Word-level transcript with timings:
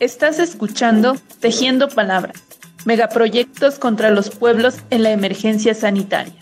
Estás 0.00 0.38
escuchando 0.38 1.14
Tejiendo 1.40 1.90
Palabras, 1.90 2.42
megaproyectos 2.86 3.78
contra 3.78 4.10
los 4.10 4.30
pueblos 4.30 4.78
en 4.88 5.02
la 5.02 5.10
emergencia 5.10 5.74
sanitaria. 5.74 6.32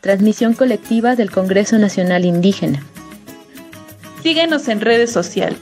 Transmisión 0.00 0.54
colectiva 0.54 1.14
del 1.14 1.30
Congreso 1.30 1.78
Nacional 1.78 2.24
Indígena. 2.24 2.84
Síguenos 4.24 4.66
en 4.66 4.80
redes 4.80 5.12
sociales. 5.12 5.60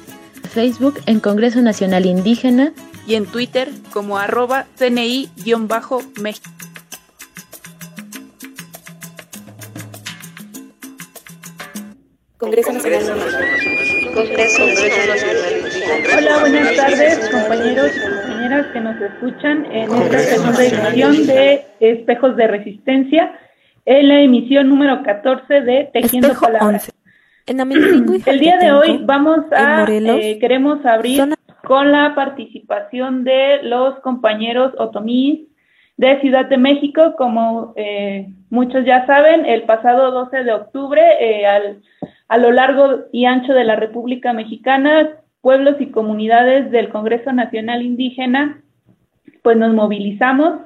Facebook 0.50 1.02
en 1.04 1.20
Congreso 1.20 1.60
Nacional 1.60 2.06
Indígena 2.06 2.72
y 3.06 3.16
en 3.16 3.26
Twitter 3.26 3.68
como 3.92 4.16
arroba 4.16 4.66
CNI-México. 4.78 6.02
Congreso 12.38 12.72
Nacional 12.72 13.02
Congreso 14.14 14.66
Nacional 14.66 15.67
Hola, 15.88 16.40
buenas 16.40 16.76
tardes 16.76 17.30
compañeros 17.30 17.90
y 17.96 18.00
compañeras 18.00 18.66
que 18.74 18.80
nos 18.80 19.00
escuchan 19.00 19.64
en 19.72 19.90
esta 19.90 20.18
segunda 20.18 20.62
edición 20.62 21.26
de 21.26 21.64
Espejos 21.80 22.36
de 22.36 22.46
Resistencia, 22.46 23.32
en 23.86 24.08
la 24.08 24.20
emisión 24.20 24.68
número 24.68 25.02
14 25.02 25.62
de 25.62 25.90
Tejiendo 25.90 26.34
Palabras. 26.38 26.92
El 27.46 28.38
día 28.38 28.58
de 28.58 28.72
hoy 28.72 29.00
vamos 29.02 29.46
a, 29.50 29.86
eh, 29.88 30.38
queremos 30.38 30.84
abrir 30.84 31.34
con 31.64 31.90
la 31.90 32.14
participación 32.14 33.24
de 33.24 33.62
los 33.62 33.98
compañeros 34.00 34.74
otomíes 34.78 35.48
de 35.96 36.20
Ciudad 36.20 36.44
de 36.46 36.58
México. 36.58 37.14
Como 37.16 37.72
eh, 37.76 38.28
muchos 38.50 38.84
ya 38.84 39.06
saben, 39.06 39.46
el 39.46 39.62
pasado 39.62 40.10
12 40.10 40.44
de 40.44 40.52
octubre, 40.52 41.02
eh, 41.18 41.46
al, 41.46 41.80
a 42.28 42.36
lo 42.36 42.52
largo 42.52 43.06
y 43.10 43.24
ancho 43.24 43.54
de 43.54 43.64
la 43.64 43.76
República 43.76 44.34
Mexicana, 44.34 45.12
pueblos 45.40 45.76
y 45.80 45.90
comunidades 45.90 46.70
del 46.70 46.88
Congreso 46.88 47.32
Nacional 47.32 47.82
Indígena, 47.82 48.62
pues 49.42 49.56
nos 49.56 49.74
movilizamos 49.74 50.60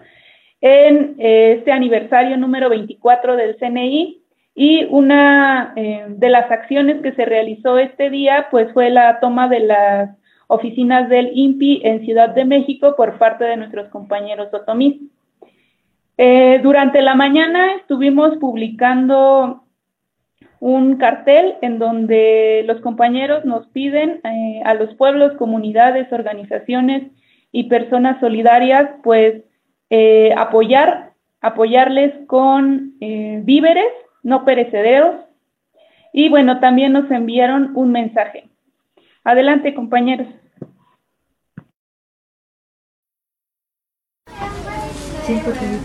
en 0.60 1.16
este 1.18 1.72
aniversario 1.72 2.36
número 2.36 2.68
24 2.68 3.36
del 3.36 3.56
CNI 3.56 4.22
y 4.54 4.84
una 4.90 5.72
eh, 5.76 6.04
de 6.08 6.28
las 6.30 6.50
acciones 6.50 7.02
que 7.02 7.12
se 7.12 7.24
realizó 7.24 7.78
este 7.78 8.10
día, 8.10 8.48
pues 8.50 8.72
fue 8.72 8.90
la 8.90 9.18
toma 9.20 9.48
de 9.48 9.60
las 9.60 10.10
oficinas 10.46 11.08
del 11.08 11.30
INPI 11.32 11.80
en 11.84 12.04
Ciudad 12.04 12.30
de 12.30 12.44
México 12.44 12.94
por 12.96 13.18
parte 13.18 13.44
de 13.44 13.56
nuestros 13.56 13.88
compañeros 13.88 14.52
otomís. 14.52 15.00
Eh, 16.18 16.60
durante 16.62 17.00
la 17.00 17.14
mañana 17.14 17.74
estuvimos 17.76 18.36
publicando 18.36 19.61
un 20.62 20.96
cartel 20.96 21.56
en 21.60 21.78
donde 21.78 22.62
los 22.66 22.80
compañeros 22.80 23.44
nos 23.44 23.66
piden 23.68 24.20
eh, 24.22 24.62
a 24.64 24.74
los 24.74 24.94
pueblos, 24.94 25.32
comunidades, 25.36 26.12
organizaciones 26.12 27.10
y 27.50 27.64
personas 27.64 28.20
solidarias, 28.20 28.88
pues 29.02 29.42
apoyar, 30.36 31.12
apoyarles 31.42 32.14
con 32.26 32.94
víveres 32.98 33.92
no 34.22 34.44
perecederos. 34.44 35.16
Y 36.12 36.28
bueno, 36.28 36.60
también 36.60 36.92
nos 36.92 37.10
enviaron 37.10 37.72
un 37.74 37.92
mensaje. 37.92 38.48
Adelante, 39.24 39.74
compañeros. 39.74 40.28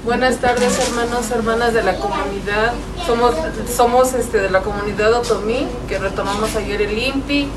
Buenas 0.04 0.38
tardes, 0.38 0.80
hermanos, 0.80 1.30
hermanas 1.30 1.72
de 1.72 1.84
la 1.84 1.98
comunidad. 1.98 2.74
Somos, 3.06 3.36
somos 3.76 4.14
este, 4.14 4.40
de 4.40 4.50
la 4.50 4.62
comunidad 4.62 5.14
Otomí, 5.14 5.68
que 5.88 6.00
retomamos 6.00 6.56
ayer 6.56 6.82
el 6.82 6.98
INPI. 6.98 7.48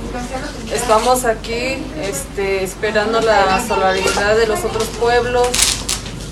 Estamos 0.75 1.25
aquí 1.25 1.83
este, 2.03 2.65
esperando 2.65 3.23
la 3.23 3.67
solidaridad 3.67 4.37
de 4.37 4.47
los 4.47 4.63
otros 4.63 4.89
pueblos. 5.01 5.49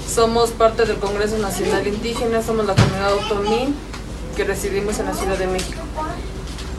Somos 0.07 0.51
parte 0.51 0.85
del 0.85 0.99
Congreso 0.99 1.39
Nacional 1.39 1.87
Indígena, 1.87 2.43
somos 2.43 2.67
la 2.67 2.75
comunidad 2.75 3.15
Otomí 3.15 3.75
que 4.37 4.45
residimos 4.45 4.99
en 4.99 5.07
la 5.07 5.15
Ciudad 5.15 5.39
de 5.39 5.47
México. 5.47 5.81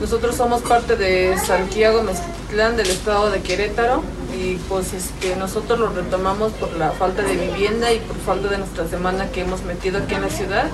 Nosotros 0.00 0.34
somos 0.34 0.62
parte 0.62 0.96
de 0.96 1.36
Santiago 1.38 2.02
Mezquitlán 2.02 2.78
del 2.78 2.88
estado 2.88 3.30
de 3.30 3.42
Querétaro 3.42 4.02
y 4.34 4.54
pues 4.68 4.94
es 4.94 5.10
que 5.20 5.36
nosotros 5.36 5.78
lo 5.78 5.90
retomamos 5.90 6.52
por 6.52 6.72
la 6.72 6.90
falta 6.92 7.20
de 7.20 7.36
vivienda 7.36 7.92
y 7.92 7.98
por 7.98 8.16
falta 8.16 8.48
de 8.48 8.56
nuestra 8.56 8.88
semana 8.88 9.30
que 9.30 9.42
hemos 9.42 9.62
metido 9.62 9.98
aquí 9.98 10.14
en 10.14 10.22
la 10.22 10.30
ciudad 10.30 10.68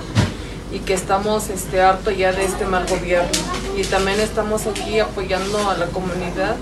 y 0.71 0.79
que 0.79 0.93
estamos 0.93 1.49
este, 1.49 1.81
harto 1.81 2.09
ya 2.09 2.31
de 2.31 2.45
este 2.45 2.65
mal 2.65 2.87
gobierno. 2.87 3.29
Y 3.75 3.83
también 3.83 4.21
estamos 4.21 4.65
aquí 4.65 5.01
apoyando 5.01 5.69
a 5.69 5.75
la 5.75 5.87
comunidad 5.87 6.55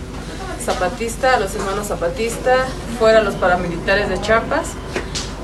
zapatista, 0.60 1.36
a 1.36 1.40
los 1.40 1.54
hermanos 1.54 1.88
zapatistas, 1.88 2.68
fuera 2.98 3.22
los 3.22 3.36
paramilitares 3.36 4.10
de 4.10 4.20
Chiapas 4.22 4.70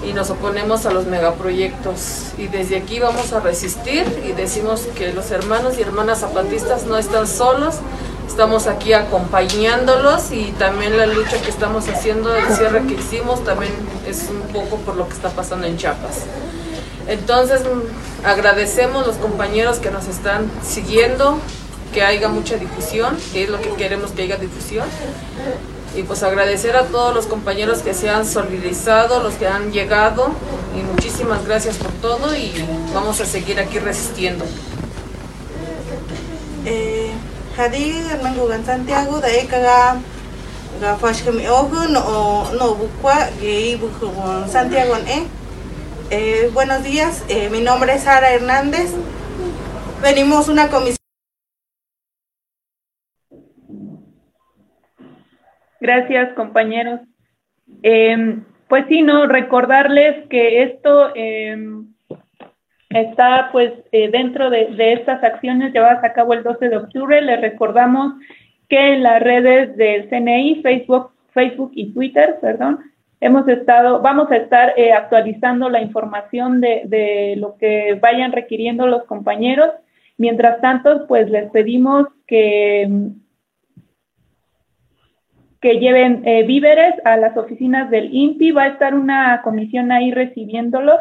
y 0.04 0.14
nos 0.14 0.30
oponemos 0.30 0.86
a 0.86 0.92
los 0.92 1.06
megaproyectos. 1.06 2.34
Y 2.38 2.48
desde 2.48 2.78
aquí 2.78 3.00
vamos 3.00 3.34
a 3.34 3.40
resistir 3.40 4.06
y 4.26 4.32
decimos 4.32 4.88
que 4.96 5.14
los 5.14 5.32
hermanos 5.32 5.78
y 5.78 5.82
hermanas 5.82 6.20
zapatistas 6.20 6.86
no 6.86 6.98
están 6.98 7.28
solos, 7.28 7.76
estamos 8.28 8.68
aquí 8.68 8.94
acompañándolos 8.94 10.32
y 10.32 10.52
también 10.58 10.98
la 10.98 11.06
lucha 11.06 11.42
que 11.42 11.50
estamos 11.50 11.88
haciendo, 11.88 12.36
el 12.36 12.48
cierre 12.56 12.86
que 12.88 12.96
hicimos, 12.96 13.44
también 13.44 13.72
es 14.08 14.28
un 14.30 14.42
poco 14.54 14.78
por 14.78 14.96
lo 14.96 15.08
que 15.08 15.14
está 15.14 15.30
pasando 15.30 15.68
en 15.68 15.78
Chiapas. 15.78 16.22
Entonces 17.08 17.62
agradecemos 18.24 19.06
los 19.06 19.18
compañeros 19.18 19.80
que 19.80 19.92
nos 19.92 20.08
están 20.08 20.50
siguiendo, 20.64 21.38
que 21.94 22.04
haya 22.04 22.30
mucha 22.30 22.56
difusión, 22.56 23.18
que 23.34 23.44
es 23.44 23.50
lo 23.50 23.60
que 23.60 23.70
queremos 23.74 24.12
que 24.12 24.24
haya 24.24 24.38
difusión 24.38 24.86
y 25.96 26.04
pues 26.04 26.24
agradecer 26.24 26.76
a 26.76 26.86
todos 26.86 27.14
los 27.14 27.26
compañeros 27.26 27.80
que 27.80 27.94
se 27.94 28.10
han 28.10 28.26
solidarizado, 28.26 29.22
los 29.22 29.34
que 29.36 29.48
han 29.48 29.72
llegado 29.72 30.32
y 30.78 30.84
muchísimas 30.84 31.46
gracias 31.46 31.78
por 31.78 31.92
todo 31.94 32.36
y 32.36 32.54
vamos 32.94 33.20
a 33.20 33.26
seguir 33.26 33.60
aquí 33.60 33.80
resistiendo. 33.80 34.46
Eh, 36.66 37.12
Mengugan 38.24 38.66
Santiago 38.66 39.20
de 39.20 39.42
Ekaga 39.42 39.98
Gafashkami 40.80 41.48
Ojo 41.48 41.88
no 41.90 42.52
no 42.54 42.76
Bukwa 42.76 43.30
Gei 43.40 43.80
Santiago 44.52 44.96
eh. 44.96 45.24
eh, 46.10 46.50
buenos 46.54 46.84
días, 46.84 47.22
eh, 47.28 47.50
mi 47.52 47.62
nombre 47.62 47.94
es 47.96 48.04
Sara 48.04 48.32
Hernández. 48.32 48.92
Venimos 50.02 50.48
una 50.48 50.70
comisión 50.70 51.01
Gracias, 55.82 56.34
compañeros. 56.34 57.02
Em, 57.82 58.44
pues 58.70 58.86
sí, 58.88 59.02
no, 59.02 59.26
recordarles 59.26 60.28
que 60.28 60.62
esto 60.62 61.12
em, 61.16 61.88
está 62.90 63.50
pues 63.52 63.74
eh, 63.92 64.10
dentro 64.12 64.52
de, 64.52 64.70
estas 64.94 65.24
acciones 65.24 65.74
llevadas 65.74 66.04
a 66.04 66.14
cabo 66.14 66.34
el 66.34 66.44
12 66.44 66.70
de 66.70 66.78
octubre. 66.78 67.20
Les 67.24 67.42
recordamos 67.42 68.14
que 68.70 68.94
en 68.94 69.02
las 69.02 69.24
redes 69.24 69.76
del 69.76 70.08
CNI, 70.08 70.62
Facebook, 70.62 71.14
Facebook 71.34 71.72
y 71.74 71.92
Twitter, 71.94 72.38
perdón, 72.40 72.80
hemos 73.20 73.48
estado, 73.48 74.02
vamos 74.02 74.30
a 74.30 74.38
estar 74.38 74.74
eh, 74.78 74.94
actualizando 74.94 75.68
la 75.68 75.82
información 75.82 76.62
de, 76.62 76.84
de 76.86 77.36
lo 77.38 77.58
que 77.58 77.98
vayan 78.00 78.32
requiriendo 78.32 78.86
los 78.86 79.06
compañeros. 79.06 79.72
Mientras 80.18 80.62
tanto, 80.62 81.08
pues 81.08 81.28
les 81.32 81.50
pedimos 81.50 82.06
que 82.28 82.88
que 85.62 85.80
lleven 85.80 86.24
eh, 86.26 86.44
víveres 86.44 86.96
a 87.06 87.18
las 87.18 87.38
oficinas 87.38 87.90
del 87.92 88.14
INPI. 88.14 88.52
Va 88.52 88.64
a 88.64 88.68
estar 88.68 88.96
una 88.96 89.42
comisión 89.44 89.92
ahí 89.92 90.12
recibiéndolos 90.12 91.00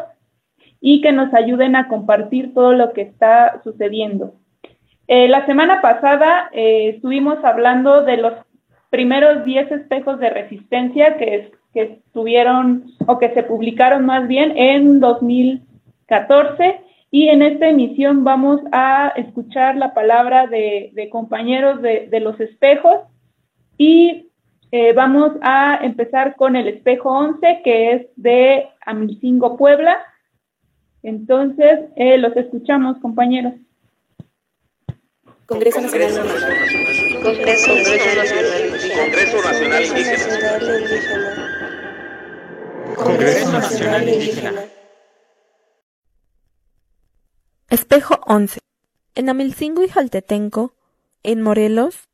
y 0.81 1.01
que 1.01 1.13
nos 1.13 1.33
ayuden 1.35 1.77
a 1.77 1.89
compartir 1.89 2.53
todo 2.55 2.73
lo 2.75 2.93
que 2.93 3.03
está 3.03 3.61
sucediendo. 3.65 4.35
Eh, 5.09 5.29
la 5.29 5.45
semana 5.47 5.81
pasada 5.81 6.51
eh, 6.53 6.91
estuvimos 6.95 7.43
hablando 7.43 8.03
de 8.03 8.19
los 8.19 8.35
primeros 8.91 9.45
10 9.45 9.73
espejos 9.73 10.21
de 10.21 10.31
resistencia 10.31 11.17
que, 11.17 11.53
que 11.73 11.83
estuvieron 11.83 12.85
o 13.07 13.19
que 13.19 13.33
se 13.35 13.43
publicaron 13.43 14.05
más 14.05 14.29
bien 14.29 14.57
en 14.57 15.01
2014 15.01 16.81
y 17.11 17.29
en 17.29 17.43
esta 17.43 17.69
emisión 17.69 18.25
vamos 18.25 18.61
a 18.73 19.13
escuchar 19.17 19.77
la 19.77 19.95
palabra 19.95 20.47
de, 20.47 20.91
de 20.95 21.09
compañeros 21.09 21.83
de, 21.83 22.07
de 22.09 22.21
los 22.21 22.39
espejos 22.39 23.01
y 23.77 24.30
eh, 24.73 24.93
vamos 24.93 25.33
a 25.43 25.81
empezar 25.83 26.37
con 26.37 26.55
el 26.55 26.69
espejo 26.69 27.11
11, 27.11 27.63
que 27.65 27.93
es 27.93 28.07
de 28.17 28.69
Amilcingo, 28.87 29.57
Puebla. 29.57 29.99
Entonces, 31.03 31.81
eh, 31.97 32.19
los 32.19 32.37
escuchamos, 32.37 32.99
compañeros. 32.99 33.55
Congreso 35.47 35.81
Nacional 35.81 36.13
Congreso 37.23 37.75
Nacional 37.75 38.19
Congreso 38.95 39.43
Nacional 39.43 39.83
Indígena. 39.83 41.35
Congreso 42.95 43.53
Nacional 43.53 44.09
Indígena. 44.09 44.61
Espejo 47.69 48.21
11. 48.27 48.61
En 49.17 49.29
Amilcingo 49.29 49.83
y 49.83 49.89
Jaltetenco, 49.89 50.75
en 51.25 51.43
Morelos, 51.43 52.10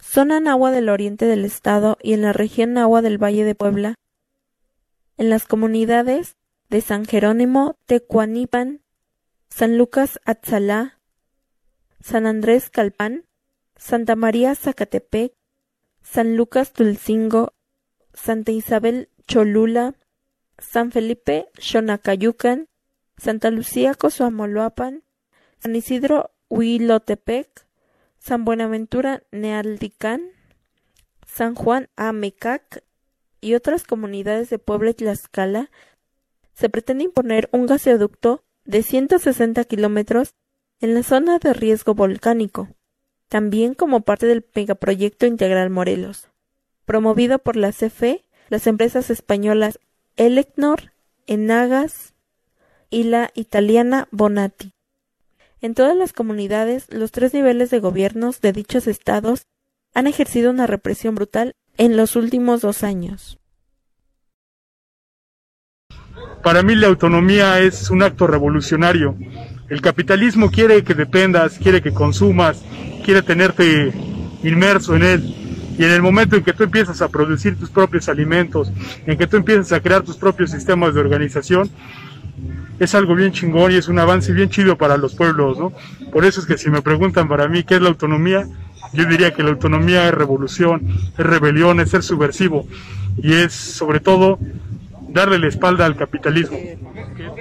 zona 0.00 0.40
Nahua 0.40 0.70
del 0.70 0.88
oriente 0.88 1.26
del 1.26 1.44
estado 1.44 1.98
y 2.02 2.14
en 2.14 2.22
la 2.22 2.32
región 2.32 2.72
Nahua 2.74 3.02
del 3.02 3.22
Valle 3.22 3.44
de 3.44 3.54
Puebla, 3.54 3.94
en 5.16 5.30
las 5.30 5.46
comunidades 5.46 6.36
de 6.68 6.80
San 6.80 7.04
Jerónimo, 7.04 7.76
Tecuanipan, 7.86 8.80
San 9.48 9.76
Lucas 9.76 10.20
Atzalá, 10.24 10.98
San 12.00 12.26
Andrés 12.26 12.70
Calpán, 12.70 13.26
Santa 13.76 14.16
María 14.16 14.54
Zacatepec, 14.54 15.32
San 16.02 16.36
Lucas 16.36 16.72
Tulcingo, 16.72 17.52
Santa 18.14 18.52
Isabel 18.52 19.10
Cholula, 19.26 19.94
San 20.58 20.92
Felipe 20.92 21.48
Xonacayucan, 21.58 22.68
Santa 23.16 23.50
Lucía 23.50 23.94
Cozuamoloapan, 23.94 25.02
San 25.58 25.76
Isidro 25.76 26.30
Huilotepec, 26.48 27.66
San 28.20 28.44
Buenaventura 28.44 29.22
Nealdicán, 29.32 30.20
San 31.26 31.54
Juan 31.54 31.88
Amecac 31.96 32.84
y 33.40 33.54
otras 33.54 33.84
comunidades 33.84 34.50
de 34.50 34.58
Puebla 34.58 34.90
y 34.90 34.94
Tlaxcala, 34.94 35.70
se 36.52 36.68
pretende 36.68 37.04
imponer 37.04 37.48
un 37.50 37.64
gasoducto 37.64 38.44
de 38.64 38.82
160 38.82 39.64
kilómetros 39.64 40.34
en 40.80 40.94
la 40.94 41.02
zona 41.02 41.38
de 41.38 41.54
riesgo 41.54 41.94
volcánico, 41.94 42.68
también 43.28 43.72
como 43.72 44.02
parte 44.02 44.26
del 44.26 44.46
megaproyecto 44.54 45.24
integral 45.24 45.70
Morelos, 45.70 46.28
promovido 46.84 47.38
por 47.38 47.56
la 47.56 47.72
CFE, 47.72 48.26
las 48.50 48.66
empresas 48.66 49.08
españolas 49.08 49.78
Elecnor, 50.16 50.92
Enagas 51.26 52.14
y 52.90 53.04
la 53.04 53.30
italiana 53.34 54.08
Bonatti. 54.10 54.74
En 55.62 55.74
todas 55.74 55.94
las 55.94 56.14
comunidades, 56.14 56.86
los 56.90 57.12
tres 57.12 57.34
niveles 57.34 57.68
de 57.70 57.80
gobiernos 57.80 58.40
de 58.40 58.52
dichos 58.52 58.86
estados 58.86 59.42
han 59.94 60.06
ejercido 60.06 60.50
una 60.50 60.66
represión 60.66 61.14
brutal 61.14 61.54
en 61.76 61.96
los 61.98 62.16
últimos 62.16 62.62
dos 62.62 62.82
años. 62.82 63.38
Para 66.42 66.62
mí 66.62 66.74
la 66.74 66.86
autonomía 66.86 67.60
es 67.60 67.90
un 67.90 68.02
acto 68.02 68.26
revolucionario. 68.26 69.14
El 69.68 69.82
capitalismo 69.82 70.50
quiere 70.50 70.82
que 70.82 70.94
dependas, 70.94 71.58
quiere 71.58 71.82
que 71.82 71.92
consumas, 71.92 72.62
quiere 73.04 73.20
tenerte 73.20 73.92
inmerso 74.42 74.96
en 74.96 75.02
él. 75.02 75.34
Y 75.78 75.84
en 75.84 75.90
el 75.90 76.00
momento 76.00 76.36
en 76.36 76.42
que 76.42 76.54
tú 76.54 76.64
empiezas 76.64 77.02
a 77.02 77.08
producir 77.08 77.58
tus 77.58 77.70
propios 77.70 78.08
alimentos, 78.08 78.72
en 79.06 79.18
que 79.18 79.26
tú 79.26 79.36
empiezas 79.36 79.72
a 79.72 79.80
crear 79.80 80.02
tus 80.02 80.16
propios 80.16 80.50
sistemas 80.50 80.94
de 80.94 81.00
organización, 81.00 81.70
es 82.78 82.94
algo 82.94 83.14
bien 83.14 83.32
chingón 83.32 83.72
y 83.72 83.76
es 83.76 83.88
un 83.88 83.98
avance 83.98 84.32
bien 84.32 84.48
chido 84.48 84.76
para 84.76 84.96
los 84.96 85.14
pueblos, 85.14 85.58
¿no? 85.58 85.72
Por 86.10 86.24
eso 86.24 86.40
es 86.40 86.46
que 86.46 86.58
si 86.58 86.70
me 86.70 86.82
preguntan 86.82 87.28
para 87.28 87.48
mí 87.48 87.62
qué 87.62 87.76
es 87.76 87.82
la 87.82 87.88
autonomía, 87.88 88.46
yo 88.92 89.04
diría 89.04 89.32
que 89.32 89.42
la 89.42 89.50
autonomía 89.50 90.08
es 90.08 90.14
revolución, 90.14 90.82
es 91.16 91.26
rebelión, 91.26 91.80
es 91.80 91.90
ser 91.90 92.02
subversivo 92.02 92.66
y 93.18 93.34
es 93.34 93.52
sobre 93.52 94.00
todo 94.00 94.38
darle 95.12 95.38
la 95.38 95.48
espalda 95.48 95.86
al 95.86 95.96
capitalismo. 95.96 96.56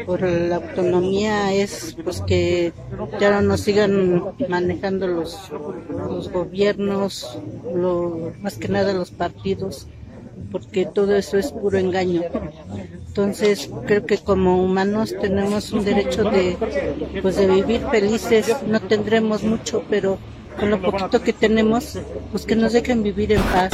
Por 0.06 0.22
la 0.22 0.56
autonomía 0.56 1.54
es 1.54 1.96
pues 2.04 2.22
que 2.22 2.74
ya 3.20 3.32
no 3.32 3.42
nos 3.42 3.62
sigan 3.62 4.24
manejando 4.50 5.08
los, 5.08 5.52
los 6.10 6.32
gobiernos, 6.32 7.40
lo, 7.74 8.34
más 8.42 8.58
que 8.58 8.68
nada 8.68 8.94
los 8.94 9.12
partidos, 9.12 9.88
porque 10.52 10.86
todo 10.86 11.16
eso 11.16 11.38
es 11.38 11.52
puro 11.52 11.78
engaño. 11.78 12.24
Entonces 13.08 13.70
creo 13.86 14.06
que 14.06 14.18
como 14.18 14.64
humanos 14.64 15.16
tenemos 15.22 15.72
un 15.72 15.84
derecho 15.84 16.24
de 16.24 16.58
pues 17.22 17.36
de 17.36 17.48
vivir 17.48 17.82
felices, 17.92 18.56
no 18.68 18.80
tendremos 18.80 19.44
mucho, 19.44 19.84
pero 19.90 20.18
con 20.60 20.70
lo 20.70 20.82
poquito 20.82 21.22
que 21.22 21.34
tenemos, 21.34 21.98
pues 22.32 22.46
que 22.46 22.56
nos 22.56 22.74
dejen 22.74 23.02
vivir 23.04 23.32
en 23.32 23.42
paz. 23.44 23.72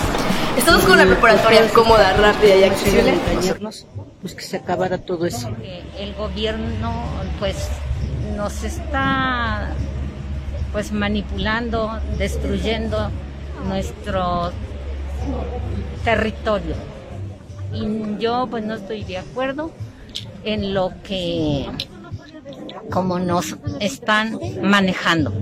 Estamos 0.57 0.83
con 0.83 0.93
una 0.93 1.05
preparatoria 1.05 1.67
cómoda, 1.69 2.13
rápida 2.13 2.55
y 2.55 2.63
accesible. 2.63 3.13
pues 4.21 4.35
que 4.35 4.41
se 4.41 4.57
acabara 4.57 4.97
todo 4.97 5.25
eso. 5.25 5.49
El 5.99 6.13
gobierno, 6.13 6.93
pues, 7.39 7.55
nos 8.35 8.63
está, 8.63 9.73
pues, 10.71 10.91
manipulando, 10.91 11.99
destruyendo 12.17 13.09
nuestro 13.67 14.51
territorio. 16.03 16.75
Y 17.73 18.17
yo, 18.19 18.47
pues, 18.49 18.63
no 18.63 18.75
estoy 18.75 19.03
de 19.03 19.17
acuerdo 19.17 19.71
en 20.43 20.73
lo 20.73 20.91
que, 21.03 21.67
como 22.89 23.19
nos 23.19 23.57
están 23.79 24.39
manejando 24.61 25.33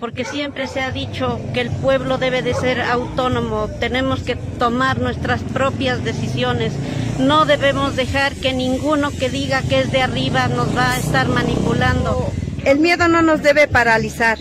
porque 0.00 0.24
siempre 0.24 0.66
se 0.66 0.80
ha 0.80 0.90
dicho 0.90 1.40
que 1.54 1.60
el 1.60 1.70
pueblo 1.70 2.18
debe 2.18 2.42
de 2.42 2.54
ser 2.54 2.80
autónomo, 2.80 3.68
tenemos 3.80 4.22
que 4.22 4.36
tomar 4.36 5.00
nuestras 5.00 5.42
propias 5.42 6.04
decisiones, 6.04 6.72
no 7.18 7.46
debemos 7.46 7.96
dejar 7.96 8.34
que 8.34 8.52
ninguno 8.52 9.10
que 9.10 9.30
diga 9.30 9.62
que 9.62 9.80
es 9.80 9.90
de 9.90 10.02
arriba 10.02 10.48
nos 10.48 10.76
va 10.76 10.92
a 10.92 10.98
estar 10.98 11.28
manipulando. 11.28 12.30
El 12.64 12.78
miedo 12.78 13.08
no 13.08 13.22
nos 13.22 13.42
debe 13.42 13.68
paralizar 13.68 14.38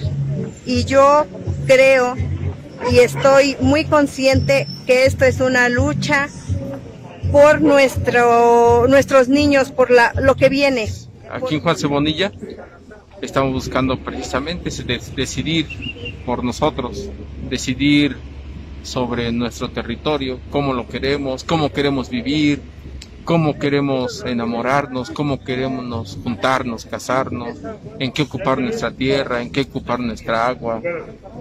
y 0.65 0.83
yo 0.85 1.25
creo 1.67 2.15
y 2.91 2.99
estoy 2.99 3.55
muy 3.59 3.85
consciente 3.85 4.67
que 4.85 5.05
esto 5.05 5.25
es 5.25 5.39
una 5.39 5.69
lucha 5.69 6.29
por 7.31 7.61
nuestro, 7.61 8.87
nuestros 8.87 9.27
niños, 9.27 9.71
por 9.71 9.91
la, 9.91 10.13
lo 10.13 10.35
que 10.35 10.49
viene. 10.49 10.87
Aquí 11.29 11.55
en 11.55 11.61
Juan 11.61 11.75
Cebonilla 11.75 12.31
estamos 13.21 13.53
buscando 13.53 13.97
precisamente 13.99 14.69
decidir 15.15 15.67
por 16.25 16.43
nosotros, 16.43 17.09
decidir 17.49 18.15
sobre 18.83 19.31
nuestro 19.31 19.69
territorio, 19.69 20.39
cómo 20.51 20.73
lo 20.73 20.87
queremos, 20.87 21.43
cómo 21.43 21.71
queremos 21.71 22.09
vivir, 22.09 22.61
cómo 23.25 23.57
queremos 23.57 24.23
enamorarnos, 24.25 25.09
cómo 25.09 25.43
queremos 25.43 26.17
juntarnos, 26.23 26.85
casarnos, 26.85 27.57
en 27.99 28.11
qué 28.11 28.21
ocupar 28.21 28.59
nuestra 28.59 28.91
tierra, 28.91 29.41
en 29.41 29.51
qué 29.51 29.61
ocupar 29.61 29.99
nuestra 29.99 30.47
agua, 30.47 30.81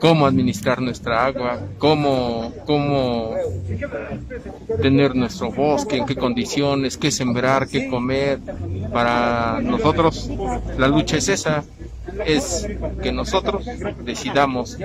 cómo 0.00 0.26
administrar 0.26 0.80
nuestra 0.80 1.26
agua, 1.26 1.60
cómo, 1.78 2.52
cómo 2.66 3.34
tener 4.80 5.14
nuestro 5.14 5.52
bosque, 5.52 5.98
en 5.98 6.06
qué 6.06 6.16
condiciones, 6.16 6.96
qué 6.96 7.10
sembrar, 7.10 7.68
qué 7.68 7.88
comer. 7.88 8.40
Para 8.92 9.60
nosotros 9.60 10.30
la 10.78 10.88
lucha 10.88 11.18
es 11.18 11.28
esa, 11.28 11.64
es 12.26 12.66
que 13.02 13.12
nosotros 13.12 13.66
decidamos. 14.02 14.78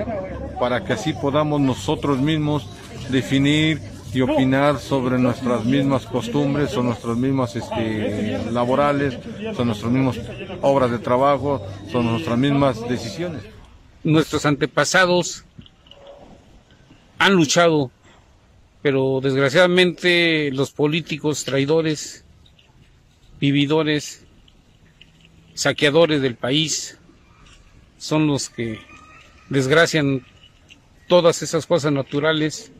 Para 0.60 0.84
que 0.84 0.92
así 0.92 1.14
podamos 1.14 1.62
nosotros 1.62 2.18
mismos 2.18 2.68
definir 3.08 3.80
y 4.12 4.20
opinar 4.20 4.78
sobre 4.78 5.18
nuestras 5.18 5.64
mismas 5.64 6.06
costumbres 6.06 6.76
o 6.76 6.82
nuestras 6.82 7.16
mismas 7.16 7.54
este, 7.56 8.50
laborales, 8.50 9.18
son 9.56 9.68
nuestras 9.68 9.92
mismas 9.92 10.20
obras 10.62 10.90
de 10.90 10.98
trabajo, 10.98 11.64
son 11.90 12.06
nuestras 12.06 12.38
mismas 12.38 12.88
decisiones. 12.88 13.42
Nuestros 14.02 14.46
antepasados 14.46 15.44
han 17.18 17.34
luchado, 17.34 17.90
pero 18.82 19.20
desgraciadamente 19.22 20.50
los 20.52 20.70
políticos 20.70 21.44
traidores, 21.44 22.24
vividores, 23.40 24.24
saqueadores 25.54 26.22
del 26.22 26.34
país, 26.34 26.98
son 27.98 28.26
los 28.26 28.48
que 28.48 28.80
desgracian 29.50 30.24
todas 31.06 31.42
esas 31.42 31.66
cosas 31.66 31.92
naturales 31.92 32.72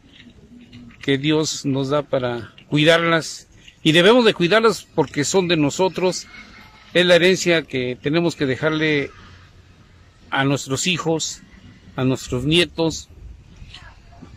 que 1.03 1.19
Dios 1.19 1.65
nos 1.65 1.89
da 1.89 2.03
para 2.03 2.53
cuidarlas. 2.69 3.49
Y 3.83 3.93
debemos 3.93 4.25
de 4.25 4.35
cuidarlas 4.35 4.87
porque 4.95 5.25
son 5.25 5.49
de 5.49 5.57
nosotros, 5.57 6.27
es 6.93 7.07
la 7.07 7.17
herencia 7.17 7.63
que 7.63 7.97
tenemos 8.01 8.37
que 8.37 8.47
dejarle 8.47 9.11
a 10.31 10.45
nuestros 10.45 10.87
hijos, 10.87 11.43
a 11.97 12.05
nuestros 12.05 12.45
nietos 12.45 13.09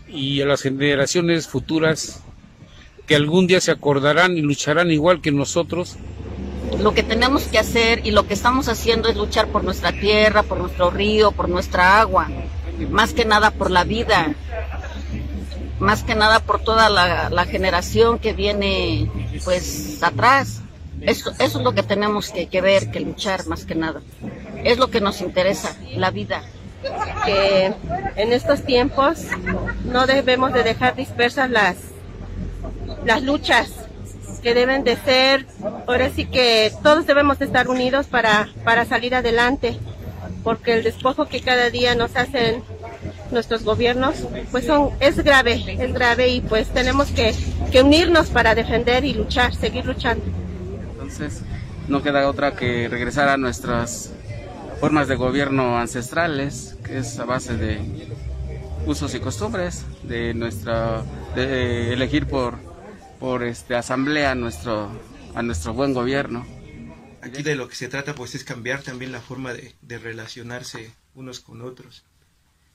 y 0.08 0.42
a 0.42 0.46
las 0.46 0.62
generaciones 0.62 1.48
futuras 1.48 2.24
que 3.08 3.16
algún 3.16 3.48
día 3.48 3.60
se 3.60 3.72
acordarán 3.72 4.38
y 4.38 4.42
lucharán 4.42 4.92
igual 4.92 5.22
que 5.22 5.32
nosotros. 5.32 5.98
Lo 6.80 6.94
que 6.94 7.04
tenemos 7.04 7.44
que 7.44 7.60
hacer 7.60 8.02
y 8.06 8.12
lo 8.12 8.28
que 8.28 8.34
estamos 8.34 8.68
haciendo 8.70 9.10
es 9.10 9.16
luchar 9.16 9.48
por 9.48 9.64
nuestra 9.64 9.92
tierra, 9.92 10.44
por 10.44 10.58
nuestro 10.58 10.90
río, 10.90 11.32
por 11.32 11.50
nuestra 11.50 12.00
agua, 12.00 12.30
más 12.90 13.14
que 13.14 13.26
nada 13.26 13.52
por 13.52 13.70
la 13.70 13.84
vida, 13.84 14.34
más 15.84 16.04
que 16.04 16.16
nada 16.16 16.40
por 16.40 16.62
toda 16.62 16.90
la, 16.90 17.46
generación 17.46 18.18
que 18.18 18.34
viene 18.34 19.12
pues 19.44 20.02
atrás. 20.02 20.62
Eso, 21.02 21.32
eso, 21.32 21.60
es 21.60 21.64
lo 21.64 21.74
que 21.74 21.84
tenemos 21.84 22.32
que, 22.32 22.62
ver, 22.62 22.90
que 22.90 23.02
luchar 23.02 23.46
más 23.48 23.66
que 23.66 23.76
nada. 23.76 24.02
Es 24.64 24.78
lo 24.78 24.90
que 24.90 25.02
nos 25.02 25.22
interesa, 25.22 25.76
la 25.96 26.12
vida 26.12 26.44
que 27.26 27.74
en 28.18 28.34
estos 28.34 28.64
tiempos 28.64 29.20
no 29.86 30.06
debemos 30.06 30.52
de 30.52 30.64
dejar 30.64 30.96
dispersas 30.96 31.50
las, 31.50 31.78
las 33.06 33.24
luchas 33.24 33.72
que 34.42 34.54
deben 34.54 34.84
de 34.84 34.98
ser, 34.98 35.46
ahora 35.88 36.10
sí 36.10 36.26
que 36.26 36.74
todos 36.84 37.06
debemos 37.08 37.40
estar 37.40 37.70
unidos 37.70 38.08
para, 38.08 38.50
para 38.66 38.84
salir 38.84 39.16
adelante, 39.16 39.80
porque 40.44 40.74
el 40.74 40.84
despojo 40.84 41.28
que 41.28 41.42
cada 41.42 41.70
día 41.70 41.96
nos 41.96 42.16
hacen 42.16 42.64
nuestros 43.32 43.64
gobiernos, 43.64 44.16
pues 44.52 44.66
son, 44.66 44.92
es 45.00 45.18
grave, 45.24 45.64
es 45.68 45.94
grave 45.94 46.30
y 46.30 46.42
pues 46.42 46.68
tenemos 46.70 47.10
que, 47.12 47.34
unirnos 47.80 48.30
para 48.30 48.54
defender 48.54 49.04
y 49.04 49.14
luchar, 49.14 49.56
seguir 49.56 49.86
luchando. 49.86 50.24
Entonces, 50.92 51.42
no 51.88 52.04
queda 52.04 52.30
otra 52.30 52.56
que 52.56 52.88
regresar 52.88 53.30
a 53.30 53.38
nuestras 53.38 54.12
formas 54.80 55.08
de 55.08 55.16
gobierno 55.16 55.78
ancestrales, 55.78 56.78
que 56.84 57.00
es 57.00 57.18
a 57.20 57.26
base 57.26 57.58
de 57.58 57.80
usos 58.86 59.16
y 59.16 59.20
costumbres, 59.20 59.86
de 60.04 60.34
nuestra 60.34 61.02
elegir 61.36 62.28
por 62.28 62.74
por 63.24 63.42
este 63.44 63.74
asamblea 63.76 64.36
nuestro 64.36 64.90
a 65.34 65.42
nuestro 65.42 65.74
buen 65.74 65.94
gobierno. 65.94 66.46
Aquí 67.24 67.42
de 67.42 67.56
lo 67.56 67.70
que 67.70 67.76
se 67.76 67.88
trata 67.88 68.16
pues 68.16 68.36
es 68.36 68.44
cambiar 68.44 68.82
también 68.82 69.14
la 69.14 69.22
forma 69.22 69.54
de, 69.54 69.74
de 69.82 69.98
relacionarse 69.98 70.94
unos 71.16 71.40
con 71.40 71.62
otros. 71.62 72.04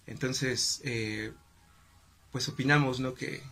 Entonces, 0.07 0.81
eh, 0.85 1.33
pues 2.33 2.49
opinamos 2.49 2.99
¿no? 2.99 3.13
que, 3.13 3.43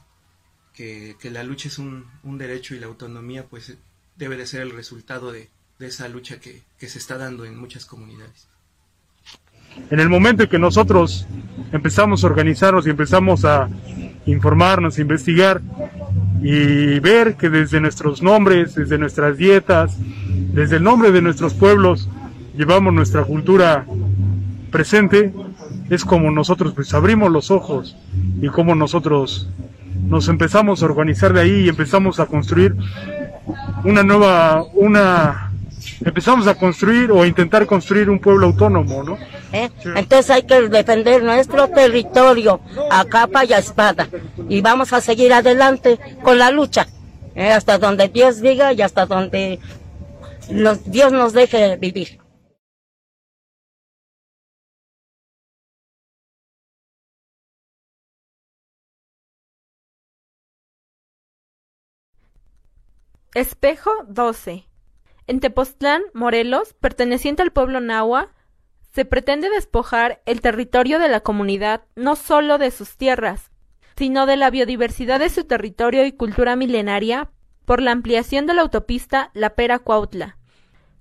que, 0.72 1.16
que, 1.20 1.30
la 1.30 1.42
lucha 1.42 1.68
es 1.68 1.78
un, 1.78 2.06
un, 2.22 2.38
derecho 2.38 2.74
y 2.74 2.78
la 2.78 2.86
autonomía 2.86 3.44
pues 3.44 3.76
debe 4.16 4.38
de 4.38 4.46
ser 4.46 4.62
el 4.62 4.70
resultado 4.70 5.32
de, 5.32 5.50
de 5.78 5.86
esa 5.86 6.08
lucha 6.08 6.40
que, 6.40 6.62
que 6.78 6.88
se 6.88 6.98
está 6.98 7.18
dando 7.18 7.44
en 7.44 7.58
muchas 7.58 7.84
comunidades. 7.84 8.48
En 9.90 10.00
el 10.00 10.08
momento 10.08 10.44
en 10.44 10.48
que 10.48 10.58
nosotros 10.58 11.26
empezamos 11.72 12.24
a 12.24 12.28
organizarnos 12.28 12.86
y 12.86 12.90
empezamos 12.90 13.44
a 13.44 13.68
informarnos, 14.24 14.96
a 14.96 15.02
investigar 15.02 15.60
y 16.40 16.98
ver 17.00 17.36
que 17.36 17.50
desde 17.50 17.80
nuestros 17.82 18.22
nombres, 18.22 18.74
desde 18.74 18.96
nuestras 18.96 19.36
dietas, 19.36 19.98
desde 20.56 20.76
el 20.76 20.82
nombre 20.84 21.12
de 21.12 21.20
nuestros 21.20 21.52
pueblos, 21.52 22.08
llevamos 22.56 22.94
nuestra 22.94 23.24
cultura 23.24 23.84
presente, 24.70 25.30
es 25.90 26.02
como 26.02 26.30
nosotros 26.30 26.72
pues 26.74 26.94
abrimos 26.94 27.30
los 27.30 27.50
ojos 27.50 27.94
y 28.40 28.48
como 28.48 28.74
nosotros 28.74 29.50
nos 30.08 30.28
empezamos 30.28 30.82
a 30.82 30.86
organizar 30.86 31.34
de 31.34 31.42
ahí 31.42 31.60
y 31.60 31.68
empezamos 31.68 32.20
a 32.20 32.24
construir 32.24 32.74
una 33.84 34.02
nueva, 34.02 34.64
una, 34.72 35.52
empezamos 36.02 36.46
a 36.46 36.54
construir 36.54 37.12
o 37.12 37.20
a 37.20 37.26
intentar 37.26 37.66
construir 37.66 38.08
un 38.08 38.18
pueblo 38.18 38.46
autónomo, 38.46 39.02
¿no? 39.02 39.18
¿Eh? 39.52 39.68
Entonces 39.94 40.30
hay 40.30 40.44
que 40.44 40.70
defender 40.70 41.22
nuestro 41.22 41.68
territorio 41.68 42.60
a 42.90 43.04
capa 43.04 43.44
y 43.44 43.52
a 43.52 43.58
espada 43.58 44.08
y 44.48 44.62
vamos 44.62 44.94
a 44.94 45.02
seguir 45.02 45.34
adelante 45.34 46.00
con 46.22 46.38
la 46.38 46.50
lucha 46.50 46.86
¿eh? 47.34 47.52
hasta 47.52 47.76
donde 47.76 48.08
Dios 48.08 48.40
diga 48.40 48.72
y 48.72 48.80
hasta 48.80 49.04
donde 49.04 49.60
Dios 50.48 51.12
nos 51.12 51.32
deje 51.32 51.76
vivir. 51.76 52.20
Espejo 63.34 63.90
12. 64.08 64.66
En 65.26 65.40
Tepoztlán, 65.40 66.02
Morelos, 66.14 66.74
perteneciente 66.74 67.42
al 67.42 67.50
pueblo 67.50 67.80
nahua, 67.80 68.32
se 68.92 69.04
pretende 69.04 69.50
despojar 69.50 70.22
el 70.24 70.40
territorio 70.40 70.98
de 70.98 71.08
la 71.08 71.20
comunidad 71.20 71.84
no 71.96 72.16
solo 72.16 72.56
de 72.56 72.70
sus 72.70 72.96
tierras, 72.96 73.50
sino 73.96 74.24
de 74.24 74.36
la 74.36 74.50
biodiversidad 74.50 75.20
de 75.20 75.28
su 75.28 75.44
territorio 75.44 76.06
y 76.06 76.12
cultura 76.12 76.56
milenaria 76.56 77.30
por 77.66 77.82
la 77.82 77.90
ampliación 77.90 78.46
de 78.46 78.54
la 78.54 78.62
autopista 78.62 79.30
La 79.34 79.50
Pera 79.50 79.78
Cuautla, 79.78 80.38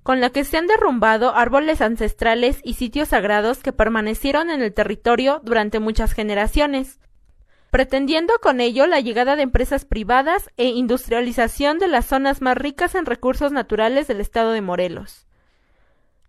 con 0.04 0.20
la 0.20 0.32
que 0.32 0.44
se 0.44 0.58
han 0.58 0.68
derrumbado 0.68 1.34
árboles 1.34 1.80
ancestrales 1.80 2.60
y 2.64 2.74
sitios 2.74 3.10
sagrados 3.10 3.60
que 3.60 3.72
permanecieron 3.72 4.50
en 4.50 4.62
el 4.62 4.74
territorio 4.74 5.40
durante 5.44 5.80
muchas 5.80 6.12
generaciones, 6.12 7.00
pretendiendo 7.72 8.34
con 8.42 8.62
ello 8.62 8.88
la 8.88 9.00
llegada 9.00 9.36
de 9.36 9.44
empresas 9.44 9.86
privadas 9.86 10.50
e 10.58 10.66
industrialización 10.66 11.80
de 11.80 11.88
las 11.88 12.06
zonas 12.06 12.42
más 12.42 12.58
ricas 12.58 12.96
en 12.96 13.06
recursos 13.06 13.52
naturales 13.52 14.08
del 14.08 14.22
estado 14.22 14.52
de 14.52 14.62
Morelos. 14.62 15.28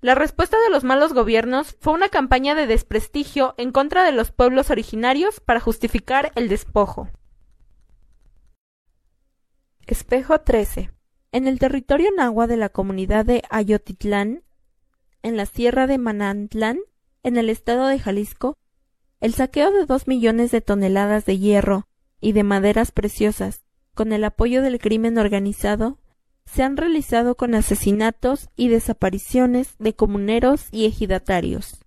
La 0.03 0.15
respuesta 0.15 0.59
de 0.61 0.71
los 0.71 0.85
malos 0.85 1.15
gobiernos 1.15 1.77
fue 1.81 1.93
una 1.93 2.09
campaña 2.09 2.55
de 2.55 2.67
desprestigio 2.67 3.55
en 3.57 3.73
contra 3.73 4.05
de 4.05 4.13
los 4.13 4.31
pueblos 4.31 4.71
originarios 4.71 5.41
para 5.41 5.61
justificar 5.61 6.33
el 6.35 6.49
despojo. 6.49 7.09
Espejo 9.87 10.41
13. 10.41 10.91
En 11.31 11.47
el 11.47 11.61
territorio 11.61 12.11
nahua 12.17 12.49
de 12.49 12.57
la 12.57 12.71
comunidad 12.71 13.25
de 13.25 13.45
Ayotitlán, 13.51 14.43
en 15.23 15.37
la 15.37 15.47
sierra 15.47 15.87
de 15.87 15.97
Manantlán, 15.97 16.81
en 17.23 17.37
el 17.37 17.49
estado 17.51 17.87
de 17.87 18.01
Jalisco, 18.01 18.59
el 19.21 19.33
saqueo 19.33 19.71
de 19.71 19.87
dos 19.87 20.09
millones 20.09 20.51
de 20.51 20.61
toneladas 20.61 21.25
de 21.25 21.39
hierro 21.39 21.87
y 22.21 22.33
de 22.33 22.43
maderas 22.43 22.91
preciosas, 22.91 23.65
con 23.95 24.13
el 24.13 24.25
apoyo 24.25 24.61
del 24.61 24.81
crimen 24.81 25.19
organizado, 25.19 26.01
se 26.47 26.65
han 26.65 26.77
realizado 26.77 27.37
con 27.37 27.55
asesinatos 27.55 28.49
y 28.57 28.69
desapariciones 28.69 29.77
de 29.79 29.95
comuneros 29.95 30.67
y 30.73 30.87
ejidatarios. 30.87 31.79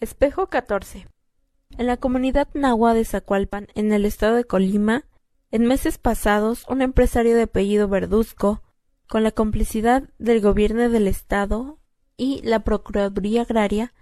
Espejo 0.00 0.46
14. 0.46 1.08
En 1.76 1.86
la 1.86 1.98
comunidad 1.98 2.48
nahua 2.54 2.94
de 2.94 3.04
Zacualpan, 3.04 3.68
en 3.74 3.92
el 3.92 4.06
estado 4.06 4.36
de 4.36 4.44
Colima, 4.44 5.04
en 5.50 5.66
meses 5.66 5.98
pasados, 5.98 6.64
un 6.68 6.82
empresario 6.82 7.34
de 7.34 7.42
apellido 7.42 7.88
Verduzco, 7.88 8.62
con 9.08 9.24
la 9.24 9.32
complicidad 9.32 10.08
del 10.18 10.40
gobierno 10.40 10.88
del 10.88 11.08
estado 11.08 11.78
y 12.16 12.40
la 12.42 12.60
Procuraduría 12.60 13.42
Agraria, 13.42 13.92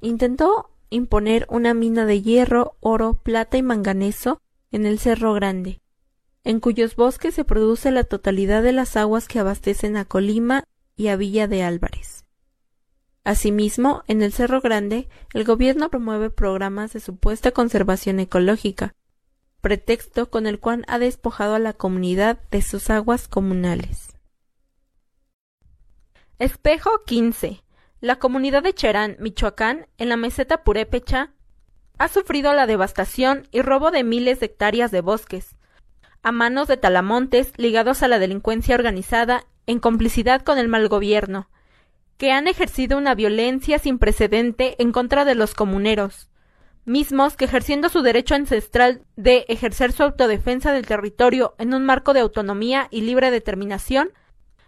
intentó 0.00 0.70
imponer 0.88 1.46
una 1.50 1.74
mina 1.74 2.06
de 2.06 2.22
hierro, 2.22 2.76
oro, 2.80 3.14
plata 3.22 3.58
y 3.58 3.62
manganeso 3.62 4.40
en 4.70 4.86
el 4.86 4.98
Cerro 4.98 5.34
Grande, 5.34 5.80
en 6.44 6.60
cuyos 6.60 6.96
bosques 6.96 7.34
se 7.34 7.44
produce 7.44 7.90
la 7.90 8.04
totalidad 8.04 8.62
de 8.62 8.72
las 8.72 8.96
aguas 8.96 9.28
que 9.28 9.38
abastecen 9.38 9.96
a 9.96 10.04
Colima 10.06 10.64
y 10.96 11.08
a 11.08 11.16
Villa 11.16 11.46
de 11.46 11.62
Álvarez. 11.62 12.24
Asimismo, 13.22 14.02
en 14.06 14.22
el 14.22 14.32
Cerro 14.32 14.62
Grande, 14.62 15.08
el 15.34 15.44
gobierno 15.44 15.90
promueve 15.90 16.30
programas 16.30 16.94
de 16.94 17.00
supuesta 17.00 17.50
conservación 17.50 18.18
ecológica, 18.18 18.94
pretexto 19.60 20.30
con 20.30 20.46
el 20.46 20.58
cual 20.58 20.84
ha 20.88 20.98
despojado 20.98 21.54
a 21.54 21.58
la 21.58 21.72
comunidad 21.72 22.38
de 22.50 22.62
sus 22.62 22.90
aguas 22.90 23.28
comunales. 23.28 24.08
Espejo 26.38 27.04
15. 27.04 27.62
La 28.00 28.16
comunidad 28.16 28.62
de 28.62 28.72
Cherán, 28.72 29.16
Michoacán, 29.20 29.86
en 29.98 30.08
la 30.08 30.16
meseta 30.16 30.64
Purépecha, 30.64 31.32
ha 31.98 32.08
sufrido 32.08 32.54
la 32.54 32.66
devastación 32.66 33.46
y 33.50 33.60
robo 33.60 33.90
de 33.90 34.04
miles 34.04 34.40
de 34.40 34.46
hectáreas 34.46 34.90
de 34.90 35.02
bosques, 35.02 35.54
a 36.22 36.32
manos 36.32 36.66
de 36.66 36.78
talamontes 36.78 37.52
ligados 37.58 38.02
a 38.02 38.08
la 38.08 38.18
delincuencia 38.18 38.74
organizada 38.74 39.44
en 39.66 39.80
complicidad 39.80 40.40
con 40.40 40.56
el 40.56 40.68
mal 40.68 40.88
gobierno, 40.88 41.50
que 42.16 42.32
han 42.32 42.48
ejercido 42.48 42.96
una 42.96 43.14
violencia 43.14 43.78
sin 43.78 43.98
precedente 43.98 44.76
en 44.82 44.92
contra 44.92 45.26
de 45.26 45.34
los 45.34 45.54
comuneros, 45.54 46.29
mismos 46.84 47.36
que 47.36 47.44
ejerciendo 47.44 47.88
su 47.88 48.02
derecho 48.02 48.34
ancestral 48.34 49.04
de 49.16 49.44
ejercer 49.48 49.92
su 49.92 50.02
autodefensa 50.02 50.72
del 50.72 50.86
territorio 50.86 51.54
en 51.58 51.74
un 51.74 51.84
marco 51.84 52.12
de 52.12 52.20
autonomía 52.20 52.88
y 52.90 53.02
libre 53.02 53.30
determinación, 53.30 54.10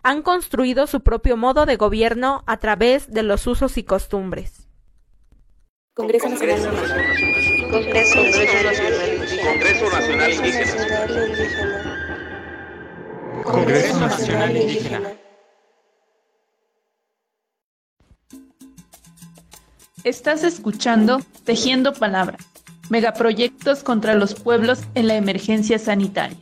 han 0.03 0.23
construido 0.23 0.87
su 0.87 1.03
propio 1.03 1.37
modo 1.37 1.67
de 1.67 1.77
gobierno 1.77 2.43
a 2.47 2.57
través 2.59 3.11
de 3.11 3.23
los 3.23 3.47
usos 3.47 3.79
y 3.79 3.85
costumbres. 3.85 4.69
Congreso 5.95 6.29
Nacional, 6.29 6.61
Congreso, 7.71 8.19
Congreso 8.19 9.91
Nacional 9.91 10.31
Indígena. 10.33 11.83
Congreso 13.45 14.01
Nacional 14.01 14.57
Indígena. 14.57 15.22
Estás 20.05 20.43
escuchando 20.43 21.23
Tejiendo 21.45 21.93
Palabras, 21.93 22.45
megaproyectos 22.91 23.85
contra 23.85 24.15
los 24.15 24.35
pueblos 24.35 24.81
en 24.97 25.07
la 25.07 25.15
emergencia 25.15 25.79
sanitaria. 25.79 26.39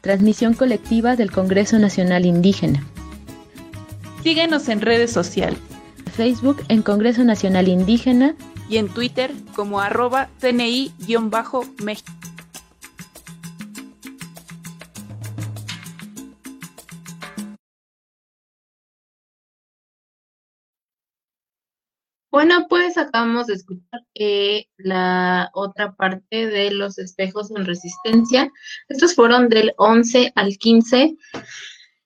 Transmisión 0.00 0.54
colectiva 0.54 1.14
del 1.14 1.30
Congreso 1.30 1.78
Nacional 1.78 2.24
Indígena. 2.24 2.82
Síguenos 4.22 4.70
en 4.70 4.80
redes 4.80 5.12
sociales. 5.12 5.58
Facebook 6.16 6.64
en 6.68 6.80
Congreso 6.80 7.24
Nacional 7.24 7.68
Indígena 7.68 8.34
y 8.70 8.78
en 8.78 8.88
Twitter 8.88 9.32
como 9.54 9.80
arroba 9.80 10.30
CNI-México. 10.40 12.17
Bueno, 22.38 22.68
pues 22.68 22.96
acabamos 22.96 23.48
de 23.48 23.54
escuchar 23.54 24.04
eh, 24.14 24.66
la 24.76 25.50
otra 25.54 25.96
parte 25.96 26.46
de 26.46 26.70
los 26.70 26.96
espejos 26.96 27.50
en 27.50 27.66
resistencia. 27.66 28.48
Estos 28.88 29.16
fueron 29.16 29.48
del 29.48 29.72
11 29.76 30.30
al 30.36 30.56
15 30.56 31.16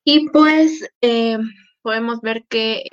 y 0.04 0.30
pues 0.30 0.88
eh, 1.02 1.36
podemos 1.82 2.22
ver 2.22 2.46
que 2.48 2.84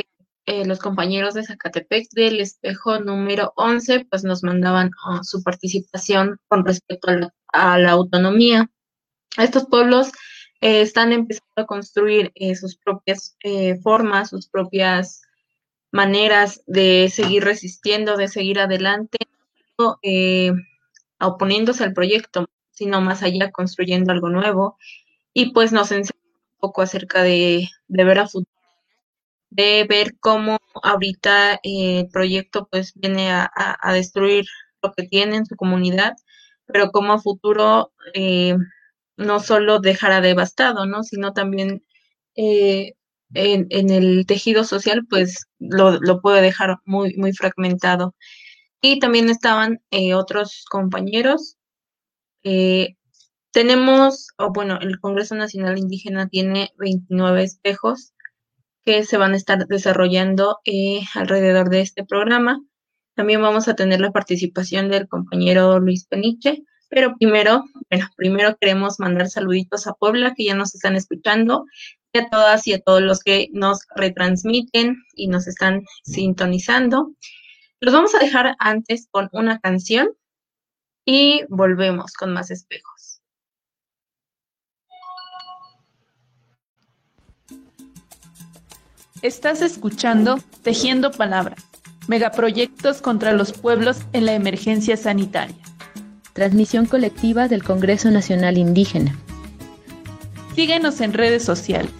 eh, 0.47 0.65
los 0.65 0.79
compañeros 0.79 1.33
de 1.33 1.45
Zacatepec 1.45 2.09
del 2.09 2.41
espejo 2.41 2.99
número 2.99 3.53
11, 3.55 4.07
pues 4.09 4.25
nos 4.25 4.43
mandaban 4.43 4.91
oh, 5.07 5.23
su 5.23 5.41
participación 5.41 6.41
con 6.49 6.65
respecto 6.65 7.31
a 7.53 7.79
la, 7.79 7.91
autonomía. 7.91 8.69
Estos 9.37 9.65
pueblos 9.67 10.11
eh, 10.59 10.81
están 10.81 11.13
empezando 11.13 11.53
a 11.55 11.65
construir 11.65 12.33
sus 12.59 12.75
propias 12.75 13.37
formas, 13.81 14.31
sus 14.31 14.49
propias 14.49 15.21
maneras 15.91 16.63
de 16.67 17.09
seguir 17.11 17.43
resistiendo, 17.43 18.17
de 18.17 18.27
seguir 18.27 18.59
adelante, 18.59 19.17
oponiéndose 21.19 21.83
al 21.83 21.93
proyecto, 21.93 22.47
sino 22.71 23.01
más 23.01 23.23
allá 23.23 23.51
construyendo 23.51 24.11
algo 24.11 24.29
nuevo. 24.29 24.77
Y 25.33 25.51
pues 25.53 25.71
nos 25.71 25.91
enseña 25.91 26.19
un 26.23 26.59
poco 26.59 26.81
acerca 26.81 27.23
de, 27.23 27.69
de 27.87 28.03
ver 28.03 28.19
a 28.19 28.27
futuro 28.27 28.59
de 29.49 29.85
ver 29.87 30.17
cómo 30.19 30.57
ahorita 30.83 31.55
eh, 31.55 32.01
el 32.01 32.09
proyecto 32.09 32.67
pues 32.69 32.93
viene 32.95 33.31
a, 33.31 33.49
destruir 33.93 34.45
lo 34.81 34.91
que 34.93 35.03
tiene 35.03 35.37
en 35.37 35.45
su 35.45 35.55
comunidad, 35.55 36.15
pero 36.65 36.91
como 36.91 37.13
a 37.13 37.19
futuro 37.19 37.91
eh, 38.13 38.55
no 39.17 39.39
solo 39.39 39.79
dejará 39.79 40.21
devastado, 40.21 40.85
¿no? 40.85 41.03
Sino 41.03 41.33
también 41.33 41.83
eh, 42.35 42.93
en, 43.33 43.67
en, 43.69 43.89
el 43.89 44.25
tejido 44.25 44.63
social 44.63 45.05
pues 45.09 45.47
lo, 45.59 45.99
lo, 45.99 46.21
puede 46.21 46.41
dejar 46.41 46.77
muy, 46.85 47.15
muy 47.15 47.33
fragmentado. 47.33 48.15
Y 48.81 48.99
también 48.99 49.29
estaban 49.29 49.81
otros 50.15 50.65
compañeros. 50.69 51.57
tenemos, 53.51 54.27
o 54.37 54.51
bueno, 54.53 54.79
el 54.81 54.99
Congreso 54.99 55.35
Nacional 55.35 55.77
Indígena 55.77 56.27
tiene 56.27 56.71
29 56.77 57.43
espejos 57.43 58.13
que 58.83 59.03
se 59.03 59.17
van 59.17 59.33
a 59.33 59.37
estar 59.37 59.67
desarrollando 59.67 60.59
eh, 60.65 61.01
alrededor 61.15 61.69
de 61.69 61.81
este 61.81 62.05
programa. 62.05 62.61
También 63.15 63.41
vamos 63.41 63.67
a 63.67 63.75
tener 63.75 64.01
la 64.01 64.11
participación 64.11 64.89
del 64.89 65.07
compañero 65.07 65.79
Luis 65.79 66.05
Peniche, 66.05 66.63
pero 66.89 67.15
primero, 67.19 67.65
bueno, 67.89 68.07
primero 68.15 68.57
queremos 68.59 68.99
mandar 68.99 69.29
saluditos 69.29 69.87
a 69.87 69.93
Puebla, 69.93 70.33
que 70.35 70.45
ya 70.45 70.55
nos 70.55 70.73
están 70.73 70.95
escuchando, 70.95 71.65
a 72.17 72.29
todas 72.29 72.65
y 72.67 72.73
a 72.73 72.79
todos 72.79 73.01
los 73.01 73.19
que 73.19 73.49
nos 73.53 73.85
retransmiten 73.95 75.03
y 75.13 75.27
nos 75.27 75.47
están 75.47 75.83
sintonizando. 76.03 77.13
Los 77.79 77.93
vamos 77.93 78.15
a 78.15 78.19
dejar 78.19 78.55
antes 78.59 79.07
con 79.11 79.29
una 79.31 79.59
canción 79.59 80.09
y 81.05 81.43
volvemos 81.49 82.13
con 82.13 82.33
más 82.33 82.49
espejos. 82.49 83.21
Estás 89.21 89.61
escuchando 89.61 90.39
Tejiendo 90.63 91.11
Palabras, 91.11 91.63
megaproyectos 92.07 93.01
contra 93.01 93.33
los 93.33 93.51
pueblos 93.51 93.99
en 94.13 94.25
la 94.25 94.33
emergencia 94.33 94.97
sanitaria. 94.97 95.57
Transmisión 96.33 96.85
colectiva 96.85 97.49
del 97.49 97.63
Congreso 97.63 98.11
Nacional 98.11 98.57
Indígena. 98.57 99.17
Síguenos 100.55 101.01
en 101.01 101.13
redes 101.13 101.43
sociales. 101.43 101.98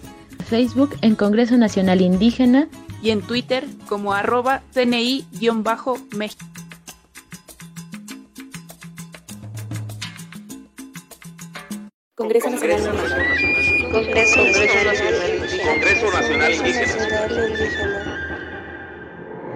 Facebook 0.50 0.98
en 1.00 1.14
Congreso 1.14 1.56
Nacional 1.56 2.00
Indígena 2.00 2.68
y 3.04 3.10
en 3.10 3.22
Twitter 3.22 3.68
como 3.88 4.12
arroba 4.12 4.62
CNI-México. 4.74 6.44
Congreso 12.16 12.50
Nacional 12.50 12.80
Indígena. 12.80 13.92
Congreso, 13.92 14.40
Congreso 15.64 16.10
Nacional 16.10 16.52
Indígena. 16.52 16.94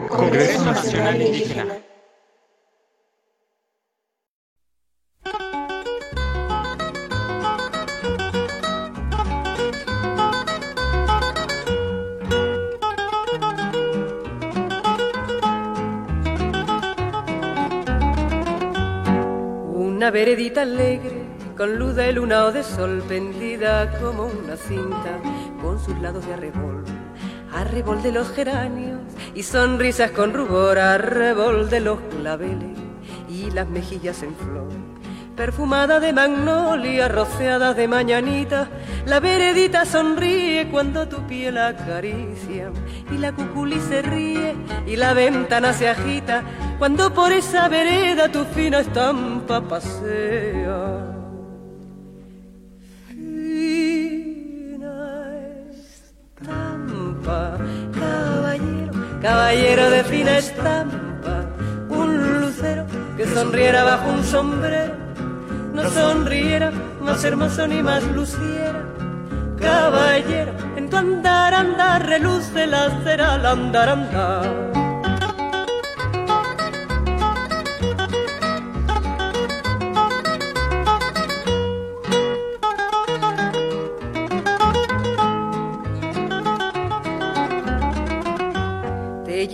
Congreso 0.08 0.64
Nacional 0.64 1.22
Indígena. 1.22 1.83
Veredita 20.24 20.62
alegre 20.62 21.20
con 21.54 21.78
luz 21.78 21.96
de 21.96 22.10
luna 22.14 22.46
o 22.46 22.50
de 22.50 22.62
sol 22.62 23.04
pendida 23.06 24.00
como 24.00 24.24
una 24.24 24.56
cinta, 24.56 25.20
con 25.60 25.78
sus 25.78 25.98
lados 25.98 26.24
de 26.24 26.32
arrebol, 26.32 26.82
arrebol 27.52 28.02
de 28.02 28.10
los 28.10 28.30
geranios 28.30 29.02
y 29.34 29.42
sonrisas 29.42 30.12
con 30.12 30.32
rubor, 30.32 30.78
arrebol 30.78 31.68
de 31.68 31.80
los 31.80 32.00
claveles 32.00 32.78
y 33.28 33.50
las 33.50 33.68
mejillas 33.68 34.22
en 34.22 34.34
flor. 34.34 34.93
Perfumada 35.36 35.98
de 35.98 36.12
magnolia, 36.12 37.08
rociada 37.08 37.74
de 37.74 37.88
mañanita, 37.88 38.68
la 39.04 39.18
veredita 39.18 39.84
sonríe 39.84 40.68
cuando 40.70 41.08
tu 41.08 41.26
piel 41.26 41.58
acaricia 41.58 42.70
y 43.10 43.18
la 43.18 43.32
cuculi 43.32 43.80
se 43.80 44.02
ríe 44.02 44.54
y 44.86 44.94
la 44.96 45.12
ventana 45.12 45.72
se 45.72 45.88
agita 45.88 46.42
cuando 46.78 47.12
por 47.12 47.32
esa 47.32 47.68
vereda 47.68 48.30
tu 48.30 48.44
fina 48.44 48.78
estampa 48.78 49.60
pasea. 49.60 51.14
caballero, 57.92 58.92
caballero 59.20 59.90
de 59.90 60.04
fina 60.04 60.38
estampa, 60.38 61.46
un 61.88 62.40
lucero 62.40 62.86
que 63.16 63.26
sonriera 63.26 63.84
bajo 63.84 64.10
un 64.10 64.24
sombrero, 64.24 64.94
no 65.74 65.90
sonriera 65.90 66.70
más 67.00 67.22
hermoso 67.24 67.66
ni 67.66 67.82
más 67.82 68.02
luciera. 68.04 68.82
Caballero, 69.58 70.52
en 70.76 70.88
tu 70.88 70.96
andar, 70.96 71.52
andar, 71.52 72.06
reluce 72.06 72.66
la 72.66 72.90
cera 73.02 73.34
al 73.34 73.46
andar, 73.46 73.88
andar. 73.88 74.74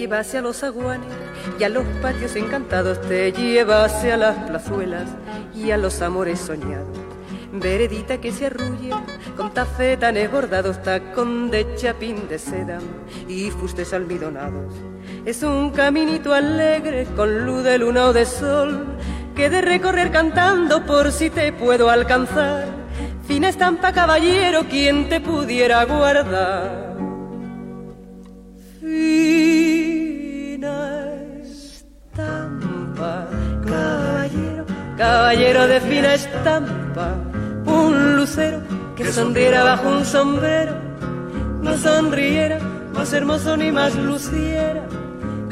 lleva 0.01 0.21
hacia 0.21 0.41
los 0.41 0.63
aguanes 0.63 1.20
y 1.61 1.65
a 1.65 1.69
los 1.69 1.85
patios 2.01 2.37
encantados, 2.37 3.03
te 3.03 3.33
lleva 3.33 3.85
hacia 3.85 4.17
las 4.17 4.35
plazuelas 4.49 5.11
y 5.55 5.71
a 5.73 5.77
los 5.77 6.01
amores 6.01 6.41
soñados. 6.41 6.97
Veredita 7.53 8.19
que 8.19 8.33
se 8.33 8.47
arrulla 8.47 9.05
con 9.37 9.53
tafetanes 9.53 10.33
bordados, 10.33 10.83
tacón 10.83 11.51
de 11.51 11.75
chapín 11.77 12.29
de 12.31 12.39
seda 12.39 12.79
y 13.29 13.51
fustes 13.51 13.93
almidonados. 13.93 14.73
Es 15.27 15.43
un 15.43 15.71
caminito 15.73 16.33
alegre 16.33 17.07
con 17.15 17.45
luz 17.45 17.63
de 17.63 17.77
luna 17.77 18.07
o 18.07 18.15
de 18.15 18.25
sol 18.25 18.87
que 19.37 19.51
de 19.51 19.61
recorrer 19.61 20.11
cantando 20.11 20.87
por 20.87 21.13
si 21.13 21.29
te 21.29 21.53
puedo 21.53 21.91
alcanzar. 21.91 22.69
Fina 23.29 23.51
estampa 23.51 23.93
caballero, 23.93 24.65
quien 24.67 25.11
te 25.11 25.21
pudiera 25.21 25.85
guardar. 25.85 26.91
Caballero, 33.71 34.65
caballero 34.97 35.67
de 35.69 35.81
fina 35.81 36.15
estampa, 36.15 37.15
un 37.67 38.17
lucero 38.17 38.61
que 38.97 39.13
sonriera 39.13 39.63
bajo 39.65 39.89
un 39.89 40.05
sombrero, 40.05 40.75
no 41.63 41.77
sonriera 41.79 42.59
más 42.93 43.13
hermoso 43.13 43.57
ni 43.57 43.71
más 43.71 43.95
luciera, 43.95 44.83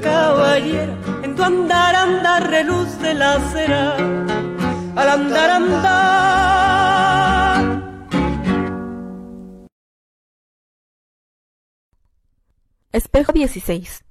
caballero, 0.02 0.94
en 1.22 1.34
tu 1.36 1.42
andar 1.42 1.94
andar 1.94 2.50
reluce 2.50 3.14
la 3.14 3.40
cera, 3.52 3.96
al 4.96 5.08
andar 5.08 5.50
andar. 5.50 6.58
Espejo 12.90 13.32
16 13.32 14.04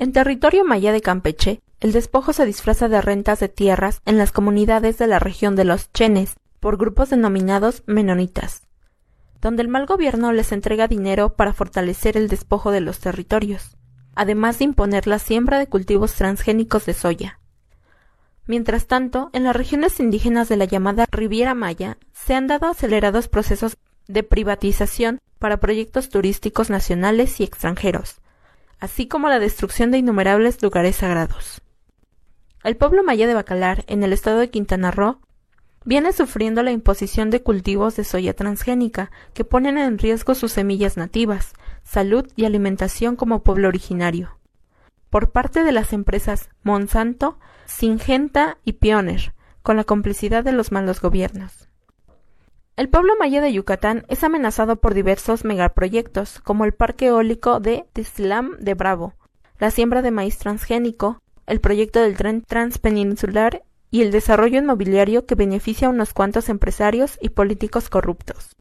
en 0.00 0.12
territorio 0.12 0.64
maya 0.64 0.92
de 0.92 1.02
Campeche, 1.02 1.60
el 1.80 1.92
despojo 1.92 2.32
se 2.32 2.44
disfraza 2.44 2.88
de 2.88 3.00
rentas 3.00 3.40
de 3.40 3.48
tierras 3.48 4.02
en 4.04 4.18
las 4.18 4.32
comunidades 4.32 4.98
de 4.98 5.06
la 5.06 5.18
región 5.18 5.56
de 5.56 5.64
los 5.64 5.90
Chenes, 5.92 6.36
por 6.60 6.76
grupos 6.76 7.08
denominados 7.08 7.82
menonitas, 7.86 8.68
donde 9.40 9.62
el 9.62 9.68
mal 9.68 9.86
gobierno 9.86 10.32
les 10.32 10.52
entrega 10.52 10.88
dinero 10.88 11.34
para 11.34 11.54
fortalecer 11.54 12.18
el 12.18 12.28
despojo 12.28 12.70
de 12.70 12.82
los 12.82 12.98
territorios, 13.00 13.78
además 14.14 14.58
de 14.58 14.66
imponer 14.66 15.06
la 15.06 15.18
siembra 15.18 15.58
de 15.58 15.68
cultivos 15.68 16.14
transgénicos 16.14 16.84
de 16.84 16.92
soya. 16.92 17.40
Mientras 18.46 18.86
tanto, 18.86 19.30
en 19.32 19.44
las 19.44 19.56
regiones 19.56 20.00
indígenas 20.00 20.48
de 20.48 20.58
la 20.58 20.66
llamada 20.66 21.06
Riviera 21.10 21.54
Maya 21.54 21.96
se 22.12 22.34
han 22.34 22.46
dado 22.46 22.66
acelerados 22.66 23.28
procesos 23.28 23.78
de 24.06 24.22
privatización 24.22 25.18
para 25.38 25.60
proyectos 25.60 26.10
turísticos 26.10 26.68
nacionales 26.68 27.40
y 27.40 27.44
extranjeros, 27.44 28.20
así 28.80 29.08
como 29.08 29.28
la 29.28 29.38
destrucción 29.38 29.90
de 29.90 29.98
innumerables 29.98 30.62
lugares 30.62 30.96
sagrados. 30.96 31.62
El 32.62 32.76
pueblo 32.76 33.02
maya 33.02 33.26
de 33.26 33.32
Bacalar, 33.32 33.84
en 33.86 34.02
el 34.02 34.12
estado 34.12 34.38
de 34.38 34.50
Quintana 34.50 34.90
Roo, 34.90 35.20
viene 35.86 36.12
sufriendo 36.12 36.62
la 36.62 36.72
imposición 36.72 37.30
de 37.30 37.42
cultivos 37.42 37.96
de 37.96 38.04
soya 38.04 38.34
transgénica 38.34 39.10
que 39.32 39.44
ponen 39.44 39.78
en 39.78 39.96
riesgo 39.96 40.34
sus 40.34 40.52
semillas 40.52 40.98
nativas, 40.98 41.54
salud 41.84 42.30
y 42.36 42.44
alimentación 42.44 43.16
como 43.16 43.42
pueblo 43.42 43.68
originario. 43.68 44.36
Por 45.08 45.30
parte 45.30 45.64
de 45.64 45.72
las 45.72 45.94
empresas 45.94 46.50
Monsanto, 46.62 47.38
Singenta 47.64 48.58
y 48.62 48.74
Pioneer, 48.74 49.32
con 49.62 49.78
la 49.78 49.84
complicidad 49.84 50.44
de 50.44 50.52
los 50.52 50.70
malos 50.70 51.00
gobiernos. 51.00 51.68
El 52.76 52.90
pueblo 52.90 53.14
maya 53.18 53.40
de 53.40 53.52
Yucatán 53.52 54.04
es 54.08 54.22
amenazado 54.22 54.76
por 54.76 54.92
diversos 54.92 55.44
megaproyectos, 55.44 56.40
como 56.40 56.66
el 56.66 56.72
parque 56.72 57.06
eólico 57.06 57.58
de 57.58 57.86
Tislam 57.94 58.56
de 58.58 58.74
Bravo, 58.74 59.14
la 59.58 59.70
siembra 59.70 60.02
de 60.02 60.10
maíz 60.10 60.38
transgénico, 60.38 61.22
el 61.50 61.60
proyecto 61.60 62.00
del 62.00 62.16
tren 62.16 62.42
transpeninsular 62.42 63.64
y 63.90 64.02
el 64.02 64.12
desarrollo 64.12 64.58
inmobiliario 64.58 65.26
que 65.26 65.34
beneficia 65.34 65.88
a 65.88 65.90
unos 65.90 66.14
cuantos 66.14 66.48
empresarios 66.48 67.18
y 67.20 67.30
políticos 67.30 67.90
corruptos. 67.90 68.56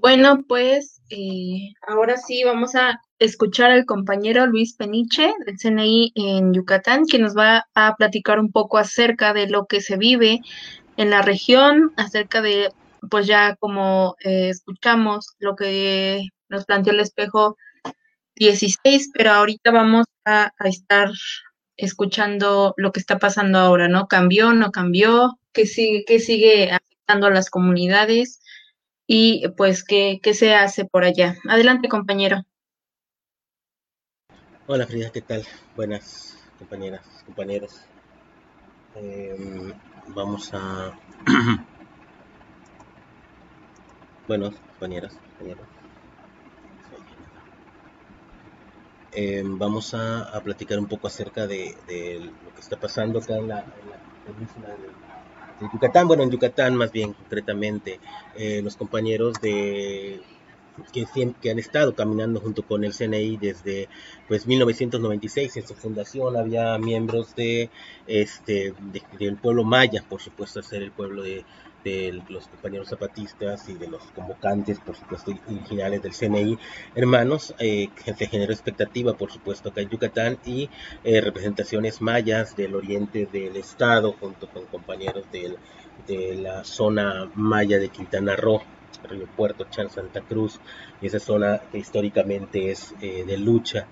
Bueno, 0.00 0.44
pues 0.46 1.00
eh, 1.10 1.72
ahora 1.86 2.16
sí 2.16 2.42
vamos 2.44 2.74
a 2.74 3.00
escuchar 3.18 3.70
al 3.70 3.86
compañero 3.86 4.46
Luis 4.46 4.74
Peniche 4.74 5.32
del 5.46 5.56
CNI 5.56 6.12
en 6.14 6.52
Yucatán, 6.52 7.06
que 7.06 7.18
nos 7.18 7.36
va 7.36 7.66
a 7.74 7.94
platicar 7.96 8.38
un 8.38 8.50
poco 8.52 8.78
acerca 8.78 9.32
de 9.32 9.48
lo 9.48 9.66
que 9.66 9.80
se 9.80 9.96
vive 9.96 10.40
en 10.96 11.10
la 11.10 11.22
región, 11.22 11.92
acerca 11.96 12.42
de, 12.42 12.72
pues 13.10 13.26
ya 13.26 13.56
como 13.56 14.16
eh, 14.24 14.50
escuchamos, 14.50 15.34
lo 15.38 15.54
que 15.56 16.28
nos 16.48 16.64
planteó 16.64 16.92
el 16.92 17.00
espejo 17.00 17.56
16, 18.36 19.10
pero 19.14 19.32
ahorita 19.32 19.70
vamos 19.70 20.06
a, 20.24 20.52
estar 20.64 21.10
escuchando 21.76 22.74
lo 22.76 22.92
que 22.92 23.00
está 23.00 23.18
pasando 23.18 23.58
ahora, 23.58 23.88
¿no? 23.88 24.08
¿Cambió, 24.08 24.52
no 24.52 24.70
cambió? 24.70 25.38
¿Qué 25.52 25.66
sigue, 25.66 26.04
qué 26.06 26.18
sigue 26.18 26.70
afectando 26.70 27.26
a 27.26 27.30
las 27.30 27.50
comunidades? 27.50 28.40
Y 29.06 29.48
pues, 29.56 29.84
¿qué, 29.84 30.20
qué 30.22 30.34
se 30.34 30.54
hace 30.54 30.84
por 30.84 31.04
allá? 31.04 31.36
Adelante, 31.48 31.88
compañero. 31.88 32.44
Hola 34.66 34.86
Frida, 34.86 35.10
¿qué 35.10 35.22
tal? 35.22 35.46
Buenas 35.76 36.36
compañeras, 36.58 37.06
compañeros. 37.24 37.82
Em, 38.96 39.72
vamos 40.08 40.52
a... 40.52 40.98
bueno, 44.26 44.50
compañeras, 44.50 45.14
compañeros. 45.14 45.75
Em, 49.18 49.56
vamos 49.58 49.94
a, 49.94 50.38
platicar 50.44 50.78
un 50.78 50.86
poco 50.86 51.06
acerca 51.06 51.46
de, 51.46 51.74
lo 52.20 52.54
que 52.54 52.60
está 52.60 52.76
pasando 52.78 53.18
acá 53.18 53.38
en 53.38 53.48
la, 53.48 53.64
península 54.26 54.68
de, 54.68 55.66
Yucatán. 55.72 56.06
Bueno, 56.06 56.22
en 56.22 56.30
Yucatán 56.30 56.76
más 56.76 56.92
bien 56.92 57.14
concretamente, 57.14 57.98
eh, 58.36 58.60
los 58.62 58.76
compañeros 58.76 59.40
de 59.40 60.20
que, 60.92 61.06
que 61.40 61.50
han 61.50 61.58
estado 61.58 61.94
caminando 61.94 62.40
junto 62.40 62.62
con 62.62 62.84
el 62.84 62.92
CNI 62.92 63.38
desde 63.38 63.88
pues 64.28 64.46
1996 64.46 65.56
en 65.56 65.66
su 65.66 65.74
fundación 65.74 66.36
había 66.36 66.76
miembros 66.76 67.34
de 67.34 67.70
este 68.06 68.74
del 69.18 69.36
pueblo 69.36 69.64
maya 69.64 70.04
por 70.06 70.20
supuesto 70.20 70.62
ser 70.62 70.82
el 70.82 70.92
pueblo 70.92 71.22
de, 71.22 71.46
los 72.28 72.48
compañeros 72.48 72.88
zapatistas 72.88 73.68
y 73.68 73.74
de 73.74 73.88
los 73.88 74.02
convocantes 74.14 74.80
por 74.80 74.96
supuesto 74.96 75.32
originales 75.48 76.02
del 76.02 76.12
CNI 76.12 76.58
hermanos 76.94 77.54
eh, 77.58 77.88
que 78.04 78.14
se 78.14 78.26
generó 78.26 78.52
expectativa 78.52 79.14
por 79.14 79.30
supuesto 79.30 79.68
acá 79.68 79.80
en 79.80 79.88
Yucatán 79.88 80.38
y 80.44 80.68
eh, 81.04 81.20
representaciones 81.20 82.00
mayas 82.00 82.56
del 82.56 82.74
oriente 82.74 83.26
del 83.30 83.56
estado 83.56 84.12
junto 84.18 84.48
con 84.48 84.66
compañeros 84.66 85.24
de 85.32 86.36
la 86.36 86.64
zona 86.64 87.30
maya 87.34 87.78
de 87.78 87.88
Quintana 87.88 88.36
Roo 88.36 88.62
Río 89.04 89.26
Puerto, 89.36 89.66
Chan 89.70 89.90
Santa 89.90 90.20
Cruz, 90.20 90.60
esa 91.00 91.20
zona 91.20 91.60
que 91.70 91.78
históricamente 91.78 92.70
es 92.70 92.94
eh, 93.00 93.24
de 93.26 93.38
lucha 93.38 93.86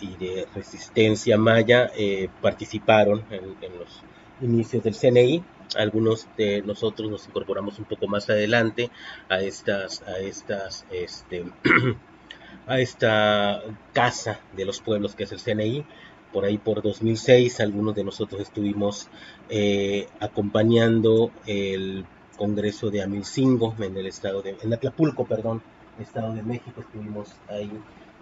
y 0.00 0.16
de 0.16 0.46
resistencia 0.54 1.38
maya, 1.38 1.90
eh, 1.96 2.28
participaron 2.40 3.24
en, 3.30 3.78
los 3.78 4.02
inicios 4.40 4.82
del 4.82 4.96
CNI. 4.96 5.44
Algunos 5.76 6.28
de 6.36 6.62
nosotros 6.62 7.10
nos 7.10 7.26
incorporamos 7.26 7.78
un 7.78 7.84
poco 7.84 8.06
más 8.06 8.28
adelante 8.30 8.90
a 9.28 9.40
estas, 9.40 10.02
a 10.02 10.18
estas, 10.18 10.86
este, 10.90 11.44
a 12.66 12.80
esta 12.80 13.62
casa 13.92 14.40
de 14.56 14.64
los 14.64 14.80
pueblos 14.80 15.14
que 15.14 15.24
es 15.24 15.32
el 15.32 15.40
CNI. 15.40 15.84
Por 16.32 16.44
ahí 16.44 16.58
por 16.58 16.82
2006 16.82 17.60
algunos 17.60 17.94
de 17.94 18.04
nosotros 18.04 18.40
estuvimos 18.40 19.08
eh, 19.48 20.08
acompañando 20.20 21.30
el 21.46 22.04
Congreso 22.36 22.90
de 22.90 23.02
Amilcingo 23.02 23.76
en 23.78 23.96
el 23.96 24.06
estado 24.06 24.42
de, 24.42 24.56
en 24.60 24.74
Atlapulco, 24.74 25.24
perdón, 25.24 25.62
Estado 26.00 26.34
de 26.34 26.42
México, 26.42 26.80
estuvimos 26.80 27.28
ahí 27.48 27.70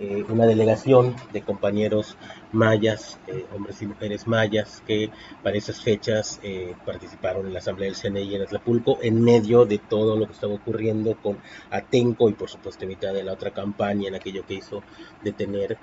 eh, 0.02 0.24
una 0.28 0.46
delegación 0.46 1.14
de 1.32 1.42
compañeros 1.42 2.16
mayas, 2.50 3.20
eh, 3.28 3.46
hombres 3.54 3.80
y 3.82 3.86
mujeres 3.86 4.26
mayas, 4.26 4.82
que 4.84 5.10
para 5.44 5.56
esas 5.56 5.80
fechas 5.80 6.40
eh, 6.42 6.74
participaron 6.84 7.46
en 7.46 7.52
la 7.52 7.60
Asamblea 7.60 7.88
del 7.88 7.96
CNI 7.96 8.34
en 8.34 8.42
Atlapulco, 8.42 8.98
en 9.00 9.22
medio 9.22 9.64
de 9.64 9.78
todo 9.78 10.16
lo 10.16 10.26
que 10.26 10.32
estaba 10.32 10.54
ocurriendo 10.54 11.16
con 11.22 11.38
Atenco 11.70 12.28
y 12.28 12.32
por 12.32 12.50
supuesto 12.50 12.82
en 12.82 12.88
mitad 12.88 13.14
de 13.14 13.22
la 13.22 13.32
otra 13.32 13.52
campaña, 13.52 14.08
en 14.08 14.16
aquello 14.16 14.44
que 14.44 14.54
hizo 14.54 14.82
detener 15.22 15.78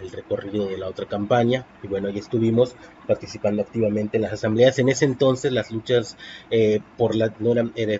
el 0.00 0.10
recorrido 0.10 0.66
de 0.66 0.78
la 0.78 0.88
otra 0.88 1.06
campaña. 1.06 1.66
Y 1.84 1.86
bueno, 1.86 2.08
ahí 2.08 2.18
estuvimos 2.18 2.74
participando 3.06 3.62
activamente 3.62 4.16
en 4.16 4.24
las 4.24 4.32
asambleas. 4.32 4.80
En 4.80 4.88
ese 4.88 5.04
entonces 5.04 5.52
las 5.52 5.70
luchas 5.70 6.16
por, 6.96 7.14
la, 7.14 7.32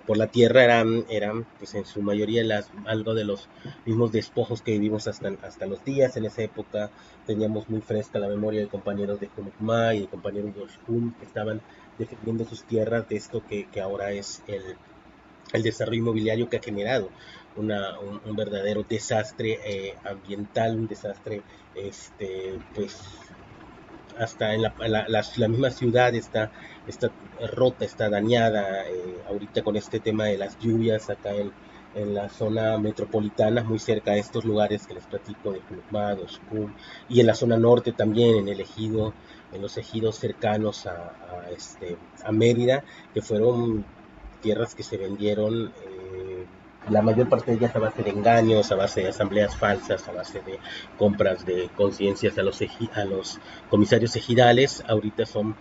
por 0.04 0.16
la 0.16 0.26
tierra 0.26 0.64
eran, 0.64 1.04
eran 1.08 1.46
pues 1.58 1.74
en 1.76 1.84
su 1.86 2.02
mayoría 2.02 2.42
las, 2.42 2.68
algo 2.86 3.14
de 3.14 3.24
los 3.24 3.48
mismos 3.84 4.10
despojos 4.10 4.60
que 4.62 4.72
vivimos 4.72 5.06
hasta 5.06 5.35
hasta 5.42 5.66
los 5.66 5.84
días. 5.84 6.16
En 6.16 6.24
esa 6.24 6.42
época 6.42 6.90
teníamos 7.26 7.68
muy 7.68 7.80
fresca 7.80 8.18
la 8.18 8.28
memoria 8.28 8.60
de 8.60 8.68
compañeros 8.68 9.20
de 9.20 9.28
Kumukma 9.28 9.94
y 9.94 10.00
de 10.00 10.06
compañeros 10.06 10.54
de 10.54 10.62
Oshun 10.62 11.14
que 11.18 11.24
estaban 11.24 11.60
defendiendo 11.98 12.44
sus 12.44 12.64
tierras 12.64 13.08
de 13.08 13.16
esto 13.16 13.42
que, 13.46 13.68
ahora 13.80 14.12
es 14.12 14.42
el, 14.46 14.62
el, 15.52 15.62
desarrollo 15.62 15.98
inmobiliario 15.98 16.48
que 16.48 16.58
ha 16.58 16.62
generado 16.62 17.10
una, 17.56 17.98
un, 18.00 18.36
verdadero 18.36 18.84
desastre 18.88 19.58
eh, 19.64 19.94
ambiental, 20.04 20.76
un 20.76 20.88
desastre, 20.88 21.42
este, 21.74 22.58
pues 22.74 22.98
hasta 24.18 24.54
en 24.54 24.62
la, 24.62 24.74
la, 24.78 25.48
misma 25.48 25.70
ciudad 25.70 26.14
está, 26.14 26.50
está 26.86 27.10
rota, 27.52 27.84
está 27.84 28.08
dañada, 28.08 28.88
eh, 28.88 29.22
ahorita 29.28 29.62
con 29.62 29.76
este 29.76 30.00
tema 30.00 30.24
de 30.24 30.38
las 30.38 30.58
lluvias 30.58 31.10
acá 31.10 31.34
en, 31.34 31.52
en 31.96 32.14
la 32.14 32.28
zona 32.28 32.78
metropolitana, 32.78 33.64
muy 33.64 33.78
cerca 33.78 34.12
de 34.12 34.20
estos 34.20 34.44
lugares 34.44 34.86
que 34.86 34.94
les 34.94 35.06
platico 35.06 35.52
de 35.52 35.60
Clubmá, 35.60 36.12
Oscum, 36.12 36.72
y 37.08 37.20
en 37.20 37.26
la 37.26 37.34
zona 37.34 37.56
norte 37.56 37.92
también, 37.92 38.36
en 38.36 38.48
el 38.48 38.60
ejido, 38.60 39.14
en 39.52 39.62
los 39.62 39.78
ejidos 39.78 40.16
cercanos 40.16 40.86
a, 40.86 41.14
este, 41.50 41.96
a 42.22 42.32
Mérida, 42.32 42.84
que 43.14 43.22
fueron 43.22 43.84
tierras 44.42 44.74
que 44.74 44.82
se 44.82 44.98
vendieron, 44.98 45.72
eh, 45.84 46.44
la 46.90 47.02
mayor 47.02 47.28
parte 47.28 47.50
de 47.50 47.56
ellas 47.56 47.74
a 47.74 47.80
base 47.80 48.02
de 48.02 48.10
engaños, 48.10 48.70
a 48.70 48.76
base 48.76 49.00
de 49.00 49.08
asambleas 49.08 49.56
falsas, 49.56 50.06
a 50.06 50.12
base 50.12 50.40
de 50.42 50.58
compras 50.98 51.44
de 51.44 51.68
conciencias 51.76 52.38
a 52.38 52.42
los, 52.42 52.60
a 52.94 53.04
los 53.04 53.40
comisarios 53.70 54.14
ejidales, 54.16 54.84
ahorita 54.86 55.26
son 55.26 55.56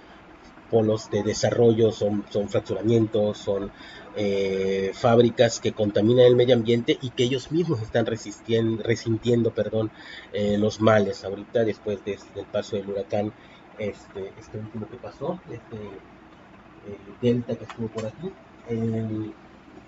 polos 0.70 1.10
de 1.10 1.24
desarrollo, 1.24 1.92
son, 1.92 2.26
son 2.30 2.50
fracturamientos, 2.50 3.38
son 3.38 3.72
eh, 4.16 4.92
fábricas 4.94 5.60
que 5.60 5.74
contaminan 5.74 6.26
el 6.26 6.36
medio 6.36 6.56
ambiente 6.56 6.98
y 7.02 7.10
que 7.12 7.24
ellos 7.24 7.52
mismos 7.52 7.82
están 7.82 8.06
resistiendo, 8.06 8.84
resintiendo 8.84 9.52
perdón, 9.52 9.92
eh, 10.34 10.58
los 10.58 10.82
males. 10.82 11.24
Ahorita, 11.24 11.64
después 11.64 12.04
del 12.06 12.46
paso 12.52 12.76
del 12.76 12.90
huracán, 12.90 13.34
este, 13.78 14.32
este 14.40 14.58
último 14.58 14.88
que 14.90 14.98
pasó, 14.98 15.40
este 15.52 15.78
delta 17.20 17.56
que 17.56 17.64
estuvo 17.64 17.88
por 17.88 18.06
aquí, 18.06 18.32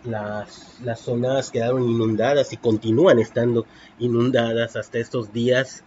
las, 0.08 0.80
las 0.84 1.00
zonas 1.02 1.52
quedaron 1.52 1.84
inundadas 1.84 2.54
y 2.54 2.58
continúan 2.58 3.20
estando 3.20 3.66
inundadas 4.00 4.76
hasta 4.76 5.00
estos 5.00 5.34
días 5.34 5.84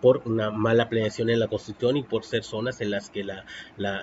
por 0.00 0.22
una 0.24 0.50
mala 0.50 0.88
planeación 0.88 1.30
en 1.30 1.40
la 1.40 1.48
construcción 1.48 1.96
y 1.96 2.02
por 2.02 2.24
ser 2.24 2.42
zonas 2.42 2.80
en 2.80 2.90
las 2.90 3.10
que 3.10 3.22
la, 3.22 3.44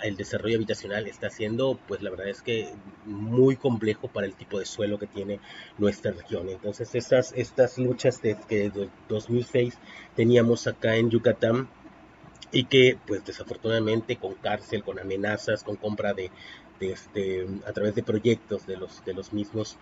el 0.04 0.16
desarrollo 0.16 0.58
habitacional 0.58 1.08
está 1.08 1.30
siendo, 1.30 1.80
pues 1.88 2.02
la 2.02 2.10
verdad 2.10 2.30
es 2.30 2.42
que 2.42 2.74
muy 3.06 3.56
complejo 3.56 4.08
para 4.08 4.28
el 4.28 4.36
tipo 4.36 4.60
de 4.60 4.66
suelo 4.66 5.00
que 5.00 5.08
tiene 5.08 5.40
nuestra 5.78 6.12
región. 6.12 6.50
Entonces 6.50 6.94
estas, 6.94 7.34
estas 7.36 7.78
luchas 7.78 8.22
desde 8.22 8.90
2006 9.10 9.78
teníamos 10.16 10.68
acá 10.68 10.96
en 10.96 11.10
Yucatán 11.10 11.68
y 12.52 12.66
que 12.66 12.98
pues 13.06 13.26
desafortunadamente 13.26 14.18
con 14.18 14.36
cárcel, 14.36 14.84
con 14.84 15.00
amenazas, 15.00 15.64
con 15.64 15.76
compra 15.76 16.14
de, 16.14 16.32
este, 16.80 17.48
a 17.66 17.74
través 17.74 17.96
de 17.96 18.04
proyectos 18.04 18.66
de 18.66 18.78
los, 18.78 19.04
de 19.04 19.14
los 19.14 19.34
mismos 19.34 19.78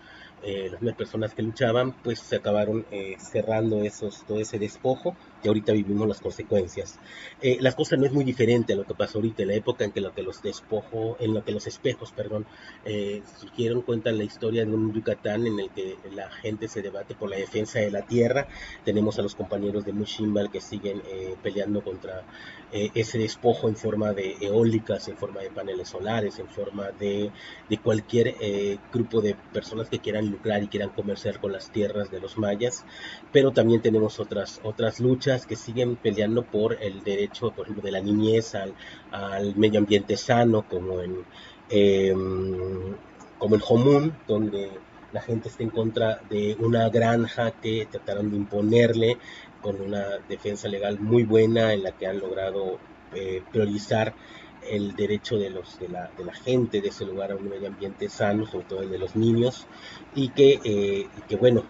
eh, 0.46 0.70
las 0.72 0.82
mismas 0.82 0.98
personas 0.98 1.34
que 1.34 1.42
luchaban, 1.42 1.94
pues 2.04 2.20
se 2.20 2.36
acabaron 2.36 2.86
eh, 2.92 3.16
cerrando 3.20 3.84
esos, 3.84 4.24
todo 4.26 4.40
ese 4.40 4.60
despojo 4.60 5.16
y 5.46 5.48
ahorita 5.48 5.74
vivimos 5.74 6.08
las 6.08 6.22
consecuencias. 6.22 7.00
Eh, 7.42 7.58
las 7.62 7.76
cosas 7.76 8.00
no 8.00 8.06
es 8.06 8.12
muy 8.12 8.24
diferente 8.24 8.74
a 8.74 8.76
lo 8.76 8.84
que 8.86 8.96
pasó 8.96 9.20
ahorita, 9.20 9.44
en 9.44 9.50
la 9.50 9.54
época 9.56 9.86
en 9.86 9.92
que 9.92 10.02
lo 10.02 10.14
que 10.14 10.24
los 10.24 10.42
despojo, 10.42 11.18
en 11.20 11.42
que 11.44 11.52
los 11.52 11.68
espejos, 11.68 12.12
perdón, 12.12 12.46
eh, 12.84 13.22
surgieron, 13.40 13.82
cuentan 13.84 14.18
la 14.18 14.24
historia 14.24 14.66
de 14.66 14.74
un 14.74 14.92
Yucatán 14.94 15.46
en 15.46 15.60
el 15.60 15.70
que 15.70 15.98
la 16.12 16.30
gente 16.32 16.68
se 16.68 16.82
debate 16.82 17.14
por 17.14 17.30
la 17.30 17.38
defensa 17.38 17.80
de 17.80 17.92
la 17.92 18.02
tierra. 18.02 18.48
Tenemos 18.84 19.20
a 19.20 19.22
los 19.22 19.36
compañeros 19.36 19.86
de 19.86 19.94
Mushimbal 19.94 20.50
que 20.50 20.62
siguen 20.62 21.02
eh, 21.06 21.36
peleando 21.44 21.84
contra 21.84 22.24
eh, 22.72 22.90
ese 22.96 23.20
despojo 23.20 23.70
en 23.70 23.76
forma 23.76 24.14
de 24.14 24.38
eólicas, 24.42 25.08
en 25.08 25.18
forma 25.18 25.42
de 25.42 25.52
paneles 25.52 25.90
solares, 25.90 26.40
en 26.40 26.48
forma 26.48 26.90
de, 26.92 27.32
de 27.70 27.78
cualquier 27.78 28.36
grupo 28.92 29.22
de 29.22 29.36
personas 29.54 29.90
que 29.90 30.00
quieran 30.00 30.35
lucrar 30.36 30.64
y 30.64 30.68
quieran 30.68 30.90
comerciar 30.90 31.40
con 31.40 31.52
las 31.52 31.72
tierras 31.72 32.12
de 32.12 32.20
los 32.20 32.38
mayas. 32.38 32.86
Pero 33.32 33.52
también 33.52 33.82
tenemos 33.82 34.20
otras, 34.20 34.60
otras 34.64 35.00
luchas 35.00 35.46
que 35.46 35.56
siguen 35.56 35.96
peleando 35.96 36.44
por 36.44 36.82
el 36.82 37.04
derecho, 37.04 37.52
por 37.52 37.66
ejemplo, 37.66 37.84
de 37.84 37.92
la 37.92 38.02
niñez 38.02 38.56
al, 38.56 38.74
al 39.12 39.56
medio 39.56 39.80
ambiente 39.80 40.18
sano, 40.18 40.68
como 40.68 41.02
en, 41.02 41.26
eh, 41.70 42.14
como 43.38 43.56
en 43.56 43.62
Jomún, 43.62 44.14
donde 44.28 44.72
la 45.12 45.22
gente 45.22 45.48
está 45.48 45.64
en 45.64 45.70
contra 45.70 46.20
de 46.30 46.58
una 46.60 46.90
granja 46.90 47.52
que 47.52 47.88
trataron 47.90 48.30
de 48.32 48.38
imponerle 48.38 49.18
con 49.62 49.80
una 49.82 50.20
defensa 50.28 50.68
legal 50.68 51.00
muy 51.00 51.24
buena 51.24 51.74
en 51.74 51.84
la 51.84 51.92
que 51.94 52.06
han 52.06 52.20
logrado 52.20 52.80
eh, 53.14 53.42
priorizar 53.52 54.14
el 54.70 54.96
derecho 54.96 55.38
de, 55.38 55.50
los, 55.50 55.80
de, 55.80 55.90
la, 55.90 56.10
de 56.18 56.26
la 56.26 56.34
gente 56.34 56.82
de 56.82 56.90
ese 56.90 57.06
lugar 57.06 57.32
a 57.32 57.36
un 57.36 57.50
medio 57.50 57.68
ambiente 57.68 58.10
sano, 58.10 58.46
sobre 58.46 58.66
todo 58.66 58.82
el 58.82 58.90
de 58.90 59.00
los 59.00 59.16
niños, 59.16 59.68
y 60.14 60.30
que, 60.30 60.60
eh, 60.64 61.08
que 61.28 61.36
bueno, 61.36 61.64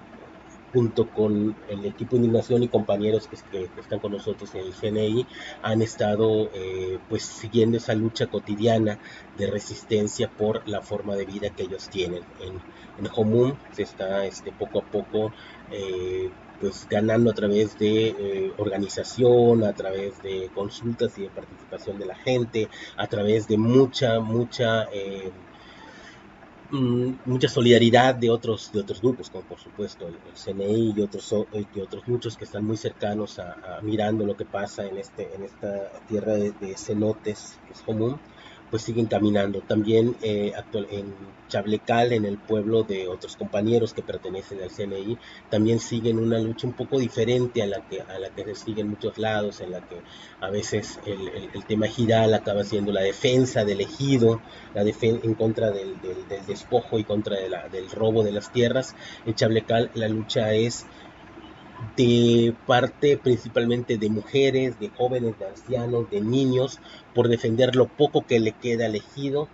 junto 0.75 1.07
con 1.07 1.55
el 1.69 1.85
equipo 1.85 2.17
de 2.17 2.23
indignación 2.23 2.61
y 2.61 2.67
compañeros 2.67 3.29
que, 3.29 3.37
que, 3.49 3.79
están 3.79 3.99
con 3.99 4.11
nosotros 4.11 4.53
en 4.55 4.65
el 4.65 4.73
CNI, 4.73 5.25
han 5.61 5.81
estado 5.81 6.49
eh, 6.53 6.99
pues 7.07 7.23
siguiendo 7.23 7.77
esa 7.77 7.93
lucha 7.93 8.27
cotidiana 8.27 8.99
de 9.37 9.47
resistencia 9.47 10.29
por 10.29 10.67
la 10.67 10.81
forma 10.81 11.15
de 11.15 11.23
vida 11.23 11.49
que 11.49 11.63
ellos 11.63 11.87
tienen. 11.87 12.23
En, 12.41 12.59
en 12.99 13.09
Jomún 13.09 13.57
se 13.71 13.83
está 13.83 14.25
este, 14.25 14.51
poco 14.51 14.79
a 14.79 14.83
poco 14.83 15.31
eh, 15.71 16.29
pues 16.59 16.87
ganando 16.89 17.31
a 17.31 17.33
través 17.33 17.79
de 17.79 18.07
eh, 18.07 18.53
organización, 18.57 19.63
a 19.63 19.71
través 19.71 20.21
de 20.23 20.49
consultas 20.53 21.17
y 21.17 21.21
de 21.21 21.29
participación 21.29 21.99
de 21.99 22.05
la 22.05 22.15
gente, 22.15 22.67
a 22.97 23.07
través 23.07 23.47
de 23.47 23.57
mucha, 23.57 24.19
mucha 24.19 24.89
eh, 24.91 25.31
mucha 27.25 27.47
solidaridad 27.47 28.15
de 28.15 28.29
otros 28.29 28.71
de 28.71 28.79
otros 28.81 29.01
grupos 29.01 29.29
como 29.29 29.43
por 29.45 29.59
supuesto 29.59 30.07
el, 30.07 30.15
el 30.25 30.35
CNI 30.35 30.93
y 30.95 31.01
otros 31.01 31.33
y 31.73 31.79
otros 31.79 32.07
muchos 32.07 32.37
que 32.37 32.45
están 32.45 32.65
muy 32.65 32.77
cercanos 32.77 33.39
a, 33.39 33.53
a, 33.53 33.81
mirando 33.81 34.25
lo 34.25 34.35
que 34.35 34.45
pasa 34.45 34.85
en 34.85 34.97
este 34.97 35.33
en 35.35 35.43
esta 35.43 35.91
tierra 36.07 36.33
de, 36.33 36.51
de 36.51 36.75
cenotes 36.77 37.59
que 37.65 37.73
es 37.73 37.81
común 37.81 38.19
pues 38.75 38.83
siguen 38.83 39.05
caminando. 39.05 39.61
También 39.61 40.17
eh, 40.21 40.51
en 40.73 41.13
Chablecal, 41.47 42.11
en 42.11 42.25
el 42.25 42.37
pueblo 42.37 42.83
de 42.83 43.07
otros 43.07 43.37
compañeros 43.37 43.93
que 43.93 44.01
pertenecen 44.01 44.61
al 44.61 44.69
CNI, 44.69 45.17
también 45.49 45.79
siguen 45.79 46.19
una 46.19 46.39
lucha 46.39 46.67
un 46.67 46.73
poco 46.73 46.99
diferente 46.99 47.63
a 47.63 47.67
la 47.67 47.87
que, 47.87 48.01
a 48.01 48.19
la 48.19 48.31
que 48.31 48.43
se 48.43 48.55
sigue 48.55 48.81
en 48.81 48.89
muchos 48.89 49.17
lados, 49.17 49.61
en 49.61 49.71
la 49.71 49.79
que 49.79 50.01
a 50.41 50.49
veces 50.49 50.99
el, 51.05 51.49
el, 51.53 51.63
tema 51.63 51.87
giral 51.87 52.33
acaba 52.33 52.65
siendo 52.65 52.91
la 52.91 52.99
defensa 52.99 53.63
del 53.63 53.79
ejido, 53.79 54.41
la 54.73 54.83
defen 54.83 55.21
en 55.23 55.35
contra 55.35 55.71
del, 55.71 55.95
del, 56.01 56.45
despojo 56.45 56.99
y 56.99 57.05
contra 57.05 57.37
de 57.37 57.49
del 57.71 57.89
robo 57.91 58.25
de 58.25 58.33
las 58.33 58.51
tierras. 58.51 58.93
En 59.25 59.35
Chablecal 59.35 59.89
la 59.93 60.09
lucha 60.09 60.53
es 60.53 60.85
de 61.95 62.53
parte 62.65 63.17
principalmente 63.17 63.97
de 63.97 64.09
mujeres, 64.09 64.79
de 64.79 64.89
jóvenes, 64.89 65.37
de 65.39 65.47
ancianos, 65.47 66.09
de 66.09 66.21
niños, 66.21 66.79
por 67.13 67.27
defender 67.27 67.75
lo 67.75 67.87
poco 67.87 68.25
que 68.25 68.39
le 68.39 68.51
queda 68.51 68.85
al 68.85 68.95
ejido 68.95 69.47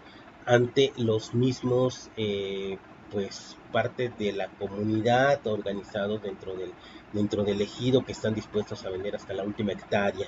ante 0.45 0.91
los 0.97 1.33
mismos, 1.33 2.09
eh, 2.17 2.77
pues, 3.11 3.57
parte 3.71 4.11
de 4.17 4.33
la 4.33 4.47
comunidad 4.47 5.45
organizados 5.47 6.21
dentro 6.21 6.55
del, 6.55 6.71
dentro 7.13 7.43
del 7.43 7.61
ejido 7.61 8.05
que 8.05 8.11
están 8.11 8.33
dispuestos 8.33 8.85
a 8.85 8.89
vender 8.89 9.15
hasta 9.15 9.33
la 9.33 9.43
última 9.43 9.71
hectárea 9.71 10.27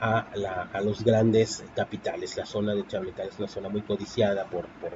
a, 0.00 0.26
la, 0.34 0.68
a 0.72 0.80
los 0.80 1.04
grandes 1.04 1.64
capitales. 1.74 2.36
La 2.36 2.46
zona 2.46 2.74
de 2.74 2.86
Chablecal 2.86 3.28
es 3.28 3.38
una 3.38 3.48
zona 3.48 3.68
muy 3.68 3.82
codiciada 3.82 4.44
por, 4.44 4.66
por, 4.80 4.92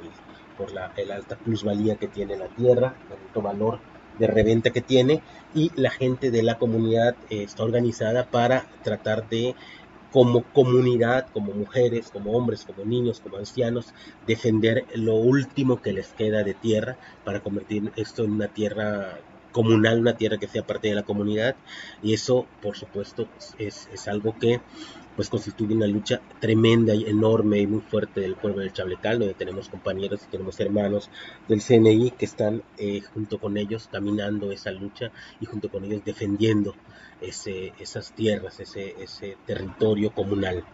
por 0.57 0.73
la 0.73 0.93
el 0.97 1.11
alta 1.11 1.37
plusvalía 1.37 1.97
que 1.97 2.09
tiene 2.09 2.37
la 2.37 2.49
tierra, 2.49 2.95
el 3.09 3.17
alto 3.27 3.43
valor 3.43 3.79
de 4.21 4.27
reventa 4.29 4.71
que 4.71 4.83
tiene 4.83 5.23
y 5.55 5.73
la 5.75 5.91
gente 5.91 6.31
de 6.31 6.45
la 6.45 6.59
comunidad 6.59 7.17
eh, 7.31 7.43
está 7.43 7.65
organizada 7.65 8.27
para 8.27 8.67
tratar 8.85 9.29
de 9.29 9.57
como 10.13 10.43
comunidad, 10.43 11.29
como 11.33 11.53
mujeres, 11.53 12.11
como 12.11 12.33
hombres, 12.33 12.65
como 12.65 12.85
niños, 12.85 13.21
como 13.21 13.39
ancianos, 13.39 13.95
defender 14.27 14.85
lo 14.95 15.15
último 15.15 15.81
que 15.81 15.93
les 15.93 16.09
queda 16.09 16.43
de 16.43 16.55
tierra 16.55 16.97
para 17.25 17.41
convertir 17.41 17.93
esto 17.97 18.25
en 18.25 18.33
una 18.33 18.49
tierra 18.49 19.19
comunal, 19.53 20.01
una 20.01 20.17
tierra 20.17 20.39
que 20.39 20.49
sea 20.49 20.67
parte 20.67 20.89
de 20.89 20.95
la 20.95 21.05
comunidad. 21.05 21.57
Y 22.03 22.13
eso 22.13 22.47
por 22.61 22.77
supuesto 22.77 23.29
es, 23.59 23.89
es 23.93 24.09
algo 24.09 24.37
que 24.39 24.61
pues 25.21 25.29
constituye 25.29 25.75
una 25.75 25.87
lucha 25.87 26.23
tremenda 26.39 26.95
y 26.95 27.05
enorme 27.05 27.59
y 27.59 27.67
muy 27.67 27.83
fuerte 27.83 28.23
del 28.23 28.37
pueblo 28.37 28.63
del 28.63 28.73
Chablecal, 28.73 29.19
donde 29.19 29.35
tenemos 29.35 29.69
compañeros 29.69 30.23
y 30.25 30.31
tenemos 30.31 30.59
hermanos 30.61 31.11
del 31.47 31.61
CNI 31.61 32.13
que 32.13 32.25
están 32.25 32.63
eh, 32.79 33.03
junto 33.03 33.39
con 33.39 33.59
ellos 33.59 33.91
caminando 33.93 34.51
esa 34.51 34.71
lucha 34.71 35.13
y 35.39 35.45
junto 35.45 35.69
con 35.69 35.85
ellos 35.85 36.03
defendiendo 36.07 36.75
ese, 37.21 37.75
esas 37.79 38.13
tierras, 38.13 38.61
ese, 38.61 38.95
ese 38.99 39.37
territorio 39.45 40.11
comunal. 40.11 40.65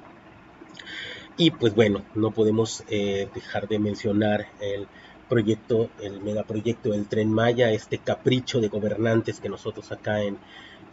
Y 1.36 1.50
pues 1.50 1.74
bueno, 1.74 2.04
no 2.14 2.30
podemos 2.30 2.84
eh, 2.88 3.28
dejar 3.34 3.66
de 3.66 3.80
mencionar 3.80 4.46
el 4.60 4.86
proyecto, 5.28 5.90
el 6.00 6.20
megaproyecto 6.20 6.90
del 6.90 7.08
Tren 7.08 7.32
Maya, 7.32 7.72
este 7.72 7.98
capricho 7.98 8.60
de 8.60 8.68
gobernantes 8.68 9.40
que 9.40 9.48
nosotros 9.48 9.90
acá 9.90 10.22
en, 10.22 10.38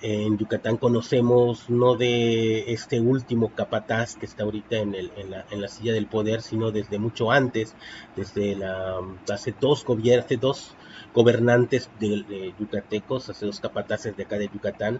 en 0.03 0.37
Yucatán 0.37 0.75
conocemos 0.75 1.69
no 1.69 1.95
de 1.95 2.73
este 2.73 2.99
último 2.99 3.53
capataz 3.55 4.17
que 4.17 4.25
está 4.25 4.43
ahorita 4.43 4.75
en, 4.75 4.95
el, 4.95 5.11
en, 5.15 5.61
la, 5.61 5.67
silla 5.69 5.93
del 5.93 6.07
poder, 6.07 6.41
sino 6.41 6.71
desde 6.71 6.99
mucho 6.99 7.31
antes, 7.31 7.73
desde 8.17 8.57
la, 8.57 8.99
hace 9.31 9.55
dos 9.57 9.85
hace 9.87 10.37
dos 10.37 10.75
gobernantes 11.13 11.89
de, 12.01 12.23
de, 12.27 12.53
yucatecos, 12.59 13.29
hace 13.29 13.45
dos 13.45 13.61
capataces 13.61 14.17
de 14.17 14.23
acá 14.23 14.37
de 14.37 14.49
Yucatán, 14.53 14.99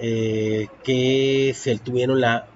eh, 0.00 0.66
que 0.82 1.52
se 1.54 1.78
tuvieron 1.78 2.20
la 2.20 2.48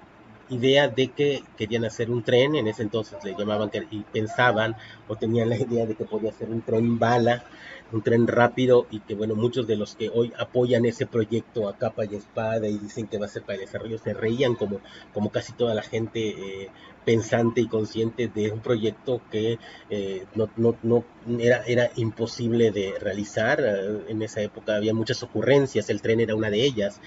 idea 0.49 0.89
de 0.89 1.09
que 1.09 1.45
querían 1.57 1.85
hacer 1.85 2.11
un 2.11 2.25
tren, 2.25 2.57
en 2.57 2.67
ese 2.67 2.83
entonces 2.83 3.23
le 3.25 3.37
llamaban 3.37 3.71
que, 3.71 3.87
y 3.93 4.01
pensaban 4.01 4.77
o 5.07 5.15
tenían 5.15 5.51
la 5.51 5.57
idea 5.57 5.87
de 5.87 5.95
que 5.95 6.05
podía 6.05 6.33
ser 6.33 6.51
un 6.51 6.63
tren 6.63 6.99
bala, 6.99 7.45
un 7.93 8.03
tren 8.03 8.27
rápido 8.27 8.87
y 8.91 9.01
que 9.01 9.15
bueno, 9.15 9.35
muchos 9.35 9.67
de 9.67 9.77
los 9.77 9.95
que 9.95 10.11
hoy 10.13 10.33
apoyan 10.39 10.85
ese 10.85 11.07
proyecto 11.07 11.69
a 11.69 11.77
capa 11.77 12.05
y 12.05 12.17
espada 12.17 12.69
y 12.69 12.79
dicen 12.79 13.07
que 13.07 13.19
va 13.19 13.27
a 13.27 13.29
ser 13.29 13.43
para 13.43 13.55
el 13.55 13.61
desarrollo 13.61 13.99
se 13.99 14.13
reían 14.13 14.55
como, 14.55 14.81
como 15.13 15.31
casi 15.31 15.53
toda 15.53 15.75
la 15.75 15.83
gente 15.83 16.29
eh, 16.29 16.71
pensante 17.05 17.61
y 17.61 17.69
consciente 17.69 18.29
de 18.29 18.51
un 18.51 18.61
proyecto 18.61 19.23
que 19.31 19.59
eh, 19.91 20.27
no, 20.35 20.51
no, 20.57 20.77
no 20.83 21.05
era, 21.39 21.63
era 21.67 21.91
imposible 21.97 22.73
de 22.73 22.95
realizar. 22.99 23.63
En 24.09 24.23
esa 24.23 24.41
época 24.41 24.77
había 24.77 24.93
muchas 24.93 25.23
ocurrencias, 25.23 25.89
el 25.89 26.03
tren 26.03 26.21
era 26.21 26.35
una 26.35 26.51
de 26.51 26.65
ellas 26.65 27.01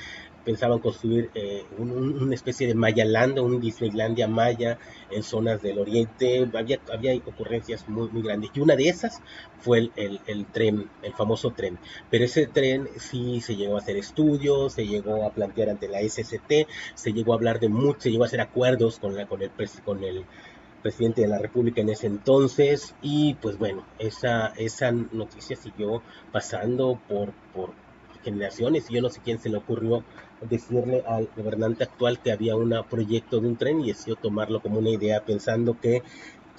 pensaban 0.49 0.79
construir 0.79 1.29
eh, 1.35 1.63
un, 1.77 1.91
una 1.91 2.33
especie 2.33 2.65
de 2.65 2.73
Mayaland, 2.73 3.37
un 3.37 3.61
Disneylandia 3.61 4.27
maya 4.27 4.79
en 5.11 5.21
zonas 5.21 5.61
del 5.61 5.77
oriente, 5.77 6.49
había, 6.55 6.79
había 6.91 7.15
ocurrencias 7.17 7.87
muy, 7.87 8.09
muy 8.09 8.23
grandes. 8.23 8.49
Y 8.55 8.59
una 8.59 8.75
de 8.75 8.89
esas 8.89 9.21
fue 9.59 9.91
el, 9.95 10.19
el, 10.25 10.45
tren, 10.47 10.89
el 11.03 11.13
famoso 11.13 11.51
tren, 11.51 11.77
pero 12.09 12.25
ese 12.25 12.47
tren 12.47 12.89
sí 12.97 13.41
se 13.41 13.57
llegó 13.57 13.75
a 13.75 13.79
hacer 13.81 13.97
estudios, 13.97 14.73
se 14.73 14.87
llegó 14.87 15.23
a 15.23 15.33
plantear 15.33 15.69
ante 15.69 15.87
la 15.87 15.99
SCT, 16.01 16.67
se 16.95 17.13
llegó 17.13 17.33
a 17.33 17.35
hablar 17.35 17.59
de 17.59 17.69
mucho, 17.69 18.01
se 18.01 18.09
llegó 18.09 18.23
a 18.23 18.25
hacer 18.25 18.41
acuerdos 18.41 18.97
con, 18.97 19.15
la, 19.15 19.27
con, 19.27 19.43
el, 19.43 19.51
con 19.85 20.03
el 20.03 20.25
presidente 20.81 21.21
de 21.21 21.27
la 21.27 21.37
República 21.37 21.81
en 21.81 21.89
ese 21.89 22.07
entonces. 22.07 22.95
Y 23.03 23.35
pues 23.35 23.59
bueno, 23.59 23.85
esa, 23.99 24.47
esa 24.57 24.91
noticia 24.91 25.55
siguió 25.55 26.01
pasando 26.31 26.99
por, 27.07 27.33
por 27.53 27.69
generaciones. 28.23 28.89
Y 28.89 28.95
yo 28.95 29.01
no 29.01 29.09
sé 29.09 29.21
quién 29.23 29.39
se 29.39 29.49
le 29.49 29.57
ocurrió 29.57 30.03
decirle 30.41 31.03
al 31.07 31.29
gobernante 31.35 31.83
actual 31.83 32.19
que 32.19 32.31
había 32.31 32.55
un 32.55 32.73
proyecto 32.89 33.39
de 33.39 33.47
un 33.47 33.57
tren 33.57 33.81
y 33.81 33.87
decidió 33.87 34.15
tomarlo 34.15 34.61
como 34.61 34.79
una 34.79 34.89
idea 34.89 35.23
pensando 35.23 35.79
que 35.79 36.03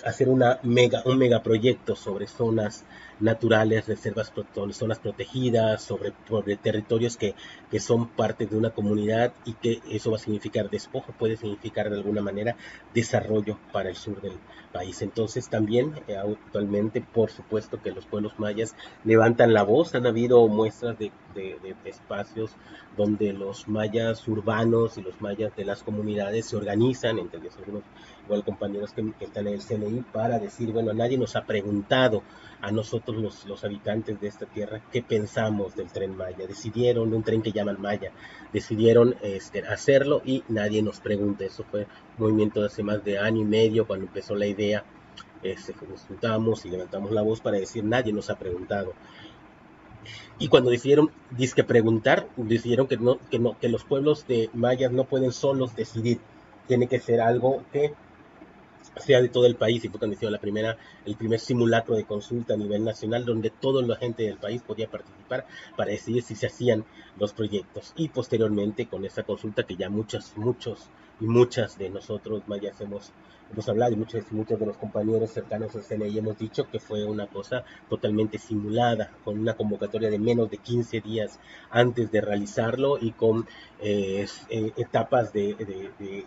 hacer 0.04 0.28
una 0.28 0.58
mega, 0.62 1.02
un 1.04 1.18
megaproyecto 1.18 1.96
sobre 1.96 2.26
zonas 2.26 2.84
naturales, 3.18 3.86
reservas, 3.86 4.32
zonas 4.72 4.98
protegidas, 4.98 5.82
sobre, 5.82 6.12
sobre 6.28 6.56
territorios 6.56 7.16
que, 7.16 7.34
que, 7.70 7.80
son 7.80 8.08
parte 8.08 8.46
de 8.46 8.56
una 8.56 8.70
comunidad 8.70 9.34
y 9.44 9.54
que 9.54 9.80
eso 9.90 10.10
va 10.10 10.16
a 10.16 10.20
significar 10.20 10.70
despojo, 10.70 11.12
puede 11.18 11.36
significar 11.36 11.90
de 11.90 11.96
alguna 11.96 12.22
manera 12.22 12.56
desarrollo 12.94 13.58
para 13.72 13.90
el 13.90 13.96
sur 13.96 14.20
del 14.22 14.32
país. 14.72 15.02
Entonces 15.02 15.48
también 15.48 15.94
eh, 16.08 16.16
actualmente, 16.16 17.00
por 17.00 17.30
supuesto 17.30 17.80
que 17.82 17.90
los 17.90 18.06
pueblos 18.06 18.38
mayas 18.38 18.74
levantan 19.04 19.52
la 19.52 19.62
voz, 19.62 19.94
han 19.94 20.06
habido 20.06 20.46
muestras 20.48 20.98
de, 20.98 21.12
de, 21.34 21.74
espacios 21.84 22.52
donde 22.96 23.32
los 23.32 23.68
mayas 23.68 24.26
urbanos 24.28 24.98
y 24.98 25.02
los 25.02 25.20
mayas 25.20 25.54
de 25.56 25.64
las 25.64 25.82
comunidades 25.82 26.46
se 26.46 26.56
organizan, 26.56 27.18
entre 27.18 27.40
ellos 27.40 27.56
algunos 27.58 27.82
igual 28.24 28.44
compañeros 28.44 28.92
que, 28.92 29.12
están 29.20 29.46
en 29.46 29.54
el 29.54 29.60
CNI, 29.60 30.02
para 30.12 30.38
decir, 30.38 30.72
bueno, 30.72 30.92
nadie 30.92 31.18
nos 31.18 31.36
ha 31.36 31.44
preguntado 31.44 32.22
a 32.60 32.70
nosotros 32.70 33.16
los, 33.16 33.46
los, 33.46 33.64
habitantes 33.64 34.20
de 34.20 34.28
esta 34.28 34.46
tierra 34.46 34.82
qué 34.92 35.02
pensamos 35.02 35.74
del 35.74 35.90
tren 35.90 36.16
Maya. 36.16 36.46
Decidieron, 36.46 37.12
un 37.14 37.22
tren 37.22 37.42
que 37.42 37.52
llaman 37.52 37.80
Maya, 37.80 38.12
decidieron 38.52 39.16
este, 39.22 39.66
hacerlo 39.66 40.20
y 40.24 40.44
nadie 40.48 40.82
nos 40.82 41.00
pregunta. 41.00 41.44
Eso 41.44 41.64
fue 41.64 41.86
movimiento 42.20 42.64
hace 42.64 42.82
más 42.82 43.04
de 43.04 43.18
año 43.18 43.40
y 43.40 43.44
medio 43.44 43.86
cuando 43.86 44.06
empezó 44.06 44.34
la 44.34 44.46
idea. 44.46 44.84
Este, 45.42 45.74
nos 45.88 46.02
juntamos 46.02 46.64
y 46.66 46.70
levantamos 46.70 47.10
la 47.12 47.22
voz 47.22 47.40
para 47.40 47.58
decir 47.58 47.82
nadie 47.82 48.12
nos 48.12 48.30
ha 48.30 48.38
preguntado. 48.38 48.92
Y 50.38 50.48
cuando 50.48 50.70
decidieron 50.70 51.10
disque 51.30 51.64
preguntar, 51.64 52.28
decidieron 52.36 52.86
que, 52.86 52.96
no, 52.96 53.18
que, 53.30 53.38
no, 53.38 53.58
que 53.58 53.68
los 53.68 53.84
pueblos 53.84 54.26
de 54.26 54.48
mayas 54.54 54.92
no 54.92 55.04
pueden 55.04 55.32
solos 55.32 55.76
decidir. 55.76 56.18
Tiene 56.66 56.86
que 56.86 57.00
ser 57.00 57.20
algo 57.20 57.62
que 57.72 57.92
sea 58.96 59.20
de 59.20 59.28
todo 59.28 59.46
el 59.46 59.56
país 59.56 59.84
y 59.84 59.88
fue 59.88 59.98
cuando 59.98 60.14
hicieron 60.14 60.32
la 60.32 60.40
primera, 60.40 60.76
el 61.04 61.16
primer 61.16 61.40
simulacro 61.40 61.94
de 61.96 62.04
consulta 62.04 62.54
a 62.54 62.56
nivel 62.56 62.84
nacional 62.84 63.24
donde 63.24 63.50
toda 63.50 63.82
la 63.82 63.96
gente 63.96 64.24
del 64.24 64.36
país 64.36 64.62
podía 64.62 64.88
participar 64.88 65.46
para 65.76 65.90
decidir 65.90 66.22
si 66.22 66.34
se 66.34 66.46
hacían 66.46 66.84
los 67.18 67.32
proyectos 67.32 67.92
y 67.96 68.08
posteriormente 68.08 68.86
con 68.86 69.04
esa 69.04 69.22
consulta 69.22 69.64
que 69.64 69.76
ya 69.76 69.88
muchos, 69.88 70.32
muchos 70.36 70.88
y 71.20 71.26
muchas 71.26 71.78
de 71.78 71.90
nosotros 71.90 72.42
mayas 72.46 72.80
hemos 72.80 73.12
hemos 73.52 73.68
hablado 73.68 73.92
y 73.92 73.96
muchos, 73.96 74.30
muchos 74.30 74.58
de 74.58 74.66
los 74.66 74.76
compañeros 74.76 75.30
cercanos 75.30 75.74
al 75.74 75.82
CNI 75.82 76.18
hemos 76.18 76.38
dicho 76.38 76.68
que 76.70 76.78
fue 76.78 77.04
una 77.04 77.26
cosa 77.26 77.64
totalmente 77.88 78.38
simulada, 78.38 79.10
con 79.24 79.38
una 79.38 79.54
convocatoria 79.54 80.10
de 80.10 80.18
menos 80.18 80.50
de 80.50 80.58
15 80.58 81.00
días 81.00 81.38
antes 81.70 82.10
de 82.12 82.20
realizarlo 82.20 82.98
y 83.00 83.12
con 83.12 83.46
eh, 83.80 84.26
eh, 84.50 84.72
etapas 84.76 85.32
de, 85.32 85.54
de, 85.54 86.24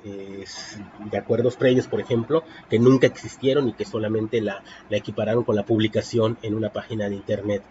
de, 1.09 1.17
acuerdos 1.17 1.55
previos, 1.55 1.87
por 1.87 2.01
ejemplo, 2.01 2.43
que 2.69 2.79
nunca 2.79 3.07
existieron 3.07 3.69
y 3.69 3.73
que 3.73 3.85
solamente 3.85 4.41
la, 4.41 4.63
la 4.89 4.97
equipararon 4.97 5.43
con 5.43 5.55
la 5.55 5.65
publicación 5.65 6.37
en 6.41 6.55
una 6.55 6.71
página 6.71 7.09
de 7.09 7.15
Internet. 7.15 7.63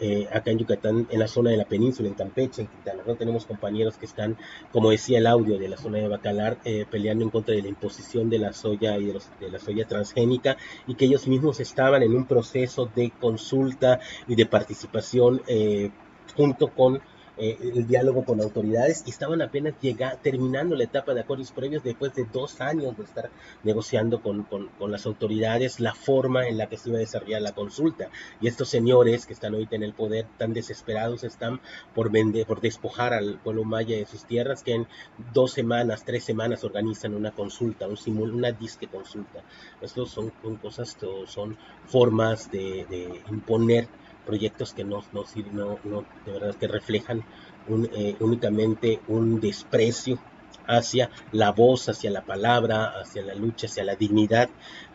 Eh, 0.00 0.26
acá 0.32 0.50
en 0.50 0.58
Yucatán, 0.58 1.06
en 1.10 1.18
la 1.18 1.28
zona 1.28 1.50
de 1.50 1.56
la 1.56 1.64
península, 1.64 2.08
en 2.08 2.14
Campeche, 2.14 2.62
en 2.62 2.68
Quintana 2.68 3.02
Roo, 3.04 3.14
tenemos 3.14 3.46
compañeros 3.46 3.96
que 3.96 4.06
están, 4.06 4.36
como 4.72 4.90
decía 4.90 5.18
el 5.18 5.26
audio 5.26 5.58
de 5.58 5.68
la 5.68 5.76
zona 5.76 5.98
de 5.98 6.08
Bacalar, 6.08 6.58
eh, 6.64 6.84
peleando 6.90 7.24
en 7.24 7.30
contra 7.30 7.54
de 7.54 7.62
la 7.62 7.68
imposición 7.68 8.28
de 8.28 8.38
la 8.38 8.52
soya 8.52 8.98
y 8.98 9.06
de, 9.06 9.20
de, 9.40 9.50
la 9.50 9.58
soya 9.58 9.86
transgénica 9.86 10.56
y 10.86 10.94
que 10.94 11.04
ellos 11.04 11.28
mismos 11.28 11.60
estaban 11.60 12.02
en 12.02 12.14
un 12.14 12.26
proceso 12.26 12.90
de 12.94 13.12
consulta 13.20 14.00
y 14.26 14.34
de 14.34 14.46
participación 14.46 15.42
eh, 15.46 15.90
junto 16.36 16.68
con 16.68 17.00
eh, 17.36 17.58
el 17.60 17.86
diálogo 17.88 18.24
con 18.24 18.40
autoridades 18.40 19.02
y 19.06 19.10
estaban 19.10 19.42
apenas 19.42 19.74
llega, 19.80 20.16
terminando 20.22 20.76
la 20.76 20.84
etapa 20.84 21.14
de 21.14 21.22
acuerdos 21.22 21.50
previos 21.50 21.82
después 21.82 22.14
de 22.14 22.26
dos 22.32 22.60
años 22.60 22.96
de 22.96 23.02
estar 23.02 23.28
negociando 23.64 24.22
con, 24.22 24.44
con, 24.44 24.68
con, 24.78 24.92
las 24.92 25.04
autoridades 25.04 25.80
la 25.80 25.94
forma 25.94 26.46
en 26.46 26.58
la 26.58 26.68
que 26.68 26.76
se 26.76 26.90
iba 26.90 26.98
a 26.98 27.00
desarrollar 27.00 27.42
la 27.42 27.52
consulta. 27.52 28.08
Y 28.40 28.46
estos 28.46 28.68
señores 28.68 29.26
que 29.26 29.32
están 29.32 29.54
ahorita 29.54 29.74
en 29.74 29.82
el 29.82 29.94
poder 29.94 30.26
tan 30.38 30.52
desesperados 30.52 31.24
están 31.24 31.60
por 31.92 32.12
vender, 32.12 32.46
por 32.46 32.60
despojar 32.60 33.12
al 33.12 33.40
pueblo 33.40 33.64
maya 33.64 33.96
de 33.96 34.06
sus 34.06 34.24
tierras 34.24 34.62
que 34.62 34.74
en 34.74 34.86
dos 35.32 35.52
semanas, 35.52 36.04
tres 36.04 36.22
semanas 36.22 36.62
organizan 36.62 37.14
una 37.14 37.32
consulta, 37.32 37.88
un 37.88 37.96
simul, 37.96 38.32
una 38.32 38.52
disque 38.52 38.86
consulta. 38.86 39.42
Estos 39.80 40.10
son, 40.10 40.32
son 40.40 40.56
cosas, 40.56 40.96
son 41.26 41.56
formas 41.86 42.50
de, 42.52 42.86
de 42.88 43.22
imponer 43.28 43.88
proyectos 44.24 44.74
que 44.74 44.84
no, 44.84 45.04
no, 45.12 45.24
no, 45.52 45.78
no 45.84 46.04
de 46.26 46.32
verdad 46.32 46.54
que 46.54 46.68
reflejan 46.68 47.24
un, 47.68 47.88
eh, 47.92 48.16
únicamente 48.20 49.00
un 49.08 49.40
desprecio 49.40 50.18
hacia 50.66 51.10
la 51.32 51.52
voz, 51.52 51.88
hacia 51.88 52.10
la 52.10 52.22
palabra, 52.22 52.92
hacia 53.00 53.22
la 53.22 53.34
lucha, 53.34 53.66
hacia 53.66 53.84
la 53.84 53.96
dignidad 53.96 54.48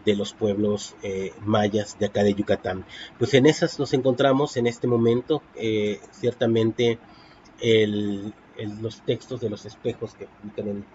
de 0.06 0.16
los 0.16 0.34
pueblos 0.34 0.96
eh, 1.04 1.34
mayas 1.42 1.98
de 2.00 2.08
acá 2.08 2.24
de 2.24 2.34
Yucatán. 2.34 2.86
Pues 3.18 3.34
en 3.34 3.46
esas 3.46 3.78
nos 3.80 3.94
encontramos 3.94 4.58
en 4.58 4.68
este 4.68 4.88
momento, 4.88 5.44
eh, 5.56 6.00
ciertamente 6.12 6.98
el, 7.62 8.34
los 8.82 9.02
textos 9.02 9.42
de 9.42 9.50
los 9.50 9.66
espejos 9.66 10.16
que 10.16 10.28
publican 10.28 10.68
en 10.70 10.86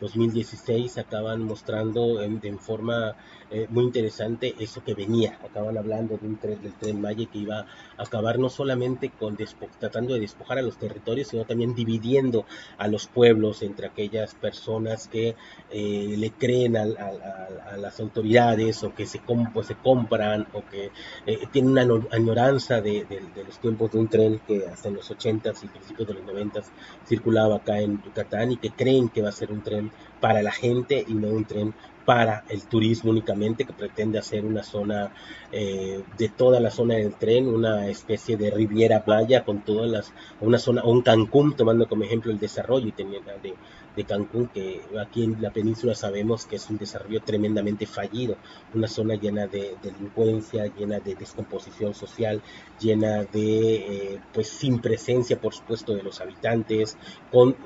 2016 0.00 0.98
acaban 0.98 1.42
mostrando 1.42 2.20
en, 2.22 2.40
en 2.42 2.58
forma 2.58 3.16
eh, 3.50 3.66
muy 3.70 3.84
interesante 3.84 4.54
eso 4.58 4.82
que 4.82 4.94
venía. 4.94 5.38
Acaban 5.44 5.78
hablando 5.78 6.16
de 6.16 6.26
un 6.26 6.36
tren, 6.36 6.60
del 6.62 6.74
tren 6.74 7.00
Maya 7.00 7.26
que 7.30 7.38
iba 7.38 7.60
a 7.60 7.66
acabar 8.02 8.38
no 8.38 8.48
solamente 8.48 9.10
con 9.10 9.36
tratando 9.78 10.14
de 10.14 10.20
despojar 10.20 10.58
a 10.58 10.62
los 10.62 10.78
territorios, 10.78 11.28
sino 11.28 11.44
también 11.44 11.74
dividiendo 11.74 12.44
a 12.78 12.88
los 12.88 13.06
pueblos 13.06 13.62
entre 13.62 13.86
aquellas 13.86 14.34
personas 14.34 15.06
que 15.08 15.36
eh, 15.70 16.14
le 16.18 16.30
creen 16.32 16.76
a, 16.76 16.82
a, 16.82 17.76
las 17.76 18.00
autoridades 18.00 18.82
o 18.82 18.94
que 18.94 19.06
se, 19.06 19.20
pues, 19.52 19.68
compran 19.82 20.46
o 20.52 20.64
que 20.64 20.90
eh, 21.26 21.46
tienen 21.52 21.90
una 21.90 22.06
añoranza 22.10 22.80
de, 22.80 23.04
de, 23.04 23.22
de, 23.34 23.44
los 23.44 23.58
tiempos 23.58 23.92
de 23.92 23.98
un 23.98 24.08
tren 24.08 24.40
que 24.46 24.66
hasta 24.66 24.88
en 24.88 24.94
los 24.94 25.10
80s 25.10 25.62
y 25.62 25.68
principios 25.68 26.08
de 26.08 26.14
los 26.14 26.24
90s 26.24 26.64
circulaba 27.06 27.56
acá 27.56 27.80
en 27.80 28.02
Yucatán 28.02 28.52
y 28.52 28.56
que 28.56 28.70
creen 28.70 29.08
que 29.08 29.22
va 29.22 29.28
a 29.28 29.32
ser 29.32 29.52
un 29.52 29.62
tren 29.62 29.85
para 30.20 30.42
la 30.42 30.52
gente 30.52 31.04
y 31.06 31.14
no 31.14 31.28
un 31.28 31.44
tren 31.44 31.74
para 32.06 32.44
el 32.48 32.62
turismo 32.62 33.10
únicamente, 33.10 33.64
que 33.64 33.72
pretende 33.72 34.18
hacer 34.18 34.44
una 34.44 34.62
zona 34.62 35.12
eh, 35.50 36.02
de 36.16 36.28
toda 36.28 36.60
la 36.60 36.70
zona 36.70 36.94
del 36.94 37.14
tren, 37.14 37.48
una 37.48 37.88
especie 37.88 38.36
de 38.36 38.50
riviera 38.50 39.04
playa 39.04 39.44
con 39.44 39.62
todas 39.62 39.90
las, 39.90 40.12
una 40.40 40.58
zona, 40.58 40.84
un 40.84 41.02
Cancún, 41.02 41.56
tomando 41.56 41.88
como 41.88 42.04
ejemplo 42.04 42.30
el 42.30 42.38
desarrollo 42.38 42.92
de, 42.96 43.54
de 43.96 44.04
Cancún, 44.04 44.46
que 44.46 44.82
aquí 45.00 45.24
en 45.24 45.42
la 45.42 45.50
península 45.50 45.96
sabemos 45.96 46.46
que 46.46 46.56
es 46.56 46.70
un 46.70 46.78
desarrollo 46.78 47.20
tremendamente 47.22 47.86
fallido, 47.86 48.36
una 48.72 48.86
zona 48.86 49.16
llena 49.16 49.48
de 49.48 49.74
delincuencia, 49.82 50.66
llena 50.78 51.00
de 51.00 51.16
descomposición 51.16 51.92
social, 51.92 52.40
llena 52.78 53.24
de, 53.24 53.74
eh, 54.14 54.20
pues 54.32 54.48
sin 54.48 54.78
presencia, 54.78 55.40
por 55.40 55.54
supuesto, 55.54 55.92
de 55.92 56.04
los 56.04 56.20
habitantes, 56.20 56.96
con 57.32 57.56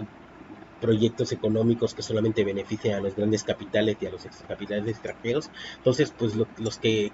proyectos 0.81 1.33
económicos 1.33 1.95
que 1.95 2.03
solamente 2.03 2.45
benefician 2.45 2.95
a 2.95 3.01
los 3.01 3.15
grandes 3.15 3.45
capitales 3.45 3.97
y 4.01 4.07
a 4.07 4.11
los 4.11 4.27
capitales 4.49 4.89
extranjeros. 4.89 5.51
Entonces, 5.77 6.13
pues 6.17 6.35
lo, 6.35 6.47
los 6.59 6.79
que, 6.79 7.13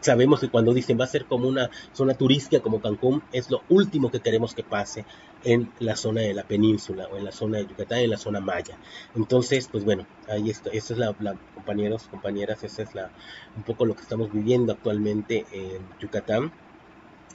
sabemos 0.00 0.40
que 0.40 0.48
cuando 0.48 0.74
dicen 0.74 0.98
va 0.98 1.04
a 1.04 1.08
ser 1.08 1.26
como 1.26 1.48
una 1.48 1.70
zona 1.92 2.14
turística 2.14 2.62
como 2.62 2.80
Cancún, 2.80 3.22
es 3.32 3.50
lo 3.50 3.62
último 3.68 4.10
que 4.10 4.20
queremos 4.20 4.54
que 4.54 4.62
pase 4.62 5.04
en 5.44 5.70
la 5.78 5.96
zona 5.96 6.22
de 6.22 6.34
la 6.34 6.44
península 6.44 7.08
o 7.08 7.16
en 7.16 7.24
la 7.24 7.32
zona 7.32 7.58
de 7.58 7.66
Yucatán, 7.66 8.00
en 8.00 8.10
la 8.10 8.16
zona 8.16 8.40
maya. 8.40 8.78
Entonces, 9.14 9.68
pues 9.70 9.84
bueno, 9.84 10.06
ahí 10.28 10.50
está, 10.50 10.70
esa 10.70 10.94
es 10.94 10.98
la, 10.98 11.14
la 11.20 11.36
compañeros, 11.54 12.04
compañeras, 12.10 12.62
esa 12.64 12.82
es 12.82 12.94
la, 12.94 13.10
un 13.56 13.62
poco 13.62 13.84
lo 13.84 13.94
que 13.94 14.02
estamos 14.02 14.32
viviendo 14.32 14.72
actualmente 14.72 15.44
en 15.52 15.82
Yucatán 16.00 16.52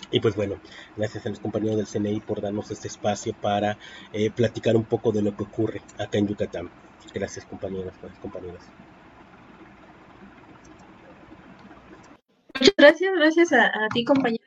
y 0.10 0.20
pues 0.20 0.36
bueno, 0.36 0.60
gracias 0.98 1.26
a 1.26 1.30
los 1.30 1.40
compañeros 1.40 1.78
del 1.78 1.88
CNI 1.88 2.22
por 2.22 2.42
darnos 2.42 2.72
este 2.72 2.88
espacio 2.88 3.34
para 3.34 3.78
eh, 4.14 4.32
platicar 4.32 4.76
un 4.76 4.86
poco 4.86 5.12
de 5.12 5.22
lo 5.22 5.36
que 5.36 5.44
ocurre 5.44 5.82
acá 5.98 6.18
en 6.18 6.28
Yucatán. 6.28 6.70
Gracias 7.14 7.46
compañeras, 7.46 7.94
compañeras. 8.22 8.64
Muchas 12.56 12.76
gracias, 12.78 13.14
gracias 13.16 13.54
a, 13.54 13.72
ti 13.94 14.04
compañero. 14.04 14.44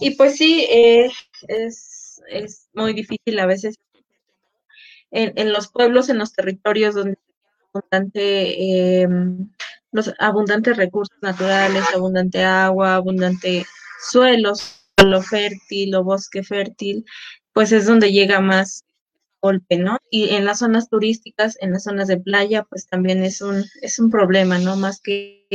Y 0.00 0.10
pues 0.16 0.36
sí, 0.36 0.66
es, 0.68 2.22
es 2.28 2.68
muy 2.74 2.92
difícil 2.92 3.38
a 3.38 3.46
veces 3.46 3.78
en, 5.10 5.32
en, 5.36 5.52
los 5.52 5.68
pueblos, 5.70 6.08
en 6.08 6.18
los 6.18 6.32
territorios 6.32 6.94
donde 6.94 7.18
abundante, 7.72 9.02
eh, 9.02 9.08
los 9.92 10.12
abundantes 10.18 10.76
recursos 10.76 11.16
naturales, 11.22 11.84
abundante 11.94 12.44
agua, 12.44 12.96
abundante 12.96 13.66
suelos, 14.10 14.84
suelo 14.96 15.22
fértil 15.22 15.94
o 15.94 16.04
bosque 16.04 16.42
fértil, 16.42 17.04
pues 17.52 17.72
es 17.72 17.86
donde 17.86 18.12
llega 18.12 18.40
más 18.40 18.84
golpe, 19.40 19.78
¿no? 19.78 19.98
Y 20.10 20.30
en 20.30 20.44
las 20.44 20.58
zonas 20.60 20.88
turísticas, 20.88 21.56
en 21.60 21.72
las 21.72 21.84
zonas 21.84 22.08
de 22.08 22.18
playa, 22.20 22.64
pues 22.64 22.86
también 22.86 23.24
es 23.24 23.40
un, 23.40 23.64
es 23.82 23.98
un 23.98 24.10
problema, 24.10 24.58
¿no? 24.58 24.76
Más 24.76 25.00
que 25.00 25.46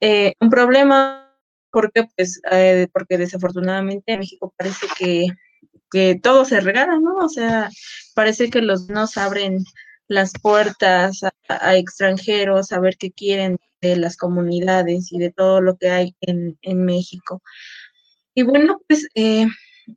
eh, 0.00 0.34
un 0.40 0.50
problema, 0.50 1.32
porque 1.70 2.08
pues, 2.16 2.40
eh, 2.50 2.88
porque 2.92 3.18
desafortunadamente 3.18 4.12
en 4.12 4.20
México 4.20 4.52
parece 4.56 4.86
que, 4.98 5.26
que 5.90 6.18
todo 6.20 6.44
se 6.44 6.60
regala, 6.60 6.98
¿no? 7.00 7.16
O 7.16 7.28
sea, 7.28 7.70
parece 8.14 8.50
que 8.50 8.62
los 8.62 8.88
nos 8.88 9.16
abren 9.16 9.64
las 10.08 10.32
puertas 10.40 11.22
a, 11.22 11.32
a 11.48 11.76
extranjeros, 11.76 12.72
a 12.72 12.80
ver 12.80 12.96
qué 12.96 13.10
quieren 13.10 13.58
de 13.80 13.96
las 13.96 14.16
comunidades 14.16 15.12
y 15.12 15.18
de 15.18 15.30
todo 15.30 15.60
lo 15.60 15.76
que 15.76 15.90
hay 15.90 16.16
en, 16.20 16.58
en 16.62 16.84
México. 16.84 17.42
Y 18.34 18.42
bueno, 18.42 18.80
pues 18.88 19.06
eh, 19.14 19.46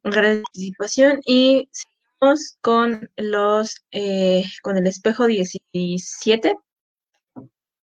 participación 0.02 1.22
y 1.26 1.70
seguimos 1.72 2.58
con 2.62 3.10
los 3.16 3.86
eh, 3.92 4.44
con 4.62 4.78
el 4.78 4.88
espejo 4.88 5.26
17. 5.26 6.56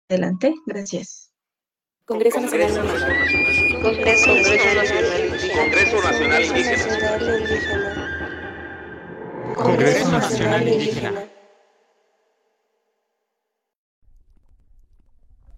Adelante, 0.08 0.54
gracias. 0.66 1.32
Congreso 2.04 2.40
Nacional 2.40 2.70
Indígena. 2.70 3.82
Congreso 3.82 4.34
Nacional 6.02 6.44
Indígena. 6.44 6.84
Congreso 9.54 10.12
Nacional 10.12 10.68
Indígena. 10.68 11.33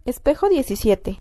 Espejo 0.07 0.49
17. 0.49 1.21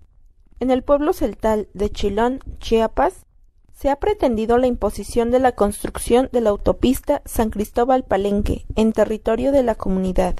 En 0.59 0.69
el 0.69 0.83
pueblo 0.83 1.11
celtal 1.11 1.67
de 1.73 1.89
Chilón, 1.89 2.41
Chiapas, 2.59 3.25
se 3.73 3.89
ha 3.89 3.95
pretendido 3.95 4.59
la 4.59 4.67
imposición 4.67 5.31
de 5.31 5.39
la 5.39 5.53
construcción 5.53 6.29
de 6.31 6.41
la 6.41 6.51
autopista 6.51 7.23
San 7.25 7.49
Cristóbal 7.49 8.03
Palenque 8.03 8.67
en 8.75 8.93
territorio 8.93 9.51
de 9.51 9.63
la 9.63 9.73
comunidad. 9.73 10.35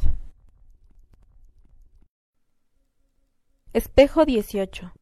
Espejo 3.74 4.26
18. 4.26 4.94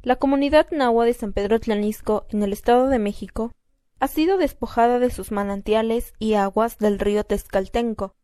La 0.00 0.16
comunidad 0.16 0.68
nahua 0.70 1.04
de 1.04 1.12
San 1.12 1.34
Pedro 1.34 1.60
Tlanisco, 1.60 2.24
en 2.30 2.42
el 2.42 2.54
Estado 2.54 2.88
de 2.88 2.98
México, 2.98 3.52
ha 4.00 4.08
sido 4.08 4.38
despojada 4.38 4.98
de 4.98 5.10
sus 5.10 5.32
manantiales 5.32 6.14
y 6.18 6.32
aguas 6.32 6.78
del 6.78 6.98
río 6.98 7.24
Tezcaltenco, 7.24 8.14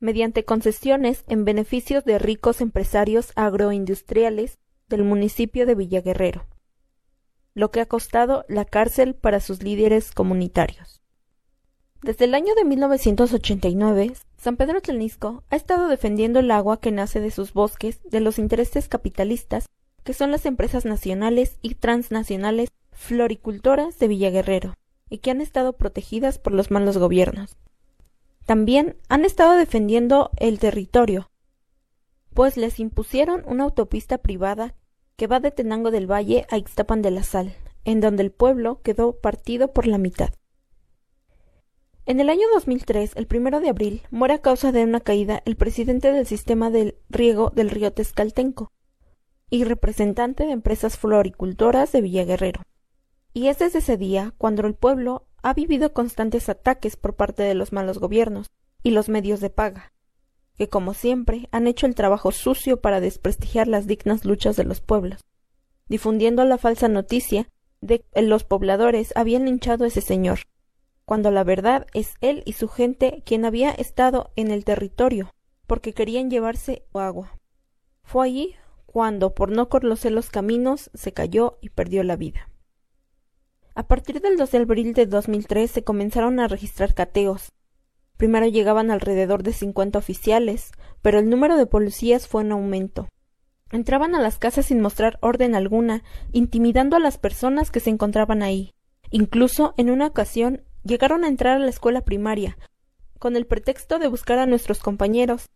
mediante 0.00 0.44
concesiones 0.44 1.24
en 1.28 1.44
beneficios 1.44 2.04
de 2.04 2.18
ricos 2.18 2.60
empresarios 2.60 3.32
agroindustriales 3.36 4.58
del 4.88 5.04
municipio 5.04 5.66
de 5.66 5.74
Villaguerrero, 5.74 6.46
lo 7.54 7.70
que 7.70 7.80
ha 7.80 7.86
costado 7.86 8.44
la 8.48 8.64
cárcel 8.64 9.14
para 9.14 9.40
sus 9.40 9.62
líderes 9.62 10.12
comunitarios. 10.12 11.00
Desde 12.02 12.24
el 12.24 12.34
año 12.34 12.54
de 12.54 12.64
1989, 12.64 14.14
San 14.38 14.56
Pedro 14.56 14.80
Tlanisco 14.80 15.44
ha 15.50 15.56
estado 15.56 15.86
defendiendo 15.86 16.40
el 16.40 16.50
agua 16.50 16.80
que 16.80 16.90
nace 16.90 17.20
de 17.20 17.30
sus 17.30 17.52
bosques 17.52 18.00
de 18.04 18.20
los 18.20 18.38
intereses 18.38 18.88
capitalistas 18.88 19.66
que 20.02 20.14
son 20.14 20.30
las 20.30 20.46
empresas 20.46 20.86
nacionales 20.86 21.58
y 21.60 21.74
transnacionales 21.74 22.70
floricultoras 22.92 23.98
de 23.98 24.08
Villaguerrero 24.08 24.74
y 25.10 25.18
que 25.18 25.30
han 25.30 25.40
estado 25.40 25.74
protegidas 25.74 26.38
por 26.38 26.54
los 26.54 26.70
malos 26.70 26.96
gobiernos. 26.96 27.56
También 28.50 28.96
han 29.08 29.24
estado 29.24 29.52
defendiendo 29.52 30.32
el 30.36 30.58
territorio, 30.58 31.30
pues 32.34 32.56
les 32.56 32.80
impusieron 32.80 33.44
una 33.46 33.62
autopista 33.62 34.18
privada 34.18 34.74
que 35.14 35.28
va 35.28 35.38
de 35.38 35.52
Tenango 35.52 35.92
del 35.92 36.10
Valle 36.10 36.48
a 36.50 36.56
Ixtapan 36.56 37.00
de 37.00 37.12
la 37.12 37.22
Sal, 37.22 37.54
en 37.84 38.00
donde 38.00 38.24
el 38.24 38.32
pueblo 38.32 38.82
quedó 38.82 39.20
partido 39.20 39.72
por 39.72 39.86
la 39.86 39.98
mitad. 39.98 40.30
En 42.06 42.18
el 42.18 42.28
año 42.28 42.42
2003, 42.52 43.12
el 43.14 43.28
primero 43.28 43.60
de 43.60 43.68
abril, 43.68 44.02
muere 44.10 44.34
a 44.34 44.42
causa 44.42 44.72
de 44.72 44.82
una 44.82 44.98
caída 44.98 45.44
el 45.44 45.54
presidente 45.54 46.10
del 46.10 46.26
sistema 46.26 46.70
del 46.70 46.96
riego 47.08 47.50
del 47.50 47.70
río 47.70 47.92
Tezcaltenco 47.92 48.72
y 49.48 49.62
representante 49.62 50.44
de 50.44 50.50
empresas 50.50 50.98
floricultoras 50.98 51.92
de 51.92 52.00
Villaguerrero. 52.00 52.62
Y 53.32 53.46
es 53.46 53.60
desde 53.60 53.78
ese 53.78 53.96
día 53.96 54.34
cuando 54.38 54.66
el 54.66 54.74
pueblo 54.74 55.28
ha 55.42 55.54
vivido 55.54 55.92
constantes 55.92 56.48
ataques 56.48 56.96
por 56.96 57.14
parte 57.14 57.42
de 57.42 57.54
los 57.54 57.72
malos 57.72 57.98
gobiernos 57.98 58.50
y 58.82 58.90
los 58.90 59.08
medios 59.08 59.40
de 59.40 59.50
paga, 59.50 59.92
que 60.56 60.68
como 60.68 60.94
siempre 60.94 61.48
han 61.52 61.66
hecho 61.66 61.86
el 61.86 61.94
trabajo 61.94 62.32
sucio 62.32 62.80
para 62.80 63.00
desprestigiar 63.00 63.66
las 63.66 63.86
dignas 63.86 64.24
luchas 64.24 64.56
de 64.56 64.64
los 64.64 64.80
pueblos, 64.80 65.24
difundiendo 65.88 66.44
la 66.44 66.58
falsa 66.58 66.88
noticia 66.88 67.48
de 67.80 68.00
que 68.00 68.22
los 68.22 68.44
pobladores 68.44 69.12
habían 69.16 69.46
linchado 69.46 69.84
a 69.84 69.88
ese 69.88 70.00
señor, 70.00 70.40
cuando 71.04 71.30
la 71.30 71.44
verdad 71.44 71.86
es 71.94 72.14
él 72.20 72.42
y 72.44 72.52
su 72.52 72.68
gente 72.68 73.22
quien 73.24 73.44
había 73.44 73.70
estado 73.70 74.32
en 74.36 74.50
el 74.50 74.64
territorio, 74.64 75.30
porque 75.66 75.92
querían 75.92 76.30
llevarse 76.30 76.84
agua. 76.92 77.38
Fue 78.02 78.26
allí 78.26 78.56
cuando, 78.86 79.34
por 79.34 79.50
no 79.50 79.68
conocer 79.68 80.12
los 80.12 80.30
caminos, 80.30 80.90
se 80.94 81.12
cayó 81.12 81.58
y 81.60 81.70
perdió 81.70 82.02
la 82.02 82.16
vida. 82.16 82.49
A 83.74 83.86
partir 83.86 84.20
del 84.20 84.36
2 84.36 84.50
de 84.50 84.58
abril 84.58 84.94
de 84.94 85.06
2003 85.06 85.70
se 85.70 85.84
comenzaron 85.84 86.40
a 86.40 86.48
registrar 86.48 86.94
cateos. 86.94 87.52
Primero 88.16 88.46
llegaban 88.46 88.90
alrededor 88.90 89.42
de 89.42 89.52
50 89.52 89.98
oficiales, 89.98 90.72
pero 91.02 91.18
el 91.18 91.30
número 91.30 91.56
de 91.56 91.66
policías 91.66 92.26
fue 92.26 92.42
en 92.42 92.52
aumento. 92.52 93.08
Entraban 93.70 94.14
a 94.14 94.20
las 94.20 94.38
casas 94.38 94.66
sin 94.66 94.80
mostrar 94.80 95.18
orden 95.22 95.54
alguna, 95.54 96.02
intimidando 96.32 96.96
a 96.96 97.00
las 97.00 97.18
personas 97.18 97.70
que 97.70 97.80
se 97.80 97.90
encontraban 97.90 98.42
ahí. 98.42 98.74
Incluso, 99.10 99.74
en 99.76 99.90
una 99.90 100.08
ocasión, 100.08 100.64
llegaron 100.82 101.24
a 101.24 101.28
entrar 101.28 101.56
a 101.56 101.60
la 101.60 101.70
escuela 101.70 102.00
primaria, 102.00 102.58
con 103.18 103.36
el 103.36 103.46
pretexto 103.46 103.98
de 103.98 104.08
buscar 104.08 104.38
a 104.38 104.46
nuestros 104.46 104.80
compañeros, 104.80 105.48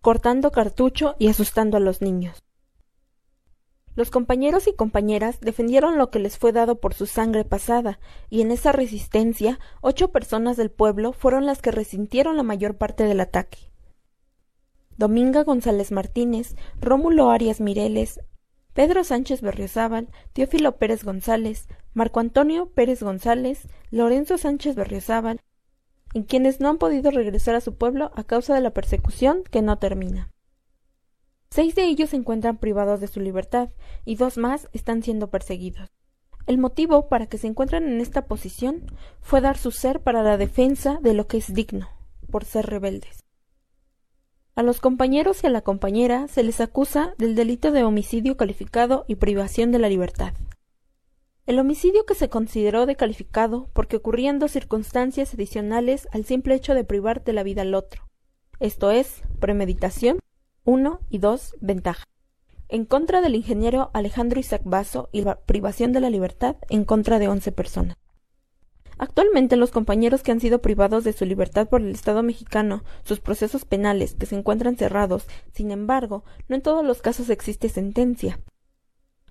cortando 0.00 0.50
cartucho 0.50 1.16
y 1.18 1.28
asustando 1.28 1.76
a 1.76 1.80
los 1.80 2.00
niños. 2.00 2.42
Los 4.00 4.10
compañeros 4.10 4.66
y 4.66 4.72
compañeras 4.72 5.40
defendieron 5.42 5.98
lo 5.98 6.08
que 6.08 6.20
les 6.20 6.38
fue 6.38 6.52
dado 6.52 6.80
por 6.80 6.94
su 6.94 7.04
sangre 7.04 7.44
pasada, 7.44 8.00
y 8.30 8.40
en 8.40 8.50
esa 8.50 8.72
resistencia 8.72 9.60
ocho 9.82 10.10
personas 10.10 10.56
del 10.56 10.70
pueblo 10.70 11.12
fueron 11.12 11.44
las 11.44 11.60
que 11.60 11.70
resintieron 11.70 12.38
la 12.38 12.42
mayor 12.42 12.78
parte 12.78 13.04
del 13.04 13.20
ataque. 13.20 13.58
Dominga 14.96 15.44
González 15.44 15.92
Martínez, 15.92 16.56
Rómulo 16.80 17.28
Arias 17.28 17.60
Mireles, 17.60 18.20
Pedro 18.72 19.04
Sánchez 19.04 19.42
Berriozábal, 19.42 20.08
Teófilo 20.32 20.78
Pérez 20.78 21.04
González, 21.04 21.68
Marco 21.92 22.20
Antonio 22.20 22.70
Pérez 22.70 23.02
González, 23.02 23.68
Lorenzo 23.90 24.38
Sánchez 24.38 24.76
Berriozábal, 24.76 25.42
y 26.14 26.24
quienes 26.24 26.58
no 26.58 26.70
han 26.70 26.78
podido 26.78 27.10
regresar 27.10 27.54
a 27.54 27.60
su 27.60 27.74
pueblo 27.74 28.12
a 28.14 28.24
causa 28.24 28.54
de 28.54 28.62
la 28.62 28.70
persecución 28.70 29.42
que 29.50 29.60
no 29.60 29.76
termina. 29.76 30.30
Seis 31.52 31.74
de 31.74 31.84
ellos 31.84 32.10
se 32.10 32.16
encuentran 32.16 32.58
privados 32.58 33.00
de 33.00 33.08
su 33.08 33.18
libertad 33.18 33.70
y 34.04 34.14
dos 34.14 34.38
más 34.38 34.68
están 34.72 35.02
siendo 35.02 35.30
perseguidos. 35.30 35.90
El 36.46 36.58
motivo 36.58 37.08
para 37.08 37.26
que 37.26 37.38
se 37.38 37.48
encuentren 37.48 37.88
en 37.88 38.00
esta 38.00 38.26
posición 38.26 38.86
fue 39.20 39.40
dar 39.40 39.58
su 39.58 39.72
ser 39.72 40.00
para 40.00 40.22
la 40.22 40.36
defensa 40.36 41.00
de 41.02 41.12
lo 41.12 41.26
que 41.26 41.38
es 41.38 41.52
digno, 41.52 41.88
por 42.30 42.44
ser 42.44 42.66
rebeldes. 42.66 43.24
A 44.54 44.62
los 44.62 44.80
compañeros 44.80 45.42
y 45.42 45.48
a 45.48 45.50
la 45.50 45.62
compañera 45.62 46.28
se 46.28 46.44
les 46.44 46.60
acusa 46.60 47.14
del 47.18 47.34
delito 47.34 47.72
de 47.72 47.82
homicidio 47.82 48.36
calificado 48.36 49.04
y 49.08 49.16
privación 49.16 49.72
de 49.72 49.80
la 49.80 49.88
libertad. 49.88 50.34
El 51.46 51.58
homicidio 51.58 52.06
que 52.06 52.14
se 52.14 52.28
consideró 52.28 52.86
de 52.86 52.94
calificado 52.94 53.70
porque 53.72 53.96
ocurrían 53.96 54.38
dos 54.38 54.52
circunstancias 54.52 55.34
adicionales 55.34 56.06
al 56.12 56.24
simple 56.24 56.54
hecho 56.54 56.74
de 56.74 56.84
privar 56.84 57.24
de 57.24 57.32
la 57.32 57.42
vida 57.42 57.62
al 57.62 57.74
otro, 57.74 58.08
esto 58.60 58.92
es, 58.92 59.22
premeditación 59.40 60.20
1 60.70 61.00
y 61.10 61.18
2. 61.18 61.56
Ventaja. 61.60 62.04
En 62.68 62.84
contra 62.84 63.20
del 63.20 63.34
ingeniero 63.34 63.90
Alejandro 63.92 64.38
Isaac 64.38 64.62
Basso 64.64 65.08
y 65.10 65.22
la 65.22 65.40
privación 65.40 65.92
de 65.92 65.98
la 65.98 66.10
libertad 66.10 66.54
en 66.68 66.84
contra 66.84 67.18
de 67.18 67.26
11 67.26 67.50
personas. 67.50 67.96
Actualmente 68.96 69.56
los 69.56 69.72
compañeros 69.72 70.22
que 70.22 70.30
han 70.30 70.38
sido 70.38 70.62
privados 70.62 71.02
de 71.02 71.12
su 71.12 71.24
libertad 71.24 71.68
por 71.68 71.80
el 71.80 71.90
Estado 71.90 72.22
mexicano, 72.22 72.84
sus 73.02 73.18
procesos 73.18 73.64
penales 73.64 74.14
que 74.14 74.26
se 74.26 74.36
encuentran 74.36 74.76
cerrados, 74.76 75.26
sin 75.52 75.72
embargo, 75.72 76.22
no 76.46 76.54
en 76.54 76.62
todos 76.62 76.84
los 76.84 77.02
casos 77.02 77.30
existe 77.30 77.68
sentencia. 77.68 78.38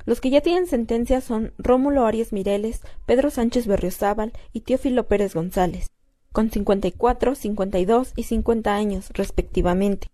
Los 0.05 0.19
que 0.19 0.31
ya 0.31 0.41
tienen 0.41 0.67
sentencia 0.67 1.21
son 1.21 1.53
Rómulo 1.57 2.05
Arias 2.05 2.33
Mireles, 2.33 2.81
Pedro 3.05 3.29
Sánchez 3.29 3.65
Berriozábal 3.65 4.33
y 4.51 4.59
Teófilo 4.59 5.07
Pérez 5.07 5.35
González, 5.35 5.87
con 6.33 6.51
54, 6.51 7.33
52 7.33 8.11
y 8.17 8.23
50 8.23 8.75
años, 8.75 9.09
respectivamente. 9.13 10.09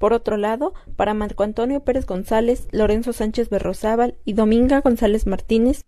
Por 0.00 0.14
otro 0.14 0.38
lado, 0.38 0.72
para 0.96 1.12
Marco 1.12 1.42
Antonio 1.42 1.84
Pérez 1.84 2.06
González, 2.06 2.68
Lorenzo 2.72 3.12
Sánchez 3.12 3.50
Berrozábal 3.50 4.16
y 4.24 4.32
Dominga 4.32 4.80
González 4.80 5.26
Martínez, 5.26 5.84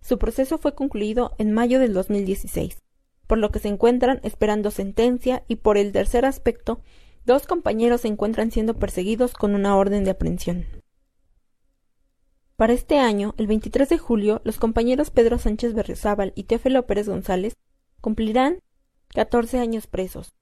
su 0.00 0.18
proceso 0.18 0.58
fue 0.58 0.74
concluido 0.74 1.36
en 1.38 1.52
mayo 1.52 1.78
del 1.78 1.94
2016, 1.94 2.82
por 3.28 3.38
lo 3.38 3.52
que 3.52 3.60
se 3.60 3.68
encuentran 3.68 4.18
esperando 4.24 4.72
sentencia 4.72 5.44
y 5.46 5.56
por 5.56 5.78
el 5.78 5.92
tercer 5.92 6.24
aspecto, 6.24 6.80
dos 7.24 7.46
compañeros 7.46 8.00
se 8.00 8.08
encuentran 8.08 8.50
siendo 8.50 8.74
perseguidos 8.74 9.34
con 9.34 9.54
una 9.54 9.76
orden 9.76 10.02
de 10.02 10.10
aprehensión. 10.10 10.66
Para 12.56 12.72
este 12.72 12.98
año, 12.98 13.36
el 13.38 13.46
23 13.46 13.88
de 13.90 13.98
julio, 13.98 14.40
los 14.42 14.58
compañeros 14.58 15.12
Pedro 15.12 15.38
Sánchez 15.38 15.74
Berriozábal 15.74 16.32
y 16.34 16.42
Teófilo 16.42 16.84
Pérez 16.84 17.08
González 17.08 17.54
cumplirán 18.00 18.58
14 19.14 19.60
años 19.60 19.86
presos, 19.86 20.34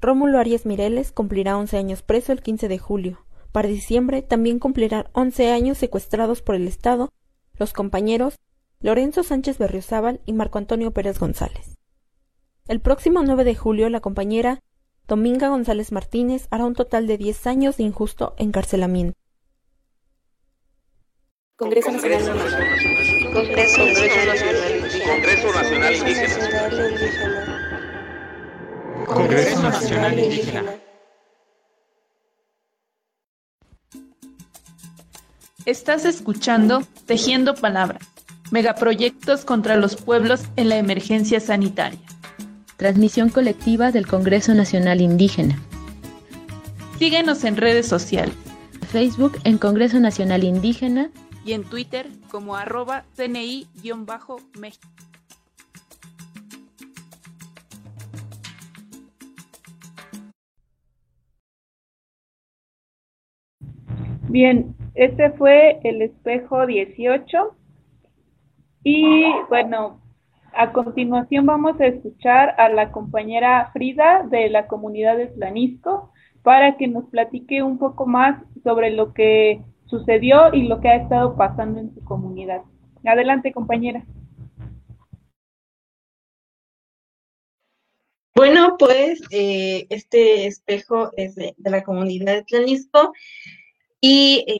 Rómulo 0.00 0.38
Arias 0.38 0.64
Mireles 0.64 1.12
cumplirá 1.12 1.58
11 1.58 1.76
años 1.76 2.02
preso 2.02 2.32
el 2.32 2.40
15 2.40 2.68
de 2.68 2.78
julio. 2.78 3.26
Para 3.52 3.68
diciembre 3.68 4.22
también 4.22 4.58
cumplirán 4.58 5.08
11 5.12 5.52
años 5.52 5.76
secuestrados 5.76 6.40
por 6.40 6.54
el 6.54 6.66
Estado 6.66 7.12
los 7.58 7.74
compañeros 7.74 8.36
Lorenzo 8.80 9.22
Sánchez 9.22 9.58
Berriozábal 9.58 10.22
y 10.24 10.32
Marco 10.32 10.56
Antonio 10.56 10.92
Pérez 10.92 11.18
González. 11.18 11.76
El 12.66 12.80
próximo 12.80 13.22
9 13.22 13.44
de 13.44 13.54
julio 13.54 13.90
la 13.90 14.00
compañera 14.00 14.60
Dominga 15.06 15.48
González 15.48 15.92
Martínez 15.92 16.46
hará 16.50 16.64
un 16.64 16.74
total 16.74 17.06
de 17.06 17.18
10 17.18 17.46
años 17.46 17.76
de 17.76 17.82
injusto 17.82 18.34
encarcelamiento. 18.38 19.18
Congreso 21.56 21.90
Nacional 21.90 22.22
Indígena. 22.22 23.34
Congreso 23.34 23.84
Nacional 25.52 25.94
Indígena. 25.94 27.69
Congreso 29.12 29.60
Nacional 29.60 30.18
Indígena. 30.20 30.74
Estás 35.66 36.04
escuchando 36.04 36.82
Tejiendo 37.06 37.56
Palabras, 37.56 38.06
megaproyectos 38.52 39.44
contra 39.44 39.74
los 39.74 39.96
pueblos 39.96 40.42
en 40.54 40.68
la 40.68 40.76
emergencia 40.76 41.40
sanitaria. 41.40 41.98
Transmisión 42.76 43.30
colectiva 43.30 43.90
del 43.90 44.06
Congreso 44.06 44.54
Nacional 44.54 45.00
Indígena. 45.00 45.58
Síguenos 47.00 47.42
en 47.42 47.56
redes 47.56 47.88
sociales. 47.88 48.36
Facebook 48.92 49.40
en 49.42 49.58
Congreso 49.58 49.98
Nacional 49.98 50.44
Indígena 50.44 51.10
y 51.44 51.52
en 51.54 51.64
Twitter 51.64 52.08
como 52.30 52.54
arroba 52.54 53.04
CNI-México. 53.16 54.40
Bien, 64.30 64.76
este 64.94 65.32
fue 65.32 65.80
el 65.82 66.02
espejo 66.02 66.64
18. 66.64 67.56
Y 68.84 69.24
bueno, 69.48 70.00
a 70.52 70.72
continuación 70.72 71.46
vamos 71.46 71.80
a 71.80 71.86
escuchar 71.86 72.54
a 72.56 72.68
la 72.68 72.92
compañera 72.92 73.70
Frida 73.72 74.22
de 74.30 74.48
la 74.48 74.68
comunidad 74.68 75.16
de 75.16 75.32
Slanisco 75.34 76.12
para 76.44 76.76
que 76.76 76.86
nos 76.86 77.06
platique 77.06 77.64
un 77.64 77.78
poco 77.78 78.06
más 78.06 78.40
sobre 78.62 78.92
lo 78.92 79.14
que 79.14 79.64
sucedió 79.86 80.54
y 80.54 80.68
lo 80.68 80.80
que 80.80 80.90
ha 80.90 80.94
estado 80.94 81.36
pasando 81.36 81.80
en 81.80 81.92
su 81.92 82.04
comunidad. 82.04 82.60
Adelante, 83.04 83.50
compañera. 83.50 84.06
Bueno, 88.36 88.76
pues 88.78 89.20
eh, 89.32 89.86
este 89.90 90.46
espejo 90.46 91.10
es 91.16 91.34
de, 91.34 91.52
de, 91.58 91.70
la 91.70 91.82
comunidad 91.82 92.34
de 92.34 92.44
Tlanisco 92.44 93.12
y 94.00 94.44
eh, 94.48 94.58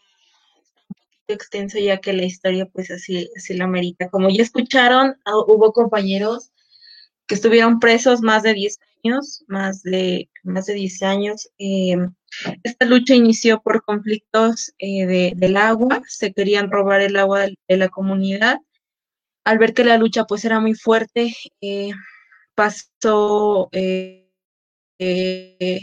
extenso 1.28 1.78
ya 1.78 1.99
que 1.99 2.12
la 2.12 2.24
historia 2.24 2.66
pues 2.66 2.91
así, 2.91 3.30
así 3.36 3.55
la 3.55 3.64
amerita. 3.64 4.09
Como 4.11 4.28
ya 4.30 4.43
escucharon, 4.43 5.16
ah, 5.24 5.38
hubo 5.47 5.72
compañeros 5.72 6.53
que 7.26 7.36
estuvieron 7.36 7.78
presos 7.78 8.22
más 8.22 8.43
de 8.43 8.55
10 8.55 8.78
años, 9.05 9.45
más 9.47 9.82
de, 9.82 10.28
más 10.43 10.66
de 10.66 10.74
10 10.74 11.03
años. 11.03 11.49
Eh, 11.59 11.97
esta 12.62 12.86
lucha 12.86 13.14
inició 13.14 13.61
por 13.62 13.84
conflictos 13.84 14.72
eh, 14.78 15.07
de, 15.07 15.32
del 15.36 15.57
agua, 15.57 16.03
se 16.07 16.32
querían 16.32 16.70
robar 16.70 17.01
el 17.01 17.16
agua 17.16 17.47
de, 17.47 17.76
la 17.76 17.88
comunidad. 17.88 18.59
Al 19.45 19.59
ver 19.59 19.74
que 19.74 19.84
la 19.84 19.97
lucha 19.99 20.24
pues 20.24 20.45
era 20.45 20.61
muy 20.61 20.74
fuerte, 20.74 21.34
eh, 21.61 21.91
pasó 22.55 23.68
eh, 23.72 24.30
eh, 24.99 25.80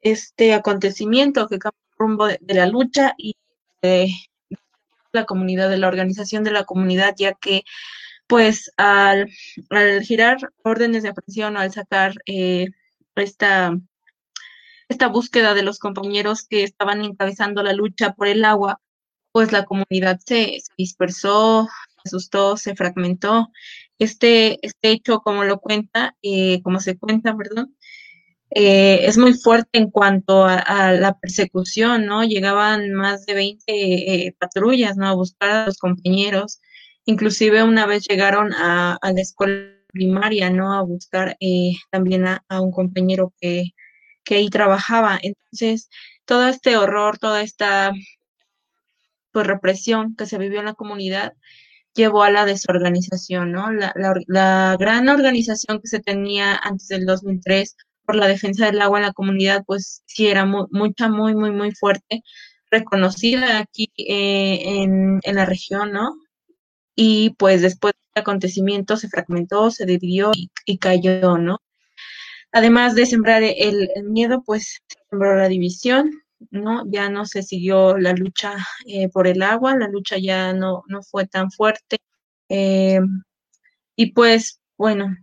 este 0.00 0.54
acontecimiento 0.54 1.48
que 1.48 1.58
cambió 1.58 1.79
rumbo 2.00 2.26
de, 2.26 2.38
de 2.40 2.54
la 2.54 2.66
lucha 2.66 3.14
y 3.16 3.36
la 5.12 5.24
comunidad, 5.24 5.70
de 5.70 5.78
la 5.78 5.88
organización 5.88 6.44
de 6.44 6.50
la 6.52 6.64
comunidad, 6.64 7.14
ya 7.16 7.34
que 7.34 7.62
pues 8.26 8.72
al, 8.76 9.28
al 9.70 10.02
girar 10.02 10.38
órdenes 10.62 11.02
de 11.02 11.08
aprehensión 11.08 11.56
o 11.56 11.60
al 11.60 11.72
sacar 11.72 12.14
eh, 12.26 12.68
esta, 13.16 13.76
esta 14.88 15.08
búsqueda 15.08 15.54
de 15.54 15.64
los 15.64 15.80
compañeros 15.80 16.46
que 16.46 16.62
estaban 16.62 17.04
encabezando 17.04 17.62
la 17.62 17.72
lucha 17.72 18.12
por 18.12 18.28
el 18.28 18.44
agua, 18.44 18.80
pues 19.32 19.50
la 19.50 19.64
comunidad 19.64 20.20
se, 20.24 20.60
se 20.60 20.72
dispersó, 20.76 21.68
se 21.88 22.00
asustó, 22.08 22.56
se 22.56 22.76
fragmentó. 22.76 23.48
Este, 23.98 24.64
este 24.64 24.90
hecho, 24.90 25.20
como 25.20 25.42
lo 25.44 25.58
cuenta, 25.58 26.16
eh, 26.22 26.62
como 26.62 26.78
se 26.78 26.96
cuenta, 26.96 27.36
perdón, 27.36 27.76
eh, 28.50 29.06
es 29.06 29.16
muy 29.16 29.34
fuerte 29.34 29.78
en 29.78 29.90
cuanto 29.90 30.44
a, 30.44 30.92
la 30.92 31.16
persecución, 31.18 32.06
¿no? 32.06 32.24
Llegaban 32.24 32.92
más 32.92 33.24
de 33.26 33.34
20 33.34 33.64
eh, 33.68 34.36
patrullas, 34.38 34.96
¿no? 34.96 35.06
A 35.08 35.14
buscar 35.14 35.50
a 35.50 35.66
los 35.66 35.78
compañeros. 35.78 36.60
Inclusive 37.04 37.62
una 37.62 37.86
vez 37.86 38.06
llegaron 38.08 38.52
a, 38.54 38.98
la 39.02 39.20
escuela 39.20 39.72
primaria, 39.88 40.50
¿no? 40.50 40.74
A 40.74 40.82
buscar 40.82 41.36
eh, 41.40 41.72
también 41.90 42.26
a, 42.26 42.42
un 42.60 42.72
compañero 42.72 43.32
que, 43.40 43.70
que 44.24 44.36
ahí 44.36 44.50
trabajaba. 44.50 45.18
Entonces, 45.22 45.88
todo 46.24 46.48
este 46.48 46.76
horror, 46.76 47.18
toda 47.18 47.42
esta 47.42 47.92
pues, 49.32 49.46
represión 49.46 50.16
que 50.16 50.26
se 50.26 50.38
vivió 50.38 50.60
en 50.60 50.66
la 50.66 50.74
comunidad 50.74 51.34
llevó 51.94 52.22
a 52.24 52.30
la 52.30 52.44
desorganización, 52.46 53.52
¿no? 53.52 53.70
La, 53.72 53.92
la 54.26 54.76
gran 54.78 55.08
organización 55.08 55.80
que 55.80 55.88
se 55.88 56.00
tenía 56.00 56.56
antes 56.56 56.88
del 56.88 57.06
2003 57.06 57.76
por 58.10 58.16
la 58.16 58.28
defensa 58.28 58.66
del 58.66 58.80
agua 58.80 58.98
en 58.98 59.06
la 59.06 59.12
comunidad, 59.12 59.62
pues 59.66 60.02
sí 60.06 60.26
era 60.26 60.44
mucha, 60.46 61.08
muy, 61.08 61.34
muy, 61.34 61.52
muy 61.52 61.72
fuerte, 61.72 62.22
reconocida 62.70 63.58
aquí 63.58 63.90
eh, 63.96 64.82
en, 64.82 65.20
en 65.22 65.34
la 65.36 65.46
región, 65.46 65.92
¿no? 65.92 66.14
y 67.02 67.30
pues 67.38 67.62
después 67.62 67.94
del 68.14 68.22
acontecimiento 68.22 68.96
se 68.96 69.08
fragmentó, 69.08 69.70
se 69.70 69.86
dividió 69.86 70.32
y, 70.66 70.78
cayó, 70.78 71.38
¿no? 71.38 71.58
Además 72.52 72.94
de 72.94 73.06
sembrar 73.06 73.42
el, 73.42 73.88
miedo, 74.04 74.42
pues 74.44 74.80
se 74.86 74.98
sembró 75.08 75.36
la 75.36 75.48
división, 75.48 76.10
¿no? 76.50 76.82
Ya 76.90 77.08
no 77.08 77.24
se 77.26 77.42
siguió 77.42 77.96
la 77.96 78.12
lucha 78.12 78.54
eh, 78.86 79.08
por 79.08 79.28
el 79.28 79.42
agua, 79.42 79.76
la 79.76 79.88
lucha 79.88 80.18
ya 80.18 80.52
no, 80.52 80.82
no 80.88 81.02
fue 81.02 81.26
tan 81.26 81.50
fuerte. 81.50 81.98
Eh, 82.50 83.00
y 83.96 84.12
pues, 84.12 84.60
bueno, 84.76 85.16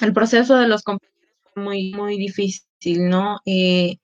el 0.00 0.12
proceso 0.14 0.56
de 0.56 0.68
los 0.68 0.82
compañeros 0.82 1.09
muy, 1.56 1.92
muy 1.92 2.16
difícil, 2.18 3.08
¿no? 3.08 3.40
Eh, 3.46 3.98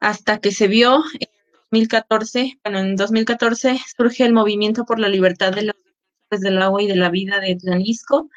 hasta 0.00 0.38
que 0.40 0.52
se 0.52 0.68
vio 0.68 1.02
en 1.20 1.28
2014, 1.70 2.58
bueno, 2.64 2.80
en 2.80 2.96
2014 2.96 3.80
surge 3.96 4.24
el 4.24 4.32
movimiento 4.32 4.84
por 4.84 4.98
la 4.98 5.08
libertad 5.08 5.52
de 5.52 5.62
los 5.62 5.76
del 6.30 6.62
agua 6.62 6.82
y 6.82 6.86
de 6.86 6.96
la 6.96 7.10
vida 7.10 7.40
de 7.40 7.56
Tlanisco, 7.56 8.30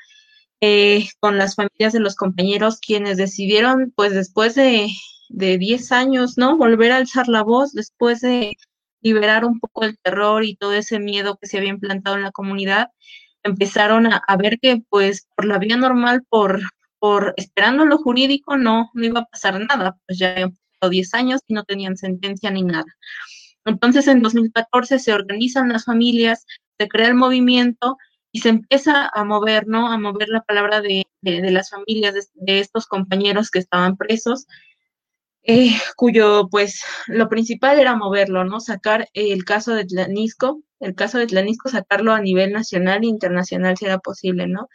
eh, 0.62 1.08
con 1.20 1.38
las 1.38 1.56
familias 1.56 1.94
de 1.94 2.00
los 2.00 2.16
compañeros 2.16 2.80
quienes 2.80 3.18
decidieron, 3.18 3.94
pues 3.96 4.14
después 4.14 4.56
de, 4.56 4.90
de 5.30 5.58
10 5.58 5.92
años, 5.92 6.38
¿no? 6.38 6.58
Volver 6.58 6.92
a 6.92 6.98
alzar 6.98 7.28
la 7.28 7.44
voz, 7.44 7.74
después 7.74 8.22
de 8.22 8.58
liberar 9.02 9.46
un 9.46 9.60
poco 9.60 9.86
el 9.86 9.98
terror 10.00 10.44
y 10.44 10.56
todo 10.56 10.74
ese 10.74 11.00
miedo 11.00 11.38
que 11.38 11.48
se 11.48 11.58
había 11.58 11.70
implantado 11.70 12.16
en 12.18 12.24
la 12.24 12.32
comunidad, 12.32 12.90
empezaron 13.44 14.08
a, 14.08 14.18
a 14.28 14.38
ver 14.38 14.60
que, 14.60 14.82
pues, 14.90 15.28
por 15.36 15.46
la 15.46 15.60
vía 15.60 15.78
normal, 15.78 16.24
por, 16.30 16.62
por 17.00 17.34
esperando 17.38 17.86
lo 17.86 17.98
jurídico, 17.98 18.58
no, 18.58 18.90
no 18.94 19.06
iba 19.06 19.22
a 19.22 19.26
pasar 19.26 19.60
nada, 19.60 19.98
pues 20.08 20.20
ya 20.20 20.32
habían 20.32 20.52
pasado 20.52 20.90
10 20.90 21.14
años 21.14 21.42
y 21.48 21.54
no 21.54 21.64
tenían 21.64 21.98
sentencia 21.98 22.52
ni 22.52 22.64
nada. 22.64 22.86
Entonces, 23.66 24.08
en 24.08 24.22
2014 24.22 25.00
se 25.00 25.14
organizan 25.14 25.70
las 25.70 25.86
familias, 25.86 26.46
se 26.78 26.88
crea 26.88 27.08
el 27.08 27.16
movimiento 27.16 27.98
y 28.32 28.40
se 28.40 28.50
empieza 28.50 29.10
a 29.14 29.24
mover, 29.24 29.68
¿no? 29.68 29.92
A 29.92 29.98
mover 29.98 30.30
la 30.30 30.42
palabra 30.42 30.82
de, 30.82 31.06
de, 31.22 31.52
las 31.52 31.70
familias 31.70 32.14
de, 32.14 32.22
de, 32.34 32.60
estos 32.60 32.86
compañeros 32.86 33.50
que 33.50 33.60
estaban 33.60 33.98
presos, 33.98 34.46
eh, 35.44 35.72
cuyo, 35.96 36.48
pues, 36.50 36.84
lo 37.08 37.30
principal 37.30 37.80
era 37.80 37.96
moverlo, 37.96 38.44
¿no? 38.46 38.60
Sacar 38.60 39.10
el 39.14 39.46
caso 39.46 39.74
de 39.74 39.86
Tlanisco, 39.86 40.62
el 40.80 40.96
caso 40.96 41.18
de 41.20 41.28
Tlanisco, 41.28 41.70
sacarlo 41.70 42.14
a 42.14 42.22
nivel 42.22 42.52
nacional 42.52 43.04
e 43.04 43.08
internacional 43.08 43.78
si 43.78 43.86
era 43.86 44.00
posible, 44.00 44.48
¿no? 44.48 44.70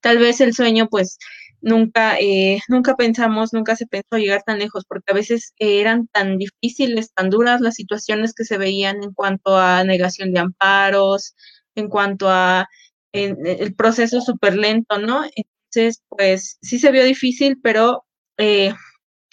Tal 0.00 0.18
vez 0.18 0.40
el 0.40 0.54
sueño, 0.54 0.88
pues, 0.88 1.18
nunca, 1.62 2.18
eh, 2.18 2.60
nunca 2.68 2.96
pensamos, 2.96 3.52
nunca 3.52 3.76
se 3.76 3.86
pensó 3.86 4.18
llegar 4.18 4.42
tan 4.44 4.58
lejos, 4.58 4.84
porque 4.86 5.12
a 5.12 5.14
veces 5.14 5.54
eran 5.58 6.08
tan 6.08 6.38
difíciles, 6.38 7.12
tan 7.14 7.30
duras 7.30 7.60
las 7.60 7.74
situaciones 7.76 8.34
que 8.34 8.44
se 8.44 8.58
veían 8.58 9.02
en 9.02 9.14
cuanto 9.14 9.56
a 9.56 9.84
negación 9.84 10.32
de 10.32 10.40
amparos, 10.40 11.34
en 11.74 11.88
cuanto 11.88 12.28
a 12.28 12.68
en, 13.12 13.46
el 13.46 13.74
proceso 13.74 14.20
súper 14.20 14.56
lento, 14.56 14.98
¿no? 14.98 15.24
Entonces, 15.34 16.02
pues 16.08 16.58
sí 16.62 16.78
se 16.78 16.92
vio 16.92 17.04
difícil, 17.04 17.58
pero 17.62 18.04
eh, 18.38 18.74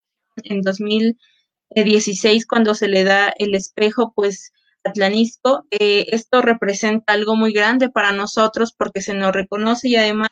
en 0.45 0.63
2016 0.63 2.47
cuando 2.47 2.75
se 2.75 2.89
le 2.89 3.05
da 3.05 3.33
el 3.39 3.55
espejo, 3.55 4.13
pues 4.17 4.53
Atlanisco. 4.89 5.67
Eh, 5.71 6.07
esto 6.11 6.43
representa 6.43 7.13
algo 7.13 7.37
muy 7.37 7.53
grande 7.53 7.89
para 7.89 8.13
nosotros 8.13 8.75
porque 8.77 9.01
se 9.01 9.15
nos 9.15 9.33
reconoce 9.33 9.89
y 9.89 9.97
además 9.97 10.31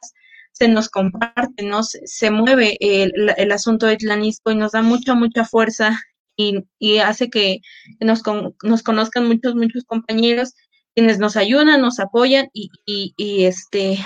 se 0.53 0.69
nos 0.69 0.89
comparte, 0.89 1.63
¿no? 1.65 1.83
Se, 1.83 2.31
mueve 2.31 2.77
el, 2.81 3.53
asunto 3.53 3.87
de 3.87 3.95
Atlanisco 3.95 4.51
y 4.51 4.57
nos 4.57 4.73
da 4.73 4.83
mucha, 4.83 5.15
mucha 5.15 5.45
fuerza 5.45 5.99
y, 6.37 6.99
hace 6.99 7.31
que 7.31 7.61
nos, 8.01 8.23
nos 8.63 8.83
conozcan 8.83 9.27
muchos, 9.27 9.55
muchos 9.55 9.85
compañeros 9.85 10.55
quienes 10.97 11.19
nos 11.19 11.37
ayudan, 11.37 11.83
nos 11.83 12.01
apoyan 12.01 12.49
y, 12.55 12.71
y, 12.87 13.45
este 13.45 13.99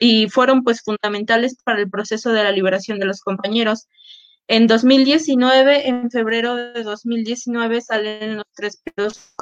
y 0.00 0.28
fueron 0.28 0.64
pues 0.64 0.82
fundamentales 0.82 1.56
para 1.64 1.80
el 1.80 1.88
proceso 1.88 2.32
de 2.32 2.42
la 2.42 2.50
liberación 2.50 2.98
de 2.98 3.06
los 3.06 3.20
compañeros. 3.20 3.86
En 4.48 4.66
2019, 4.66 5.88
en 5.88 6.10
febrero 6.10 6.56
de 6.56 6.82
2019, 6.82 7.80
salen 7.80 8.36
los 8.36 8.44
tres 8.54 8.82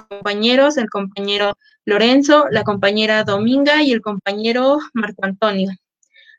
compañeros, 0.08 0.76
el 0.76 0.88
compañero 0.88 1.56
Lorenzo, 1.84 2.46
la 2.50 2.64
compañera 2.64 3.24
Dominga 3.24 3.82
y 3.82 3.92
el 3.92 4.02
compañero 4.02 4.78
Marco 4.92 5.24
Antonio. 5.24 5.70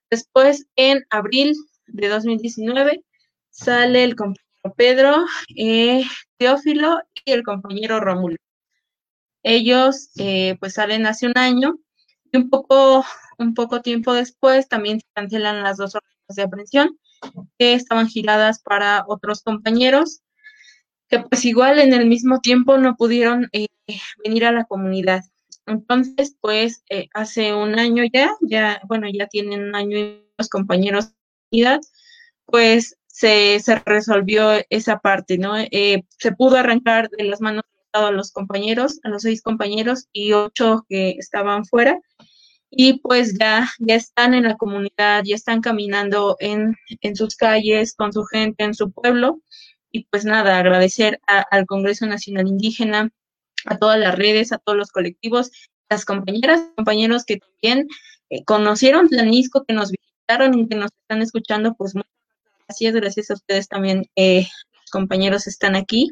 Después, 0.09 0.67
en 0.75 1.03
abril 1.09 1.55
de 1.87 2.07
2019, 2.07 3.03
sale 3.49 4.03
el 4.03 4.15
compañero 4.15 4.45
Pedro, 4.75 5.25
eh, 5.55 6.03
Teófilo 6.37 6.99
y 7.25 7.31
el 7.31 7.43
compañero 7.43 7.99
Rómulo. 7.99 8.37
Ellos 9.43 10.11
eh, 10.17 10.55
pues 10.59 10.75
salen 10.75 11.07
hace 11.07 11.25
un 11.25 11.37
año 11.37 11.79
y 12.31 12.37
un 12.37 12.49
poco, 12.49 13.03
un 13.39 13.53
poco 13.55 13.81
tiempo 13.81 14.13
después 14.13 14.67
también 14.67 14.99
se 14.99 15.07
cancelan 15.13 15.63
las 15.63 15.77
dos 15.77 15.95
órdenes 15.95 16.35
de 16.35 16.43
aprehensión 16.43 16.99
que 17.57 17.73
estaban 17.73 18.07
giradas 18.07 18.61
para 18.61 19.05
otros 19.07 19.41
compañeros 19.41 20.21
que 21.11 21.19
pues 21.19 21.43
igual 21.45 21.79
en 21.79 21.93
el 21.93 22.07
mismo 22.07 22.39
tiempo 22.39 22.77
no 22.77 22.95
pudieron 22.95 23.49
eh, 23.51 23.67
venir 24.23 24.45
a 24.45 24.53
la 24.53 24.63
comunidad. 24.63 25.23
Entonces, 25.67 26.37
pues 26.39 26.83
eh, 26.89 27.09
hace 27.13 27.53
un 27.53 27.77
año 27.77 28.03
ya, 28.11 28.31
ya, 28.41 28.81
bueno, 28.87 29.07
ya 29.13 29.27
tienen 29.27 29.61
un 29.61 29.75
año 29.75 29.97
y 29.97 30.25
los 30.37 30.49
compañeros 30.49 31.09
de 31.09 31.15
comunidad, 31.49 31.81
pues 32.45 32.97
se, 33.07 33.59
se, 33.59 33.75
resolvió 33.75 34.51
esa 34.69 34.99
parte, 34.99 35.37
¿no? 35.37 35.55
se 35.57 36.31
pudo 36.37 36.55
arrancar 36.55 37.09
de 37.09 37.25
las 37.25 37.41
manos 37.41 37.65
a 37.93 38.09
los 38.11 38.31
compañeros, 38.31 38.99
a 39.03 39.09
los 39.09 39.23
seis 39.23 39.41
compañeros 39.41 40.07
y 40.13 40.31
ocho 40.31 40.85
que 40.87 41.11
estaban 41.11 41.65
fuera. 41.65 41.99
Y 42.71 42.99
pues 42.99 43.37
ya, 43.37 43.69
ya 43.79 43.95
están 43.95 44.33
en 44.33 44.43
la 44.43 44.55
comunidad, 44.55 45.23
ya 45.25 45.35
están 45.35 45.59
caminando 45.61 46.37
en, 46.39 46.75
en 47.01 47.15
sus 47.17 47.35
calles, 47.35 47.93
con 47.93 48.13
su 48.13 48.23
gente, 48.23 48.63
en 48.63 48.73
su 48.73 48.91
pueblo. 48.91 49.41
Y 49.91 50.05
pues 50.05 50.23
nada, 50.23 50.57
agradecer 50.57 51.19
al 51.27 51.65
Congreso 51.65 52.05
Nacional 52.05 52.47
Indígena, 52.47 53.11
a 53.65 53.77
todas 53.77 53.99
las 53.99 54.15
redes, 54.15 54.53
a 54.53 54.57
todos 54.57 54.77
los 54.77 54.91
colectivos, 54.91 55.51
las 55.89 56.05
compañeras, 56.05 56.61
compañeros 56.77 57.25
que 57.25 57.39
también 57.39 57.87
eh, 58.29 58.45
conocieron 58.45 59.09
Tlanisco, 59.09 59.65
que 59.65 59.73
nos 59.73 59.91
visitaron 59.91 60.57
y 60.57 60.69
que 60.69 60.77
nos 60.77 60.91
están 61.01 61.21
escuchando, 61.21 61.75
pues 61.75 61.93
muchas 61.93 62.11
gracias, 62.67 62.95
gracias 62.95 63.31
a 63.31 63.33
ustedes 63.33 63.67
también, 63.67 64.05
eh, 64.15 64.47
los 64.73 64.91
compañeros 64.91 65.45
están 65.47 65.75
aquí. 65.75 66.09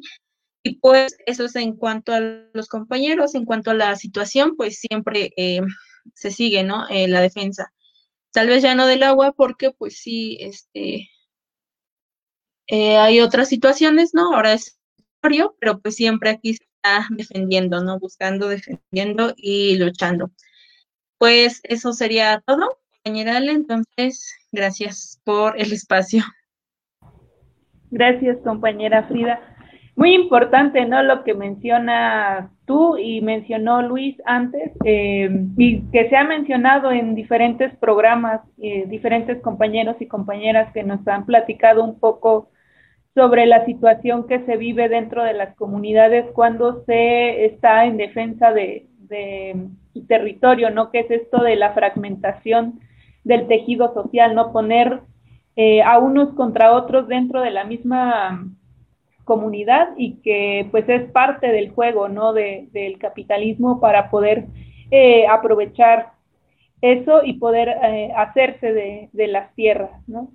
Y 0.62 0.76
pues 0.80 1.16
eso 1.26 1.46
es 1.46 1.56
en 1.56 1.78
cuanto 1.78 2.12
a 2.12 2.20
los 2.20 2.68
compañeros, 2.68 3.34
en 3.34 3.46
cuanto 3.46 3.72
a 3.72 3.76
la 3.76 3.96
situación, 3.96 4.58
pues 4.58 4.80
siempre 4.80 5.32
eh, 5.38 5.62
se 6.16 6.32
sigue, 6.32 6.64
¿no? 6.64 6.88
Eh, 6.90 7.08
la 7.08 7.22
defensa. 7.22 7.74
Tal 8.32 8.48
vez 8.48 8.64
ya 8.64 8.76
no 8.76 8.86
del 8.88 9.04
agua, 9.04 9.34
porque 9.34 9.72
pues 9.72 9.98
sí, 9.98 10.38
este, 10.42 11.10
eh, 12.68 12.98
hay 12.98 13.20
otras 13.20 13.50
situaciones, 13.50 14.14
¿no? 14.14 14.34
Ahora 14.36 14.54
es 14.54 14.80
pero 15.60 15.80
pues 15.80 15.96
siempre 15.96 16.30
aquí 16.30 16.54
se 16.54 16.64
está 16.64 17.08
defendiendo, 17.10 17.84
¿no? 17.84 18.00
Buscando, 18.00 18.48
defendiendo 18.48 19.34
y 19.36 19.78
luchando. 19.78 20.32
Pues 21.18 21.62
eso 21.64 21.94
sería 21.94 22.42
todo, 22.46 22.80
compañera 23.04 23.38
Entonces, 23.38 24.34
gracias 24.52 25.20
por 25.24 25.60
el 25.60 25.74
espacio. 25.74 26.24
Gracias, 27.92 28.38
compañera 28.44 29.04
Frida. 29.08 29.58
Muy 30.00 30.16
importante, 30.16 30.86
¿no? 30.86 31.04
Lo 31.04 31.26
que 31.26 31.34
menciona 31.34 32.52
tú 32.64 32.96
y 32.98 33.20
mencionó 33.20 33.82
Luis 33.82 34.16
antes, 34.24 34.72
eh, 34.86 35.30
y 35.58 35.82
que 35.92 36.08
se 36.08 36.16
ha 36.16 36.24
mencionado 36.24 36.94
en 36.94 37.16
diferentes 37.16 37.76
programas, 37.80 38.40
eh, 38.62 38.86
diferentes 38.88 39.42
compañeros 39.42 39.98
y 40.00 40.08
compañeras 40.08 40.72
que 40.72 40.84
nos 40.84 41.06
han 41.06 41.26
platicado 41.26 41.84
un 41.84 42.00
poco 42.00 42.48
sobre 43.14 43.46
la 43.46 43.66
situación 43.66 44.26
que 44.26 44.40
se 44.46 44.56
vive 44.56 44.88
dentro 44.88 45.22
de 45.22 45.34
las 45.34 45.54
comunidades 45.58 46.28
cuando 46.32 46.86
se 46.86 47.44
está 47.44 47.84
en 47.84 47.98
defensa 47.98 48.54
de, 48.54 48.88
su 49.92 50.08
territorio, 50.08 50.70
¿no? 50.70 50.92
Que 50.92 51.00
es 51.00 51.12
esto 51.12 51.44
de 51.44 51.58
la 51.58 51.74
fragmentación 51.74 52.80
del 53.26 53.48
tejido 53.48 53.94
social, 53.94 54.34
¿no? 54.34 54.54
Poner 54.54 55.02
eh, 55.58 55.82
a 55.82 56.00
unos 56.00 56.34
contra 56.36 56.72
otros 56.72 57.10
dentro 57.10 57.42
de 57.42 57.52
la 57.52 57.66
misma 57.66 58.46
comunidad 59.30 59.90
y 59.96 60.16
que 60.24 60.68
pues 60.72 60.90
es 60.90 61.04
parte 61.12 61.50
del 61.50 61.70
juego, 61.70 62.10
¿no? 62.10 62.34
De, 62.34 62.68
del 62.72 62.98
capitalismo 62.98 63.80
para 63.80 64.10
poder 64.10 64.48
eh, 64.90 65.28
aprovechar 65.28 66.14
eso 66.82 67.22
y 67.24 67.34
poder 67.34 67.70
eh, 67.70 68.12
hacerse 68.18 68.74
de, 68.74 69.10
de, 69.14 69.28
las 69.28 69.54
tierras, 69.54 69.92
¿no? 70.08 70.32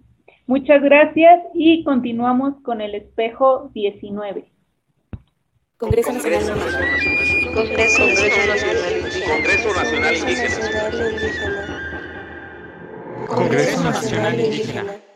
Muchas 0.47 0.81
gracias 0.81 1.43
y 1.55 1.83
continuamos 1.83 2.55
con 2.63 2.81
el 2.81 2.95
espejo 2.95 3.73
19. 3.75 4.45
Congreso 5.77 6.13
Nacional 6.13 6.45
Congreso 7.53 8.07
Nacional 8.07 8.93
Indígena. 8.93 9.35
Congreso 13.27 13.83
Nacional 13.83 14.41
Indígena. 14.41 15.14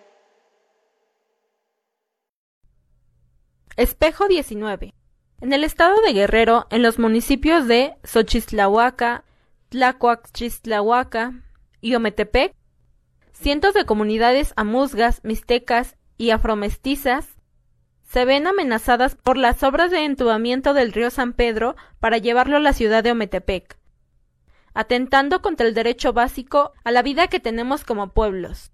Espejo 3.78 4.26
19. 4.26 4.92
En 5.40 5.52
el 5.52 5.62
estado 5.62 6.02
de 6.04 6.12
Guerrero, 6.12 6.66
en 6.70 6.82
los 6.82 6.98
municipios 6.98 7.68
de 7.68 7.94
Xochislahuaca, 8.02 9.22
Tlacoaxchislahuaca 9.68 11.44
y 11.80 11.94
Ometepec, 11.94 12.56
cientos 13.32 13.74
de 13.74 13.84
comunidades 13.84 14.52
amuzgas, 14.56 15.20
mixtecas 15.22 15.96
y 16.16 16.30
afromestizas 16.30 17.28
se 18.02 18.24
ven 18.24 18.48
amenazadas 18.48 19.14
por 19.14 19.36
las 19.36 19.62
obras 19.62 19.92
de 19.92 20.04
entubamiento 20.04 20.74
del 20.74 20.92
río 20.92 21.10
San 21.10 21.32
Pedro 21.32 21.76
para 22.00 22.18
llevarlo 22.18 22.56
a 22.56 22.60
la 22.60 22.72
ciudad 22.72 23.04
de 23.04 23.12
Ometepec, 23.12 23.78
atentando 24.74 25.40
contra 25.40 25.68
el 25.68 25.74
derecho 25.74 26.12
básico 26.12 26.72
a 26.82 26.90
la 26.90 27.02
vida 27.02 27.28
que 27.28 27.38
tenemos 27.38 27.84
como 27.84 28.12
pueblos. 28.12 28.72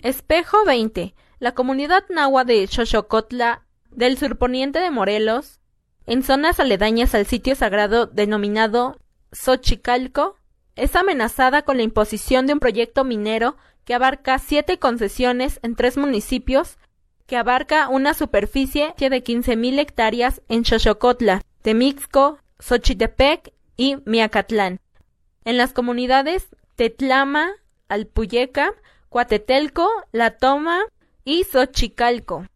Espejo 0.00 0.64
20 0.64 1.14
la 1.38 1.52
comunidad 1.52 2.04
nahua 2.08 2.44
de 2.44 2.66
Xochocotla, 2.66 3.64
del 3.90 4.18
surponiente 4.18 4.80
de 4.80 4.90
Morelos, 4.90 5.60
en 6.06 6.22
zonas 6.22 6.60
aledañas 6.60 7.14
al 7.14 7.26
sitio 7.26 7.54
sagrado 7.54 8.06
denominado 8.06 8.98
Xochicalco, 9.32 10.36
es 10.74 10.96
amenazada 10.96 11.62
con 11.62 11.76
la 11.76 11.82
imposición 11.82 12.46
de 12.46 12.54
un 12.54 12.60
proyecto 12.60 13.04
minero 13.04 13.56
que 13.84 13.94
abarca 13.94 14.38
siete 14.38 14.78
concesiones 14.78 15.60
en 15.62 15.74
tres 15.74 15.96
municipios, 15.96 16.78
que 17.26 17.36
abarca 17.36 17.88
una 17.88 18.14
superficie 18.14 18.94
de 18.96 19.24
15.000 19.24 19.78
hectáreas 19.78 20.42
en 20.48 20.64
Xochocotla, 20.64 21.42
Temixco, 21.62 22.38
Xochitepec 22.58 23.52
y 23.76 23.96
Miacatlán. 24.06 24.80
En 25.44 25.56
las 25.56 25.72
comunidades 25.72 26.48
Tetlama, 26.76 27.50
Alpuyeca, 27.88 28.72
Cuatetelco, 29.08 29.88
La 30.12 30.36
Toma, 30.38 30.80
y 31.30 31.44
Xochicalco. 31.44 32.46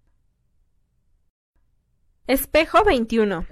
Espejo 2.27 2.83
21. 2.85 3.45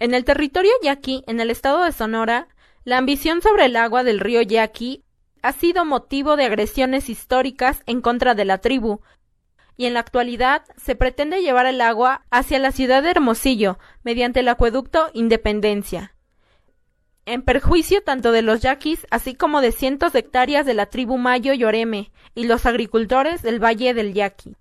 En 0.00 0.12
el 0.12 0.24
territorio 0.24 0.72
yaqui, 0.82 1.22
en 1.28 1.38
el 1.38 1.50
estado 1.50 1.84
de 1.84 1.92
Sonora, 1.92 2.48
la 2.82 2.98
ambición 2.98 3.42
sobre 3.42 3.66
el 3.66 3.76
agua 3.76 4.02
del 4.02 4.18
río 4.18 4.42
Yaqui 4.42 5.04
ha 5.42 5.52
sido 5.52 5.84
motivo 5.84 6.34
de 6.34 6.46
agresiones 6.46 7.08
históricas 7.10 7.84
en 7.86 8.00
contra 8.00 8.34
de 8.34 8.44
la 8.44 8.58
tribu, 8.58 9.02
y 9.76 9.86
en 9.86 9.94
la 9.94 10.00
actualidad 10.00 10.64
se 10.76 10.96
pretende 10.96 11.40
llevar 11.40 11.66
el 11.66 11.80
agua 11.80 12.26
hacia 12.32 12.58
la 12.58 12.72
ciudad 12.72 13.04
de 13.04 13.12
Hermosillo 13.12 13.78
mediante 14.02 14.40
el 14.40 14.48
acueducto 14.48 15.10
Independencia, 15.12 16.13
en 17.26 17.42
perjuicio 17.42 18.02
tanto 18.02 18.32
de 18.32 18.42
los 18.42 18.60
yaquis, 18.60 19.06
así 19.10 19.34
como 19.34 19.60
de 19.60 19.72
cientos 19.72 20.12
de 20.12 20.20
hectáreas 20.20 20.66
de 20.66 20.74
la 20.74 20.86
tribu 20.86 21.18
Mayo 21.18 21.52
y 21.52 21.64
Oreme, 21.64 22.12
y 22.34 22.46
los 22.46 22.66
agricultores 22.66 23.42
del 23.42 23.62
Valle 23.62 23.94
del 23.94 24.12
Yaqui. 24.12 24.56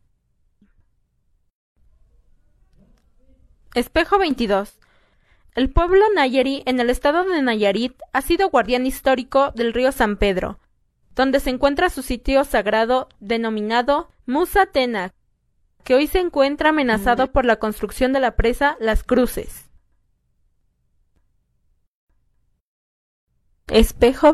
Espejo 3.75 4.19
22. 4.19 4.79
El 5.55 5.69
pueblo 5.69 6.03
Nayarí 6.15 6.63
en 6.65 6.79
el 6.79 6.89
estado 6.89 7.23
de 7.25 7.41
Nayarit 7.41 7.95
ha 8.11 8.21
sido 8.21 8.49
guardián 8.49 8.85
histórico 8.85 9.51
del 9.51 9.73
río 9.73 9.91
San 9.91 10.17
Pedro, 10.17 10.59
donde 11.15 11.39
se 11.39 11.49
encuentra 11.49 11.89
su 11.89 12.01
sitio 12.01 12.43
sagrado 12.43 13.09
denominado 13.19 14.09
Musa 14.25 14.65
Tena, 14.67 15.13
que 15.83 15.95
hoy 15.95 16.07
se 16.07 16.19
encuentra 16.19 16.69
amenazado 16.69 17.31
por 17.31 17.45
la 17.45 17.57
construcción 17.57 18.13
de 18.13 18.19
la 18.19 18.35
presa 18.35 18.77
Las 18.79 19.03
Cruces. 19.03 19.62
espejo 23.67 24.33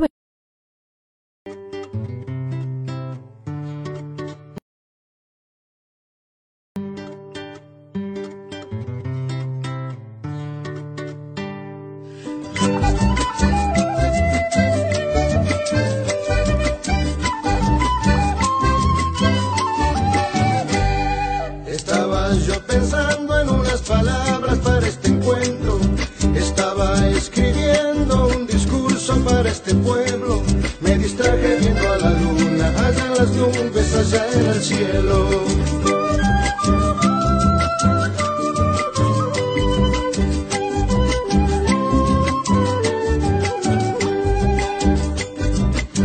que 31.41 31.55
viendo 31.61 31.93
a 31.93 31.97
la 31.97 32.09
luna, 32.11 32.67
allá 32.85 33.05
en 33.05 33.13
las 33.17 33.31
nubes, 33.31 33.95
allá 33.95 34.25
en 34.33 34.45
el 34.47 34.61
cielo. 34.61 35.45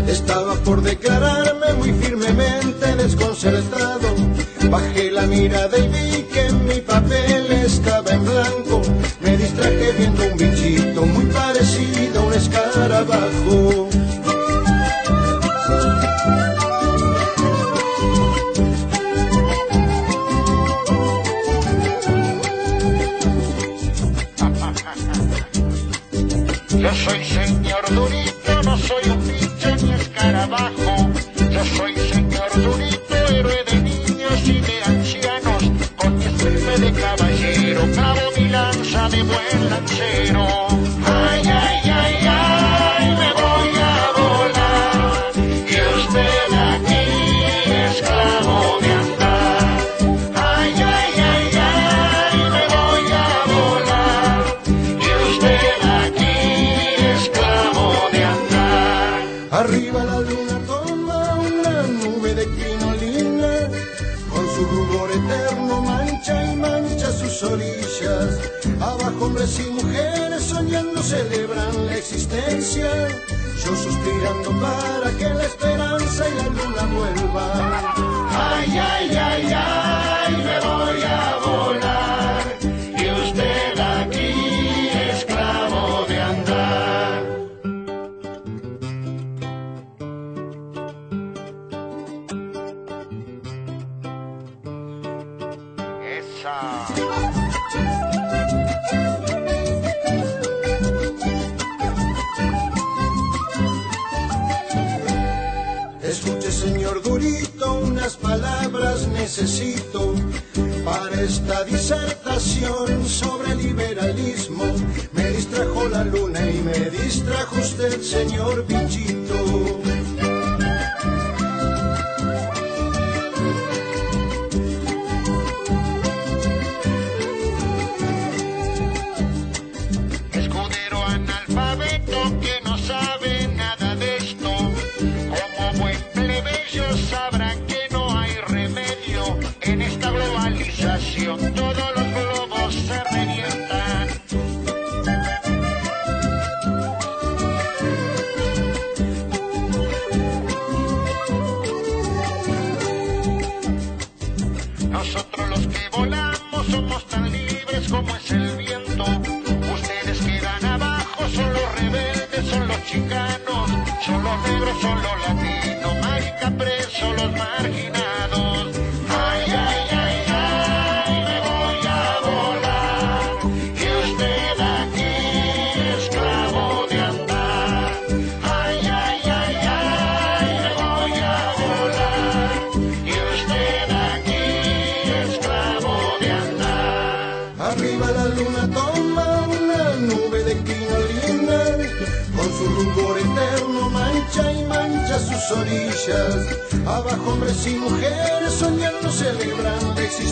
Estaba 0.08 0.54
por 0.64 0.82
declararme 0.82 1.74
muy 1.78 1.92
firmemente 1.92 2.96
desconcertado. 2.96 4.08
Bajé 4.70 5.10
la 5.10 5.22
mirada 5.26 5.76
y 5.78 5.88
vi 5.88 6.22
que 6.32 6.52
mi 6.52 6.80
papel 6.80 7.52
estaba 7.52 8.10
en 8.10 8.24
blanco. 8.24 8.82
Me 9.20 9.36
distraje 9.36 9.92
viendo 9.98 10.22
un 10.30 10.36
bichito 10.36 11.02
muy 11.06 11.26
parecido 11.26 12.20
a 12.20 12.24
un 12.24 12.32
escarabajo. 12.34 13.93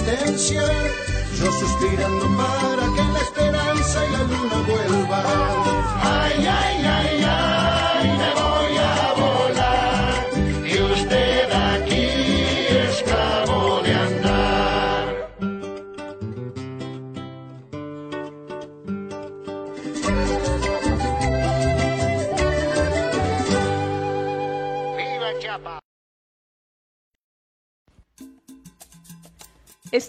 existencia, 0.03 0.63
yo 1.39 1.53
suspirando 1.53 2.27
para 2.37 2.87
que 2.95 3.13
la 3.13 3.21
esperanza 3.21 4.07
y 4.07 4.13
la 4.13 4.19
luna 4.25 4.57
vuelvan. 4.67 5.25
Ay, 6.03 6.47
ay, 6.47 6.85
ay. 6.87 6.92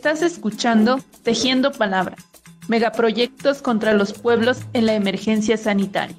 Estás 0.06 0.22
escuchando 0.22 0.99
Tejiendo 1.24 1.72
Palabras, 1.72 2.26
megaproyectos 2.68 3.62
contra 3.62 3.93
los 3.93 4.12
pueblos 4.12 4.60
en 4.74 4.86
la 4.86 4.95
emergencia 4.95 5.56
sanitaria. 5.56 6.18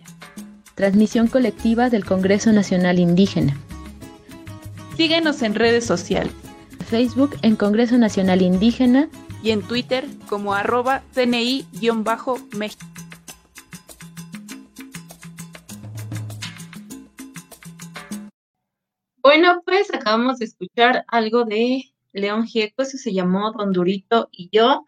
Transmisión 0.74 1.26
colectiva 1.26 1.90
del 1.90 2.06
Congreso 2.06 2.50
Nacional 2.50 2.98
Indígena. 2.98 3.54
Síguenos 4.96 5.42
en 5.42 5.54
redes 5.54 5.84
sociales. 5.84 6.32
Facebook 6.88 7.36
en 7.42 7.56
Congreso 7.56 7.98
Nacional 7.98 8.40
Indígena 8.40 9.10
y 9.42 9.50
en 9.50 9.60
Twitter 9.60 10.06
como 10.30 10.54
arroba 10.54 11.02
CNI-México. 11.12 12.38
Bueno, 19.22 19.60
pues 19.66 19.92
acabamos 19.92 20.38
de 20.38 20.46
escuchar 20.46 21.04
algo 21.08 21.44
de 21.44 21.93
León 22.14 22.46
Gieco, 22.46 22.82
eso 22.82 22.96
se 22.96 23.12
llamó 23.12 23.52
Don 23.52 23.72
Durito 23.72 24.28
y 24.32 24.48
yo. 24.50 24.84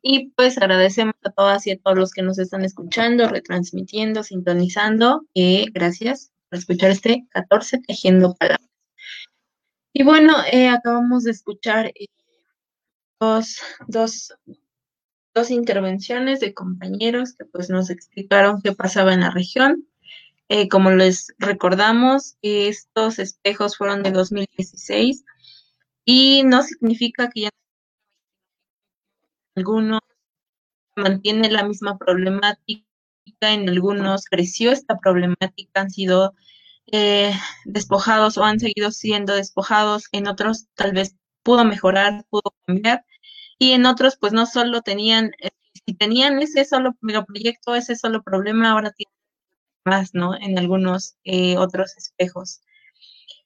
Y 0.00 0.30
pues 0.30 0.56
agradecemos 0.58 1.14
a 1.24 1.30
todas 1.30 1.66
y 1.66 1.72
a 1.72 1.78
todos 1.78 1.98
los 1.98 2.12
que 2.12 2.22
nos 2.22 2.38
están 2.38 2.64
escuchando, 2.64 3.28
retransmitiendo, 3.28 4.22
sintonizando. 4.22 5.26
Eh, 5.34 5.66
gracias 5.72 6.30
por 6.48 6.58
escuchar 6.58 6.90
este 6.90 7.26
14 7.30 7.80
Tejiendo 7.86 8.34
Palabras. 8.34 8.68
Y 9.92 10.04
bueno, 10.04 10.34
eh, 10.52 10.68
acabamos 10.68 11.24
de 11.24 11.32
escuchar 11.32 11.86
eh, 11.86 12.06
dos, 13.18 13.60
dos, 13.88 14.32
dos 15.34 15.50
intervenciones 15.50 16.38
de 16.38 16.54
compañeros 16.54 17.34
que 17.34 17.44
pues 17.46 17.68
nos 17.68 17.90
explicaron 17.90 18.62
qué 18.62 18.72
pasaba 18.72 19.12
en 19.12 19.20
la 19.20 19.30
región. 19.30 19.88
Eh, 20.48 20.68
como 20.68 20.90
les 20.90 21.34
recordamos, 21.38 22.36
estos 22.40 23.18
espejos 23.18 23.76
fueron 23.76 24.02
de 24.02 24.12
2016 24.12 25.24
y 26.10 26.42
no 26.42 26.62
significa 26.62 27.28
que 27.28 27.42
ya 27.42 27.50
algunos 29.56 30.00
mantiene 30.96 31.50
la 31.50 31.64
misma 31.64 31.98
problemática, 31.98 32.82
en 33.42 33.68
algunos 33.68 34.24
creció 34.24 34.72
esta 34.72 34.98
problemática, 34.98 35.82
han 35.82 35.90
sido 35.90 36.32
eh, 36.92 37.34
despojados 37.66 38.38
o 38.38 38.44
han 38.44 38.58
seguido 38.58 38.90
siendo 38.90 39.34
despojados, 39.34 40.04
en 40.12 40.28
otros 40.28 40.68
tal 40.74 40.92
vez 40.92 41.14
pudo 41.42 41.66
mejorar, 41.66 42.24
pudo 42.30 42.54
cambiar, 42.66 43.04
y 43.58 43.72
en 43.72 43.84
otros 43.84 44.16
pues 44.18 44.32
no 44.32 44.46
solo 44.46 44.80
tenían, 44.80 45.32
eh, 45.42 45.50
si 45.86 45.92
tenían 45.94 46.40
ese 46.40 46.64
solo 46.64 46.96
megaproyecto, 47.02 47.74
ese 47.74 47.96
solo 47.96 48.22
problema, 48.22 48.70
ahora 48.70 48.92
tienen 48.92 49.14
más, 49.84 50.14
¿no? 50.14 50.34
En 50.34 50.58
algunos 50.58 51.16
eh, 51.24 51.58
otros 51.58 51.98
espejos. 51.98 52.62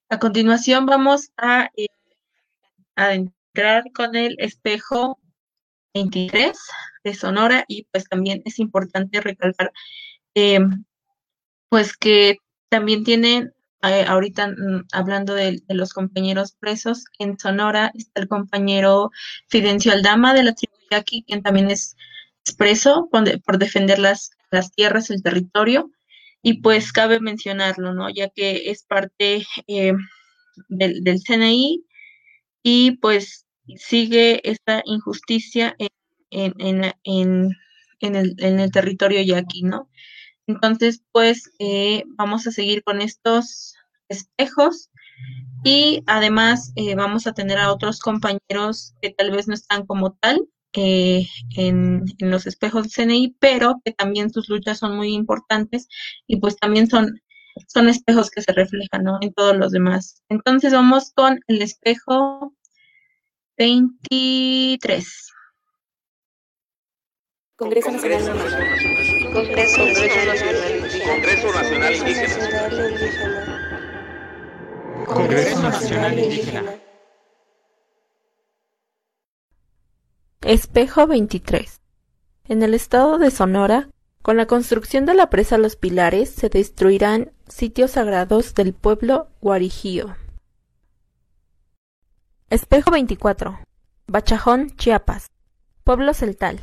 A 0.08 0.20
continuación 0.20 0.86
vamos 0.86 1.32
a, 1.36 1.70
a 2.97 3.14
entrar 3.14 3.84
con 3.93 4.16
el 4.16 4.36
espejo 4.38 5.18
23 5.95 6.59
de 7.05 7.14
Sonora 7.14 7.64
y 7.68 7.84
pues 7.90 8.05
también 8.09 8.43
es 8.45 8.59
importante 8.59 9.20
recalcar 9.20 9.72
pues 11.68 11.97
que 11.97 12.36
también 12.68 13.03
tienen, 13.03 13.55
eh, 13.82 14.05
ahorita 14.07 14.49
mm, 14.49 14.88
hablando 14.93 15.34
de, 15.34 15.62
los 15.68 15.95
compañeros 15.95 16.55
presos, 16.59 17.05
en 17.18 17.38
Sonora 17.38 17.93
está 17.95 18.20
el 18.20 18.28
compañero 18.28 19.11
Fidencio 19.49 19.93
Aldama 19.93 20.34
de 20.34 20.43
la 20.43 20.55
tribu 20.55 20.74
Yaqui, 20.90 21.24
quien 21.24 21.43
también 21.43 21.70
es 21.70 21.97
preso 22.59 23.09
por, 23.11 23.59
defender 23.59 23.99
las, 23.99 24.32
las 24.51 24.70
tierras, 24.72 25.09
el 25.09 25.22
territorio. 25.22 25.90
Y 26.43 26.61
pues 26.61 26.93
cabe 26.93 27.20
mencionarlo, 27.20 27.95
¿no? 27.95 28.11
Ya 28.11 28.28
que 28.28 28.70
es 28.70 28.84
parte 28.84 29.47
eh, 29.66 29.93
del, 30.68 31.05
del, 31.05 31.20
CNI 31.22 31.86
y 32.62 32.92
pues 32.98 33.46
sigue 33.76 34.40
esta 34.48 34.82
injusticia 34.84 35.76
en, 35.78 36.54
en, 36.58 36.92
en, 37.04 37.50
en 38.00 38.16
el, 38.16 38.34
el, 38.38 38.70
territorio 38.70 39.22
yaqui, 39.22 39.62
¿no? 39.62 39.88
Entonces, 40.46 41.02
pues 41.12 41.50
eh, 41.58 42.04
vamos 42.16 42.46
a 42.46 42.52
seguir 42.52 42.82
con 42.82 43.00
estos 43.00 43.74
espejos 44.08 44.90
y 45.64 46.02
además 46.06 46.72
eh, 46.76 46.94
vamos 46.94 47.26
a 47.26 47.32
tener 47.32 47.58
a 47.58 47.72
otros 47.72 48.00
compañeros 48.00 48.94
que 49.00 49.10
tal 49.10 49.30
vez 49.30 49.46
no 49.46 49.54
están 49.54 49.86
como 49.86 50.14
tal 50.14 50.48
eh, 50.74 51.26
en, 51.56 52.04
los 52.18 52.46
espejos 52.46 52.84
del 52.84 52.92
CNI, 53.06 53.36
pero 53.38 53.80
que 53.84 53.92
también 53.92 54.30
sus 54.30 54.48
luchas 54.48 54.78
son 54.78 54.96
muy 54.96 55.14
importantes 55.14 55.88
y 56.26 56.36
pues 56.40 56.56
también 56.56 56.88
son, 56.88 57.20
son 57.66 57.88
espejos 57.88 58.30
que 58.30 58.42
se 58.42 58.53
reflejan 58.53 59.05
en 59.20 59.32
todos 59.32 59.57
los 59.57 59.72
demás. 59.72 60.22
Entonces 60.28 60.72
vamos 60.72 61.12
con 61.14 61.40
el 61.46 61.62
espejo 61.62 62.55
23. 63.57 65.28
Congreso 67.57 67.92
Nacional 67.92 68.22
Congreso 69.32 69.86
Nacional 69.86 70.34
Congreso 71.05 71.53
Nacional 71.53 71.94
Indígena. 72.90 73.46
Congreso 75.07 75.62
Nacional 75.62 76.18
Indígena. 76.18 76.74
Espejo 80.40 81.07
23. 81.07 81.80
En 82.48 82.62
el 82.62 82.74
estado 82.74 83.18
de 83.18 83.30
Sonora, 83.30 83.88
con 84.22 84.36
la 84.36 84.46
construcción 84.46 85.07
de 85.07 85.14
la 85.14 85.30
presa 85.30 85.57
Los 85.57 85.76
Pilares, 85.76 86.30
se 86.30 86.48
destruirán 86.48 87.32
sitios 87.49 87.93
sagrados 87.93 88.55
del 88.55 88.72
pueblo 88.72 89.28
Guarijío. 89.40 90.16
Espejo 92.51 92.90
24. 92.90 93.59
Bachajón, 94.07 94.70
Chiapas. 94.76 95.30
Pueblo 95.84 96.14
celtal 96.14 96.61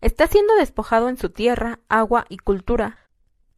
está 0.00 0.26
siendo 0.26 0.54
despojado 0.56 1.08
en 1.08 1.16
su 1.16 1.30
tierra, 1.30 1.80
agua 1.88 2.26
y 2.28 2.38
cultura 2.38 2.98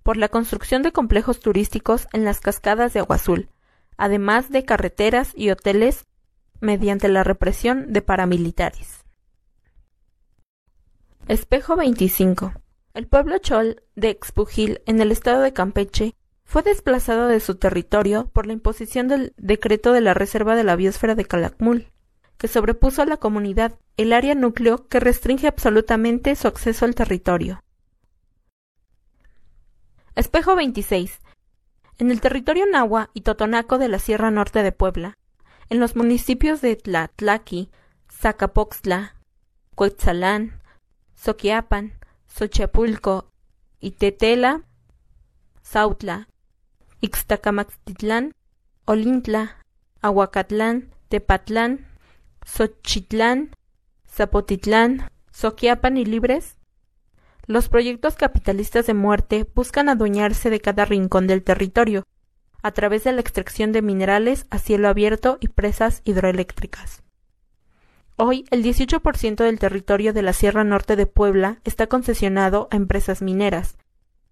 por 0.03 0.16
la 0.16 0.28
construcción 0.28 0.83
de 0.83 0.93
complejos 0.93 1.41
turísticos 1.41 2.09
en 2.12 2.24
las 2.24 2.41
cascadas 2.41 2.93
de 2.93 3.01
Agua 3.01 3.16
Azul, 3.16 3.51
además 3.97 4.51
de 4.51 4.64
carreteras 4.64 5.33
y 5.35 5.51
hoteles 5.51 6.07
mediante 6.61 7.09
la 7.09 7.24
represión 7.24 7.93
de 7.93 8.03
paramilitares. 8.03 9.05
Espejo 11.28 11.76
25. 11.76 12.55
El 12.95 13.07
pueblo 13.07 13.39
chol 13.39 13.83
de 13.95 14.09
Expujil, 14.09 14.83
en 14.87 15.01
el 15.01 15.12
estado 15.12 15.43
de 15.43 15.53
Campeche, 15.53 16.16
fue 16.51 16.62
desplazado 16.62 17.28
de 17.28 17.38
su 17.38 17.55
territorio 17.55 18.28
por 18.32 18.44
la 18.44 18.53
imposición 18.53 19.07
del 19.07 19.34
decreto 19.36 19.92
de 19.92 20.01
la 20.01 20.14
Reserva 20.14 20.57
de 20.57 20.64
la 20.64 20.74
Biosfera 20.74 21.14
de 21.14 21.24
Calakmul 21.24 21.86
que 22.38 22.48
sobrepuso 22.48 23.03
a 23.03 23.07
la 23.07 23.18
comunidad, 23.18 23.78
el 23.96 24.12
área 24.12 24.34
núcleo 24.34 24.88
que 24.88 24.98
restringe 24.98 25.46
absolutamente 25.46 26.34
su 26.34 26.48
acceso 26.48 26.86
al 26.86 26.96
territorio. 26.96 27.62
Espejo 30.16 30.57
26. 30.57 31.20
En 31.98 32.11
el 32.11 32.20
territorio 32.20 32.66
Nahua 32.66 33.11
y 33.14 33.20
Totonaco 33.20 33.78
de 33.78 33.86
la 33.86 34.01
Sierra 34.01 34.32
Norte 34.32 34.64
de 34.64 34.72
Puebla, 34.72 35.18
en 35.68 35.78
los 35.78 35.94
municipios 35.94 36.62
de 36.62 36.74
Tlatlaqui, 36.74 37.70
Zacapoxtla, 38.11 39.14
Coetzalán, 39.76 40.62
Soquiapan, 41.14 41.92
Xochapulco, 42.26 43.30
Itetela, 43.78 44.64
Sautla, 45.62 46.30
Ixtacamaxtitlán, 47.01 48.34
Olintla, 48.84 49.57
Aguacatlán, 50.03 50.90
Tepatlán, 51.09 51.86
Xochitlán, 52.44 53.51
Zapotitlán, 54.07 55.09
Soquiapan 55.32 55.96
y 55.96 56.05
Libres? 56.05 56.57
Los 57.46 57.68
proyectos 57.68 58.16
capitalistas 58.16 58.86
de 58.86 58.94
muerte 58.94 59.48
buscan 59.55 59.88
adueñarse 59.88 60.51
de 60.51 60.61
cada 60.61 60.84
rincón 60.84 61.26
del 61.26 61.42
territorio, 61.42 62.05
a 62.62 62.72
través 62.72 63.05
de 63.05 63.12
la 63.12 63.20
extracción 63.20 63.72
de 63.72 63.82
minerales 63.82 64.46
a 64.51 64.59
cielo 64.59 64.88
abierto 64.88 65.38
y 65.40 65.48
presas 65.48 66.03
hidroeléctricas. 66.05 67.03
Hoy, 68.16 68.44
el 68.51 68.62
18% 68.62 69.36
del 69.44 69.59
territorio 69.59 70.12
de 70.12 70.20
la 70.20 70.34
Sierra 70.34 70.62
Norte 70.62 70.94
de 70.94 71.07
Puebla 71.07 71.61
está 71.64 71.86
concesionado 71.86 72.68
a 72.70 72.76
empresas 72.76 73.22
mineras, 73.22 73.78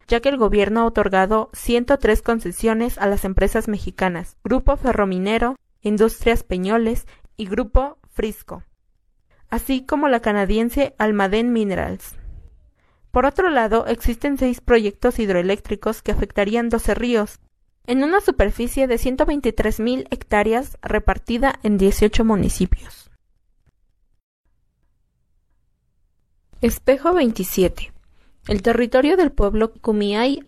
ya 0.09 0.21
que 0.21 0.31
el 0.31 0.39
gobierno 0.39 0.81
ha 0.81 0.87
otorgado 0.87 1.51
103 1.53 2.23
concesiones 2.23 2.99
a 2.99 3.07
las 3.07 3.25
empresas 3.25 3.69
mexicanas, 3.69 4.37
Grupo 4.43 4.77
Ferrominero, 4.77 5.57
Industrias 5.83 6.43
Peñoles 6.43 7.07
y 7.37 7.47
Grupo 7.47 7.99
Frisco, 8.11 8.65
así 9.51 9.85
como 9.85 10.09
la 10.09 10.21
canadiense 10.21 10.95
Almaden 10.99 11.53
Minerals. 11.53 12.15
Por 13.11 13.27
otro 13.27 13.51
lado, 13.51 13.87
existen 13.87 14.39
seis 14.39 14.61
proyectos 14.61 15.19
hidroeléctricos 15.19 16.03
que 16.03 16.13
afectarían 16.13 16.69
12 16.69 16.95
ríos, 16.95 17.39
en 17.87 18.03
una 18.03 18.21
superficie 18.21 18.87
de 18.87 18.97
123.000 18.97 20.09
hectáreas 20.11 20.77
repartida 20.83 21.59
en 21.63 21.79
18 21.79 22.25
municipios. 22.25 23.11
Espejo 26.61 27.15
27. 27.15 27.93
El 28.49 28.63
territorio 28.63 29.19
del 29.19 29.31
pueblo 29.31 29.75
Kumiai 29.75 30.43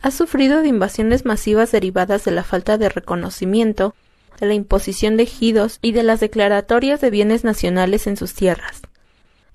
ha 0.00 0.12
sufrido 0.12 0.62
de 0.62 0.68
invasiones 0.68 1.24
masivas 1.24 1.72
derivadas 1.72 2.24
de 2.24 2.30
la 2.30 2.44
falta 2.44 2.78
de 2.78 2.88
reconocimiento 2.88 3.96
de 4.38 4.46
la 4.46 4.54
imposición 4.54 5.16
de 5.16 5.24
ejidos 5.24 5.78
y 5.82 5.90
de 5.90 6.04
las 6.04 6.20
declaratorias 6.20 7.00
de 7.00 7.10
bienes 7.10 7.42
nacionales 7.42 8.06
en 8.06 8.16
sus 8.16 8.34
tierras. 8.34 8.82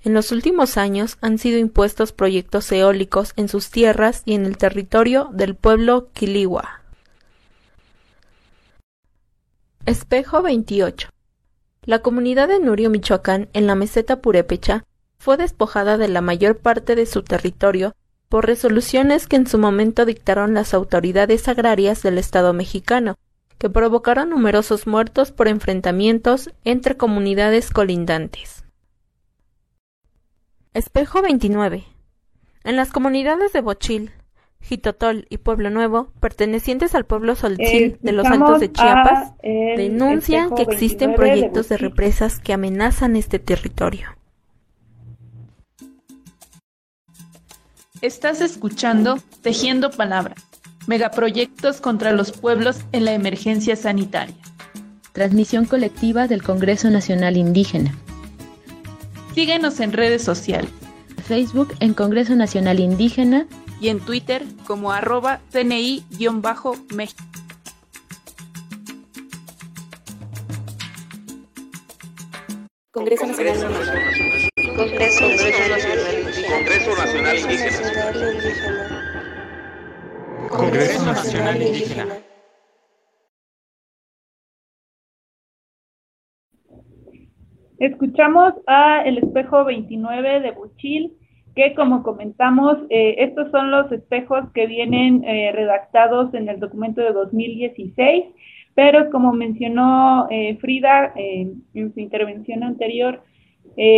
En 0.04 0.12
los 0.12 0.32
últimos 0.32 0.76
años 0.76 1.16
han 1.22 1.38
sido 1.38 1.58
impuestos 1.58 2.12
proyectos 2.12 2.70
eólicos 2.72 3.32
en 3.36 3.48
sus 3.48 3.70
tierras 3.70 4.22
y 4.26 4.34
en 4.34 4.44
el 4.44 4.58
territorio 4.58 5.30
del 5.32 5.54
pueblo 5.54 6.10
Quiliwa. 6.12 6.82
Espejo 9.86 10.42
28. 10.42 11.08
La 11.84 12.00
comunidad 12.00 12.48
de 12.48 12.60
Nurio, 12.60 12.90
Michoacán, 12.90 13.48
en 13.54 13.66
la 13.66 13.74
meseta 13.74 14.20
purépecha, 14.20 14.84
fue 15.18 15.36
despojada 15.36 15.98
de 15.98 16.08
la 16.08 16.20
mayor 16.20 16.58
parte 16.58 16.94
de 16.94 17.06
su 17.06 17.22
territorio 17.22 17.94
por 18.28 18.46
resoluciones 18.46 19.26
que 19.26 19.36
en 19.36 19.46
su 19.46 19.58
momento 19.58 20.04
dictaron 20.04 20.54
las 20.54 20.74
autoridades 20.74 21.48
agrarias 21.48 22.02
del 22.02 22.18
Estado 22.18 22.52
mexicano, 22.52 23.16
que 23.58 23.70
provocaron 23.70 24.30
numerosos 24.30 24.86
muertos 24.86 25.32
por 25.32 25.48
enfrentamientos 25.48 26.50
entre 26.64 26.96
comunidades 26.96 27.70
colindantes. 27.70 28.64
Espejo 30.74 31.22
29. 31.22 31.84
En 32.64 32.76
las 32.76 32.90
comunidades 32.92 33.52
de 33.52 33.62
Bochil, 33.62 34.12
Jitotol 34.60 35.26
y 35.30 35.38
Pueblo 35.38 35.70
Nuevo, 35.70 36.12
pertenecientes 36.20 36.94
al 36.94 37.06
pueblo 37.06 37.34
Solchil 37.34 37.98
de 38.00 38.12
los 38.12 38.26
Altos 38.26 38.60
de 38.60 38.70
Chiapas, 38.70 39.32
denuncian 39.42 40.54
que 40.54 40.62
existen 40.62 41.14
proyectos 41.14 41.68
de 41.68 41.78
represas 41.78 42.38
que 42.38 42.52
amenazan 42.52 43.16
este 43.16 43.38
territorio. 43.38 44.17
Estás 48.00 48.40
escuchando 48.40 49.18
Tejiendo 49.42 49.90
Palabra, 49.90 50.36
megaproyectos 50.86 51.80
contra 51.80 52.12
los 52.12 52.30
pueblos 52.30 52.78
en 52.92 53.04
la 53.04 53.12
emergencia 53.12 53.74
sanitaria. 53.74 54.36
Transmisión 55.12 55.64
colectiva 55.64 56.28
del 56.28 56.44
Congreso 56.44 56.90
Nacional 56.90 57.36
Indígena. 57.36 57.92
Síguenos 59.34 59.80
en 59.80 59.92
redes 59.92 60.22
sociales. 60.22 60.70
Facebook 61.26 61.74
en 61.80 61.92
Congreso 61.92 62.36
Nacional 62.36 62.78
Indígena 62.78 63.48
y 63.80 63.88
en 63.88 63.98
Twitter 63.98 64.44
como 64.64 64.92
arroba 64.92 65.40
CNI-México. 65.50 66.76
Congreso 72.92 73.26
Nacional 73.26 74.48
Congreso 74.78 75.26
Nacional 75.26 77.36
Indígena. 77.36 77.68
Congreso 80.48 81.04
Nacional 81.04 81.62
Indígena. 81.62 82.06
Escuchamos 87.80 88.54
a 88.68 89.02
El 89.04 89.18
Espejo 89.18 89.64
29 89.64 90.40
de 90.42 90.52
Buchil, 90.52 91.12
que 91.56 91.74
como 91.74 92.04
comentamos, 92.04 92.78
eh, 92.88 93.16
estos 93.18 93.50
son 93.50 93.72
los 93.72 93.90
espejos 93.90 94.44
que 94.54 94.68
vienen 94.68 95.24
eh, 95.24 95.50
redactados 95.50 96.32
en 96.34 96.48
el 96.48 96.60
documento 96.60 97.00
de 97.00 97.10
2016, 97.10 98.26
pero 98.76 99.10
como 99.10 99.32
mencionó 99.32 100.28
eh, 100.30 100.56
Frida 100.60 101.12
en 101.16 101.64
su 101.74 101.98
intervención 101.98 102.62
anterior, 102.62 103.24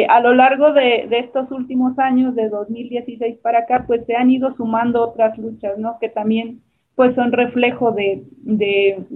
a 0.09 0.21
lo 0.21 0.35
largo 0.35 0.73
de, 0.73 1.09
estos 1.11 1.51
últimos 1.51 1.99
años, 1.99 2.35
de 2.35 2.49
2016 2.49 3.39
para 3.39 3.61
acá, 3.61 3.85
pues 3.87 4.05
se 4.07 4.15
han 4.15 4.31
ido 4.31 4.55
sumando 4.57 5.03
otras 5.03 5.39
luchas, 5.39 5.79
¿no? 5.79 5.99
Que 5.99 6.09
también 6.09 6.61
pues 6.95 7.15
son 7.15 7.33
reflejo 7.33 7.93
de, 7.93 8.25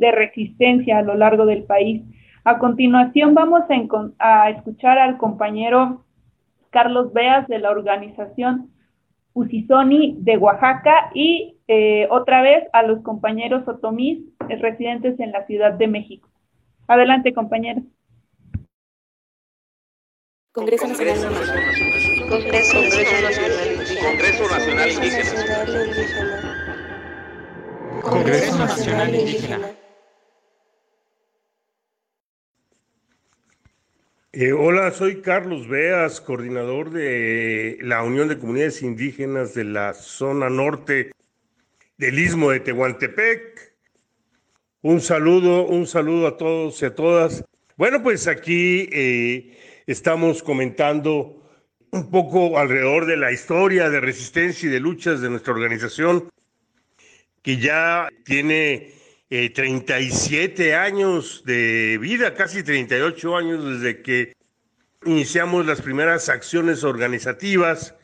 resistencia 0.01 0.99
a 0.99 1.03
lo 1.03 1.15
largo 1.15 1.45
del 1.45 1.65
país. 1.65 2.03
A 2.45 2.59
continuación 2.59 3.35
vamos 3.35 3.63
a, 3.69 4.45
a 4.45 4.51
escuchar 4.51 4.99
al 4.99 5.19
compañero 5.19 6.05
Carlos 6.71 7.13
Beas 7.13 7.47
de 7.47 7.59
la 7.59 7.71
organización 7.71 8.71
Usizoni 9.35 10.17
de 10.21 10.39
Oaxaca 10.39 11.11
y 11.13 11.57
eh, 11.67 12.07
otra 12.11 12.41
vez 12.41 12.65
a 12.73 12.83
los 12.83 13.03
compañeros 13.03 13.67
otomís 13.67 14.21
eh, 14.49 14.57
residentes 14.57 15.19
en 15.19 15.33
la 15.33 15.45
Ciudad 15.47 15.73
de 15.73 15.89
México. 15.89 16.29
Adelante, 16.87 17.33
compañeros. 17.35 17.85
Congreso 20.55 20.87
Nacional 20.87 22.29
Congreso 22.29 22.81
Nacional 22.81 24.93
Indígena. 24.93 25.21
Congreso 28.03 28.59
Nacional 28.59 29.15
Indígena. 29.17 29.71
Eh, 34.31 34.53
hola, 34.53 34.93
soy 34.93 35.23
Carlos 35.23 35.67
Beas, 35.67 36.21
coordinador 36.21 36.91
de 36.91 37.79
la 37.81 38.05
Unión 38.05 38.29
de 38.29 38.39
Comunidades 38.39 38.81
Indígenas 38.83 39.55
de 39.55 39.65
la 39.65 39.93
zona 39.93 40.51
norte 40.51 41.11
del 41.99 42.17
Istmo 42.17 42.53
de 42.53 42.61
Tehuantepec. 42.61 43.75
Un 44.83 45.01
saludo, 45.01 45.67
un 45.67 45.89
saludo 45.89 46.29
a 46.29 46.37
todos 46.37 46.81
y 46.81 46.85
a 46.85 46.95
todas. 46.95 47.45
Bueno, 47.77 48.05
pues 48.05 48.29
aquí 48.29 48.89
eh, 48.93 49.59
estamos 49.87 50.43
comentando 50.43 51.43
un 51.91 52.11
poco 52.11 52.59
alrededor 52.59 53.07
de 53.07 53.17
la 53.17 53.33
historia 53.33 53.91
de 53.91 54.01
resistencia 54.01 54.69
y 54.69 54.73
de 54.73 54.81
luchas 54.81 55.21
de 55.21 55.31
nuestra 55.31 55.53
organización, 55.53 56.29
que 57.43 57.59
ya 57.59 58.09
tiene 58.25 58.93
eh, 59.31 59.51
37 59.51 60.75
años 60.75 61.43
de 61.45 61.99
vida, 62.01 62.35
casi 62.35 62.63
38 62.63 63.37
años 63.37 63.65
desde 63.65 64.03
que 64.03 64.33
iniciamos 65.05 65.67
las 65.67 65.83
primeras 65.83 66.29
acciones 66.29 66.83
organizativas, 66.83 67.95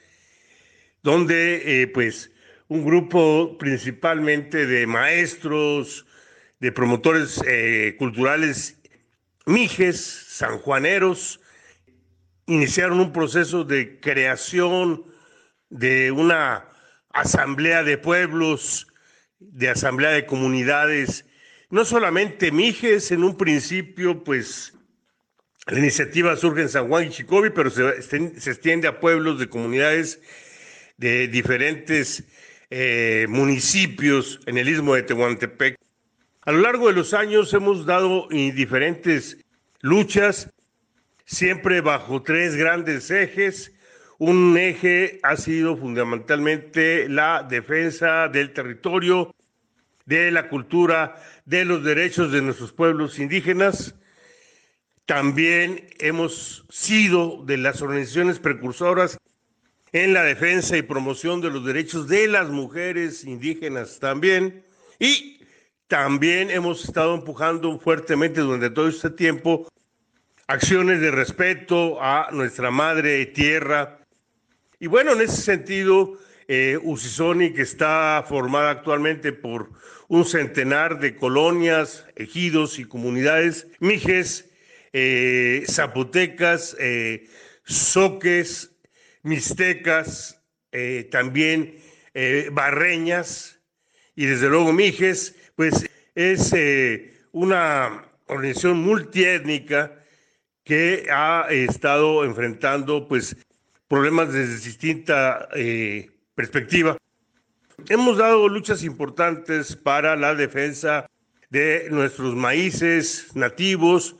donde 1.02 1.82
eh, 1.82 1.86
pues 1.86 2.30
un 2.68 2.84
grupo 2.84 3.56
principalmente 3.58 4.66
de 4.66 4.86
maestros, 4.86 6.06
de 6.60 6.70
promotores 6.70 7.42
eh, 7.46 7.96
culturales 7.98 8.78
mijes, 9.46 9.98
sanjuaneros, 10.28 11.39
iniciaron 12.50 12.98
un 12.98 13.12
proceso 13.12 13.62
de 13.62 14.00
creación 14.00 15.04
de 15.68 16.10
una 16.10 16.68
asamblea 17.10 17.84
de 17.84 17.96
pueblos, 17.96 18.88
de 19.38 19.68
asamblea 19.68 20.10
de 20.10 20.26
comunidades, 20.26 21.24
no 21.70 21.84
solamente 21.84 22.50
Mijes, 22.50 23.12
en 23.12 23.22
un 23.22 23.36
principio, 23.36 24.24
pues 24.24 24.74
la 25.68 25.78
iniciativa 25.78 26.36
surge 26.36 26.62
en 26.62 26.68
San 26.68 26.88
Juan 26.88 27.04
y 27.04 27.10
Chicobi, 27.10 27.50
pero 27.50 27.70
se, 27.70 27.86
extiende 27.88 28.88
a 28.88 28.98
pueblos 28.98 29.38
de 29.38 29.48
comunidades 29.48 30.20
de 30.96 31.28
diferentes 31.28 32.24
eh, 32.70 33.26
municipios 33.28 34.40
en 34.46 34.58
el 34.58 34.68
istmo 34.68 34.96
de 34.96 35.04
Tehuantepec. 35.04 35.76
A 36.42 36.50
lo 36.50 36.58
largo 36.58 36.88
de 36.88 36.94
los 36.94 37.14
años 37.14 37.54
hemos 37.54 37.86
dado 37.86 38.26
diferentes 38.28 39.38
luchas, 39.82 40.50
siempre 41.30 41.80
bajo 41.80 42.22
tres 42.22 42.56
grandes 42.56 43.10
ejes. 43.10 43.72
Un 44.18 44.56
eje 44.58 45.20
ha 45.22 45.36
sido 45.36 45.76
fundamentalmente 45.76 47.08
la 47.08 47.46
defensa 47.48 48.28
del 48.28 48.52
territorio, 48.52 49.34
de 50.04 50.30
la 50.32 50.48
cultura, 50.48 51.22
de 51.46 51.64
los 51.64 51.84
derechos 51.84 52.32
de 52.32 52.42
nuestros 52.42 52.72
pueblos 52.72 53.18
indígenas. 53.18 53.94
También 55.06 55.88
hemos 55.98 56.66
sido 56.68 57.44
de 57.44 57.56
las 57.56 57.80
organizaciones 57.80 58.38
precursoras 58.38 59.16
en 59.92 60.12
la 60.12 60.22
defensa 60.22 60.76
y 60.76 60.82
promoción 60.82 61.40
de 61.40 61.50
los 61.50 61.64
derechos 61.64 62.08
de 62.08 62.28
las 62.28 62.50
mujeres 62.50 63.24
indígenas 63.24 63.98
también. 64.00 64.64
Y 64.98 65.40
también 65.86 66.50
hemos 66.50 66.84
estado 66.84 67.14
empujando 67.14 67.78
fuertemente 67.78 68.40
durante 68.40 68.70
todo 68.70 68.88
este 68.88 69.10
tiempo 69.10 69.66
acciones 70.50 71.00
de 71.00 71.12
respeto 71.12 72.02
a 72.02 72.28
nuestra 72.32 72.72
madre 72.72 73.24
tierra. 73.26 74.00
Y 74.80 74.88
bueno, 74.88 75.12
en 75.12 75.20
ese 75.20 75.42
sentido, 75.42 76.18
eh, 76.48 76.76
Usisoni, 76.82 77.52
que 77.52 77.62
está 77.62 78.24
formada 78.28 78.70
actualmente 78.70 79.32
por 79.32 79.70
un 80.08 80.24
centenar 80.24 80.98
de 80.98 81.14
colonias, 81.14 82.04
ejidos 82.16 82.80
y 82.80 82.84
comunidades, 82.84 83.68
mijes, 83.78 84.50
eh, 84.92 85.62
zapotecas, 85.68 86.76
eh, 86.80 87.28
soques, 87.62 88.72
mixtecas, 89.22 90.42
eh, 90.72 91.08
también 91.12 91.76
eh, 92.12 92.48
barreñas 92.50 93.60
y 94.16 94.26
desde 94.26 94.48
luego 94.48 94.72
mijes, 94.72 95.36
pues 95.54 95.88
es 96.16 96.52
una 97.30 98.04
organización 98.26 98.78
multiétnica 98.78 99.99
que 100.64 101.06
ha 101.10 101.46
estado 101.50 102.24
enfrentando 102.24 103.08
pues 103.08 103.36
problemas 103.88 104.32
desde 104.32 104.64
distinta 104.64 105.48
eh, 105.54 106.10
perspectiva. 106.34 106.96
Hemos 107.88 108.18
dado 108.18 108.48
luchas 108.48 108.84
importantes 108.84 109.74
para 109.74 110.16
la 110.16 110.34
defensa 110.34 111.06
de 111.48 111.88
nuestros 111.90 112.36
maíces 112.36 113.34
nativos, 113.34 114.16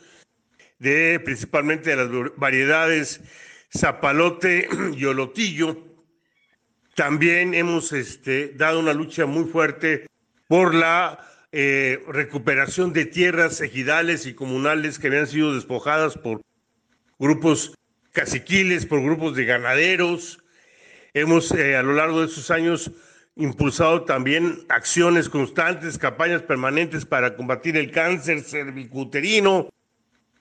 de 0.78 1.20
principalmente 1.20 1.90
de 1.90 1.96
las 1.96 2.36
variedades 2.36 3.20
zapalote 3.76 4.68
y 4.96 5.04
olotillo. 5.04 5.76
También 6.94 7.54
hemos 7.54 7.92
este, 7.92 8.48
dado 8.54 8.80
una 8.80 8.92
lucha 8.92 9.26
muy 9.26 9.44
fuerte 9.44 10.06
por 10.48 10.74
la 10.74 11.29
eh, 11.52 12.02
recuperación 12.06 12.92
de 12.92 13.06
tierras 13.06 13.60
ejidales 13.60 14.26
y 14.26 14.34
comunales 14.34 14.98
que 14.98 15.08
habían 15.08 15.26
sido 15.26 15.54
despojadas 15.54 16.16
por 16.16 16.42
grupos 17.18 17.74
caciquiles, 18.12 18.86
por 18.86 19.02
grupos 19.02 19.34
de 19.34 19.46
ganaderos. 19.46 20.38
Hemos 21.12 21.50
eh, 21.50 21.76
a 21.76 21.82
lo 21.82 21.94
largo 21.94 22.20
de 22.20 22.26
esos 22.26 22.52
años 22.52 22.92
impulsado 23.34 24.04
también 24.04 24.64
acciones 24.68 25.28
constantes, 25.28 25.98
campañas 25.98 26.42
permanentes 26.42 27.04
para 27.04 27.34
combatir 27.34 27.76
el 27.76 27.90
cáncer 27.90 28.42
cervicuterino 28.42 29.68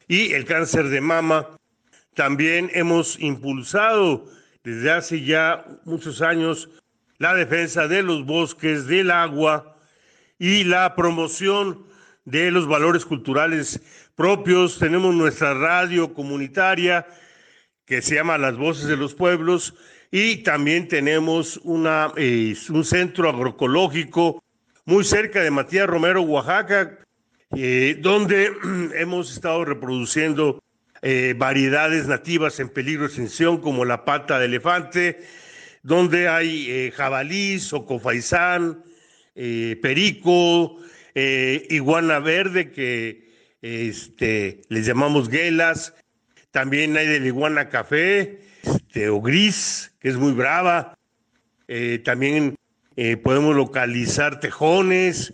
y 0.08 0.34
el 0.34 0.46
cáncer 0.46 0.90
de 0.90 1.02
mama. 1.02 1.58
También 2.14 2.70
hemos 2.74 3.20
impulsado 3.20 4.26
desde 4.64 4.92
hace 4.92 5.24
ya 5.24 5.66
muchos 5.86 6.22
años 6.22 6.70
la 7.18 7.34
defensa 7.34 7.88
de 7.88 8.04
los 8.04 8.26
bosques, 8.26 8.86
del 8.86 9.10
agua 9.10 9.79
y 10.40 10.64
la 10.64 10.96
promoción 10.96 11.86
de 12.24 12.50
los 12.50 12.68
valores 12.68 13.06
culturales 13.06 13.82
propios. 14.16 14.80
Tenemos 14.80 15.14
nuestra 15.14 15.54
radio 15.54 16.14
comunitaria 16.14 17.06
que 17.86 18.02
se 18.02 18.16
llama 18.16 18.38
Las 18.38 18.56
Voces 18.56 18.88
de 18.88 18.98
los 18.98 19.14
Pueblos 19.14 19.76
y 20.12 20.38
también 20.38 20.88
tenemos 20.88 21.58
una, 21.64 22.14
eh, 22.16 22.56
un 22.70 22.86
centro 22.86 23.30
agroecológico 23.30 24.44
muy 24.86 25.04
cerca 25.04 25.42
de 25.42 25.52
Matías 25.52 25.88
Romero, 25.88 26.22
Oaxaca, 26.22 26.98
eh, 27.56 27.98
donde 28.00 28.52
hemos 28.96 29.32
estado 29.32 29.66
reproduciendo 29.66 30.64
eh, 31.02 31.34
variedades 31.38 32.08
nativas 32.08 32.60
en 32.60 32.70
peligro 32.70 33.04
de 33.04 33.08
extinción 33.08 33.60
como 33.60 33.86
la 33.86 34.06
pata 34.06 34.40
de 34.40 34.46
elefante, 34.46 35.20
donde 35.84 36.28
hay 36.28 36.92
jabalí, 36.92 37.58
socofaisán, 37.60 38.84
perico, 39.34 40.78
iguana 41.16 42.20
verde 42.20 42.72
que 42.72 43.30
este, 43.62 44.62
les 44.70 44.86
llamamos 44.86 45.30
guelas, 45.30 45.94
también 46.52 46.98
hay 46.98 47.08
de 47.08 47.20
la 47.20 47.28
iguana 47.28 47.70
café, 47.70 48.42
este, 48.64 49.10
o 49.10 49.22
gris, 49.22 49.92
que 50.00 50.10
es 50.10 50.18
muy 50.18 50.34
brava. 50.34 50.98
Eh, 51.68 52.00
también 52.00 52.56
eh, 52.96 53.18
podemos 53.18 53.56
localizar 53.56 54.40
tejones 54.40 55.34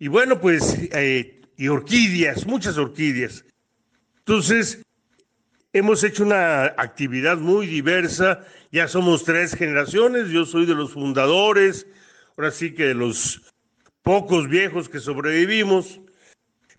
y 0.00 0.08
bueno, 0.08 0.40
pues, 0.40 0.76
eh, 0.92 1.40
y 1.56 1.68
orquídeas, 1.68 2.46
muchas 2.46 2.78
orquídeas. 2.78 3.44
Entonces, 4.18 4.82
hemos 5.72 6.04
hecho 6.04 6.24
una 6.24 6.64
actividad 6.64 7.38
muy 7.38 7.66
diversa, 7.66 8.44
ya 8.70 8.88
somos 8.88 9.24
tres 9.24 9.54
generaciones, 9.54 10.28
yo 10.28 10.44
soy 10.44 10.66
de 10.66 10.74
los 10.74 10.92
fundadores, 10.92 11.86
ahora 12.38 12.52
sí 12.52 12.72
que 12.72 12.84
de 12.84 12.94
los 12.94 13.42
pocos 14.02 14.48
viejos 14.48 14.88
que 14.88 15.00
sobrevivimos, 15.00 16.00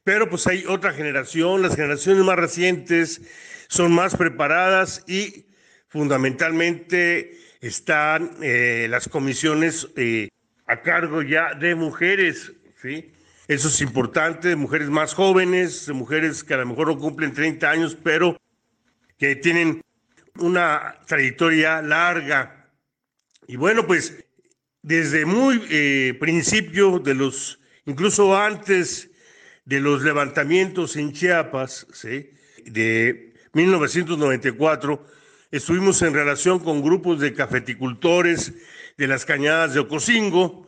pero 0.05 0.29
pues 0.29 0.47
hay 0.47 0.65
otra 0.65 0.93
generación, 0.93 1.61
las 1.61 1.75
generaciones 1.75 2.23
más 2.23 2.37
recientes 2.37 3.21
son 3.67 3.91
más 3.91 4.15
preparadas 4.15 5.03
y 5.05 5.47
fundamentalmente 5.89 7.37
están 7.59 8.37
eh, 8.41 8.87
las 8.89 9.09
comisiones 9.09 9.89
eh, 9.97 10.29
a 10.65 10.81
cargo 10.81 11.21
ya 11.23 11.53
de 11.53 11.75
mujeres, 11.75 12.53
¿sí? 12.81 13.11
Eso 13.49 13.67
es 13.67 13.81
importante, 13.81 14.47
de 14.47 14.55
mujeres 14.55 14.89
más 14.89 15.13
jóvenes, 15.13 15.87
de 15.87 15.93
mujeres 15.93 16.41
que 16.43 16.53
a 16.53 16.57
lo 16.57 16.67
mejor 16.67 16.87
no 16.87 16.97
cumplen 16.97 17.33
30 17.33 17.69
años, 17.69 17.97
pero 18.01 18.39
que 19.17 19.35
tienen 19.35 19.81
una 20.37 20.99
trayectoria 21.05 21.81
larga. 21.81 22.69
Y 23.47 23.57
bueno, 23.57 23.85
pues 23.85 24.23
desde 24.89 25.23
muy 25.23 25.63
eh, 25.69 26.17
principio 26.19 26.97
de 26.97 27.13
los, 27.13 27.59
incluso 27.85 28.35
antes 28.35 29.11
de 29.63 29.79
los 29.79 30.01
levantamientos 30.01 30.95
en 30.95 31.13
Chiapas, 31.13 31.85
de 32.65 33.35
1994, 33.53 35.05
estuvimos 35.51 36.01
en 36.01 36.15
relación 36.15 36.57
con 36.57 36.81
grupos 36.81 37.19
de 37.19 37.35
cafeticultores 37.35 38.51
de 38.97 39.07
las 39.07 39.25
cañadas 39.25 39.75
de 39.75 39.81
Ocosingo 39.81 40.65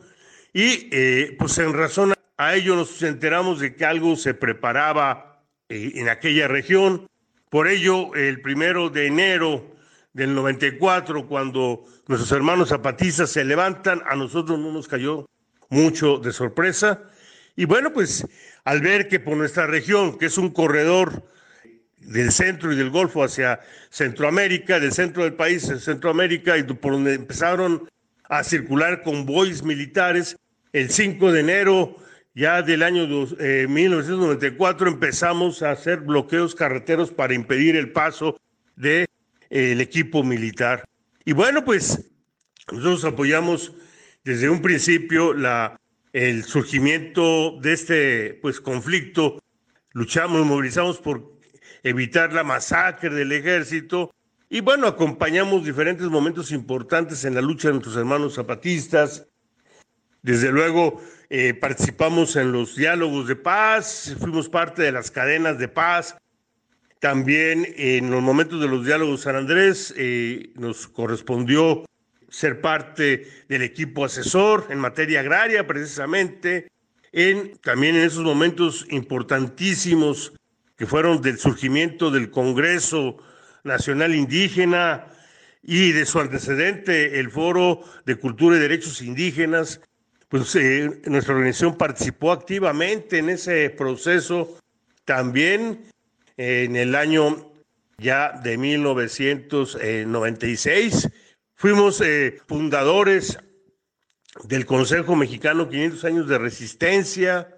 y 0.52 0.88
eh, 0.92 1.34
pues 1.36 1.58
en 1.58 1.72
razón 1.72 2.14
a 2.36 2.54
ello 2.54 2.76
nos 2.76 3.02
enteramos 3.02 3.58
de 3.58 3.74
que 3.74 3.84
algo 3.84 4.14
se 4.14 4.34
preparaba 4.34 5.42
eh, 5.68 5.94
en 5.96 6.08
aquella 6.08 6.46
región. 6.46 7.08
Por 7.50 7.66
ello, 7.66 8.14
el 8.14 8.40
primero 8.40 8.88
de 8.88 9.08
enero 9.08 9.74
del 10.12 10.32
94, 10.32 11.26
cuando 11.26 11.84
nuestros 12.12 12.32
hermanos 12.32 12.68
zapatistas 12.68 13.30
se 13.30 13.42
levantan, 13.42 14.02
a 14.06 14.14
nosotros 14.16 14.58
no 14.58 14.70
nos 14.70 14.86
cayó 14.86 15.26
mucho 15.70 16.18
de 16.18 16.32
sorpresa. 16.32 17.02
Y 17.56 17.64
bueno, 17.64 17.92
pues 17.92 18.26
al 18.64 18.82
ver 18.82 19.08
que 19.08 19.18
por 19.18 19.36
nuestra 19.36 19.66
región, 19.66 20.18
que 20.18 20.26
es 20.26 20.36
un 20.36 20.50
corredor 20.50 21.26
del 22.00 22.30
centro 22.32 22.70
y 22.70 22.76
del 22.76 22.90
Golfo 22.90 23.24
hacia 23.24 23.60
Centroamérica, 23.88 24.78
del 24.78 24.92
centro 24.92 25.24
del 25.24 25.34
país 25.34 25.70
a 25.70 25.78
Centroamérica, 25.78 26.58
y 26.58 26.64
por 26.64 26.92
donde 26.92 27.14
empezaron 27.14 27.88
a 28.28 28.44
circular 28.44 29.02
convoys 29.02 29.62
militares. 29.62 30.36
El 30.72 30.90
5 30.90 31.32
de 31.32 31.40
enero 31.40 31.96
ya 32.34 32.60
del 32.60 32.82
año 32.82 33.06
1994 33.06 34.86
eh, 34.86 34.92
empezamos 34.92 35.62
a 35.62 35.70
hacer 35.70 36.00
bloqueos 36.00 36.54
carreteros 36.54 37.10
para 37.10 37.32
impedir 37.34 37.76
el 37.76 37.92
paso 37.92 38.36
del 38.76 39.06
de, 39.50 39.70
el 39.72 39.80
equipo 39.80 40.22
militar. 40.22 40.84
Y 41.24 41.32
bueno, 41.32 41.64
pues 41.64 42.10
nosotros 42.70 43.04
apoyamos 43.04 43.72
desde 44.24 44.48
un 44.48 44.62
principio 44.62 45.34
el 46.12 46.44
surgimiento 46.44 47.58
de 47.60 47.72
este 47.72 48.38
pues, 48.42 48.60
conflicto, 48.60 49.42
luchamos, 49.92 50.44
movilizamos 50.46 50.98
por 50.98 51.38
evitar 51.82 52.32
la 52.32 52.44
masacre 52.44 53.10
del 53.10 53.32
ejército. 53.32 54.14
Y 54.48 54.60
bueno, 54.60 54.86
acompañamos 54.86 55.64
diferentes 55.64 56.06
momentos 56.08 56.52
importantes 56.52 57.24
en 57.24 57.34
la 57.34 57.40
lucha 57.40 57.68
de 57.68 57.74
nuestros 57.74 57.96
hermanos 57.96 58.34
zapatistas. 58.34 59.26
Desde 60.22 60.52
luego, 60.52 61.02
eh, 61.30 61.54
participamos 61.54 62.36
en 62.36 62.52
los 62.52 62.76
diálogos 62.76 63.26
de 63.26 63.36
paz, 63.36 64.14
fuimos 64.20 64.48
parte 64.48 64.82
de 64.82 64.92
las 64.92 65.10
cadenas 65.10 65.58
de 65.58 65.68
paz. 65.68 66.16
También 67.02 67.66
en 67.78 68.12
los 68.12 68.22
momentos 68.22 68.60
de 68.60 68.68
los 68.68 68.86
diálogos 68.86 69.22
San 69.22 69.34
Andrés 69.34 69.92
eh, 69.96 70.52
nos 70.54 70.86
correspondió 70.86 71.84
ser 72.28 72.60
parte 72.60 73.26
del 73.48 73.62
equipo 73.62 74.04
asesor 74.04 74.68
en 74.70 74.78
materia 74.78 75.18
agraria, 75.18 75.66
precisamente. 75.66 76.68
En, 77.10 77.58
también 77.58 77.96
en 77.96 78.02
esos 78.04 78.22
momentos 78.22 78.86
importantísimos 78.88 80.32
que 80.76 80.86
fueron 80.86 81.20
del 81.20 81.40
surgimiento 81.40 82.12
del 82.12 82.30
Congreso 82.30 83.16
Nacional 83.64 84.14
Indígena 84.14 85.08
y 85.60 85.90
de 85.90 86.06
su 86.06 86.20
antecedente, 86.20 87.18
el 87.18 87.32
Foro 87.32 87.82
de 88.06 88.14
Cultura 88.14 88.58
y 88.58 88.60
Derechos 88.60 89.02
Indígenas, 89.02 89.80
pues 90.28 90.54
eh, 90.54 91.00
nuestra 91.06 91.34
organización 91.34 91.76
participó 91.76 92.30
activamente 92.30 93.18
en 93.18 93.30
ese 93.30 93.70
proceso 93.70 94.56
también 95.04 95.90
en 96.36 96.76
el 96.76 96.94
año 96.94 97.50
ya 97.98 98.32
de 98.42 98.56
1996. 98.58 101.08
Fuimos 101.54 102.00
eh, 102.00 102.38
fundadores 102.46 103.38
del 104.44 104.66
Consejo 104.66 105.16
Mexicano 105.16 105.68
500 105.68 106.04
años 106.04 106.28
de 106.28 106.38
resistencia, 106.38 107.48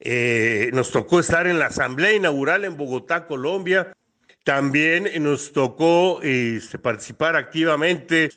eh, 0.00 0.70
nos 0.72 0.90
tocó 0.90 1.20
estar 1.20 1.46
en 1.46 1.58
la 1.58 1.66
asamblea 1.66 2.14
inaugural 2.14 2.64
en 2.64 2.76
Bogotá, 2.76 3.26
Colombia. 3.26 3.92
También 4.44 5.10
nos 5.22 5.52
tocó 5.52 6.20
este, 6.22 6.78
participar 6.78 7.36
activamente 7.36 8.30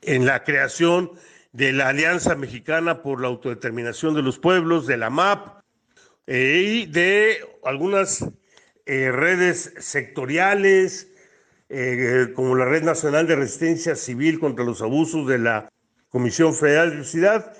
en 0.00 0.24
la 0.24 0.42
creación 0.44 1.12
de 1.52 1.72
la 1.72 1.88
Alianza 1.88 2.34
Mexicana 2.36 3.02
por 3.02 3.20
la 3.20 3.28
Autodeterminación 3.28 4.14
de 4.14 4.22
los 4.22 4.38
Pueblos, 4.38 4.86
de 4.86 4.96
la 4.96 5.10
MAP, 5.10 5.62
eh, 6.26 6.62
y 6.64 6.86
de 6.86 7.40
algunas 7.64 8.24
eh, 8.86 9.10
redes 9.12 9.74
sectoriales, 9.78 11.08
como 12.34 12.56
la 12.56 12.64
Red 12.64 12.82
Nacional 12.82 13.28
de 13.28 13.36
Resistencia 13.36 13.94
Civil 13.94 14.40
contra 14.40 14.64
los 14.64 14.82
Abusos 14.82 15.28
de 15.28 15.38
la 15.38 15.68
Comisión 16.08 16.52
Federal 16.52 16.96
de 16.96 17.04
Ciudad 17.04 17.54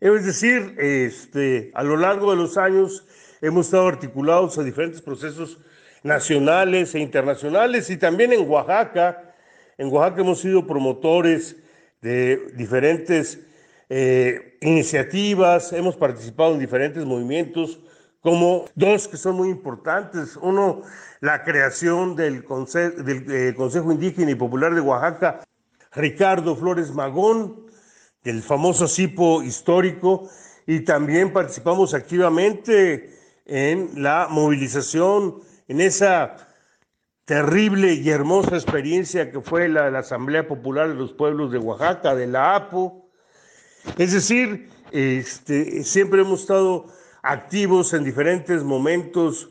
es 0.00 0.26
decir, 0.26 0.74
este, 0.78 1.70
a 1.74 1.82
lo 1.82 1.96
largo 1.96 2.30
de 2.30 2.36
los 2.36 2.58
años 2.58 3.06
hemos 3.40 3.66
estado 3.66 3.88
articulados 3.88 4.58
a 4.58 4.62
diferentes 4.62 5.00
procesos 5.00 5.58
nacionales 6.02 6.94
e 6.94 7.00
internacionales 7.00 7.88
y 7.88 7.96
también 7.96 8.32
en 8.32 8.48
Oaxaca. 8.48 9.34
En 9.78 9.88
Oaxaca 9.88 10.20
hemos 10.20 10.40
sido 10.40 10.66
promotores 10.66 11.56
de 12.02 12.52
diferentes 12.54 13.40
eh, 13.88 14.58
iniciativas, 14.60 15.72
hemos 15.72 15.96
participado 15.96 16.52
en 16.52 16.60
diferentes 16.60 17.04
movimientos, 17.04 17.80
como 18.26 18.64
dos 18.74 19.06
que 19.06 19.16
son 19.16 19.36
muy 19.36 19.50
importantes. 19.50 20.34
Uno, 20.34 20.82
la 21.20 21.44
creación 21.44 22.16
del, 22.16 22.44
del 23.04 23.24
eh, 23.30 23.54
Consejo 23.54 23.92
Indígena 23.92 24.32
y 24.32 24.34
Popular 24.34 24.74
de 24.74 24.80
Oaxaca, 24.80 25.44
Ricardo 25.92 26.56
Flores 26.56 26.90
Magón, 26.90 27.66
el 28.24 28.42
famoso 28.42 28.88
CIPO 28.88 29.44
histórico, 29.44 30.28
y 30.66 30.80
también 30.80 31.32
participamos 31.32 31.94
activamente 31.94 33.16
en 33.44 34.02
la 34.02 34.26
movilización, 34.28 35.36
en 35.68 35.80
esa 35.80 36.48
terrible 37.26 37.94
y 37.94 38.10
hermosa 38.10 38.56
experiencia 38.56 39.30
que 39.30 39.40
fue 39.40 39.68
la, 39.68 39.88
la 39.92 40.00
Asamblea 40.00 40.48
Popular 40.48 40.88
de 40.88 40.96
los 40.96 41.12
Pueblos 41.12 41.52
de 41.52 41.58
Oaxaca, 41.58 42.16
de 42.16 42.26
la 42.26 42.56
APO. 42.56 43.08
Es 43.96 44.12
decir, 44.12 44.68
este, 44.90 45.84
siempre 45.84 46.22
hemos 46.22 46.40
estado 46.40 46.95
activos 47.26 47.92
en 47.92 48.04
diferentes 48.04 48.62
momentos 48.62 49.50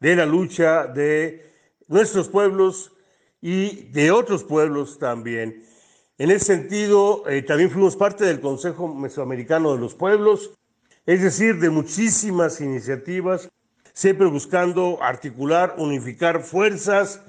de 0.00 0.16
la 0.16 0.26
lucha 0.26 0.86
de 0.86 1.52
nuestros 1.86 2.28
pueblos 2.28 2.92
y 3.40 3.84
de 3.90 4.10
otros 4.10 4.44
pueblos 4.44 4.98
también. 4.98 5.64
En 6.18 6.30
ese 6.30 6.46
sentido, 6.46 7.24
eh, 7.28 7.42
también 7.42 7.70
fuimos 7.70 7.96
parte 7.96 8.24
del 8.24 8.40
Consejo 8.40 8.92
Mesoamericano 8.92 9.72
de 9.72 9.80
los 9.80 9.94
Pueblos, 9.94 10.52
es 11.06 11.22
decir, 11.22 11.58
de 11.58 11.70
muchísimas 11.70 12.60
iniciativas, 12.60 13.48
siempre 13.92 14.26
buscando 14.26 15.02
articular, 15.02 15.74
unificar 15.78 16.42
fuerzas, 16.42 17.22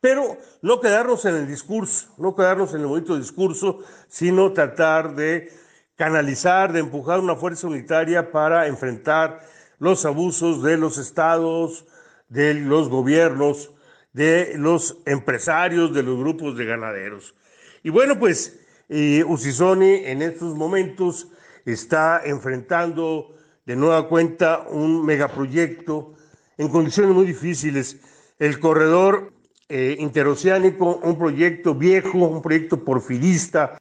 pero 0.00 0.38
no 0.62 0.80
quedarnos 0.80 1.24
en 1.24 1.36
el 1.36 1.46
discurso, 1.46 2.08
no 2.18 2.36
quedarnos 2.36 2.74
en 2.74 2.80
el 2.80 2.86
bonito 2.86 3.16
discurso, 3.16 3.80
sino 4.08 4.52
tratar 4.52 5.14
de 5.14 5.50
canalizar, 5.96 6.72
de 6.72 6.80
empujar 6.80 7.20
una 7.20 7.36
fuerza 7.36 7.66
unitaria 7.66 8.30
para 8.30 8.66
enfrentar 8.66 9.40
los 9.78 10.04
abusos 10.04 10.62
de 10.62 10.76
los 10.76 10.98
estados, 10.98 11.86
de 12.28 12.54
los 12.54 12.88
gobiernos, 12.88 13.72
de 14.12 14.54
los 14.56 14.98
empresarios, 15.06 15.92
de 15.92 16.02
los 16.02 16.18
grupos 16.18 16.56
de 16.56 16.64
ganaderos. 16.64 17.34
Y 17.82 17.90
bueno, 17.90 18.18
pues 18.18 18.58
eh, 18.88 19.24
Usisoni 19.26 20.04
en 20.04 20.22
estos 20.22 20.54
momentos 20.54 21.28
está 21.64 22.22
enfrentando 22.24 23.34
de 23.64 23.76
nueva 23.76 24.08
cuenta 24.08 24.66
un 24.68 25.04
megaproyecto 25.04 26.14
en 26.56 26.68
condiciones 26.68 27.14
muy 27.14 27.26
difíciles. 27.26 27.98
El 28.38 28.60
corredor 28.60 29.32
eh, 29.68 29.96
interoceánico, 29.98 31.00
un 31.02 31.18
proyecto 31.18 31.74
viejo, 31.74 32.18
un 32.18 32.42
proyecto 32.42 32.84
porfirista, 32.84 33.78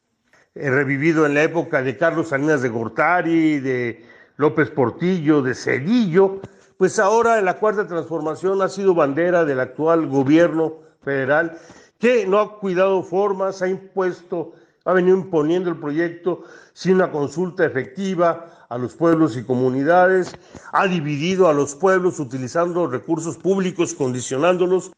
revivido 0.56 1.26
en 1.26 1.34
la 1.34 1.44
época 1.44 1.82
de 1.84 1.98
Carlos 1.98 2.30
Salinas 2.30 2.62
de 2.62 2.70
Gortari, 2.70 3.60
de 3.60 4.06
López 4.38 4.70
Portillo, 4.72 5.42
de 5.42 5.54
Cedillo, 5.54 6.40
pues 6.78 7.00
ahora 7.00 7.42
la 7.42 7.58
cuarta 7.58 7.88
transformación 7.88 8.62
ha 8.62 8.70
sido 8.70 8.96
bandera 8.96 9.46
del 9.46 9.60
actual 9.60 10.08
gobierno 10.08 10.80
federal 11.04 11.58
que 12.00 12.26
no 12.26 12.40
ha 12.40 12.60
cuidado 12.60 13.04
formas, 13.04 13.62
ha 13.62 13.68
impuesto, 13.68 14.54
ha 14.84 14.94
venido 14.94 15.18
imponiendo 15.18 15.70
el 15.70 15.78
proyecto 15.78 16.44
sin 16.74 16.96
una 16.96 17.12
consulta 17.12 17.66
efectiva 17.66 18.66
a 18.70 18.78
los 18.78 18.96
pueblos 18.96 19.38
y 19.38 19.44
comunidades, 19.44 20.36
ha 20.74 20.88
dividido 20.88 21.48
a 21.48 21.54
los 21.54 21.76
pueblos 21.76 22.20
utilizando 22.20 22.88
recursos 22.88 23.38
públicos, 23.38 23.94
condicionándolos. 23.94 24.92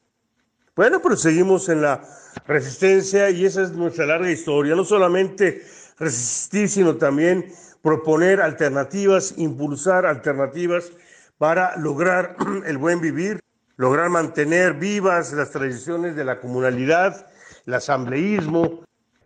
Bueno, 0.78 1.02
pero 1.02 1.18
seguimos 1.18 1.70
en 1.70 1.82
la 1.82 2.04
resistencia 2.46 3.32
y 3.32 3.48
esa 3.48 3.64
es 3.64 3.72
nuestra 3.72 4.06
larga 4.06 4.30
historia, 4.30 4.76
no 4.76 4.86
solamente 4.86 5.64
resistir, 5.98 6.70
sino 6.70 6.98
también 6.98 7.52
proponer 7.82 8.40
alternativas, 8.42 9.34
impulsar 9.38 10.06
alternativas 10.06 10.92
para 11.40 11.76
lograr 11.78 12.36
el 12.68 12.78
buen 12.78 13.02
vivir, 13.02 13.40
lograr 13.76 14.12
mantener 14.12 14.76
vivas 14.76 15.34
las 15.34 15.50
tradiciones 15.50 16.16
de 16.16 16.24
la 16.24 16.40
comunalidad, 16.40 17.26
el 17.66 17.74
asambleísmo, 17.74 18.84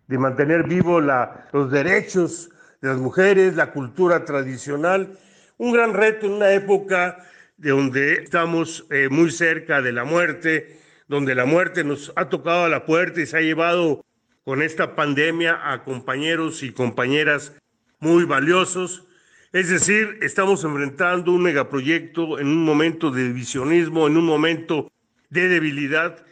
de 0.07 0.18
mantener 0.18 0.64
vivos 0.64 1.03
los 1.52 1.69
derechos 1.69 2.49
de 2.80 2.88
las 2.88 2.98
mujeres, 2.98 3.57
la 3.57 3.73
cultura 3.73 4.23
tradicional. 4.23 5.19
Un 5.57 5.73
gran 5.73 5.94
reto 5.94 6.28
en 6.28 6.32
una 6.32 6.53
época 6.53 7.18
de 7.57 7.72
donde 7.72 8.14
estamos 8.23 8.88
eh, 8.90 9.10
muy 9.11 9.32
cerca 9.32 9.82
de 9.82 9.91
la 9.91 10.06
muerte, 10.06 10.80
donde 11.12 11.36
la 11.36 11.44
muerte 11.44 11.84
nos 11.84 12.14
ha 12.16 12.30
tocado 12.30 12.64
a 12.64 12.70
la 12.70 12.86
puerta 12.86 13.20
y 13.20 13.26
se 13.26 13.38
ha 13.38 13.42
llevado 13.42 14.06
con 14.46 14.62
esta 14.62 14.96
pandemia 14.96 15.74
a 15.74 15.84
compañeros 15.84 16.64
y 16.64 16.72
compañeras 16.72 17.54
muy 18.00 18.24
valiosos. 18.24 19.04
Es 19.52 19.68
decir, 19.68 20.20
estamos 20.22 20.64
enfrentando 20.64 21.34
un 21.34 21.44
megaproyecto 21.44 22.40
en 22.40 22.48
un 22.48 22.64
momento 22.64 23.12
de 23.12 23.26
divisionismo, 23.26 24.08
en 24.08 24.16
un 24.16 24.24
momento 24.24 24.90
de 25.30 25.50
debilidad, 25.50 26.26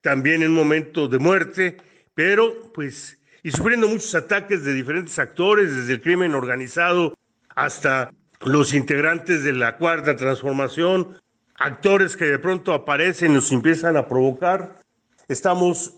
también 0.00 0.42
en 0.42 0.50
un 0.50 0.56
momento 0.56 1.06
de 1.06 1.20
muerte, 1.20 1.76
pero 2.12 2.72
pues, 2.74 3.20
y 3.44 3.52
sufriendo 3.52 3.86
muchos 3.86 4.12
ataques 4.16 4.64
de 4.64 4.74
diferentes 4.74 5.20
actores, 5.20 5.72
desde 5.72 5.92
el 5.92 6.00
crimen 6.00 6.34
organizado 6.34 7.14
hasta 7.54 8.10
los 8.44 8.74
integrantes 8.74 9.44
de 9.44 9.52
la 9.52 9.76
cuarta 9.76 10.16
transformación, 10.16 11.16
actores 11.58 12.16
que 12.16 12.26
de 12.26 12.38
pronto 12.38 12.72
aparecen 12.72 13.32
y 13.32 13.34
nos 13.34 13.52
empiezan 13.52 13.96
a 13.96 14.06
provocar. 14.06 14.82
Estamos 15.28 15.94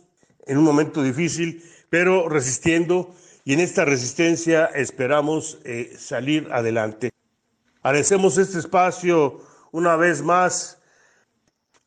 en 0.47 0.59
un 0.59 0.64
momento 0.64 1.02
difícil, 1.02 1.62
pero 1.90 2.28
resistiendo 2.28 3.14
y 3.44 3.55
en 3.55 3.60
esta 3.60 3.85
resistencia 3.85 4.66
esperamos 4.66 5.59
eh, 5.64 5.94
salir 5.98 6.48
adelante. 6.52 7.10
Agradecemos 7.82 8.39
este 8.39 8.59
espacio 8.59 9.40
una 9.72 9.97
vez 9.97 10.22
más. 10.22 10.82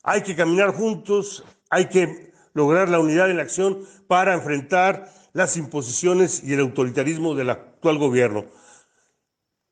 Hay 0.03 0.23
que 0.23 0.35
caminar 0.35 0.73
juntos, 0.73 1.43
hay 1.69 1.85
que 1.85 2.33
lograr 2.53 2.89
la 2.89 2.99
unidad 2.99 3.29
en 3.29 3.37
la 3.37 3.43
acción 3.43 3.85
para 4.07 4.33
enfrentar 4.33 5.11
las 5.33 5.55
imposiciones 5.57 6.43
y 6.43 6.53
el 6.53 6.61
autoritarismo 6.61 7.35
del 7.35 7.51
actual 7.51 7.97
gobierno. 7.97 8.45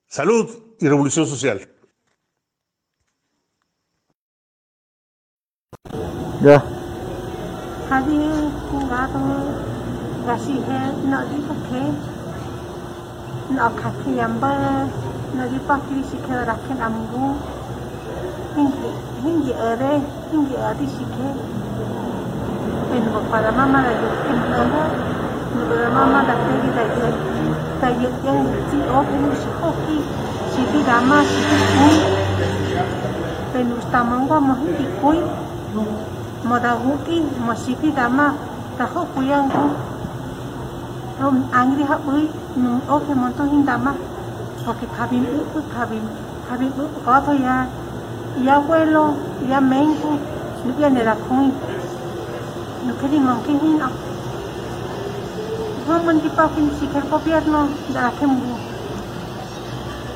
Salud 0.07 0.75
y 0.79 0.87
revolución 0.87 1.27
social. 1.27 1.69
Ya. 6.39 6.63
gasihe 10.29 10.81
no 11.09 11.19
di 11.25 11.41
pake 11.41 11.83
no 13.49 13.65
kaki 13.73 14.11
yamba 14.13 14.85
no 15.33 15.43
di 15.49 15.57
paki 15.65 16.05
sike 16.05 16.29
raken 16.29 16.77
amgu 16.77 17.33
hingi 18.53 18.89
hingi 19.25 19.53
ere 19.57 19.97
hingi 20.29 20.53
adi 20.53 20.85
sike 20.85 21.29
en 22.93 23.03
pada 23.09 23.49
mama 23.49 23.81
la 23.81 23.93
yukin 23.97 24.37
ere 24.53 24.85
no 25.49 25.63
pada 25.65 25.89
mama 25.89 26.19
la 26.29 26.35
tegi 26.45 26.69
da 26.77 26.83
ye 26.93 27.09
da 27.81 27.89
ye 27.89 28.09
ye 28.21 28.35
ti 28.69 28.77
o 28.85 28.99
penu 29.01 29.33
si 29.33 29.49
hoki 29.57 29.97
si 30.53 30.61
di 30.69 30.79
dama 30.85 31.25
si 31.25 31.41
di 31.49 31.57
kui 31.73 31.97
penu 33.49 33.75
stamangwa 33.81 34.37
mo 34.37 34.53
hindi 34.61 34.85
kui 35.01 35.17
mo 35.73 35.81
da 35.81 35.81
huki 35.81 35.81
mo 35.81 35.85
si 35.89 36.05
di 36.05 36.08
dama 37.95 38.27
ta 38.77 38.85
ho 38.85 39.01
kuyang 39.13 39.49
hu 39.53 39.63
rom 41.21 41.35
angri 41.51 41.83
ha 41.83 41.97
ui 42.07 42.23
nu 42.61 42.71
o 42.93 42.95
ke 43.05 43.13
mon 43.21 43.31
to 43.37 43.43
hin 43.51 43.63
dama 43.69 43.93
ke 44.79 44.87
kabin 44.97 45.23
u 45.25 45.61
kabin 45.73 46.05
kabin 46.47 46.71
u 46.81 46.85
ko 47.05 47.13
to 47.25 47.33
ya 47.45 47.55
ya 48.45 48.55
abuelo 48.61 49.05
ya 49.49 49.59
mengu 49.71 50.13
nu 50.65 50.71
ya 50.81 50.89
ne 50.89 51.01
la 51.09 51.15
ke 52.99 53.05
di 53.11 53.19
mon 53.19 53.37
ke 53.45 53.53
hin 53.63 53.81
a 53.87 53.89
Vamos 55.89 56.23
a 56.23 56.29
pakin 56.35 56.69
si 56.79 56.85
que 56.85 56.99
el 56.99 57.09
gobierno 57.09 57.67
de 57.87 57.93
la 57.95 58.11
Kembu. 58.11 58.53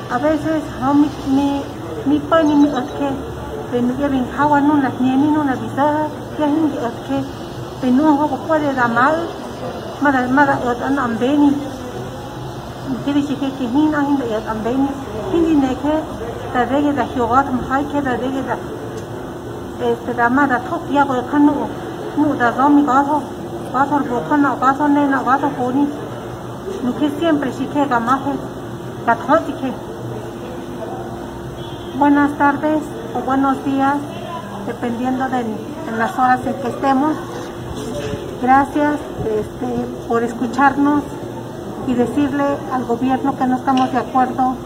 A 0.08 0.18
veces, 0.18 0.62
mi, 0.94 1.08
mi, 1.34 1.62
mi 2.06 2.18
pan 2.20 2.48
y 2.48 2.54
mi 2.54 2.68
otke, 2.68 3.10
pero 3.72 3.98
ya 3.98 4.06
ven 4.06 4.24
kawa 4.36 4.60
no 4.60 4.76
las 4.76 5.00
nieni 5.00 5.32
no 5.32 5.42
la 5.42 5.56
vida, 5.56 6.06
ya 6.38 6.46
hingi 6.46 6.78
otke, 6.78 7.18
pero 7.80 7.92
no 7.92 8.28
puede 8.46 8.74
dar 8.74 8.88
mal, 8.90 9.16
mara 10.00 10.26
mara 10.28 10.54
ot 10.68 10.80
an 10.82 10.96
ambeni 10.98 11.50
kiri 13.04 13.22
chike 13.28 13.48
ke 13.58 13.64
hin 13.74 13.94
a 13.94 14.00
hin 14.06 14.16
da 14.20 14.26
ot 14.38 14.46
ambeni 14.52 14.88
hindi 15.30 15.54
ne 15.62 15.70
ke 15.82 15.94
da 16.54 16.60
rege 16.72 16.92
da 16.98 17.04
hyogat 17.12 17.46
m 17.56 17.58
hai 17.68 17.82
ke 17.92 18.02
da 18.06 18.12
rege 18.22 18.42
da 18.48 18.56
da 20.18 20.28
mara 20.36 20.58
thok 20.68 20.82
ya 20.96 21.04
ko 21.08 21.14
khanu 21.30 21.54
nu 22.18 22.28
da 22.40 22.48
zomi 22.58 22.82
ga 22.90 22.98
tho 23.08 23.18
ga 23.72 23.82
tho 23.90 23.96
bo 24.10 24.18
khana 24.28 24.50
ga 24.60 24.70
tho 24.78 24.86
ne 24.96 25.02
na 25.14 25.18
ga 25.26 25.34
tho 25.42 25.48
ko 25.56 25.70
ni 25.76 25.84
nu 26.84 26.90
ke 26.98 27.06
siempre 27.18 27.50
chike 27.58 27.82
ga 27.92 27.98
ma 28.08 28.14
he 28.24 28.32
da 29.06 29.14
tho 29.26 29.34
chike 29.46 29.72
Buenas 31.98 32.32
tardes 32.36 32.82
o 33.14 33.20
buenos 33.26 33.56
días, 33.64 33.98
dependiendo 34.66 35.28
de 35.28 35.44
las 35.98 36.18
horas 36.18 36.40
en 36.46 36.54
que 36.54 36.68
estemos. 36.68 37.16
Gracias 38.42 38.96
este, 39.24 39.86
por 40.08 40.22
escucharnos 40.22 41.02
y 41.86 41.94
decirle 41.94 42.44
al 42.72 42.84
gobierno 42.84 43.36
que 43.36 43.46
no 43.46 43.56
estamos 43.56 43.92
de 43.92 43.98
acuerdo 43.98 44.56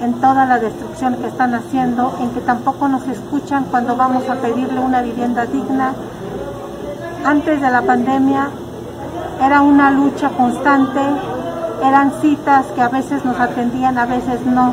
en 0.00 0.14
toda 0.14 0.44
la 0.46 0.58
destrucción 0.58 1.16
que 1.16 1.28
están 1.28 1.54
haciendo, 1.54 2.16
en 2.20 2.30
que 2.30 2.40
tampoco 2.40 2.88
nos 2.88 3.06
escuchan 3.06 3.64
cuando 3.70 3.96
vamos 3.96 4.28
a 4.28 4.34
pedirle 4.34 4.80
una 4.80 5.02
vivienda 5.02 5.46
digna. 5.46 5.94
Antes 7.24 7.60
de 7.60 7.70
la 7.70 7.82
pandemia 7.82 8.48
era 9.40 9.62
una 9.62 9.90
lucha 9.90 10.30
constante 10.30 11.00
eran 11.84 12.12
citas 12.20 12.66
que 12.74 12.80
a 12.80 12.88
veces 12.88 13.24
nos 13.24 13.38
atendían, 13.40 13.98
a 13.98 14.06
veces 14.06 14.44
no. 14.46 14.72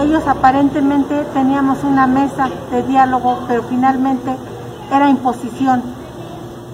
Ellos 0.00 0.26
aparentemente 0.26 1.24
teníamos 1.34 1.84
una 1.84 2.06
mesa 2.06 2.48
de 2.70 2.82
diálogo, 2.84 3.40
pero 3.46 3.64
finalmente 3.64 4.34
era 4.90 5.08
imposición. 5.08 5.82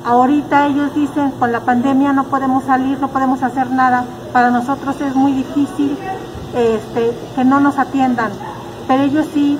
Ahorita 0.05 0.67
ellos 0.67 0.95
dicen, 0.95 1.31
con 1.33 1.51
la 1.51 1.61
pandemia 1.61 2.13
no 2.13 2.25
podemos 2.25 2.65
salir, 2.65 3.01
no 3.01 3.09
podemos 3.09 3.43
hacer 3.43 3.71
nada. 3.71 4.05
Para 4.33 4.51
nosotros 4.51 5.01
es 5.01 5.15
muy 5.15 5.33
difícil 5.33 5.97
este, 6.55 7.17
que 7.35 7.45
no 7.45 7.61
nos 7.61 7.79
atiendan, 7.79 8.31
pero 8.87 9.03
ellos 9.03 9.27
sí 9.33 9.59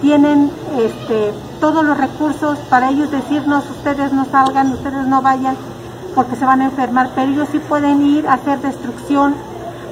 tienen 0.00 0.50
este, 0.76 1.32
todos 1.60 1.84
los 1.84 1.98
recursos 1.98 2.58
para 2.70 2.90
ellos 2.90 3.10
decirnos, 3.10 3.68
ustedes 3.70 4.12
no 4.12 4.24
salgan, 4.26 4.72
ustedes 4.72 5.06
no 5.06 5.22
vayan, 5.22 5.56
porque 6.14 6.36
se 6.36 6.44
van 6.44 6.60
a 6.60 6.66
enfermar, 6.66 7.10
pero 7.14 7.30
ellos 7.30 7.48
sí 7.50 7.58
pueden 7.58 8.04
ir 8.06 8.28
a 8.28 8.34
hacer 8.34 8.60
destrucción, 8.60 9.34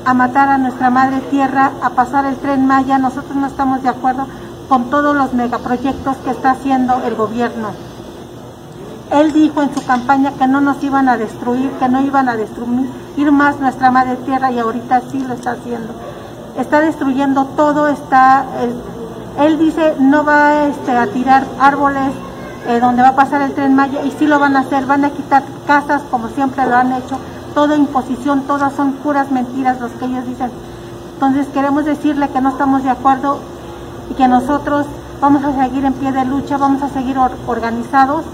a 0.04 0.14
matar 0.14 0.48
a 0.48 0.58
nuestra 0.58 0.90
madre 0.90 1.20
tierra, 1.30 1.72
a 1.82 1.90
pasar 1.90 2.26
el 2.26 2.36
tren 2.36 2.66
Maya. 2.66 2.98
Nosotros 2.98 3.34
no 3.34 3.46
estamos 3.46 3.82
de 3.82 3.88
acuerdo 3.88 4.26
con 4.68 4.90
todos 4.90 5.16
los 5.16 5.32
megaproyectos 5.32 6.16
que 6.18 6.30
está 6.30 6.52
haciendo 6.52 7.02
el 7.04 7.14
gobierno. 7.14 7.68
Él 9.12 9.32
dijo 9.32 9.62
en 9.62 9.72
su 9.72 9.84
campaña 9.84 10.32
que 10.32 10.48
no 10.48 10.60
nos 10.60 10.82
iban 10.82 11.08
a 11.08 11.16
destruir, 11.16 11.70
que 11.72 11.88
no 11.88 12.00
iban 12.00 12.28
a 12.28 12.36
destruir 12.36 13.32
más 13.32 13.60
nuestra 13.60 13.90
madre 13.90 14.16
tierra 14.16 14.50
y 14.50 14.58
ahorita 14.58 15.02
sí 15.12 15.20
lo 15.20 15.34
está 15.34 15.52
haciendo. 15.52 15.92
Está 16.58 16.80
destruyendo 16.80 17.44
todo, 17.56 17.88
está... 17.88 18.44
él 19.38 19.58
dice 19.58 19.94
no 20.00 20.24
va 20.24 20.64
este, 20.66 20.90
a 20.90 21.06
tirar 21.06 21.44
árboles 21.60 22.12
eh, 22.66 22.80
donde 22.80 23.02
va 23.02 23.08
a 23.08 23.16
pasar 23.16 23.42
el 23.42 23.52
tren 23.52 23.76
Maya 23.76 24.02
y 24.02 24.10
sí 24.10 24.26
lo 24.26 24.40
van 24.40 24.56
a 24.56 24.60
hacer, 24.60 24.86
van 24.86 25.04
a 25.04 25.10
quitar 25.10 25.44
casas 25.68 26.02
como 26.10 26.28
siempre 26.30 26.66
lo 26.66 26.74
han 26.74 26.92
hecho, 26.92 27.16
toda 27.54 27.76
imposición, 27.76 28.42
todas 28.42 28.72
son 28.72 28.94
puras 28.94 29.30
mentiras 29.30 29.80
los 29.80 29.92
que 29.92 30.06
ellos 30.06 30.26
dicen. 30.26 30.50
Entonces 31.14 31.46
queremos 31.54 31.84
decirle 31.84 32.28
que 32.28 32.40
no 32.40 32.48
estamos 32.48 32.82
de 32.82 32.90
acuerdo 32.90 33.38
y 34.10 34.14
que 34.14 34.28
nosotros 34.28 34.86
vamos 35.20 35.44
a 35.44 35.52
seguir 35.64 35.84
en 35.84 35.94
pie 35.94 36.12
de 36.12 36.24
lucha, 36.24 36.56
vamos 36.56 36.82
a 36.82 36.88
seguir 36.88 37.18
or- 37.18 37.32
organizados 37.46 38.24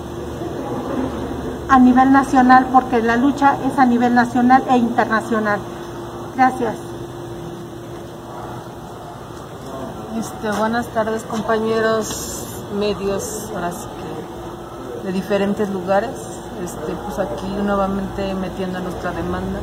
a 1.69 1.79
nivel 1.79 2.13
nacional 2.13 2.67
porque 2.73 3.01
la 3.01 3.17
lucha 3.17 3.57
es 3.67 3.79
a 3.79 3.87
nivel 3.87 4.15
nacional 4.15 4.63
e 4.69 4.77
internacional. 4.77 5.59
Gracias. 6.37 6.75
Este, 10.19 10.51
buenas 10.59 10.87
tardes 10.89 11.23
compañeros 11.23 12.47
medios 12.79 13.51
de 15.05 15.13
diferentes 15.13 15.69
lugares. 15.71 16.11
Este, 16.63 16.93
pues 17.07 17.19
aquí 17.19 17.47
nuevamente 17.65 18.35
metiendo 18.35 18.79
nuestra 18.81 19.11
demanda. 19.11 19.59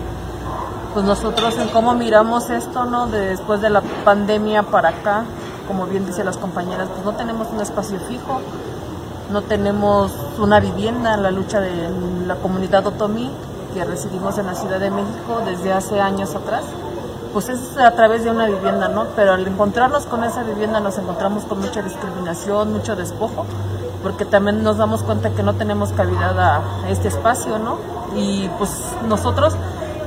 Pues 0.94 1.06
nosotros 1.06 1.58
en 1.60 1.70
cómo 1.70 1.94
miramos 1.94 2.50
esto, 2.50 2.86
¿no? 2.86 3.08
De 3.08 3.20
después 3.30 3.62
de 3.62 3.70
la 3.70 3.82
pandemia 4.04 4.64
para 4.64 4.90
acá, 4.90 5.24
como 5.70 5.86
bien 5.86 6.06
dicen 6.06 6.26
las 6.26 6.36
compañeras, 6.36 6.90
pues 6.90 7.06
no 7.06 7.14
tenemos 7.14 7.48
un 7.54 7.62
espacio 7.62 7.98
fijo, 8.02 8.42
no 9.32 9.44
tenemos 9.44 10.12
una 10.38 10.60
vivienda, 10.60 11.16
la 11.16 11.32
lucha 11.32 11.62
de 11.62 11.90
la 12.28 12.36
comunidad 12.36 12.86
otomí 12.86 13.32
que 13.74 13.86
residimos 13.86 14.38
en 14.38 14.48
la 14.48 14.56
Ciudad 14.56 14.82
de 14.82 14.92
México 14.92 15.42
desde 15.46 15.72
hace 15.72 16.02
años 16.02 16.36
atrás 16.36 16.64
pues 17.34 17.50
es 17.50 17.78
a 17.78 17.92
través 17.92 18.24
de 18.24 18.32
una 18.32 18.48
vivienda, 18.48 18.88
¿no? 18.88 19.06
Pero 19.16 19.34
al 19.34 19.48
encontrarnos 19.48 20.06
con 20.06 20.24
esa 20.24 20.44
vivienda 20.44 20.80
nos 20.80 20.98
encontramos 20.98 21.44
con 21.44 21.60
mucha 21.60 21.82
discriminación, 21.82 22.74
mucho 22.74 22.96
despojo, 22.96 23.46
porque 24.02 24.26
también 24.26 24.64
nos 24.64 24.78
damos 24.78 25.04
cuenta 25.04 25.30
que 25.30 25.44
no 25.44 25.54
tenemos 25.54 25.92
cavidad 25.92 26.40
a, 26.40 26.62
este 26.90 27.08
espacio, 27.08 27.60
¿no? 27.60 27.78
Y 28.16 28.50
pues 28.58 28.72
nosotros 29.08 29.56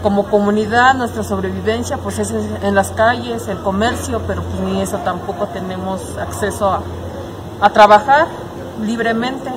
como 0.03 0.25
comunidad, 0.25 0.95
nuestra 0.95 1.23
sobrevivencia 1.23 1.97
pues 1.97 2.19
es 2.19 2.31
en 2.31 2.75
las 2.75 2.91
calles, 2.91 3.49
el 3.49 3.59
comercio, 3.59 4.21
pero 4.27 4.43
pues 4.43 4.61
ni 4.61 4.83
eso 4.83 4.99
tampoco 4.99 5.47
tenemos 5.49 6.17
acceso 6.19 6.71
a, 7.61 7.71
trabajar 7.71 8.27
libremente. 8.85 9.51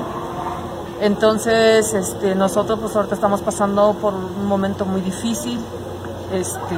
Entonces, 1.02 1.94
este, 1.94 2.36
nosotros 2.36 2.80
pues 2.80 2.96
ahorita 2.96 3.16
estamos 3.16 3.42
pasando 3.42 3.94
por 4.00 4.14
un 4.14 4.46
momento 4.46 4.86
muy 4.86 5.02
difícil. 5.02 5.60
Este, 6.32 6.76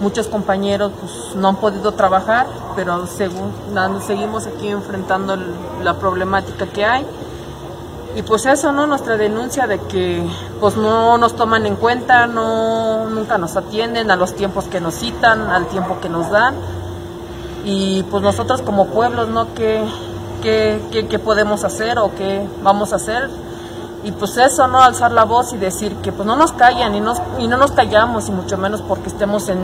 muchos 0.00 0.26
compañeros 0.26 0.92
pues, 1.00 1.36
no 1.36 1.48
han 1.48 1.56
podido 1.56 1.92
trabajar, 1.92 2.46
pero 2.74 3.06
según, 3.06 3.52
seguimos 4.04 4.46
aquí 4.46 4.68
enfrentando 4.68 5.36
la 5.80 5.94
problemática 5.94 6.66
que 6.66 6.84
hay. 6.84 7.06
Y 8.14 8.22
pues 8.22 8.44
eso, 8.44 8.72
¿no? 8.72 8.86
Nuestra 8.86 9.16
denuncia 9.16 9.66
de 9.66 9.78
que 9.78 10.22
pues 10.60 10.76
no 10.76 11.16
nos 11.16 11.34
toman 11.34 11.64
en 11.64 11.76
cuenta, 11.76 12.26
no 12.26 13.08
nunca 13.08 13.38
nos 13.38 13.56
atienden 13.56 14.10
a 14.10 14.16
los 14.16 14.34
tiempos 14.34 14.66
que 14.66 14.80
nos 14.80 14.94
citan, 14.96 15.48
al 15.50 15.66
tiempo 15.66 15.98
que 16.00 16.10
nos 16.10 16.30
dan. 16.30 16.54
Y 17.64 18.02
pues 18.04 18.22
nosotros 18.22 18.60
como 18.60 18.86
pueblos, 18.88 19.28
¿no? 19.28 19.54
¿Qué, 19.54 19.82
qué, 20.42 20.80
qué- 20.90 21.06
qué 21.08 21.18
podemos 21.18 21.64
hacer 21.64 21.98
o 21.98 22.14
qué 22.14 22.46
vamos 22.62 22.92
a 22.92 22.96
hacer? 22.96 23.30
Y 24.04 24.10
pues 24.12 24.36
eso, 24.36 24.66
¿no? 24.66 24.80
Alzar 24.82 25.12
la 25.12 25.24
voz 25.24 25.52
y 25.54 25.56
decir 25.58 25.94
que 26.02 26.12
pues 26.12 26.26
no 26.26 26.36
nos 26.36 26.52
callan 26.52 26.94
y, 26.94 27.00
nos, 27.00 27.18
y 27.38 27.46
no 27.46 27.56
nos 27.56 27.70
callamos 27.70 28.28
y 28.28 28.32
mucho 28.32 28.58
menos 28.58 28.82
porque 28.82 29.08
estemos 29.08 29.48
en 29.48 29.58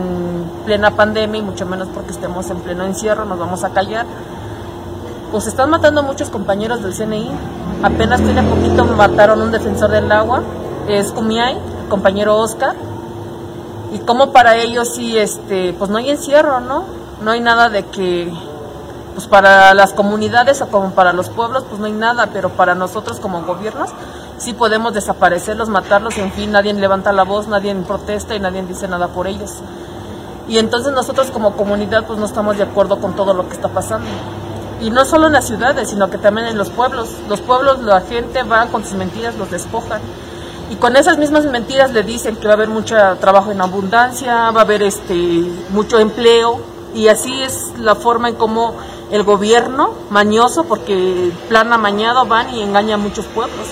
plena 0.65 0.91
pandemia 0.91 1.39
y 1.39 1.43
mucho 1.43 1.65
menos 1.67 1.87
porque 1.93 2.11
estemos 2.11 2.49
en 2.49 2.57
pleno 2.61 2.85
encierro, 2.85 3.25
nos 3.25 3.37
vamos 3.37 3.63
a 3.63 3.69
callar. 3.71 4.05
Pues 5.31 5.45
están 5.45 5.69
matando 5.69 6.01
a 6.01 6.03
muchos 6.03 6.29
compañeros 6.29 6.81
del 6.81 6.93
CNI. 6.93 7.31
Apenas 7.83 8.21
tiene 8.21 8.43
poquito 8.43 8.83
mataron 8.85 9.41
un 9.41 9.51
defensor 9.51 9.91
del 9.91 10.11
agua, 10.11 10.41
es 10.87 11.11
Kumiai, 11.11 11.57
compañero 11.87 12.37
Oscar. 12.37 12.75
Y 13.93 13.99
como 13.99 14.31
para 14.31 14.57
ellos 14.57 14.89
sí, 14.89 15.17
este, 15.17 15.73
pues 15.73 15.89
no 15.89 15.97
hay 15.97 16.09
encierro, 16.09 16.59
¿no? 16.59 16.83
No 17.21 17.31
hay 17.31 17.41
nada 17.41 17.69
de 17.69 17.85
que, 17.85 18.33
pues 19.13 19.27
para 19.27 19.73
las 19.73 19.93
comunidades 19.93 20.61
o 20.61 20.67
como 20.67 20.91
para 20.91 21.13
los 21.13 21.29
pueblos, 21.29 21.63
pues 21.67 21.79
no 21.79 21.85
hay 21.85 21.91
nada, 21.93 22.29
pero 22.33 22.49
para 22.49 22.75
nosotros 22.75 23.19
como 23.19 23.43
gobiernos 23.43 23.89
sí 24.39 24.53
podemos 24.53 24.93
desaparecerlos, 24.93 25.69
matarlos, 25.69 26.17
en 26.17 26.31
fin, 26.31 26.51
nadie 26.51 26.73
levanta 26.73 27.11
la 27.11 27.23
voz, 27.23 27.47
nadie 27.47 27.75
protesta 27.75 28.35
y 28.35 28.39
nadie 28.39 28.63
dice 28.63 28.87
nada 28.87 29.09
por 29.09 29.27
ellos. 29.27 29.55
Y 30.47 30.57
entonces 30.57 30.93
nosotros 30.93 31.29
como 31.29 31.55
comunidad 31.55 32.05
pues 32.05 32.17
no 32.17 32.25
estamos 32.25 32.57
de 32.57 32.63
acuerdo 32.63 32.99
con 32.99 33.13
todo 33.15 33.33
lo 33.33 33.47
que 33.47 33.53
está 33.53 33.67
pasando. 33.67 34.07
Y 34.81 34.91
no 34.91 35.03
solo 35.05 35.27
en 35.27 35.33
las 35.33 35.47
ciudades, 35.47 35.89
sino 35.89 36.09
que 36.09 36.17
también 36.17 36.47
en 36.47 36.57
los 36.57 36.69
pueblos. 36.69 37.09
Los 37.27 37.41
pueblos, 37.41 37.81
la 37.81 38.01
gente 38.01 38.43
va 38.43 38.67
con 38.67 38.83
sus 38.83 38.93
mentiras, 38.93 39.35
los 39.35 39.51
despojan. 39.51 40.01
Y 40.69 40.75
con 40.75 40.95
esas 40.95 41.17
mismas 41.17 41.45
mentiras 41.45 41.91
le 41.91 42.03
dicen 42.03 42.35
que 42.35 42.45
va 42.45 42.53
a 42.53 42.55
haber 42.55 42.69
mucho 42.69 42.95
trabajo 43.19 43.51
en 43.51 43.59
abundancia, 43.59 44.51
va 44.51 44.61
a 44.61 44.63
haber 44.63 44.83
este 44.83 45.43
mucho 45.71 45.99
empleo. 45.99 46.61
Y 46.93 47.07
así 47.07 47.41
es 47.41 47.73
la 47.77 47.95
forma 47.95 48.29
en 48.29 48.35
cómo 48.35 48.75
el 49.11 49.23
gobierno, 49.23 49.93
mañoso, 50.09 50.63
porque 50.63 51.31
plan 51.49 51.73
amañado, 51.73 52.25
van 52.25 52.53
y 52.53 52.61
engaña 52.61 52.95
a 52.95 52.97
muchos 52.97 53.25
pueblos. 53.25 53.67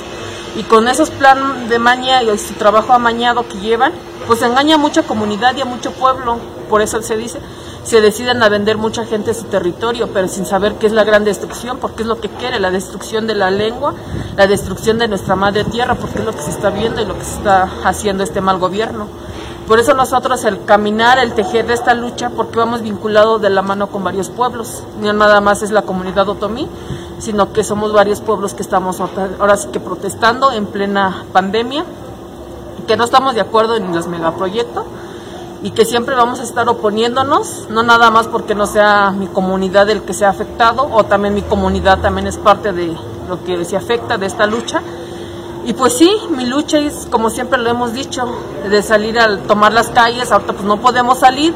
Y 0.55 0.63
con 0.63 0.87
esos 0.87 1.11
plan 1.11 1.69
de 1.69 1.77
maña 1.77 2.23
y 2.23 2.37
su 2.37 2.55
trabajo 2.55 2.93
amañado 2.93 3.47
que 3.47 3.59
llevan, 3.59 3.93
pues 4.25 4.41
engaña 4.41 4.75
a 4.75 4.79
mucha 4.79 5.03
comunidad 5.03 5.55
y 5.55 5.61
a 5.61 5.65
mucho 5.65 5.91
pueblo. 5.91 6.39
Por 6.67 6.81
eso 6.81 7.01
se 7.01 7.15
dice, 7.15 7.39
se 7.87 8.01
deciden 8.01 8.43
a 8.43 8.49
vender 8.49 8.77
mucha 8.77 9.05
gente 9.05 9.33
su 9.33 9.45
territorio, 9.45 10.09
pero 10.13 10.27
sin 10.27 10.45
saber 10.45 10.73
qué 10.73 10.87
es 10.87 10.91
la 10.91 11.05
gran 11.05 11.23
destrucción, 11.23 11.77
porque 11.77 12.01
es 12.01 12.07
lo 12.09 12.19
que 12.19 12.27
quiere, 12.27 12.59
la 12.59 12.69
destrucción 12.69 13.27
de 13.27 13.33
la 13.33 13.49
lengua, 13.49 13.93
la 14.35 14.45
destrucción 14.45 14.97
de 14.97 15.07
nuestra 15.07 15.37
madre 15.37 15.63
tierra, 15.63 15.95
porque 15.95 16.19
es 16.19 16.25
lo 16.25 16.33
que 16.33 16.41
se 16.41 16.49
está 16.49 16.69
viendo 16.69 16.99
y 16.99 17.05
lo 17.05 17.17
que 17.17 17.23
se 17.23 17.35
está 17.35 17.69
haciendo 17.85 18.25
este 18.25 18.41
mal 18.41 18.57
gobierno. 18.59 19.07
Por 19.69 19.79
eso 19.79 19.93
nosotros 19.93 20.43
el 20.43 20.65
caminar, 20.65 21.17
el 21.17 21.33
tejer 21.33 21.65
de 21.65 21.75
esta 21.75 21.93
lucha, 21.93 22.29
porque 22.29 22.57
vamos 22.57 22.81
vinculados 22.81 23.41
de 23.41 23.49
la 23.51 23.61
mano 23.61 23.87
con 23.87 24.03
varios 24.03 24.27
pueblos, 24.27 24.83
no 24.99 25.13
nada 25.13 25.39
más 25.39 25.61
es 25.61 25.71
la 25.71 25.83
comunidad 25.83 26.27
otomí, 26.27 26.67
sino 27.19 27.53
que 27.53 27.63
somos 27.63 27.93
varios 27.93 28.19
pueblos 28.19 28.53
que 28.53 28.63
estamos 28.63 28.99
ahora 28.99 29.55
sí 29.55 29.69
que 29.71 29.79
protestando 29.79 30.51
en 30.51 30.65
plena 30.65 31.23
pandemia, 31.31 31.85
que 32.85 32.97
no 32.97 33.05
estamos 33.05 33.33
de 33.33 33.39
acuerdo 33.39 33.77
en 33.77 33.95
los 33.95 34.07
megaproyectos 34.07 34.83
y 35.63 35.71
que 35.71 35.85
siempre 35.85 36.15
vamos 36.15 36.39
a 36.39 36.43
estar 36.43 36.69
oponiéndonos, 36.69 37.67
no 37.69 37.83
nada 37.83 38.11
más 38.11 38.27
porque 38.27 38.53
no 38.53 38.67
sea 38.67 39.11
mi 39.11 39.27
comunidad 39.27 39.89
el 39.89 40.03
que 40.03 40.13
sea 40.13 40.29
afectado, 40.29 40.87
o 40.91 41.03
también 41.03 41.33
mi 41.33 41.41
comunidad 41.41 41.99
también 41.99 42.27
es 42.27 42.37
parte 42.37 42.73
de 42.73 42.95
lo 43.27 43.43
que 43.43 43.65
se 43.65 43.75
afecta 43.75 44.17
de 44.17 44.27
esta 44.27 44.45
lucha. 44.45 44.81
Y 45.65 45.73
pues 45.73 45.93
sí, 45.93 46.09
mi 46.29 46.45
lucha 46.45 46.79
es, 46.79 47.07
como 47.11 47.29
siempre 47.29 47.59
lo 47.59 47.69
hemos 47.69 47.93
dicho, 47.93 48.25
de 48.69 48.81
salir 48.81 49.19
a 49.19 49.37
tomar 49.39 49.73
las 49.73 49.89
calles, 49.89 50.31
ahorita 50.31 50.53
pues 50.53 50.65
no 50.65 50.77
podemos 50.77 51.19
salir, 51.19 51.53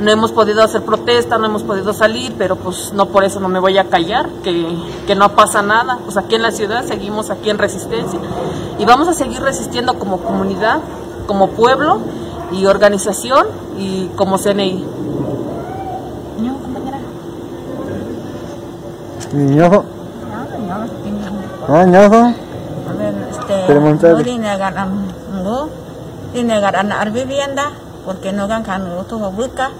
no 0.00 0.10
hemos 0.10 0.32
podido 0.32 0.62
hacer 0.62 0.82
protesta, 0.82 1.38
no 1.38 1.46
hemos 1.46 1.62
podido 1.62 1.92
salir, 1.92 2.34
pero 2.36 2.56
pues 2.56 2.92
no 2.94 3.06
por 3.06 3.22
eso 3.22 3.38
no 3.38 3.48
me 3.48 3.60
voy 3.60 3.78
a 3.78 3.84
callar, 3.84 4.28
que, 4.42 4.76
que 5.06 5.14
no 5.14 5.36
pasa 5.36 5.62
nada. 5.62 5.98
Pues 6.02 6.16
aquí 6.16 6.34
en 6.34 6.42
la 6.42 6.50
ciudad 6.50 6.84
seguimos 6.84 7.30
aquí 7.30 7.50
en 7.50 7.58
resistencia 7.58 8.18
y 8.78 8.84
vamos 8.86 9.06
a 9.06 9.12
seguir 9.12 9.40
resistiendo 9.40 9.98
como 10.00 10.18
comunidad, 10.18 10.80
como 11.28 11.50
pueblo 11.50 12.00
y 12.54 12.66
organización 12.66 13.46
y 13.76 14.06
como 14.16 14.38
CNI. 14.38 14.84
Niñojo. 19.32 19.84
Ah, 21.68 21.84
ñojo. 21.84 22.32
este, 23.30 23.66
Preguntar. 23.66 24.12
no 24.12 24.22
dinegar 24.22 24.74
am- 24.78 25.10
ngu, 25.42 25.58
dinegar 26.32 26.76
anak 26.76 27.10
vivienda 27.12 27.72
porque 28.04 28.32
no 28.32 28.46
gan 28.46 28.62
kan 28.62 28.84
tu 29.08 29.18
buka 29.18 29.70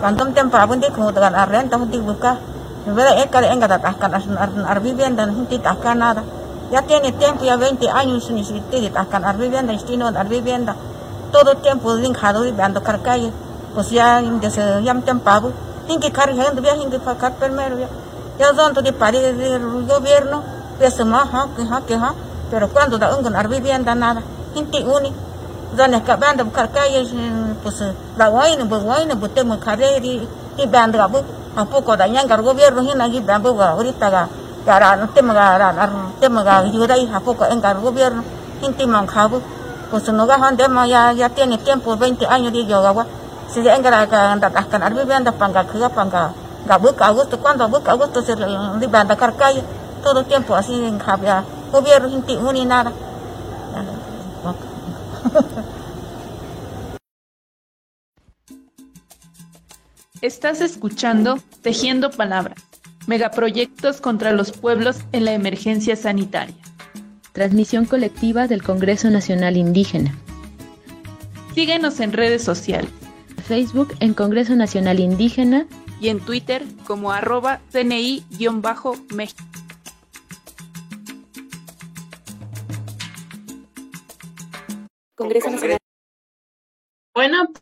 cuando 0.00 0.26
tiempo 0.32 0.56
abun 0.56 0.80
di 0.80 0.88
como 0.90 1.12
dengan 1.12 1.34
arrenta 1.36 1.76
di 1.78 1.98
buka 2.00 2.38
verdad 2.86 3.18
es 3.20 3.26
que 3.30 3.38
enga 3.52 3.68
da 3.68 3.78
kan 3.78 4.12
ar 4.14 4.80
vivienda 4.80 5.24
gente 5.26 5.58
tasca 5.58 5.94
nada 5.94 6.22
ya 6.72 6.82
tiene 6.82 7.12
tiempo 7.12 7.44
ya 7.44 7.56
20 7.56 7.88
años 7.90 8.30
ni 8.30 8.44
siquiera 8.44 8.92
tascan 9.04 9.24
ar 9.24 9.36
vivienda 9.36 9.72
destino 9.72 10.08
ar 10.08 10.28
vivienda 10.28 10.74
todo 11.36 11.54
tiempo 11.56 11.94
dejado 11.96 12.42
viviendo 12.42 12.82
carcalle. 12.82 13.30
Pues 13.74 13.90
ya 13.90 14.22
desde 14.22 14.82
ya 14.82 14.94
tiempo 14.94 15.28
abu 15.28 15.52
hingi 15.86 16.10
cargando 16.10 16.62
ya 16.62 16.74
hingi 16.74 16.98
pacar 16.98 17.32
primero 17.34 17.76
ya 17.78 17.88
ya 18.38 18.52
donde 18.52 18.80
di 18.82 18.92
pari 18.92 19.20
del 19.20 19.86
gobierno 19.86 20.42
pues 20.78 20.98
más 21.04 21.28
ha 21.34 21.46
que 21.54 21.62
ha 21.62 21.80
que 21.86 21.94
ha 21.94 22.14
pero 22.50 22.68
cuando 22.68 22.96
da 22.96 23.14
un 23.14 23.48
vivienda 23.50 23.94
nada. 23.94 24.22
Gente 24.54 24.82
uni. 24.82 25.12
Donde 25.76 26.02
que 26.02 26.14
banda 26.16 26.42
carcalle 26.50 27.06
pues 27.62 27.84
la 28.16 28.28
guayna 28.28 28.64
pues 28.64 28.82
guayna 28.82 29.14
pues 29.16 29.34
temo 29.34 29.58
carre 29.60 30.00
di 30.00 30.26
di 30.56 30.66
banda 30.66 31.04
abu 31.04 31.18
a 31.54 31.64
poco 31.66 31.96
da 31.96 32.06
yang 32.06 32.28
gobierno 32.42 32.80
hina 32.80 33.10
gi 33.10 33.20
banda 33.20 33.50
ahorita 33.50 34.08
ga 34.10 34.28
gara 34.64 35.06
tema 35.12 35.34
gara 35.34 35.90
tema 36.18 36.42
ga 36.42 36.58
ayuda 36.60 36.96
y 36.96 37.10
a 37.12 37.20
poco 37.20 37.44
en 37.44 37.62
el 37.62 37.80
gobierno. 37.80 38.24
Gente 38.62 38.86
mancabu 38.86 39.42
pues 39.90 40.08
no 40.12 40.26
ga 40.26 40.36
hande 40.36 40.68
ma 40.68 40.86
ya 40.86 41.12
ya 41.12 41.28
tiene 41.28 41.58
tiempo 41.58 41.96
20 41.96 42.26
años 42.26 42.52
de 42.52 42.66
yoga 42.66 42.92
wa 42.92 43.06
si 43.48 43.60
en 43.60 43.82
gara 43.82 44.06
ga 44.06 44.32
anda 44.32 44.48
akan 44.48 44.82
ar 44.82 44.94
vivienda 44.94 45.32
panga 45.32 45.64
kega 45.64 45.88
panga 45.88 46.32
agosto 46.68 47.38
cuando 47.38 47.68
buka 47.68 47.92
agosto 47.92 48.22
se 48.22 48.34
di 48.80 48.86
banda 48.86 49.16
carcalle 49.16 49.62
todo 50.02 50.24
tiempo 50.24 50.54
así 50.54 50.74
en 50.74 50.98
ya 50.98 51.44
gobierno 51.70 52.10
gente 52.10 52.36
uni 52.36 52.64
nada. 52.64 52.92
Estás 60.22 60.60
escuchando 60.60 61.38
Tejiendo 61.62 62.10
Palabras, 62.10 62.58
megaproyectos 63.06 64.00
contra 64.00 64.32
los 64.32 64.50
pueblos 64.50 64.96
en 65.12 65.24
la 65.24 65.32
emergencia 65.32 65.94
sanitaria. 65.94 66.56
Transmisión 67.36 67.84
colectiva 67.84 68.48
del 68.48 68.62
Congreso 68.62 69.10
Nacional 69.10 69.58
Indígena. 69.58 70.16
Síguenos 71.54 72.00
en 72.00 72.14
redes 72.14 72.42
sociales. 72.42 72.90
Facebook 73.46 73.94
en 74.00 74.14
Congreso 74.14 74.56
Nacional 74.56 75.00
Indígena 75.00 75.66
y 76.00 76.08
en 76.08 76.18
Twitter 76.18 76.64
como 76.86 77.12
arroba 77.12 77.60
CNI-México. 77.72 78.96
Congreso 85.14 85.50
Nacional. 85.50 85.78
Bueno, 87.12 87.52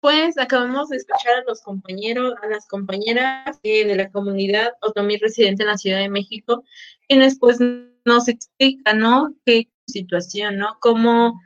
pues 0.00 0.36
acabamos 0.36 0.88
de 0.88 0.96
escuchar 0.96 1.34
a 1.34 1.44
los 1.46 1.62
compañeros, 1.62 2.34
a 2.42 2.48
las 2.48 2.66
compañeras 2.66 3.60
eh, 3.62 3.86
de 3.86 3.94
la 3.94 4.10
comunidad 4.10 4.72
otomí 4.80 5.16
residente 5.16 5.62
en 5.62 5.68
la 5.68 5.78
Ciudad 5.78 5.98
de 5.98 6.08
México, 6.08 6.64
quienes 7.06 7.38
pues 7.38 7.60
nos 8.04 8.28
explican, 8.28 8.98
¿no? 8.98 9.34
Qué 9.44 9.68
situación, 9.86 10.58
¿no? 10.58 10.78
Cómo, 10.80 11.40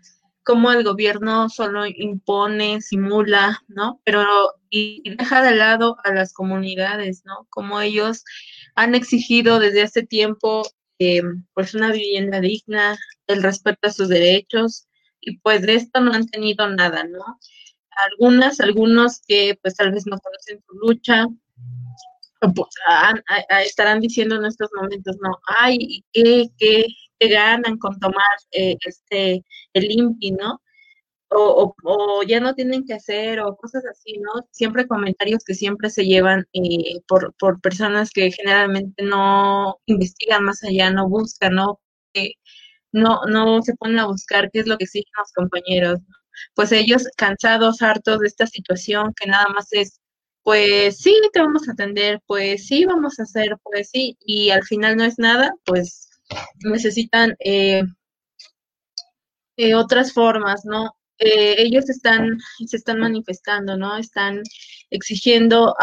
cómo 0.44 0.72
el 0.72 0.84
gobierno 0.84 1.48
solo 1.48 1.86
impone, 1.86 2.80
simula, 2.80 3.62
¿no? 3.68 4.00
Pero 4.04 4.24
y 4.70 5.02
deja 5.16 5.42
de 5.42 5.54
lado 5.56 5.96
a 6.04 6.12
las 6.12 6.32
comunidades, 6.32 7.22
¿no? 7.24 7.46
Como 7.50 7.80
ellos 7.80 8.24
han 8.74 8.94
exigido 8.94 9.58
desde 9.58 9.82
hace 9.82 10.02
tiempo 10.02 10.62
eh, 10.98 11.22
pues 11.54 11.74
una 11.74 11.92
vivienda 11.92 12.40
digna, 12.40 12.96
el 13.26 13.42
respeto 13.42 13.88
a 13.88 13.92
sus 13.92 14.08
derechos, 14.08 14.86
y 15.20 15.38
pues 15.38 15.62
de 15.62 15.74
esto 15.74 16.00
no 16.00 16.12
han 16.12 16.26
tenido 16.26 16.68
nada, 16.68 17.04
¿no? 17.04 17.38
Algunas, 18.10 18.60
algunos 18.60 19.20
que 19.26 19.58
pues 19.62 19.74
tal 19.76 19.92
vez 19.92 20.06
no 20.06 20.18
conocen 20.18 20.62
su 20.66 20.74
lucha, 20.78 21.26
pues, 22.40 22.68
estarán 23.64 24.00
diciendo 24.00 24.36
en 24.36 24.46
estos 24.46 24.70
momentos, 24.76 25.16
no, 25.22 25.38
ay, 25.58 25.78
¿y 25.80 26.04
¿qué, 26.12 26.46
qué, 26.58 27.28
ganan 27.28 27.78
con 27.78 27.98
tomar 27.98 28.22
eh, 28.52 28.76
este, 28.86 29.44
el 29.72 29.90
INPI, 29.90 30.32
¿no? 30.32 30.60
O, 31.30 31.74
o, 31.84 32.22
ya 32.22 32.40
no 32.40 32.54
tienen 32.54 32.84
que 32.86 32.94
hacer, 32.94 33.40
o 33.40 33.56
cosas 33.56 33.84
así, 33.86 34.18
¿no? 34.18 34.46
Siempre 34.52 34.86
comentarios 34.86 35.44
que 35.44 35.54
siempre 35.54 35.90
se 35.90 36.06
llevan 36.06 36.46
eh, 36.52 37.00
por, 37.08 37.34
por 37.38 37.60
personas 37.60 38.10
que 38.12 38.30
generalmente 38.32 39.02
no 39.04 39.78
investigan 39.86 40.44
más 40.44 40.62
allá, 40.64 40.90
no 40.90 41.08
buscan, 41.08 41.54
¿no? 41.56 41.80
No, 42.92 43.20
no 43.28 43.62
se 43.62 43.74
ponen 43.76 43.98
a 43.98 44.06
buscar 44.06 44.50
qué 44.50 44.60
es 44.60 44.66
lo 44.66 44.78
que 44.78 44.84
exigen 44.84 45.12
los 45.18 45.32
compañeros. 45.32 46.00
Pues 46.54 46.72
ellos 46.72 47.08
cansados, 47.16 47.82
hartos 47.82 48.20
de 48.20 48.26
esta 48.28 48.46
situación, 48.46 49.12
que 49.16 49.28
nada 49.28 49.46
más 49.48 49.68
es, 49.72 50.00
pues 50.46 50.98
sí, 50.98 51.12
te 51.32 51.40
vamos 51.40 51.68
a 51.68 51.72
atender, 51.72 52.20
pues 52.24 52.68
sí, 52.68 52.84
vamos 52.84 53.18
a 53.18 53.24
hacer, 53.24 53.56
pues 53.64 53.90
sí, 53.90 54.16
y 54.24 54.50
al 54.50 54.62
final 54.62 54.96
no 54.96 55.02
es 55.02 55.18
nada, 55.18 55.52
pues 55.64 56.08
necesitan 56.62 57.34
eh, 57.40 57.82
eh, 59.56 59.74
otras 59.74 60.12
formas, 60.12 60.64
¿no? 60.64 60.94
Eh, 61.18 61.56
ellos 61.58 61.90
están, 61.90 62.38
se 62.64 62.76
están 62.76 63.00
manifestando, 63.00 63.76
¿no? 63.76 63.96
Están 63.96 64.40
exigiendo 64.90 65.74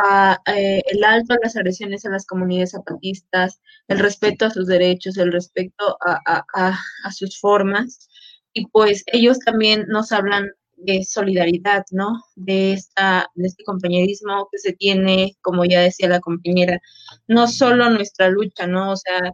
eh, 0.48 0.82
el 0.86 1.04
alto 1.04 1.34
a 1.34 1.40
las 1.44 1.58
agresiones 1.58 2.06
a 2.06 2.12
las 2.12 2.26
comunidades 2.26 2.72
zapatistas, 2.72 3.60
el 3.90 4.00
respeto 4.00 4.46
a 4.46 4.52
sus 4.52 4.68
derechos, 4.68 5.18
el 5.18 5.34
respeto 5.34 5.98
a 6.00 7.12
sus 7.12 7.38
formas. 7.38 8.08
Y 8.54 8.68
pues 8.68 9.04
ellos 9.08 9.40
también 9.40 9.88
nos 9.90 10.14
hablan 10.14 10.54
de 10.78 11.04
solidaridad, 11.04 11.84
¿no? 11.92 12.22
De, 12.36 12.74
esta, 12.74 13.30
este 13.36 13.64
compañerismo 13.64 14.48
que 14.52 14.58
se 14.60 14.74
tiene, 14.74 15.36
como 15.42 15.66
ya 15.66 15.82
decía 15.82 16.10
la 16.10 16.20
compañera, 16.20 16.80
no 17.28 17.48
solo 17.48 17.90
nuestra 17.90 18.30
lucha, 18.30 18.68
¿no? 18.68 18.92
O 18.92 18.96
sea, 18.98 19.32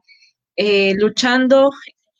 eh, 0.56 0.94
luchando, 0.96 1.72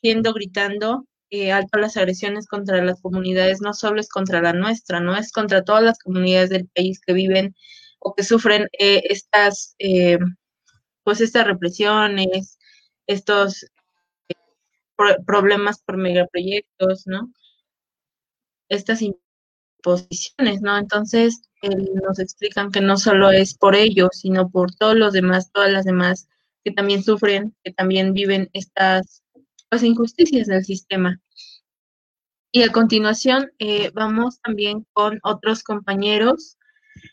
exigiendo, 0.02 0.32
gritando, 0.34 1.06
eh, 1.30 1.52
alto 1.52 1.78
las 1.78 1.96
agresiones 1.96 2.46
contra 2.48 2.82
las 2.84 3.00
comunidades, 3.00 3.60
no 3.60 3.72
solo 3.74 4.00
es 4.00 4.08
contra 4.08 4.40
la 4.42 4.52
nuestra, 4.52 5.00
no 5.00 5.16
es 5.16 5.32
contra 5.32 5.62
todas 5.64 5.82
las 5.84 5.98
comunidades 5.98 6.50
del 6.50 6.68
país 6.74 7.00
que 7.06 7.12
viven 7.12 7.54
o 8.00 8.14
que 8.14 8.24
sufren 8.24 8.68
eh, 8.78 9.02
estas, 9.10 9.74
eh, 9.78 10.18
pues 11.04 11.20
estas 11.20 11.46
represiones, 11.46 12.58
estos 13.06 13.64
eh, 14.28 14.34
pro- 14.96 15.16
problemas 15.26 15.82
por 15.82 15.96
megaproyectos, 15.96 17.06
¿no? 17.06 17.32
Estas 18.70 19.02
imposiciones, 19.02 20.62
¿no? 20.62 20.78
Entonces, 20.78 21.42
eh, 21.62 21.68
nos 22.02 22.18
explican 22.18 22.70
que 22.70 22.80
no 22.80 22.96
solo 22.96 23.30
es 23.30 23.54
por 23.54 23.74
ellos, 23.74 24.10
sino 24.12 24.48
por 24.48 24.74
todos 24.74 24.96
los 24.96 25.12
demás, 25.12 25.52
todas 25.52 25.70
las 25.70 25.84
demás 25.84 26.26
que 26.64 26.70
también 26.72 27.02
sufren, 27.02 27.54
que 27.62 27.72
también 27.72 28.14
viven 28.14 28.48
estas 28.54 29.22
pues, 29.68 29.82
injusticias 29.82 30.46
del 30.46 30.64
sistema. 30.64 31.20
Y 32.52 32.62
a 32.62 32.72
continuación 32.72 33.52
eh, 33.58 33.90
vamos 33.94 34.40
también 34.40 34.86
con 34.92 35.20
otros 35.22 35.62
compañeros. 35.62 36.58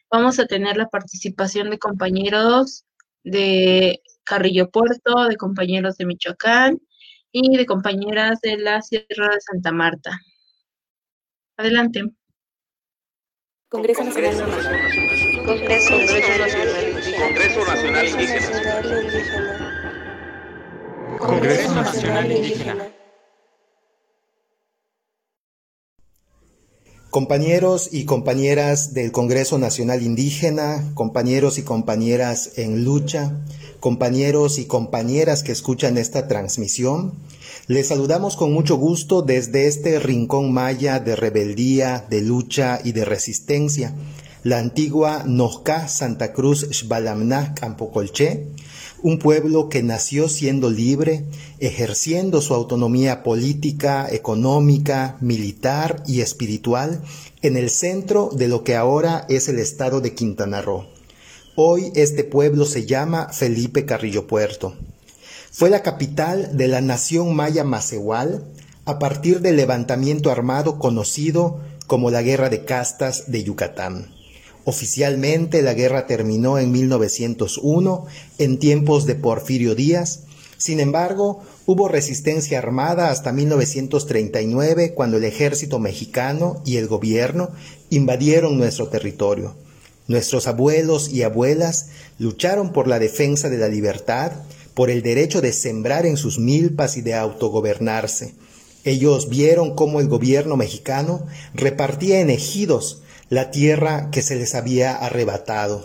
Vamos 0.10 0.40
a 0.40 0.46
tener 0.46 0.78
la 0.78 0.88
participación 0.88 1.70
de 1.70 1.78
compañeros 1.78 2.86
de 3.24 4.02
Carrillo 4.24 4.70
Puerto, 4.70 5.26
de 5.28 5.36
compañeros 5.38 5.98
de 5.98 6.06
Michoacán 6.06 6.82
y 7.32 7.56
de 7.56 7.66
compañeras 7.66 8.42
de 8.42 8.58
la 8.58 8.82
Sierra 8.82 9.30
de 9.34 9.42
Santa 9.42 9.72
Marta. 9.72 10.20
Adelante. 11.60 12.04
Congreso 13.68 14.04
Nacional 14.04 14.32
Congreso 15.44 15.98
Nacional 15.98 16.38
Congreso 17.18 17.66
Nacional 17.66 18.06
Indígena. 18.06 19.58
Congreso 21.18 21.74
Nacional 21.74 22.32
Indígena. 22.32 22.94
Compañeros 27.10 27.90
y 27.92 28.06
compañeras 28.06 28.94
del 28.94 29.12
Congreso 29.12 29.58
Nacional 29.58 30.04
Indígena, 30.04 30.92
compañeros 30.94 31.58
y 31.58 31.64
compañeras 31.64 32.60
en 32.60 32.84
lucha, 32.84 33.36
compañeros 33.80 34.60
y 34.60 34.66
compañeras 34.66 35.42
que 35.42 35.54
escuchan 35.54 35.98
esta 35.98 36.28
transmisión, 36.28 37.14
les 37.68 37.88
saludamos 37.88 38.38
con 38.38 38.54
mucho 38.54 38.78
gusto 38.78 39.22
desde 39.22 39.68
este 39.68 40.00
rincón 40.00 40.54
maya 40.54 41.02
de 41.02 41.18
rebeldía, 41.18 42.06
de 42.10 42.22
lucha 42.22 42.80
y 42.82 42.94
de 42.94 43.04
resistencia, 43.04 43.94
la 44.44 44.60
antigua 44.60 45.24
Nozca 45.26 45.90
Santa 45.90 46.32
Cruz 46.32 46.66
Xbalamná 46.72 47.54
Campocolché, 47.56 48.48
un 49.04 49.20
pueblo 49.20 49.68
que 49.68 49.84
nació 49.84 50.30
siendo 50.30 50.70
libre, 50.70 51.26
ejerciendo 51.60 52.40
su 52.40 52.54
autonomía 52.54 53.22
política, 53.22 54.08
económica, 54.10 55.18
militar 55.20 56.04
y 56.08 56.22
espiritual 56.22 57.02
en 57.42 57.58
el 57.58 57.70
centro 57.70 58.30
de 58.34 58.48
lo 58.48 58.64
que 58.64 58.78
ahora 58.78 59.26
es 59.28 59.50
el 59.50 59.60
estado 59.60 60.00
de 60.00 60.16
Quintana 60.16 60.62
Roo. 60.62 60.86
Hoy 61.58 61.92
este 61.96 62.24
pueblo 62.24 62.66
se 62.66 62.86
llama 62.86 63.28
Felipe 63.34 63.84
Carrillo 63.86 64.26
Puerto. 64.26 64.74
Fue 65.58 65.72
la 65.72 65.82
capital 65.82 66.56
de 66.56 66.68
la 66.68 66.82
nación 66.82 67.36
maya 67.36 67.64
Macehual 67.64 68.46
a 68.86 69.00
partir 69.00 69.42
del 69.42 69.56
levantamiento 69.56 70.30
armado 70.30 70.78
conocido 70.78 71.62
como 71.88 72.12
la 72.12 72.22
Guerra 72.22 72.50
de 72.50 72.64
Castas 72.64 73.32
de 73.32 73.44
Yucatán. 73.44 74.14
Oficialmente 74.66 75.64
la 75.64 75.74
guerra 75.74 76.06
terminó 76.06 76.60
en 76.60 76.72
1901, 76.72 78.06
en 78.38 78.60
tiempos 78.60 79.08
de 79.08 79.16
Porfirio 79.16 79.74
Díaz. 79.74 80.26
Sin 80.58 80.80
embargo, 80.80 81.42
hubo 81.66 81.88
resistencia 81.88 82.60
armada 82.60 83.10
hasta 83.10 83.32
1939, 83.32 84.94
cuando 84.94 85.18
el 85.18 85.24
ejército 85.24 85.80
mexicano 85.80 86.62
y 86.66 86.78
el 86.78 86.86
gobierno 86.86 87.50
invadieron 87.90 88.60
nuestro 88.60 88.90
territorio. 88.90 89.56
Nuestros 90.08 90.46
abuelos 90.46 91.10
y 91.10 91.24
abuelas 91.24 91.88
lucharon 92.20 92.74
por 92.74 92.88
la 92.88 93.00
defensa 93.00 93.50
de 93.50 93.58
la 93.58 93.70
libertad, 93.70 94.34
por 94.78 94.92
el 94.92 95.02
derecho 95.02 95.42
de 95.42 95.54
sembrar 95.54 96.06
en 96.06 96.18
sus 96.18 96.38
milpas 96.38 96.98
y 96.98 97.02
de 97.02 97.16
autogobernarse. 97.16 98.36
Ellos 98.84 99.28
vieron 99.28 99.74
cómo 99.74 100.00
el 100.00 100.08
gobierno 100.08 100.56
mexicano 100.56 101.26
repartía 101.56 102.20
en 102.20 102.30
ejidos 102.30 103.02
la 103.28 103.50
tierra 103.50 104.12
que 104.12 104.22
se 104.22 104.36
les 104.36 104.54
había 104.54 104.94
arrebatado. 104.94 105.84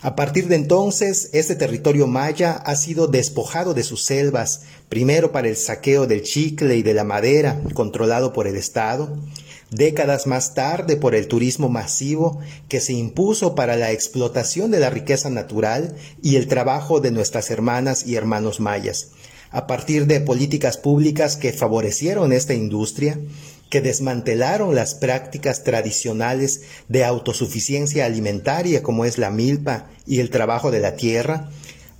A 0.00 0.14
partir 0.14 0.46
de 0.46 0.54
entonces, 0.54 1.30
este 1.32 1.56
territorio 1.56 2.06
maya 2.06 2.52
ha 2.52 2.76
sido 2.76 3.08
despojado 3.08 3.74
de 3.74 3.82
sus 3.82 4.04
selvas, 4.04 4.60
primero 4.88 5.32
para 5.32 5.48
el 5.48 5.56
saqueo 5.56 6.06
del 6.06 6.22
chicle 6.22 6.76
y 6.76 6.84
de 6.84 6.94
la 6.94 7.02
madera, 7.02 7.60
controlado 7.74 8.32
por 8.32 8.46
el 8.46 8.54
Estado, 8.54 9.18
décadas 9.70 10.26
más 10.26 10.54
tarde 10.54 10.96
por 10.96 11.14
el 11.14 11.28
turismo 11.28 11.68
masivo 11.68 12.40
que 12.68 12.80
se 12.80 12.92
impuso 12.92 13.54
para 13.54 13.76
la 13.76 13.92
explotación 13.92 14.70
de 14.70 14.80
la 14.80 14.90
riqueza 14.90 15.30
natural 15.30 15.94
y 16.22 16.36
el 16.36 16.48
trabajo 16.48 17.00
de 17.00 17.10
nuestras 17.10 17.50
hermanas 17.50 18.06
y 18.06 18.16
hermanos 18.16 18.60
mayas, 18.60 19.10
a 19.50 19.66
partir 19.66 20.06
de 20.06 20.20
políticas 20.20 20.76
públicas 20.76 21.36
que 21.36 21.52
favorecieron 21.52 22.32
esta 22.32 22.54
industria, 22.54 23.18
que 23.70 23.80
desmantelaron 23.80 24.74
las 24.74 24.94
prácticas 24.94 25.62
tradicionales 25.62 26.62
de 26.88 27.04
autosuficiencia 27.04 28.04
alimentaria 28.04 28.82
como 28.82 29.04
es 29.04 29.16
la 29.16 29.30
milpa 29.30 29.88
y 30.06 30.18
el 30.18 30.30
trabajo 30.30 30.72
de 30.72 30.80
la 30.80 30.96
tierra, 30.96 31.50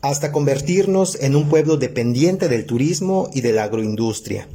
hasta 0.02 0.32
convertirnos 0.32 1.16
en 1.20 1.36
un 1.36 1.48
pueblo 1.48 1.76
dependiente 1.76 2.48
del 2.48 2.66
turismo 2.66 3.30
y 3.32 3.42
de 3.42 3.52
la 3.52 3.64
agroindustria. 3.64 4.48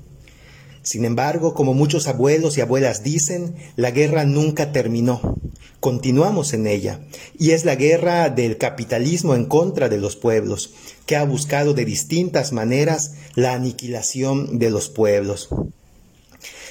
Sin 0.85 1.03
embargo, 1.03 1.55
como 1.55 1.73
muchos 1.73 2.07
abuelos 2.07 2.59
y 2.59 2.61
abuelas 2.61 3.01
dicen, 3.01 3.55
la 3.75 3.89
guerra 3.89 4.23
nunca 4.23 4.71
terminó. 4.71 5.39
Continuamos 5.79 6.53
en 6.53 6.67
ella, 6.67 6.99
y 7.39 7.51
es 7.51 7.65
la 7.65 7.75
guerra 7.75 8.29
del 8.29 8.59
capitalismo 8.59 9.33
en 9.33 9.45
contra 9.45 9.89
de 9.89 9.97
los 9.97 10.15
pueblos, 10.15 10.75
que 11.07 11.15
ha 11.15 11.25
buscado 11.25 11.73
de 11.73 11.85
distintas 11.85 12.51
maneras 12.51 13.15
la 13.33 13.53
aniquilación 13.53 14.59
de 14.59 14.69
los 14.69 14.89
pueblos. 14.89 15.49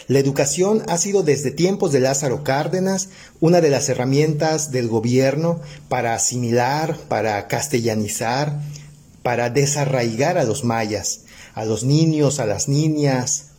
La 0.07 0.21
educación 0.21 0.85
ha 0.87 0.97
sido 0.97 1.25
desde 1.25 1.51
tiempos 1.51 1.91
de 1.91 1.99
Lázaro 1.99 2.45
Cárdenas 2.45 3.09
una 3.41 3.61
de 3.61 3.71
las 3.71 3.89
herramientas 3.89 4.71
del 4.71 4.87
gobierno 4.87 5.61
para 5.89 6.15
asimilar, 6.15 6.97
para 7.09 7.49
castellanizar, 7.49 8.61
para 9.25 9.51
desarraigar 9.51 10.39
a 10.39 10.45
los 10.45 10.63
mayas, 10.63 11.23
a 11.55 11.65
los 11.65 11.83
niños, 11.83 12.39
a 12.39 12.47
las 12.47 12.69
niñas, 12.69 13.54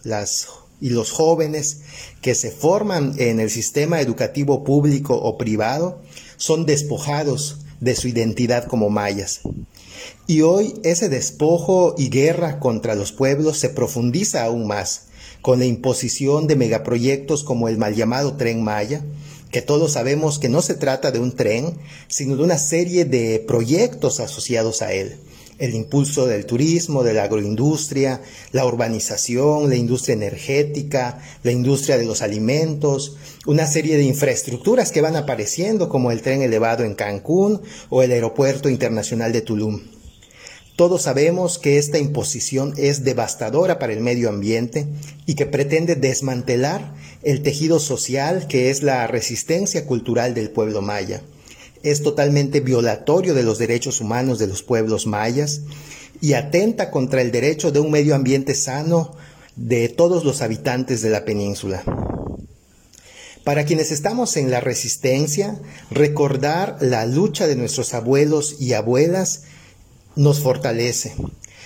y 0.81 0.89
los 0.89 1.11
jóvenes 1.11 1.81
que 2.21 2.35
se 2.35 2.51
forman 2.51 3.15
en 3.17 3.39
el 3.39 3.49
sistema 3.49 4.01
educativo 4.01 4.63
público 4.63 5.15
o 5.15 5.37
privado 5.37 6.01
son 6.37 6.65
despojados 6.65 7.57
de 7.79 7.95
su 7.95 8.07
identidad 8.07 8.67
como 8.67 8.89
mayas. 8.89 9.41
Y 10.27 10.41
hoy 10.41 10.73
ese 10.83 11.09
despojo 11.09 11.95
y 11.97 12.09
guerra 12.09 12.59
contra 12.59 12.95
los 12.95 13.11
pueblos 13.11 13.57
se 13.57 13.69
profundiza 13.69 14.43
aún 14.43 14.67
más 14.67 15.05
con 15.41 15.59
la 15.59 15.65
imposición 15.65 16.47
de 16.47 16.55
megaproyectos 16.55 17.43
como 17.43 17.69
el 17.69 17.77
mal 17.77 17.93
llamado 17.93 18.35
tren 18.35 18.63
Maya, 18.63 19.03
que 19.51 19.61
todos 19.61 19.93
sabemos 19.93 20.39
que 20.39 20.49
no 20.49 20.61
se 20.61 20.73
trata 20.73 21.11
de 21.11 21.19
un 21.19 21.33
tren, 21.33 21.77
sino 22.07 22.35
de 22.35 22.43
una 22.43 22.57
serie 22.57 23.05
de 23.05 23.43
proyectos 23.47 24.19
asociados 24.19 24.81
a 24.81 24.91
él. 24.91 25.17
El 25.57 25.73
impulso 25.73 26.27
del 26.27 26.45
turismo, 26.45 27.03
de 27.03 27.13
la 27.13 27.23
agroindustria, 27.23 28.21
la 28.51 28.65
urbanización, 28.65 29.69
la 29.69 29.75
industria 29.75 30.13
energética, 30.13 31.21
la 31.43 31.51
industria 31.51 31.97
de 31.97 32.05
los 32.05 32.21
alimentos, 32.21 33.15
una 33.45 33.65
serie 33.65 33.95
de 33.95 34.03
infraestructuras 34.03 34.91
que 34.91 35.01
van 35.01 35.15
apareciendo 35.15 35.87
como 35.87 36.11
el 36.11 36.21
tren 36.21 36.41
elevado 36.41 36.83
en 36.83 36.95
Cancún 36.95 37.61
o 37.89 38.03
el 38.03 38.11
aeropuerto 38.11 38.69
internacional 38.69 39.31
de 39.31 39.41
Tulum. 39.41 39.81
Todos 40.75 41.03
sabemos 41.03 41.57
que 41.57 41.77
esta 41.77 41.99
imposición 41.99 42.73
es 42.75 43.05
devastadora 43.05 43.79
para 43.79 43.93
el 43.93 44.01
medio 44.01 44.27
ambiente 44.27 44.85
y 45.25 45.35
que 45.35 45.45
pretende 45.45 45.95
desmantelar 45.95 46.93
el 47.23 47.43
tejido 47.43 47.79
social 47.79 48.47
que 48.47 48.69
es 48.69 48.83
la 48.83 49.07
resistencia 49.07 49.85
cultural 49.85 50.33
del 50.33 50.49
pueblo 50.49 50.81
maya. 50.81 51.21
Es 51.85 52.01
totalmente 52.01 52.61
violatorio 52.61 53.35
de 53.35 53.43
los 53.43 53.59
derechos 53.59 54.01
humanos 54.01 54.39
de 54.39 54.47
los 54.47 54.63
pueblos 54.63 55.05
mayas 55.05 55.61
y 56.19 56.33
atenta 56.33 56.89
contra 56.89 57.21
el 57.21 57.31
derecho 57.31 57.71
de 57.71 57.79
un 57.79 57.91
medio 57.91 58.15
ambiente 58.15 58.55
sano 58.55 59.15
de 59.55 59.87
todos 59.87 60.25
los 60.25 60.41
habitantes 60.41 61.03
de 61.03 61.11
la 61.11 61.25
península. 61.25 61.83
Para 63.43 63.65
quienes 63.65 63.91
estamos 63.91 64.35
en 64.35 64.49
la 64.49 64.61
resistencia, 64.61 65.61
recordar 65.91 66.77
la 66.81 67.05
lucha 67.05 67.45
de 67.45 67.55
nuestros 67.55 67.93
abuelos 67.93 68.55
y 68.59 68.73
abuelas 68.73 69.43
nos 70.15 70.39
fortalece. 70.39 71.13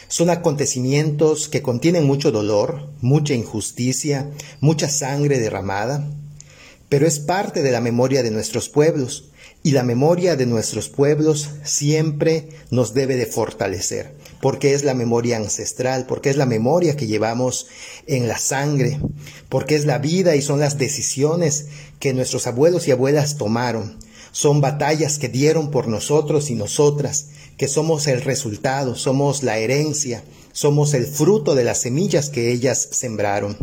Son 0.09 0.29
acontecimientos 0.29 1.47
que 1.47 1.61
contienen 1.61 2.03
mucho 2.03 2.33
dolor, 2.33 2.89
mucha 2.99 3.35
injusticia, 3.35 4.29
mucha 4.59 4.89
sangre 4.89 5.39
derramada, 5.39 6.11
pero 6.89 7.07
es 7.07 7.19
parte 7.19 7.61
de 7.61 7.71
la 7.71 7.79
memoria 7.79 8.21
de 8.21 8.31
nuestros 8.31 8.67
pueblos 8.67 9.29
y 9.61 9.71
la 9.71 9.83
memoria 9.83 10.35
de 10.35 10.45
nuestros 10.45 10.87
pueblos 10.87 11.49
siempre 11.63 12.49
nos 12.71 12.93
debe 12.93 13.17
de 13.17 13.25
fortalecer, 13.25 14.15
porque 14.41 14.73
es 14.73 14.83
la 14.83 14.93
memoria 14.93 15.37
ancestral, 15.37 16.05
porque 16.07 16.29
es 16.29 16.37
la 16.37 16.45
memoria 16.45 16.95
que 16.95 17.07
llevamos 17.07 17.67
en 18.07 18.27
la 18.27 18.37
sangre, 18.37 18.99
porque 19.49 19.75
es 19.75 19.85
la 19.85 19.97
vida 19.97 20.35
y 20.35 20.41
son 20.41 20.59
las 20.59 20.77
decisiones 20.77 21.67
que 21.99 22.13
nuestros 22.13 22.47
abuelos 22.47 22.87
y 22.87 22.91
abuelas 22.91 23.37
tomaron, 23.37 23.97
son 24.31 24.61
batallas 24.61 25.19
que 25.19 25.27
dieron 25.27 25.71
por 25.71 25.87
nosotros 25.87 26.49
y 26.49 26.55
nosotras, 26.55 27.27
que 27.57 27.67
somos 27.67 28.07
el 28.07 28.21
resultado, 28.21 28.95
somos 28.95 29.43
la 29.43 29.57
herencia, 29.57 30.23
somos 30.53 30.93
el 30.93 31.05
fruto 31.05 31.55
de 31.55 31.65
las 31.65 31.81
semillas 31.81 32.29
que 32.29 32.51
ellas 32.51 32.87
sembraron. 32.91 33.57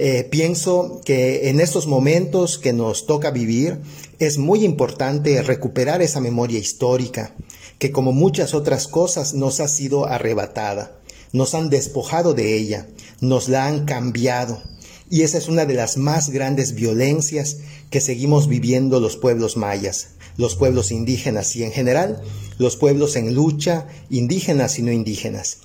Eh, 0.00 0.22
pienso 0.30 1.00
que 1.04 1.48
en 1.48 1.58
estos 1.58 1.88
momentos 1.88 2.58
que 2.58 2.72
nos 2.72 3.06
toca 3.06 3.32
vivir 3.32 3.78
es 4.18 4.38
muy 4.38 4.64
importante 4.64 5.42
recuperar 5.42 6.02
esa 6.02 6.20
memoria 6.20 6.58
histórica, 6.58 7.34
que 7.78 7.92
como 7.92 8.12
muchas 8.12 8.54
otras 8.54 8.88
cosas 8.88 9.34
nos 9.34 9.60
ha 9.60 9.68
sido 9.68 10.06
arrebatada, 10.06 10.98
nos 11.32 11.54
han 11.54 11.70
despojado 11.70 12.34
de 12.34 12.56
ella, 12.56 12.86
nos 13.20 13.48
la 13.48 13.66
han 13.66 13.84
cambiado. 13.84 14.62
Y 15.10 15.22
esa 15.22 15.38
es 15.38 15.48
una 15.48 15.64
de 15.64 15.74
las 15.74 15.96
más 15.96 16.30
grandes 16.30 16.74
violencias 16.74 17.58
que 17.90 18.00
seguimos 18.00 18.48
viviendo 18.48 19.00
los 19.00 19.16
pueblos 19.16 19.56
mayas 19.56 20.08
los 20.38 20.54
pueblos 20.54 20.90
indígenas 20.90 21.54
y 21.56 21.64
en 21.64 21.72
general 21.72 22.22
los 22.56 22.76
pueblos 22.76 23.16
en 23.16 23.34
lucha, 23.34 23.86
indígenas 24.08 24.78
y 24.78 24.82
no 24.82 24.92
indígenas. 24.92 25.58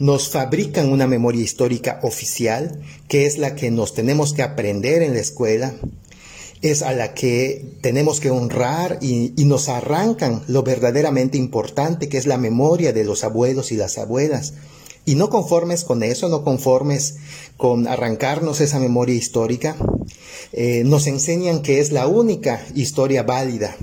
Nos 0.00 0.28
fabrican 0.28 0.90
una 0.90 1.06
memoria 1.06 1.42
histórica 1.42 2.00
oficial, 2.02 2.80
que 3.06 3.26
es 3.26 3.38
la 3.38 3.54
que 3.54 3.70
nos 3.70 3.94
tenemos 3.94 4.32
que 4.32 4.42
aprender 4.42 5.02
en 5.02 5.14
la 5.14 5.20
escuela, 5.20 5.74
es 6.62 6.82
a 6.82 6.92
la 6.92 7.14
que 7.14 7.64
tenemos 7.80 8.20
que 8.20 8.30
honrar 8.30 8.98
y, 9.00 9.32
nos 9.44 9.68
arrancan 9.68 10.42
lo 10.48 10.62
verdaderamente 10.62 11.36
importante, 11.38 12.08
que 12.08 12.18
es 12.18 12.26
la 12.26 12.38
memoria 12.38 12.92
de 12.92 13.04
los 13.04 13.24
abuelos 13.24 13.72
y 13.72 13.76
las 13.76 13.98
abuelas. 13.98 14.54
Y 15.04 15.16
no 15.16 15.28
conformes 15.28 15.84
con 15.84 16.02
eso, 16.02 16.28
no 16.28 16.44
conformes 16.44 17.16
con 17.58 17.86
arrancarnos 17.86 18.60
esa 18.62 18.80
memoria 18.80 19.14
histórica, 19.14 19.76
eh, 20.52 20.82
nos 20.86 21.06
enseñan 21.06 21.60
que 21.60 21.80
es 21.80 21.92
la 21.92 22.06
única 22.06 22.64
historia 22.74 23.22
válida, 23.22 23.76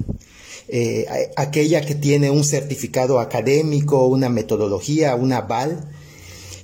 eh, 0.67 1.05
aquella 1.35 1.81
que 1.81 1.95
tiene 1.95 2.31
un 2.31 2.43
certificado 2.43 3.19
académico, 3.19 4.07
una 4.07 4.29
metodología, 4.29 5.15
un 5.15 5.33
aval, 5.33 5.91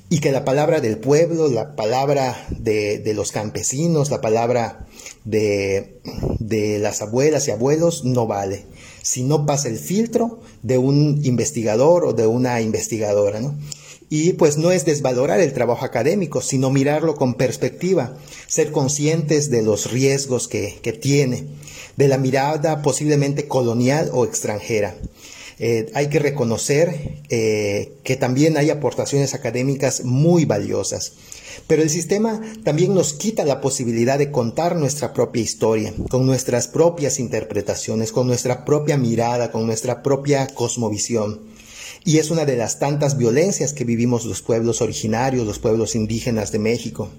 y 0.10 0.20
que 0.20 0.32
la 0.32 0.46
palabra 0.46 0.80
del 0.80 0.98
pueblo, 0.98 1.50
la 1.50 1.76
palabra 1.76 2.48
de, 2.50 3.12
los 3.14 3.32
campesinos, 3.32 4.10
la 4.10 4.22
palabra 4.22 4.88
de, 5.26 6.00
de, 6.40 6.80
las 6.80 7.02
abuelas 7.02 7.48
y 7.48 7.52
abuelos 7.52 8.06
no 8.06 8.26
vale, 8.26 8.66
si 9.02 9.24
no 9.24 9.46
pasa 9.46 9.68
el 9.68 9.78
filtro 9.78 10.40
de 10.64 10.78
un 10.78 11.20
investigador 11.24 12.06
o 12.06 12.14
de 12.14 12.26
una 12.26 12.62
investigadora. 12.62 13.42
¿no? 13.42 13.56
Y 14.10 14.34
pues 14.34 14.58
no 14.58 14.72
es 14.72 14.86
desvalorar 14.86 15.42
el 15.42 15.52
trabajo 15.52 15.84
académico, 15.84 16.42
sino 16.42 16.70
mirarlo 16.70 17.16
con 17.16 17.34
perspectiva, 17.34 18.18
ser 18.48 18.72
conscientes 18.72 19.50
de 19.50 19.62
los 19.62 19.92
riesgos 19.92 20.48
que, 20.48 20.80
que 20.82 20.94
tiene 20.94 21.48
de 21.98 22.08
la 22.08 22.18
mirada 22.18 22.82
posiblemente 22.82 23.48
colonial 23.48 24.10
o 24.14 24.24
extranjera. 24.24 24.96
Eh, 25.60 25.92
hay 25.96 26.08
que 26.08 26.20
reconocer 26.20 27.22
eh, 27.30 27.98
que 28.04 28.16
también 28.16 28.58
hay 28.58 28.70
aportaciones 28.70 29.34
académicas 29.34 30.04
muy 30.04 30.46
valiosas. 30.46 31.14
Pero 31.66 31.82
el 31.82 31.90
sistema 31.90 32.42
también 32.64 32.94
nos 32.94 33.14
quita 33.14 33.44
la 33.44 33.60
posibilidad 33.60 34.20
de 34.20 34.32
contar 34.32 34.76
nuestra 34.76 35.14
propia 35.14 35.42
historia, 35.42 35.94
con 36.10 36.26
nuestras 36.28 36.68
propias 36.68 37.20
interpretaciones, 37.20 38.12
con 38.12 38.28
nuestra 38.28 38.66
propia 38.66 38.98
mirada, 38.98 39.52
con 39.52 39.66
nuestra 39.66 40.04
propia 40.04 40.48
cosmovisión. 40.48 41.42
Y 42.06 42.20
es 42.20 42.30
una 42.30 42.46
de 42.46 42.56
las 42.56 42.80
tantas 42.80 43.18
violencias 43.18 43.74
que 43.74 43.84
vivimos 43.84 44.26
los 44.26 44.42
pueblos 44.42 44.82
originarios, 44.82 45.46
los 45.46 45.60
pueblos 45.60 45.96
indígenas 45.96 46.52
de 46.52 46.60
México. 46.60 47.10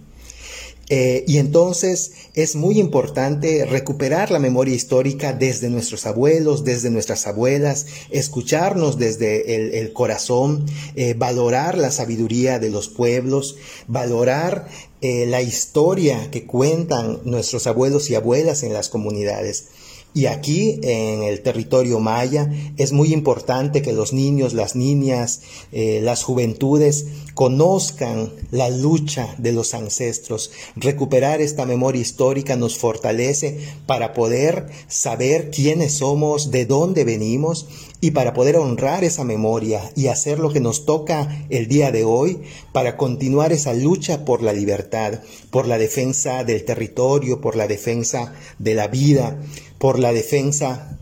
Eh, 0.90 1.24
y 1.26 1.36
entonces 1.36 2.12
es 2.34 2.56
muy 2.56 2.78
importante 2.78 3.66
recuperar 3.66 4.30
la 4.30 4.38
memoria 4.38 4.74
histórica 4.74 5.34
desde 5.34 5.68
nuestros 5.68 6.06
abuelos, 6.06 6.64
desde 6.64 6.90
nuestras 6.90 7.26
abuelas, 7.26 7.86
escucharnos 8.10 8.98
desde 8.98 9.80
el, 9.80 9.92
corazón, 9.92 10.64
eh, 10.96 11.14
valorar 11.14 11.76
la 11.76 11.90
sabiduría 11.90 12.58
de 12.58 12.70
los 12.70 12.88
pueblos, 12.88 13.56
valorar 13.86 14.68
eh, 15.02 15.26
la 15.26 15.42
historia 15.42 16.30
que 16.30 16.46
cuentan 16.46 17.20
nuestros 17.24 17.66
abuelos 17.66 18.08
y 18.08 18.14
abuelas 18.14 18.62
en 18.62 18.72
las 18.72 18.88
comunidades. 18.88 19.66
Y 20.14 20.26
aquí, 20.26 20.80
en 20.82 21.22
el 21.22 21.42
territorio 21.42 22.00
maya, 22.00 22.50
es 22.76 22.92
muy 22.92 23.12
importante 23.12 23.82
que 23.82 23.92
los 23.92 24.12
niños, 24.12 24.54
las 24.54 24.74
niñas, 24.74 25.42
eh, 25.70 26.00
las 26.02 26.24
juventudes 26.24 27.06
conozcan 27.34 28.32
la 28.50 28.68
lucha 28.68 29.34
de 29.38 29.52
los 29.52 29.74
ancestros. 29.74 30.50
Recuperar 30.74 31.40
esta 31.40 31.66
memoria 31.66 32.02
histórica 32.02 32.56
nos 32.56 32.78
fortalece 32.78 33.60
para 33.86 34.12
poder 34.12 34.66
saber 34.88 35.50
quiénes 35.50 35.98
somos, 35.98 36.50
de 36.50 36.66
dónde 36.66 37.04
venimos 37.04 37.68
y 38.00 38.12
para 38.12 38.32
poder 38.32 38.56
honrar 38.56 39.04
esa 39.04 39.24
memoria 39.24 39.90
y 39.94 40.06
hacer 40.06 40.38
lo 40.38 40.52
que 40.52 40.60
nos 40.60 40.84
toca 40.84 41.46
el 41.50 41.68
día 41.68 41.90
de 41.90 42.04
hoy 42.04 42.40
para 42.72 42.96
continuar 42.96 43.52
esa 43.52 43.74
lucha 43.74 44.24
por 44.24 44.42
la 44.42 44.52
libertad, 44.52 45.20
por 45.50 45.66
la 45.66 45.78
defensa 45.78 46.44
del 46.44 46.64
territorio, 46.64 47.40
por 47.40 47.56
la 47.56 47.66
defensa 47.66 48.32
de 48.58 48.74
la 48.74 48.86
vida, 48.86 49.38
por 49.78 49.98
la 49.98 50.12
defensa 50.12 50.98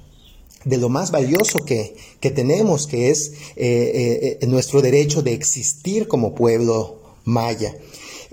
de 0.64 0.78
lo 0.78 0.88
más 0.88 1.10
valioso 1.10 1.64
que, 1.64 1.96
tenemos, 2.20 2.86
que 2.86 3.10
es 3.10 3.32
eh, 3.54 4.38
eh, 4.40 4.46
nuestro 4.46 4.82
derecho 4.82 5.22
de 5.22 5.32
existir 5.32 6.08
como 6.08 6.34
pueblo 6.34 7.00
maya. 7.24 7.76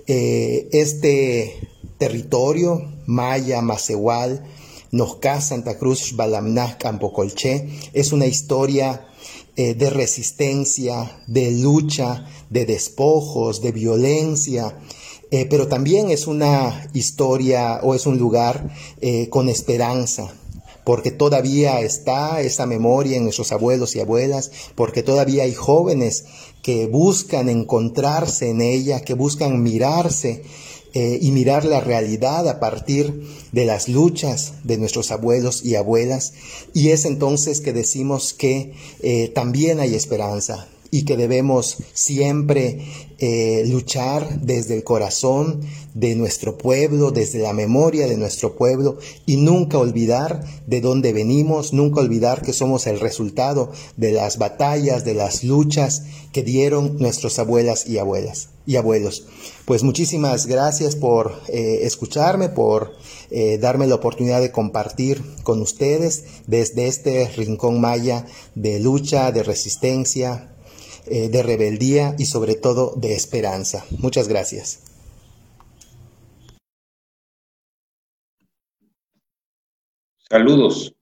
Eh, 0.07 0.67
este 0.71 1.69
territorio 1.97 2.91
maya, 3.05 3.61
macehual, 3.61 4.43
Nojca, 4.91 5.41
Santa 5.41 5.77
Cruz, 5.77 6.15
Balamná, 6.15 6.77
Campo 6.77 7.13
Colché. 7.13 7.67
Es 7.93 8.11
una 8.11 8.25
historia 8.25 9.07
eh, 9.55 9.73
de 9.73 9.89
resistencia, 9.89 11.21
de 11.27 11.51
lucha, 11.51 12.25
de 12.49 12.65
despojos, 12.65 13.61
de 13.61 13.71
violencia, 13.71 14.77
eh, 15.33 15.47
pero 15.49 15.67
también 15.67 16.11
es 16.11 16.27
una 16.27 16.87
historia 16.93 17.79
o 17.81 17.95
es 17.95 18.05
un 18.05 18.19
lugar 18.19 18.69
eh, 19.01 19.29
con 19.29 19.49
esperanza, 19.49 20.31
porque 20.83 21.09
todavía 21.09 21.81
está 21.81 22.39
esa 22.41 22.67
memoria 22.67 23.17
en 23.17 23.23
nuestros 23.23 23.51
abuelos 23.51 23.95
y 23.95 23.99
abuelas, 23.99 24.51
porque 24.75 25.01
todavía 25.01 25.41
hay 25.41 25.55
jóvenes 25.55 26.25
que 26.61 26.85
buscan 26.85 27.49
encontrarse 27.49 28.51
en 28.51 28.61
ella, 28.61 29.01
que 29.01 29.15
buscan 29.15 29.63
mirarse 29.63 30.43
eh, 30.93 31.17
y 31.19 31.31
mirar 31.31 31.65
la 31.65 31.81
realidad 31.81 32.47
a 32.47 32.59
partir 32.59 33.27
de 33.51 33.65
las 33.65 33.89
luchas 33.89 34.53
de 34.63 34.77
nuestros 34.77 35.09
abuelos 35.09 35.65
y 35.65 35.73
abuelas. 35.73 36.33
Y 36.75 36.89
es 36.89 37.05
entonces 37.05 37.59
que 37.59 37.73
decimos 37.73 38.35
que 38.35 38.75
también 39.33 39.79
hay 39.79 39.95
esperanza 39.95 40.67
y 40.93 41.05
que 41.05 41.17
debemos 41.17 41.77
siempre 41.93 42.85
eh, 43.17 43.65
luchar 43.65 44.41
desde 44.41 44.75
el 44.75 44.83
corazón 44.83 45.61
de 45.95 46.15
nuestro 46.15 46.55
pueblo, 46.55 47.09
desde 47.09 47.39
la 47.39 47.51
memoria 47.51 48.05
de 48.05 48.15
nuestro 48.15 48.55
pueblo 48.55 48.99
y 49.25 49.37
nunca 49.37 49.79
olvidar 49.79 50.45
de 50.67 50.81
dónde 50.81 51.11
venimos, 51.11 51.73
nunca 51.73 51.99
olvidar 51.99 52.43
que 52.43 52.53
somos 52.53 52.85
el 52.85 52.99
resultado 52.99 53.71
de 53.97 54.11
las 54.11 54.37
batallas, 54.37 55.03
de 55.03 55.15
las 55.15 55.43
luchas 55.43 56.03
que 56.31 56.43
dieron 56.43 56.99
nuestras 56.99 57.39
abuelas 57.39 57.87
y 57.87 57.97
abuelas 57.97 58.49
y 58.67 58.75
abuelos. 58.75 59.25
Pues 59.65 59.81
muchísimas 59.81 60.45
gracias 60.45 60.95
por 60.95 61.41
eh, 61.47 61.79
escucharme, 61.83 62.49
por 62.49 62.93
eh, 63.31 63.57
darme 63.57 63.87
la 63.87 63.95
oportunidad 63.95 64.41
de 64.41 64.51
compartir 64.51 65.23
con 65.41 65.59
ustedes 65.59 66.25
desde 66.45 66.85
este 66.85 67.27
rincón 67.29 67.81
maya 67.81 68.27
de 68.53 68.79
lucha, 68.79 69.31
de 69.31 69.41
resistencia, 69.41 70.52
eh, 71.07 71.29
de 71.29 71.43
rebeldía 71.43 72.15
y 72.17 72.25
sobre 72.25 72.55
todo 72.55 72.95
de 72.95 73.13
esperanza. 73.13 73.85
Muchas 73.99 74.27
gracias. 74.27 74.89
Saludos, 80.29 80.95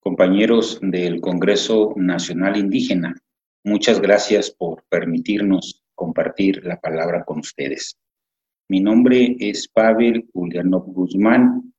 compañeros 0.00 0.78
del 0.80 1.20
Congreso 1.20 1.92
Nacional 1.96 2.56
Indígena. 2.56 3.14
Muchas 3.64 4.00
gracias 4.00 4.50
por 4.50 4.84
permitirnos 4.88 5.82
compartir 5.94 6.64
la 6.64 6.80
palabra 6.80 7.24
con 7.24 7.40
ustedes. 7.40 7.98
Mi 8.68 8.80
nombre 8.80 9.36
es 9.40 9.68
Pavel 9.68 10.28
Ulyanov 10.32 10.92
Guzmán. 10.92 11.74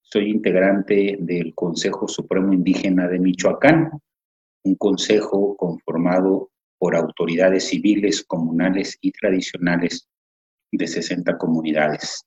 Soy 0.00 0.30
integrante 0.30 1.18
del 1.20 1.54
Consejo 1.54 2.06
Supremo 2.06 2.52
Indígena 2.52 3.08
de 3.08 3.18
Michoacán, 3.18 3.90
un 4.62 4.74
consejo 4.76 5.56
conformado 5.56 6.50
por 6.78 6.96
autoridades 6.96 7.68
civiles, 7.68 8.24
comunales 8.24 8.98
y 9.00 9.12
tradicionales 9.12 10.08
de 10.72 10.86
60 10.86 11.36
comunidades. 11.38 12.24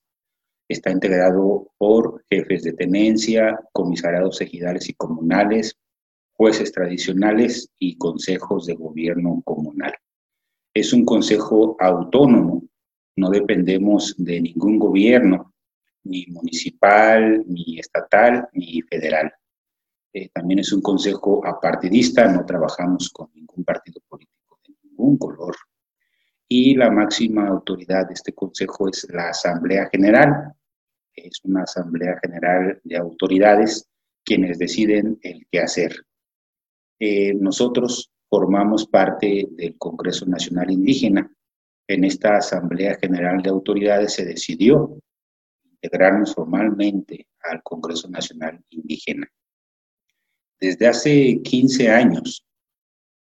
Está 0.68 0.92
integrado 0.92 1.72
por 1.78 2.24
jefes 2.30 2.64
de 2.64 2.74
tenencia, 2.74 3.60
comisariados 3.72 4.40
ejidales 4.42 4.90
y 4.90 4.94
comunales, 4.94 5.76
jueces 6.34 6.72
tradicionales 6.72 7.70
y 7.80 7.98
consejos 7.98 8.66
de 8.66 8.76
gobierno 8.76 9.42
comunal. 9.44 9.94
Es 10.74 10.94
un 10.94 11.06
consejo 11.06 11.76
autónomo, 11.80 12.64
no 13.18 13.30
dependemos 13.30 14.16
de 14.18 14.40
ningún 14.42 14.80
gobierno, 14.80 15.54
ni 16.04 16.26
municipal, 16.28 17.44
ni 17.48 17.80
estatal, 17.80 18.48
ni 18.54 18.82
federal. 18.84 19.32
Eh, 20.14 20.30
también 20.30 20.60
es 20.60 20.72
un 20.72 20.82
consejo 20.82 21.46
apartidista, 21.46 22.32
no 22.32 22.46
trabajamos 22.46 23.10
con 23.10 23.30
ningún 23.34 23.64
partido 23.64 24.02
político 24.08 24.39
un 25.00 25.18
color. 25.18 25.56
Y 26.48 26.76
la 26.76 26.90
máxima 26.90 27.48
autoridad 27.48 28.08
de 28.08 28.14
este 28.16 28.34
consejo 28.34 28.90
es 28.90 29.08
la 29.10 29.30
Asamblea 29.30 29.88
General. 29.92 30.54
Es 31.14 31.40
una 31.44 31.64
Asamblea 31.64 32.20
General 32.22 32.80
de 32.84 32.98
autoridades 32.98 33.88
quienes 34.24 34.58
deciden 34.58 35.20
el 35.22 35.46
qué 35.52 35.60
hacer. 35.60 36.06
Eh, 37.00 37.34
nosotros 37.34 38.12
formamos 38.30 38.88
parte 38.88 39.48
del 39.52 39.78
Congreso 39.78 40.26
Nacional 40.26 40.72
Indígena. 40.72 41.32
En 41.88 42.04
esta 42.04 42.38
Asamblea 42.38 42.98
General 43.00 43.42
de 43.42 43.50
Autoridades 43.50 44.14
se 44.14 44.26
decidió 44.26 45.00
integrarnos 45.64 46.36
formalmente 46.36 47.28
al 47.42 47.64
Congreso 47.64 48.10
Nacional 48.10 48.64
Indígena. 48.70 49.32
Desde 50.60 50.88
hace 50.88 51.42
15 51.42 51.90
años 51.90 52.46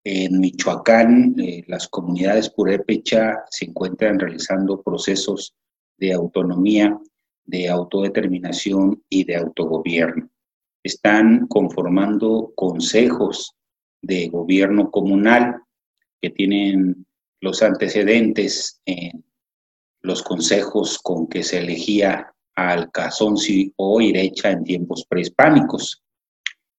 en 0.04 0.38
Michoacán, 0.38 1.34
eh, 1.38 1.64
las 1.66 1.88
comunidades 1.88 2.50
purépecha 2.50 3.44
se 3.50 3.64
encuentran 3.64 4.18
realizando 4.18 4.82
procesos 4.82 5.54
de 5.96 6.12
autonomía, 6.12 6.98
de 7.46 7.68
autodeterminación 7.68 9.02
y 9.08 9.24
de 9.24 9.36
autogobierno. 9.36 10.28
Están 10.82 11.46
conformando 11.46 12.52
consejos 12.54 13.56
de 14.02 14.28
gobierno 14.28 14.90
comunal 14.90 15.62
que 16.20 16.28
tienen 16.28 17.06
los 17.40 17.62
antecedentes 17.62 18.82
en 18.84 19.24
los 20.02 20.22
consejos 20.22 20.98
con 20.98 21.26
que 21.26 21.42
se 21.42 21.58
elegía 21.58 22.34
al 22.54 22.90
o 23.76 24.00
Irecha 24.00 24.50
en 24.50 24.64
tiempos 24.64 25.06
prehispánicos. 25.08 26.02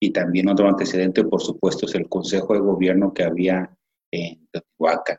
Y 0.05 0.11
también 0.11 0.47
otro 0.47 0.69
antecedente, 0.69 1.23
por 1.23 1.41
supuesto, 1.41 1.87
es 1.87 1.95
el 1.95 2.07
Consejo 2.07 2.53
de 2.53 2.59
Gobierno 2.59 3.11
que 3.11 3.23
había 3.23 3.75
en 4.11 4.47
Teotihuacán. 4.51 5.17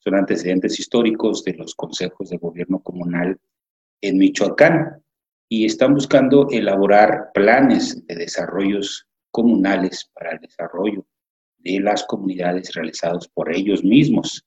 Son 0.00 0.16
antecedentes 0.16 0.78
históricos 0.78 1.42
de 1.44 1.54
los 1.54 1.74
consejos 1.74 2.28
de 2.28 2.36
gobierno 2.36 2.82
comunal 2.82 3.40
en 4.02 4.18
Michoacán 4.18 5.02
y 5.48 5.64
están 5.64 5.94
buscando 5.94 6.46
elaborar 6.50 7.30
planes 7.32 8.06
de 8.06 8.16
desarrollos 8.16 9.08
comunales 9.30 10.10
para 10.12 10.32
el 10.32 10.40
desarrollo 10.40 11.06
de 11.56 11.80
las 11.80 12.04
comunidades 12.04 12.74
realizados 12.74 13.28
por 13.28 13.50
ellos 13.50 13.82
mismos, 13.82 14.44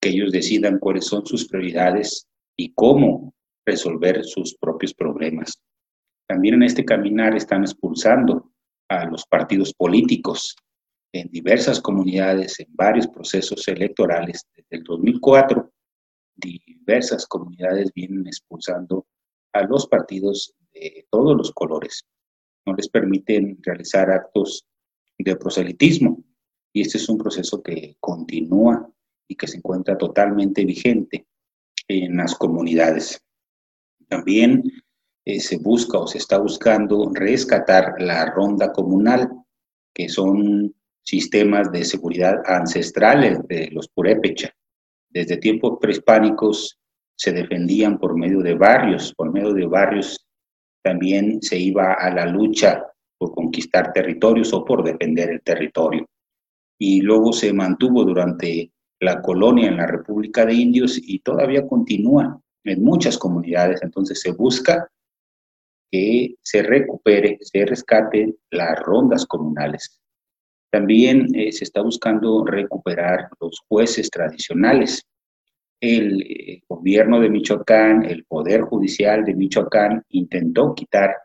que 0.00 0.10
ellos 0.10 0.30
decidan 0.30 0.78
cuáles 0.78 1.06
son 1.06 1.26
sus 1.26 1.48
prioridades 1.48 2.28
y 2.56 2.72
cómo 2.74 3.34
resolver 3.66 4.22
sus 4.22 4.56
propios 4.56 4.94
problemas. 4.94 5.60
También 6.28 6.54
en 6.54 6.62
este 6.62 6.84
caminar 6.84 7.34
están 7.34 7.62
expulsando 7.62 8.49
a 8.90 9.06
los 9.06 9.24
partidos 9.24 9.72
políticos. 9.72 10.54
en 11.12 11.28
diversas 11.28 11.80
comunidades, 11.80 12.60
en 12.60 12.68
varios 12.70 13.08
procesos 13.08 13.66
electorales. 13.66 14.46
Desde 14.54 14.76
el 14.76 14.84
2004, 14.84 15.68
diversas 16.36 17.26
comunidades 17.26 17.92
vienen 17.92 18.28
expulsando 18.28 19.08
a 19.52 19.62
los 19.62 19.88
partidos 19.88 20.54
de 20.72 21.08
todos 21.10 21.36
los 21.36 21.50
colores. 21.50 22.06
No 22.64 22.74
les 22.74 22.88
permiten 22.88 23.58
realizar 23.60 24.08
actos 24.08 24.64
de 25.18 25.34
proselitismo. 25.34 26.22
Y 26.72 26.82
este 26.82 26.98
es 26.98 27.08
un 27.08 27.18
proceso 27.18 27.60
que 27.60 27.96
continúa 27.98 28.88
y 29.26 29.34
que 29.34 29.48
se 29.48 29.56
encuentra 29.56 29.98
totalmente 29.98 30.64
vigente 30.64 31.26
en 31.88 32.18
las 32.18 32.36
comunidades. 32.36 33.20
También 34.08 34.62
eh, 35.30 35.40
se 35.40 35.58
busca 35.58 35.98
o 35.98 36.06
se 36.06 36.18
está 36.18 36.38
buscando 36.38 37.10
rescatar 37.14 37.94
la 38.00 38.26
ronda 38.26 38.72
comunal, 38.72 39.30
que 39.94 40.08
son 40.08 40.74
sistemas 41.02 41.70
de 41.70 41.84
seguridad 41.84 42.42
ancestrales 42.46 43.46
de 43.46 43.68
los 43.70 43.88
purépecha. 43.88 44.52
Desde 45.08 45.36
tiempos 45.36 45.78
prehispánicos 45.80 46.78
se 47.16 47.32
defendían 47.32 47.98
por 47.98 48.16
medio 48.16 48.40
de 48.40 48.54
barrios, 48.54 49.14
por 49.14 49.32
medio 49.32 49.52
de 49.52 49.66
barrios 49.66 50.26
también 50.82 51.42
se 51.42 51.58
iba 51.58 51.92
a 51.92 52.12
la 52.12 52.26
lucha 52.26 52.84
por 53.18 53.32
conquistar 53.34 53.92
territorios 53.92 54.52
o 54.52 54.64
por 54.64 54.82
defender 54.82 55.30
el 55.30 55.42
territorio. 55.42 56.06
Y 56.78 57.02
luego 57.02 57.32
se 57.32 57.52
mantuvo 57.52 58.04
durante 58.04 58.72
la 59.00 59.20
colonia 59.20 59.68
en 59.68 59.76
la 59.76 59.86
República 59.86 60.46
de 60.46 60.54
Indios 60.54 60.98
y 61.02 61.18
todavía 61.20 61.68
continúa 61.68 62.40
en 62.64 62.82
muchas 62.82 63.18
comunidades. 63.18 63.80
Entonces 63.82 64.20
se 64.20 64.32
busca 64.32 64.90
que 65.90 66.34
se 66.42 66.62
recupere, 66.62 67.38
se 67.40 67.64
rescate 67.64 68.34
las 68.50 68.78
rondas 68.80 69.26
comunales. 69.26 70.00
También 70.70 71.26
eh, 71.34 71.50
se 71.50 71.64
está 71.64 71.82
buscando 71.82 72.44
recuperar 72.44 73.28
los 73.40 73.60
jueces 73.68 74.08
tradicionales. 74.08 75.02
El 75.80 76.22
eh, 76.22 76.62
gobierno 76.68 77.20
de 77.20 77.30
Michoacán, 77.30 78.04
el 78.04 78.24
Poder 78.24 78.62
Judicial 78.62 79.24
de 79.24 79.34
Michoacán 79.34 80.04
intentó 80.10 80.74
quitar 80.74 81.16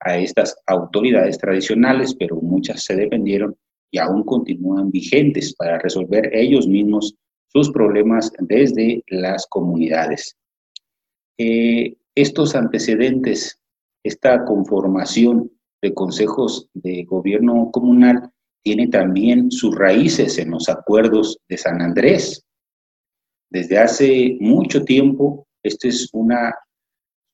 a 0.00 0.18
estas 0.18 0.56
autoridades 0.66 1.38
tradicionales, 1.38 2.14
pero 2.14 2.36
muchas 2.36 2.84
se 2.84 2.94
defendieron 2.94 3.56
y 3.90 3.98
aún 3.98 4.24
continúan 4.24 4.90
vigentes 4.90 5.54
para 5.54 5.78
resolver 5.78 6.30
ellos 6.32 6.66
mismos 6.66 7.14
sus 7.48 7.70
problemas 7.70 8.32
desde 8.38 9.04
las 9.08 9.46
comunidades. 9.46 10.36
Eh, 11.38 11.96
estos 12.14 12.54
antecedentes, 12.54 13.58
esta 14.02 14.44
conformación 14.44 15.50
de 15.80 15.94
consejos 15.94 16.68
de 16.74 17.04
gobierno 17.04 17.70
comunal 17.72 18.30
tiene 18.62 18.88
también 18.88 19.50
sus 19.50 19.74
raíces 19.74 20.38
en 20.38 20.50
los 20.50 20.68
acuerdos 20.68 21.38
de 21.48 21.58
San 21.58 21.82
Andrés. 21.82 22.44
Desde 23.50 23.78
hace 23.78 24.36
mucho 24.40 24.84
tiempo, 24.84 25.46
este 25.62 25.88
es 25.88 26.08
una 26.12 26.54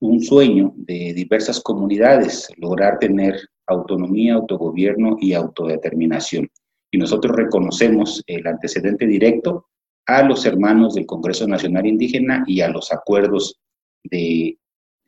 un 0.00 0.22
sueño 0.22 0.72
de 0.76 1.12
diversas 1.14 1.60
comunidades, 1.60 2.48
lograr 2.56 2.98
tener 2.98 3.36
autonomía, 3.66 4.34
autogobierno 4.34 5.16
y 5.20 5.32
autodeterminación. 5.32 6.48
Y 6.90 6.98
nosotros 6.98 7.36
reconocemos 7.36 8.22
el 8.26 8.46
antecedente 8.46 9.06
directo 9.06 9.66
a 10.06 10.22
los 10.22 10.46
hermanos 10.46 10.94
del 10.94 11.06
Congreso 11.06 11.46
Nacional 11.46 11.86
Indígena 11.86 12.44
y 12.46 12.60
a 12.60 12.68
los 12.68 12.92
acuerdos 12.92 13.60
de 14.04 14.58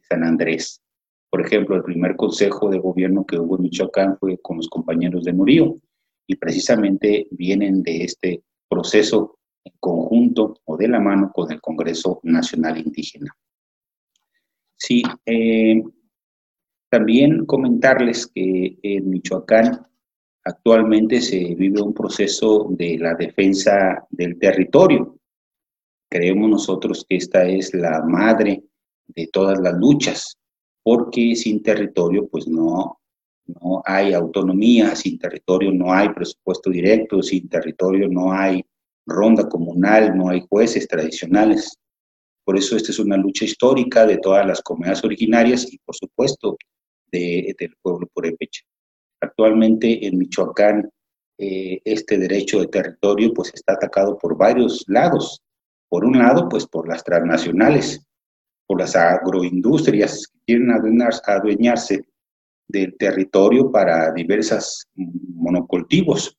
San 0.08 0.24
Andrés. 0.24 0.82
Por 1.30 1.46
ejemplo, 1.46 1.76
el 1.76 1.84
primer 1.84 2.16
consejo 2.16 2.68
de 2.68 2.80
gobierno 2.80 3.24
que 3.24 3.38
hubo 3.38 3.56
en 3.56 3.62
Michoacán 3.62 4.18
fue 4.18 4.38
con 4.38 4.56
los 4.56 4.68
compañeros 4.68 5.24
de 5.24 5.32
Murillo 5.32 5.76
y 6.26 6.34
precisamente 6.34 7.28
vienen 7.30 7.82
de 7.82 8.04
este 8.04 8.42
proceso 8.68 9.38
en 9.64 9.72
conjunto 9.78 10.60
o 10.64 10.76
de 10.76 10.88
la 10.88 10.98
mano 10.98 11.30
con 11.32 11.52
el 11.52 11.60
Congreso 11.60 12.20
Nacional 12.24 12.78
Indígena. 12.78 13.36
Sí, 14.76 15.02
eh, 15.26 15.82
también 16.88 17.46
comentarles 17.46 18.26
que 18.26 18.78
en 18.82 19.10
Michoacán 19.10 19.86
actualmente 20.44 21.20
se 21.20 21.54
vive 21.54 21.80
un 21.80 21.94
proceso 21.94 22.66
de 22.70 22.98
la 22.98 23.14
defensa 23.14 24.04
del 24.10 24.38
territorio. 24.38 25.16
Creemos 26.10 26.50
nosotros 26.50 27.06
que 27.08 27.16
esta 27.16 27.46
es 27.46 27.72
la 27.74 28.02
madre 28.02 28.64
de 29.06 29.28
todas 29.28 29.60
las 29.60 29.74
luchas, 29.74 30.39
porque 30.82 31.34
sin 31.36 31.62
territorio 31.62 32.26
pues 32.28 32.48
no, 32.48 33.00
no 33.46 33.82
hay 33.84 34.12
autonomía, 34.12 34.94
sin 34.94 35.18
territorio 35.18 35.72
no 35.72 35.92
hay 35.92 36.08
presupuesto 36.10 36.70
directo, 36.70 37.22
sin 37.22 37.48
territorio 37.48 38.08
no 38.08 38.32
hay 38.32 38.64
ronda 39.06 39.48
comunal, 39.48 40.16
no 40.16 40.28
hay 40.30 40.44
jueces 40.48 40.86
tradicionales. 40.86 41.76
Por 42.44 42.56
eso 42.56 42.76
esta 42.76 42.90
es 42.92 42.98
una 42.98 43.16
lucha 43.16 43.44
histórica 43.44 44.06
de 44.06 44.18
todas 44.18 44.46
las 44.46 44.60
comunidades 44.62 45.04
originarias 45.04 45.70
y 45.72 45.78
por 45.78 45.94
supuesto 45.94 46.56
de, 47.10 47.54
del 47.58 47.74
pueblo 47.82 48.08
purépecha. 48.12 48.62
Actualmente 49.20 50.06
en 50.06 50.18
Michoacán 50.18 50.90
eh, 51.38 51.80
este 51.84 52.18
derecho 52.18 52.60
de 52.60 52.68
territorio 52.68 53.32
pues 53.32 53.52
está 53.54 53.74
atacado 53.74 54.18
por 54.18 54.36
varios 54.36 54.84
lados. 54.88 55.42
Por 55.88 56.04
un 56.04 56.18
lado 56.18 56.48
pues 56.48 56.66
por 56.66 56.88
las 56.88 57.02
transnacionales, 57.02 58.00
por 58.66 58.78
las 58.78 58.94
agroindustrias 58.94 60.32
quieren 60.50 60.70
adueñarse 60.70 62.04
del 62.66 62.96
territorio 62.96 63.70
para 63.70 64.12
diversas 64.12 64.88
monocultivos, 64.94 66.36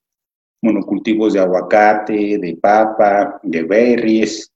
monocultivos 0.61 1.33
de 1.33 1.39
aguacate, 1.39 2.37
de 2.37 2.57
papa, 2.61 3.39
de 3.43 3.63
berries, 3.63 4.51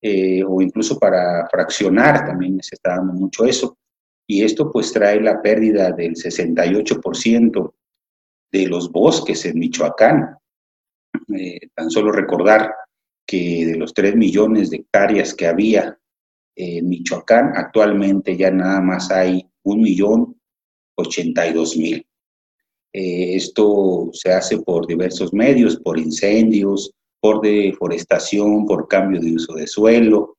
eh, 0.00 0.42
o 0.44 0.60
incluso 0.62 0.98
para 0.98 1.46
fraccionar, 1.50 2.26
también 2.26 2.62
se 2.62 2.76
mucho 3.02 3.44
eso. 3.44 3.76
Y 4.26 4.42
esto 4.42 4.70
pues 4.70 4.92
trae 4.92 5.20
la 5.20 5.40
pérdida 5.40 5.92
del 5.92 6.14
68% 6.14 7.74
de 8.52 8.66
los 8.66 8.90
bosques 8.90 9.44
en 9.46 9.58
Michoacán. 9.58 10.36
Eh, 11.36 11.60
tan 11.74 11.90
solo 11.90 12.12
recordar 12.12 12.74
que 13.26 13.66
de 13.66 13.76
los 13.76 13.92
3 13.94 14.16
millones 14.16 14.70
de 14.70 14.78
hectáreas 14.78 15.34
que 15.34 15.46
había 15.46 15.98
en 16.56 16.88
Michoacán, 16.88 17.52
actualmente 17.54 18.36
ya 18.36 18.50
nada 18.50 18.80
más 18.80 19.10
hay 19.10 19.46
un 19.62 19.80
millón 19.82 20.40
82 20.96 21.76
mil. 21.76 22.06
Eh, 22.92 23.36
esto 23.36 24.08
se 24.12 24.32
hace 24.32 24.58
por 24.58 24.86
diversos 24.86 25.32
medios, 25.34 25.76
por 25.76 25.98
incendios, 25.98 26.92
por 27.20 27.42
deforestación, 27.42 28.64
por 28.64 28.88
cambio 28.88 29.20
de 29.20 29.34
uso 29.34 29.54
de 29.54 29.66
suelo. 29.66 30.36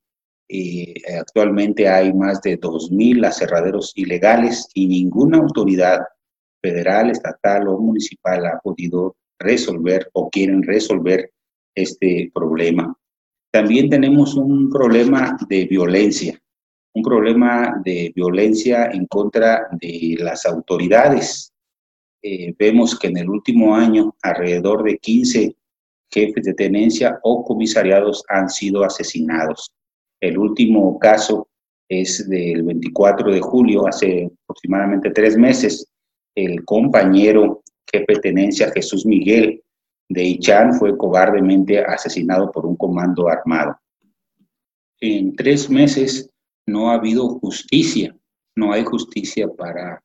Eh, 0.48 0.94
actualmente 1.20 1.88
hay 1.88 2.12
más 2.12 2.40
de 2.40 2.58
2.000 2.58 3.26
aserraderos 3.26 3.92
ilegales 3.94 4.68
y 4.74 4.86
ninguna 4.86 5.38
autoridad 5.38 6.00
federal, 6.62 7.10
estatal 7.10 7.68
o 7.68 7.78
municipal 7.78 8.46
ha 8.46 8.58
podido 8.58 9.14
resolver 9.38 10.08
o 10.14 10.30
quieren 10.30 10.62
resolver 10.62 11.30
este 11.74 12.30
problema. 12.34 12.96
También 13.50 13.88
tenemos 13.88 14.34
un 14.34 14.68
problema 14.68 15.36
de 15.48 15.64
violencia, 15.64 16.38
un 16.94 17.02
problema 17.02 17.80
de 17.84 18.12
violencia 18.14 18.90
en 18.92 19.06
contra 19.06 19.68
de 19.80 20.16
las 20.18 20.44
autoridades. 20.44 21.52
Eh, 22.22 22.54
vemos 22.58 22.98
que 22.98 23.08
en 23.08 23.16
el 23.18 23.30
último 23.30 23.74
año 23.74 24.14
alrededor 24.22 24.82
de 24.82 24.98
15 24.98 25.56
jefes 26.10 26.44
de 26.44 26.54
tenencia 26.54 27.18
o 27.22 27.44
comisariados 27.44 28.22
han 28.28 28.50
sido 28.50 28.84
asesinados. 28.84 29.70
El 30.20 30.36
último 30.36 30.98
caso 30.98 31.48
es 31.88 32.28
del 32.28 32.64
24 32.64 33.32
de 33.32 33.40
julio, 33.40 33.86
hace 33.86 34.30
aproximadamente 34.44 35.10
tres 35.10 35.36
meses. 35.38 35.86
El 36.34 36.64
compañero 36.64 37.62
jefe 37.90 38.14
de 38.14 38.20
tenencia 38.20 38.70
Jesús 38.72 39.06
Miguel 39.06 39.62
de 40.08 40.24
Ichán 40.24 40.74
fue 40.74 40.96
cobardemente 40.96 41.80
asesinado 41.80 42.50
por 42.50 42.64
un 42.64 42.76
comando 42.76 43.28
armado. 43.28 43.78
En 45.00 45.36
tres 45.36 45.68
meses 45.70 46.30
no 46.66 46.90
ha 46.90 46.94
habido 46.94 47.28
justicia, 47.40 48.16
no 48.56 48.72
hay 48.72 48.84
justicia 48.84 49.48
para 49.48 50.02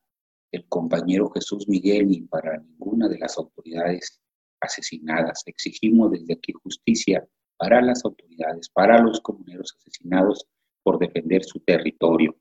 el 0.52 0.64
compañero 0.68 1.30
Jesús 1.30 1.68
Miguel 1.68 2.08
ni 2.08 2.20
para 2.22 2.58
ninguna 2.58 3.08
de 3.08 3.18
las 3.18 3.36
autoridades 3.38 4.20
asesinadas. 4.60 5.42
Exigimos 5.46 6.12
desde 6.12 6.34
aquí 6.34 6.52
justicia 6.52 7.26
para 7.56 7.80
las 7.82 8.04
autoridades, 8.04 8.68
para 8.68 9.00
los 9.00 9.20
comuneros 9.20 9.74
asesinados 9.78 10.46
por 10.82 10.98
defender 10.98 11.42
su 11.44 11.60
territorio. 11.60 12.36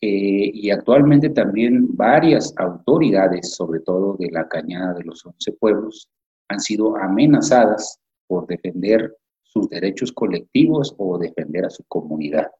Eh, 0.00 0.50
y 0.52 0.70
actualmente 0.70 1.30
también 1.30 1.96
varias 1.96 2.52
autoridades, 2.56 3.54
sobre 3.54 3.80
todo 3.80 4.16
de 4.18 4.30
la 4.30 4.48
cañada 4.48 4.94
de 4.94 5.04
los 5.04 5.24
once 5.24 5.52
pueblos, 5.52 6.10
han 6.48 6.60
sido 6.60 6.96
amenazadas 6.96 7.98
por 8.26 8.46
defender 8.46 9.16
sus 9.42 9.68
derechos 9.68 10.12
colectivos 10.12 10.94
o 10.98 11.18
defender 11.18 11.64
a 11.64 11.70
su 11.70 11.84
comunidad. 11.84 12.50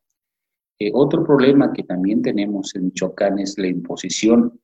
Eh, 0.78 0.90
otro 0.93 1.24
problema 1.24 1.73
que 1.73 1.82
también 1.82 2.23
tenemos 2.23 2.74
en 2.74 2.86
Michoacán 2.86 3.39
es 3.39 3.59
la 3.59 3.69
imposición 3.69 4.61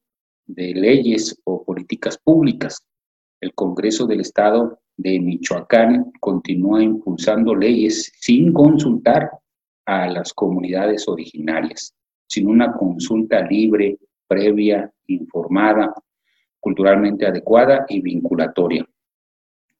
de 0.47 0.75
leyes 0.75 1.41
o 1.45 1.65
políticas 1.65 2.19
públicas 2.19 2.85
el 3.41 3.55
Congreso 3.55 4.07
del 4.07 4.21
Estado 4.21 4.81
de 4.99 5.19
Michoacán 5.19 6.13
continúa 6.21 6.83
impulsando 6.83 7.55
leyes 7.55 8.13
sin 8.21 8.53
consultar 8.53 9.31
a 9.87 10.07
las 10.09 10.35
comunidades 10.35 11.09
originarias, 11.09 11.95
sin 12.29 12.49
una 12.49 12.73
consulta 12.75 13.41
libre, 13.41 13.99
previa, 14.29 14.93
informada, 15.07 15.95
culturalmente 16.61 17.27
adecuada 17.27 17.87
y 17.89 18.03
vinculatoria. 18.03 18.87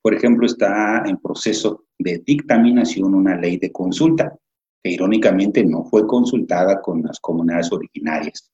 Por 0.01 0.15
ejemplo, 0.15 0.45
está 0.45 1.03
en 1.05 1.17
proceso 1.17 1.85
de 1.99 2.23
dictaminación 2.25 3.13
una 3.13 3.35
ley 3.35 3.57
de 3.57 3.71
consulta, 3.71 4.35
que 4.83 4.91
irónicamente 4.91 5.63
no 5.63 5.83
fue 5.83 6.07
consultada 6.07 6.81
con 6.81 7.03
las 7.03 7.19
comunidades 7.19 7.71
originarias. 7.71 8.51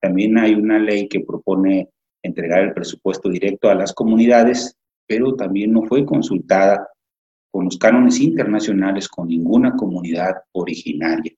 También 0.00 0.38
hay 0.38 0.54
una 0.54 0.78
ley 0.78 1.08
que 1.08 1.20
propone 1.20 1.90
entregar 2.22 2.60
el 2.60 2.72
presupuesto 2.72 3.28
directo 3.28 3.68
a 3.68 3.74
las 3.74 3.92
comunidades, 3.92 4.76
pero 5.08 5.34
también 5.34 5.72
no 5.72 5.82
fue 5.84 6.04
consultada 6.04 6.88
con 7.50 7.64
los 7.64 7.78
cánones 7.78 8.20
internacionales 8.20 9.08
con 9.08 9.28
ninguna 9.28 9.74
comunidad 9.74 10.34
originaria. 10.52 11.32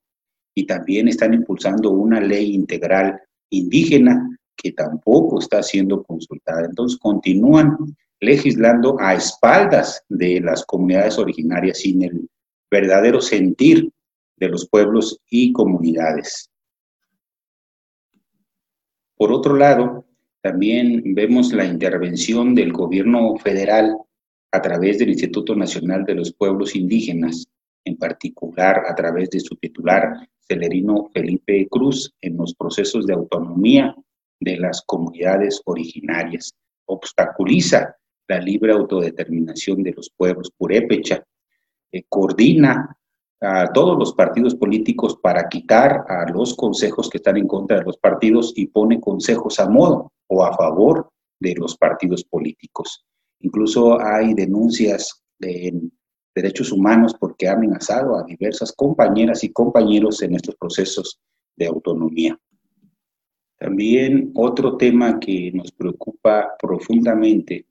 Y 0.55 0.67
también 0.67 1.09
están 1.09 1.33
impulsando 1.33 1.91
una 1.91 2.21
ley 2.21 2.55
integral 2.55 3.21
indígena 3.51 4.37
que 4.57 4.73
tampoco 4.73 5.39
está 5.39 5.63
siendo 5.63 6.03
consultada. 6.03 6.65
Entonces 6.65 6.99
continúan 6.99 7.77
legislando 8.21 8.97
a 9.01 9.15
espaldas 9.15 10.03
de 10.09 10.41
las 10.41 10.65
comunidades 10.65 11.19
originarias 11.19 11.79
sin 11.79 12.03
el 12.03 12.29
verdadero 12.71 13.21
sentir 13.21 13.91
de 14.37 14.49
los 14.49 14.69
pueblos 14.69 15.21
y 15.31 15.53
comunidades. 15.53 16.51
Por 19.17 19.33
otro 19.33 19.57
lado, 19.57 20.05
también 20.41 21.03
vemos 21.15 21.53
la 21.53 21.65
intervención 21.65 22.55
del 22.55 22.73
gobierno 22.73 23.37
federal 23.37 23.97
a 24.53 24.63
través 24.63 24.99
del 24.99 25.11
Instituto 25.11 25.55
Nacional 25.55 26.05
de 26.05 26.15
los 26.15 26.33
Pueblos 26.33 26.77
Indígenas, 26.77 27.47
en 27.85 27.97
particular 27.97 28.85
a 28.89 28.95
través 28.95 29.31
de 29.31 29.41
su 29.41 29.57
titular, 29.57 30.29
Celerino 30.41 31.11
Felipe 31.13 31.67
Cruz, 31.69 32.15
en 32.21 32.37
los 32.37 32.55
procesos 32.55 33.07
de 33.07 33.15
autonomía 33.15 33.95
de 34.41 34.57
las 34.57 34.83
comunidades 34.83 35.61
originarias. 35.65 36.55
Obstaculiza 36.87 37.98
la 38.29 38.39
libre 38.39 38.73
autodeterminación 38.73 39.83
de 39.83 39.93
los 39.93 40.11
pueblos 40.11 40.53
purépecha, 40.57 41.25
eh, 41.91 42.05
coordina 42.09 42.95
a 43.41 43.73
todos 43.73 43.99
los 43.99 44.13
partidos 44.13 44.55
políticos 44.55 45.19
para 45.23 45.49
quitar 45.49 46.05
a 46.09 46.31
los 46.31 46.55
consejos 46.55 47.09
que 47.09 47.19
están 47.19 47.37
en 47.37 47.47
contra 47.47 47.79
de 47.79 47.85
los 47.85 47.97
partidos 47.97 48.53
y 48.57 48.67
pone 48.67 49.01
consejos 49.01 49.59
a 49.61 49.69
modo 49.69 50.13
o 50.27 50.45
a 50.45 50.55
favor 50.55 51.09
de 51.41 51.55
los 51.55 51.77
partidos 51.77 52.25
políticos. 52.25 53.07
Incluso 53.41 54.01
hay 54.01 54.35
denuncias 54.35 55.23
de 55.39 55.81
derechos 56.35 56.73
humanos 56.73 57.15
porque 57.19 57.49
ha 57.49 57.53
amenazado 57.53 58.17
a 58.17 58.25
diversas 58.25 58.73
compañeras 58.73 59.45
y 59.45 59.53
compañeros 59.53 60.21
en 60.23 60.35
estos 60.35 60.57
procesos 60.57 61.21
de 61.57 61.67
autonomía. 61.67 62.39
También 63.57 64.33
otro 64.35 64.77
tema 64.77 65.19
que 65.19 65.51
nos 65.53 65.73
preocupa 65.73 66.57
profundamente 66.61 67.68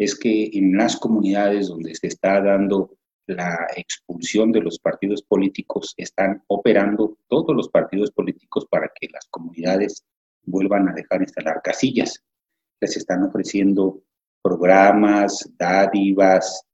es 0.00 0.18
que 0.18 0.48
en 0.54 0.78
las 0.78 0.96
comunidades 0.96 1.68
donde 1.68 1.94
se 1.94 2.06
está 2.06 2.40
dando 2.40 2.96
la 3.26 3.66
expulsión 3.76 4.50
de 4.50 4.62
los 4.62 4.78
partidos 4.78 5.22
políticos, 5.22 5.92
están 5.98 6.42
operando 6.46 7.18
todos 7.28 7.54
los 7.54 7.68
partidos 7.68 8.10
políticos 8.10 8.66
para 8.70 8.90
que 8.98 9.08
las 9.12 9.26
comunidades 9.26 10.02
vuelvan 10.42 10.88
a 10.88 10.94
dejar 10.94 11.20
instalar 11.20 11.60
casillas. 11.62 12.24
Les 12.80 12.96
están 12.96 13.24
ofreciendo 13.24 14.02
programas, 14.42 15.46
dádivas, 15.58 16.64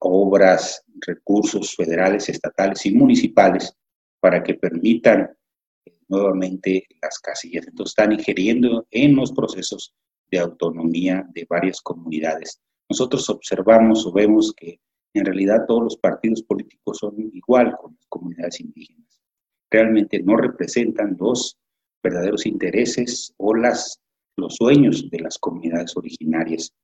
obras, 0.00 0.82
recursos 1.06 1.76
federales, 1.76 2.28
estatales 2.28 2.84
y 2.84 2.90
municipales 2.92 3.72
para 4.18 4.42
que 4.42 4.54
permitan 4.54 5.30
eh, 5.86 5.98
nuevamente 6.08 6.84
las 7.00 7.20
casillas. 7.20 7.68
Entonces 7.68 7.92
están 7.92 8.10
ingiriendo 8.10 8.88
en 8.90 9.14
los 9.14 9.30
procesos 9.30 9.94
de 10.32 10.40
autonomía 10.40 11.24
de 11.32 11.46
varias 11.48 11.80
comunidades. 11.80 12.60
Nosotros 12.92 13.30
observamos 13.30 14.06
o 14.06 14.12
vemos 14.12 14.52
que 14.54 14.78
en 15.14 15.24
realidad 15.24 15.64
todos 15.66 15.82
los 15.82 15.96
partidos 15.96 16.42
políticos 16.42 16.98
son 16.98 17.14
igual 17.32 17.74
con 17.80 17.94
las 17.94 18.06
comunidades 18.06 18.60
indígenas. 18.60 19.18
Realmente 19.70 20.22
no 20.22 20.36
representan 20.36 21.16
los 21.18 21.56
verdaderos 22.02 22.44
intereses 22.44 23.32
o 23.38 23.54
las, 23.54 23.98
los 24.36 24.56
sueños 24.56 25.08
de 25.08 25.20
las 25.20 25.38
comunidades 25.38 25.96
originarias. 25.96 26.74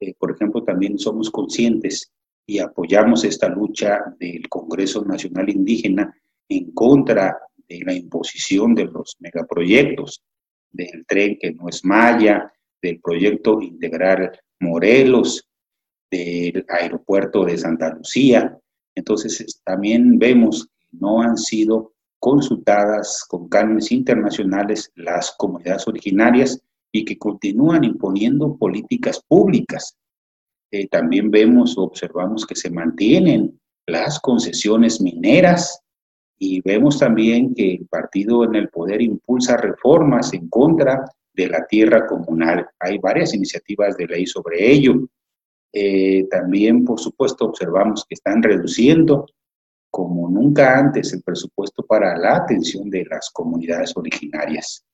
Eh, 0.00 0.14
por 0.18 0.32
ejemplo, 0.32 0.64
también 0.64 0.98
somos 0.98 1.30
conscientes 1.30 2.10
y 2.46 2.60
apoyamos 2.60 3.24
esta 3.24 3.50
lucha 3.50 4.02
del 4.18 4.48
Congreso 4.48 5.04
Nacional 5.04 5.50
Indígena 5.50 6.18
en 6.48 6.72
contra 6.72 7.38
de 7.68 7.80
la 7.84 7.92
imposición 7.92 8.74
de 8.74 8.86
los 8.86 9.16
megaproyectos, 9.18 10.24
del 10.70 11.04
tren 11.06 11.36
que 11.38 11.52
no 11.52 11.68
es 11.68 11.84
Maya, 11.84 12.50
del 12.80 13.00
proyecto 13.02 13.60
integral 13.60 14.32
Morelos, 14.60 15.47
del 16.10 16.64
aeropuerto 16.68 17.44
de 17.44 17.58
Santa 17.58 17.94
Lucía. 17.94 18.58
Entonces, 18.94 19.60
también 19.64 20.18
vemos 20.18 20.66
que 20.66 20.96
no 20.98 21.20
han 21.22 21.36
sido 21.36 21.92
consultadas 22.18 23.24
con 23.28 23.48
cánones 23.48 23.92
internacionales 23.92 24.90
las 24.96 25.34
comunidades 25.38 25.86
originarias 25.86 26.60
y 26.90 27.04
que 27.04 27.18
continúan 27.18 27.84
imponiendo 27.84 28.56
políticas 28.56 29.22
públicas. 29.26 29.96
Eh, 30.70 30.88
también 30.88 31.30
vemos 31.30 31.78
o 31.78 31.82
observamos 31.82 32.46
que 32.46 32.56
se 32.56 32.70
mantienen 32.70 33.58
las 33.86 34.20
concesiones 34.20 35.00
mineras 35.00 35.80
y 36.38 36.60
vemos 36.60 36.98
también 36.98 37.54
que 37.54 37.74
el 37.74 37.86
partido 37.86 38.44
en 38.44 38.54
el 38.54 38.68
poder 38.68 39.00
impulsa 39.02 39.56
reformas 39.56 40.32
en 40.34 40.48
contra 40.48 41.04
de 41.32 41.48
la 41.48 41.66
tierra 41.66 42.06
comunal. 42.06 42.68
Hay 42.80 42.98
varias 42.98 43.34
iniciativas 43.34 43.96
de 43.96 44.06
ley 44.06 44.26
sobre 44.26 44.70
ello. 44.70 45.08
Eh, 45.72 46.26
también, 46.30 46.84
por 46.84 46.98
supuesto, 46.98 47.46
observamos 47.46 48.04
que 48.08 48.14
están 48.14 48.42
reduciendo 48.42 49.26
como 49.90 50.28
nunca 50.28 50.78
antes 50.78 51.12
el 51.12 51.22
presupuesto 51.22 51.84
para 51.84 52.16
la 52.16 52.36
atención 52.36 52.90
de 52.90 53.04
las 53.06 53.30
comunidades 53.30 53.96
originarias. 53.96 54.84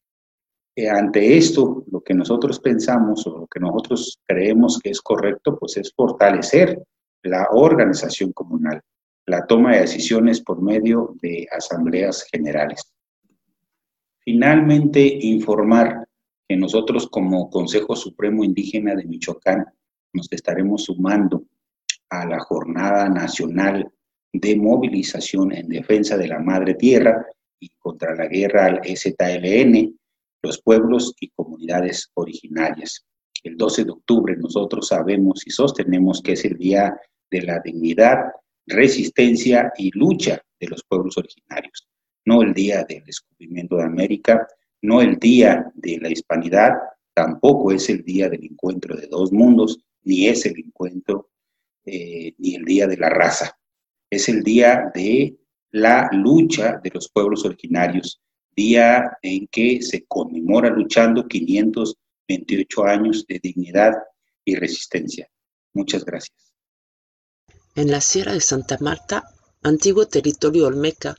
Eh, 0.76 0.88
ante 0.88 1.36
esto, 1.36 1.84
lo 1.90 2.00
que 2.00 2.14
nosotros 2.14 2.58
pensamos 2.58 3.26
o 3.26 3.38
lo 3.38 3.46
que 3.46 3.60
nosotros 3.60 4.20
creemos 4.26 4.78
que 4.78 4.90
es 4.90 5.00
correcto, 5.00 5.56
pues 5.58 5.76
es 5.76 5.92
fortalecer 5.94 6.82
la 7.22 7.48
organización 7.52 8.32
comunal, 8.32 8.80
la 9.26 9.46
toma 9.46 9.72
de 9.72 9.82
decisiones 9.82 10.40
por 10.40 10.60
medio 10.60 11.14
de 11.22 11.46
asambleas 11.50 12.26
generales. 12.30 12.92
Finalmente, 14.20 15.00
informar 15.00 16.08
que 16.48 16.56
nosotros 16.56 17.08
como 17.08 17.50
Consejo 17.50 17.94
Supremo 17.94 18.42
Indígena 18.42 18.94
de 18.94 19.04
Michoacán 19.04 19.66
nos 20.14 20.28
estaremos 20.30 20.84
sumando 20.84 21.44
a 22.08 22.24
la 22.26 22.38
Jornada 22.40 23.08
Nacional 23.08 23.92
de 24.32 24.56
Movilización 24.56 25.52
en 25.52 25.68
Defensa 25.68 26.16
de 26.16 26.28
la 26.28 26.38
Madre 26.38 26.74
Tierra 26.74 27.26
y 27.60 27.68
contra 27.78 28.14
la 28.14 28.26
guerra 28.26 28.66
al 28.66 28.80
ZLN, 28.84 29.98
los 30.42 30.62
pueblos 30.62 31.14
y 31.20 31.30
comunidades 31.30 32.10
originarias. 32.14 33.04
El 33.42 33.56
12 33.56 33.84
de 33.84 33.90
octubre 33.90 34.36
nosotros 34.36 34.88
sabemos 34.88 35.46
y 35.46 35.50
sostenemos 35.50 36.22
que 36.22 36.32
es 36.32 36.44
el 36.44 36.56
Día 36.56 36.96
de 37.30 37.42
la 37.42 37.60
Dignidad, 37.60 38.32
Resistencia 38.66 39.72
y 39.76 39.90
Lucha 39.96 40.40
de 40.58 40.68
los 40.68 40.82
pueblos 40.84 41.18
originarios, 41.18 41.86
no 42.24 42.42
el 42.42 42.54
Día 42.54 42.84
del 42.88 43.04
Descubrimiento 43.04 43.76
de 43.76 43.84
América, 43.84 44.46
no 44.82 45.00
el 45.02 45.18
Día 45.18 45.70
de 45.74 45.98
la 45.98 46.08
Hispanidad, 46.08 46.72
tampoco 47.14 47.72
es 47.72 47.88
el 47.90 48.02
Día 48.04 48.28
del 48.28 48.44
Encuentro 48.44 48.96
de 48.96 49.06
dos 49.06 49.32
mundos, 49.32 49.78
ni 50.04 50.28
es 50.28 50.46
el 50.46 50.58
encuentro, 50.58 51.30
eh, 51.84 52.34
ni 52.38 52.54
el 52.54 52.64
Día 52.64 52.86
de 52.86 52.96
la 52.96 53.10
Raza. 53.10 53.58
Es 54.10 54.28
el 54.28 54.42
Día 54.42 54.90
de 54.94 55.36
la 55.70 56.08
lucha 56.12 56.80
de 56.82 56.90
los 56.90 57.08
pueblos 57.08 57.44
originarios 57.44 58.20
día 58.54 59.18
en 59.22 59.46
que 59.48 59.82
se 59.82 60.04
conmemora 60.06 60.70
luchando 60.70 61.26
528 61.26 62.84
años 62.84 63.26
de 63.26 63.40
dignidad 63.42 63.92
y 64.44 64.54
resistencia. 64.54 65.28
Muchas 65.72 66.04
gracias. 66.04 66.36
En 67.74 67.90
la 67.90 68.00
Sierra 68.00 68.32
de 68.32 68.40
Santa 68.40 68.78
Marta, 68.80 69.24
antiguo 69.62 70.06
territorio 70.06 70.66
olmeca, 70.66 71.16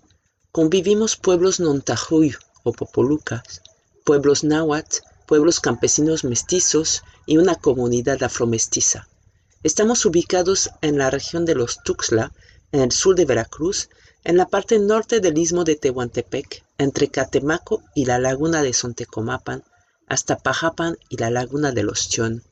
convivimos 0.51 1.17
pueblos 1.17 1.59
nontajuy 1.59 2.33
o 2.63 2.71
popolucas, 2.71 3.61
pueblos 4.05 4.43
náhuatl, 4.43 4.99
pueblos 5.25 5.59
campesinos 5.59 6.23
mestizos 6.23 7.03
y 7.25 7.37
una 7.37 7.55
comunidad 7.55 8.21
afromestiza. 8.23 9.07
Estamos 9.63 10.05
ubicados 10.05 10.69
en 10.81 10.97
la 10.97 11.09
región 11.09 11.45
de 11.45 11.55
los 11.55 11.81
Tuxtla, 11.83 12.31
en 12.71 12.81
el 12.81 12.91
sur 12.91 13.15
de 13.15 13.25
Veracruz, 13.25 13.89
en 14.23 14.37
la 14.37 14.47
parte 14.47 14.79
norte 14.79 15.19
del 15.19 15.37
istmo 15.37 15.63
de 15.63 15.75
Tehuantepec, 15.75 16.63
entre 16.77 17.07
Catemaco 17.07 17.81
y 17.93 18.05
la 18.05 18.19
laguna 18.19 18.61
de 18.61 18.73
Sontecomapan, 18.73 19.63
hasta 20.07 20.37
Pajapan 20.37 20.97
y 21.09 21.17
la 21.17 21.29
laguna 21.29 21.71
de 21.71 21.83
los 21.83 22.09
Chon. 22.09 22.43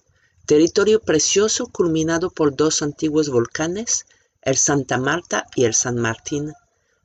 territorio 0.46 1.00
precioso 1.00 1.68
culminado 1.68 2.32
por 2.32 2.56
dos 2.56 2.82
antiguos 2.82 3.30
volcanes, 3.30 4.06
el 4.42 4.58
Santa 4.58 4.98
Marta 4.98 5.46
y 5.56 5.66
el 5.66 5.74
San 5.74 5.98
Martín, 5.98 6.54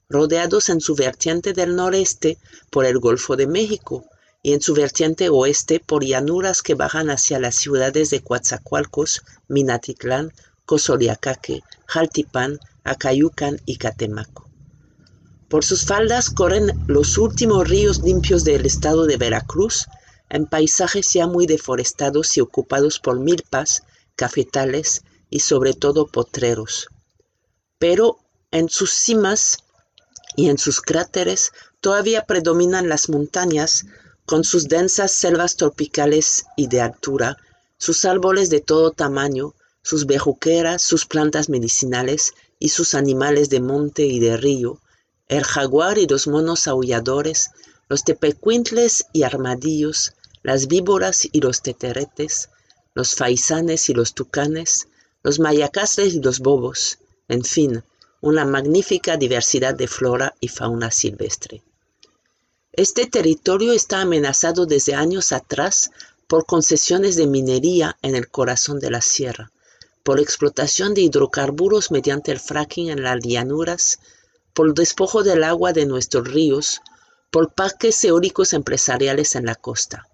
rodeados 0.08 0.70
en 0.70 0.80
su 0.80 0.94
vertiente 0.94 1.52
del 1.52 1.76
noreste 1.76 2.38
por 2.70 2.86
el 2.86 2.98
Golfo 2.98 3.36
de 3.36 3.46
México 3.46 4.04
y 4.42 4.52
en 4.52 4.60
su 4.60 4.74
vertiente 4.74 5.28
oeste 5.28 5.80
por 5.80 6.04
llanuras 6.04 6.62
que 6.62 6.74
bajan 6.74 7.10
hacia 7.10 7.38
las 7.38 7.56
ciudades 7.56 8.10
de 8.10 8.22
Coatzacoalcos, 8.22 9.22
Minatitlán, 9.48 10.32
Cosoliacaque, 10.64 11.62
Jaltipan, 11.86 12.58
Acayucan 12.84 13.60
y 13.64 13.76
Catemaco. 13.76 14.48
Por 15.48 15.64
sus 15.64 15.84
faldas 15.84 16.30
corren 16.30 16.72
los 16.86 17.16
últimos 17.16 17.68
ríos 17.68 18.02
limpios 18.02 18.44
del 18.44 18.66
estado 18.66 19.06
de 19.06 19.16
Veracruz, 19.16 19.88
en 20.28 20.46
paisajes 20.46 21.12
ya 21.12 21.26
muy 21.26 21.46
deforestados 21.46 22.36
y 22.36 22.40
ocupados 22.40 23.00
por 23.00 23.18
milpas, 23.18 23.82
cafetales 24.14 25.04
y 25.30 25.40
sobre 25.40 25.72
todo 25.72 26.06
potreros. 26.06 26.88
Pero 27.78 28.18
en 28.50 28.68
sus 28.68 28.90
cimas 28.90 29.64
y 30.36 30.50
en 30.50 30.58
sus 30.58 30.80
cráteres 30.80 31.52
todavía 31.80 32.26
predominan 32.26 32.88
las 32.88 33.08
montañas 33.08 33.86
con 34.28 34.44
sus 34.44 34.68
densas 34.68 35.10
selvas 35.10 35.56
tropicales 35.56 36.44
y 36.54 36.66
de 36.66 36.82
altura, 36.82 37.38
sus 37.78 38.04
árboles 38.04 38.50
de 38.50 38.60
todo 38.60 38.90
tamaño, 38.90 39.54
sus 39.80 40.04
bejuqueras, 40.04 40.82
sus 40.82 41.06
plantas 41.06 41.48
medicinales 41.48 42.34
y 42.58 42.68
sus 42.68 42.92
animales 42.92 43.48
de 43.48 43.60
monte 43.60 44.04
y 44.04 44.20
de 44.20 44.36
río, 44.36 44.82
el 45.28 45.44
jaguar 45.44 45.96
y 45.96 46.06
los 46.06 46.26
monos 46.26 46.68
aulladores, 46.68 47.52
los 47.88 48.04
tepecuintles 48.04 49.06
y 49.14 49.22
armadillos, 49.22 50.12
las 50.42 50.68
víboras 50.68 51.26
y 51.32 51.40
los 51.40 51.62
teteretes, 51.62 52.50
los 52.92 53.14
faisanes 53.14 53.88
y 53.88 53.94
los 53.94 54.12
tucanes, 54.12 54.88
los 55.22 55.38
mayacastres 55.38 56.12
y 56.12 56.20
los 56.20 56.40
bobos, 56.40 56.98
en 57.28 57.44
fin, 57.44 57.82
una 58.20 58.44
magnífica 58.44 59.16
diversidad 59.16 59.74
de 59.74 59.88
flora 59.88 60.34
y 60.38 60.48
fauna 60.48 60.90
silvestre. 60.90 61.62
Este 62.78 63.06
territorio 63.06 63.72
está 63.72 64.02
amenazado 64.02 64.64
desde 64.64 64.94
años 64.94 65.32
atrás 65.32 65.90
por 66.28 66.46
concesiones 66.46 67.16
de 67.16 67.26
minería 67.26 67.98
en 68.02 68.14
el 68.14 68.28
corazón 68.28 68.78
de 68.78 68.88
la 68.88 69.00
sierra, 69.00 69.50
por 70.04 70.20
explotación 70.20 70.94
de 70.94 71.00
hidrocarburos 71.00 71.90
mediante 71.90 72.30
el 72.30 72.38
fracking 72.38 72.90
en 72.90 73.02
las 73.02 73.18
llanuras, 73.20 73.98
por 74.54 74.74
despojo 74.74 75.24
del 75.24 75.42
agua 75.42 75.72
de 75.72 75.86
nuestros 75.86 76.28
ríos, 76.28 76.80
por 77.32 77.52
parques 77.52 78.04
eólicos 78.04 78.52
empresariales 78.52 79.34
en 79.34 79.46
la 79.46 79.56
costa. 79.56 80.06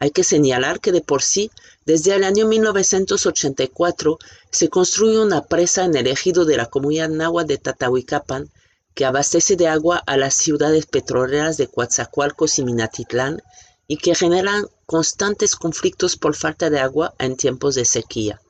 Hay 0.00 0.10
que 0.10 0.24
señalar 0.24 0.80
que 0.80 0.90
de 0.90 1.00
por 1.00 1.22
sí, 1.22 1.48
desde 1.86 2.16
el 2.16 2.24
año 2.24 2.48
1984, 2.48 4.18
se 4.50 4.68
construye 4.68 5.20
una 5.20 5.44
presa 5.44 5.84
en 5.84 5.96
el 5.96 6.08
ejido 6.08 6.44
de 6.44 6.56
la 6.56 6.66
comunidad 6.66 7.08
náhuatl 7.08 7.46
de 7.46 7.58
Tatahuicapan 7.58 8.50
que 8.98 9.04
abastece 9.04 9.54
de 9.54 9.68
agua 9.68 10.02
a 10.08 10.16
las 10.16 10.34
ciudades 10.34 10.86
petroleras 10.86 11.56
de 11.56 11.68
Coatzacoalcos 11.68 12.58
y 12.58 12.64
Minatitlán 12.64 13.40
y 13.86 13.96
que 13.98 14.16
generan 14.16 14.66
constantes 14.86 15.54
conflictos 15.54 16.16
por 16.16 16.34
falta 16.34 16.68
de 16.68 16.80
agua 16.80 17.14
en 17.20 17.36
tiempos 17.36 17.76
de 17.76 17.84
sequía. 17.84 18.40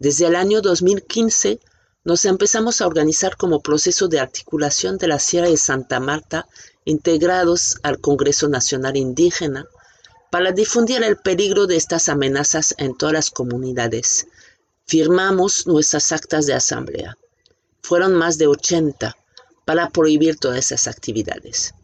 Desde 0.00 0.26
el 0.26 0.34
año 0.34 0.62
2015 0.62 1.60
nos 2.02 2.24
empezamos 2.24 2.80
a 2.80 2.88
organizar 2.88 3.36
como 3.36 3.60
proceso 3.60 4.08
de 4.08 4.18
articulación 4.18 4.98
de 4.98 5.06
la 5.06 5.20
Sierra 5.20 5.48
de 5.48 5.56
Santa 5.56 6.00
Marta 6.00 6.48
integrados 6.84 7.78
al 7.84 8.00
Congreso 8.00 8.48
Nacional 8.48 8.96
Indígena 8.96 9.66
para 10.32 10.50
difundir 10.50 11.04
el 11.04 11.18
peligro 11.18 11.68
de 11.68 11.76
estas 11.76 12.08
amenazas 12.08 12.74
en 12.78 12.96
todas 12.96 13.12
las 13.12 13.30
comunidades. 13.30 14.26
Firmamos 14.86 15.68
nuestras 15.68 16.10
actas 16.10 16.46
de 16.46 16.54
asamblea. 16.54 17.16
Fueron 17.80 18.14
más 18.14 18.38
de 18.38 18.48
80 18.48 19.16
para 19.64 19.90
prohibir 19.90 20.36
todas 20.36 20.58
esas 20.58 20.88
actividades. 20.88 21.74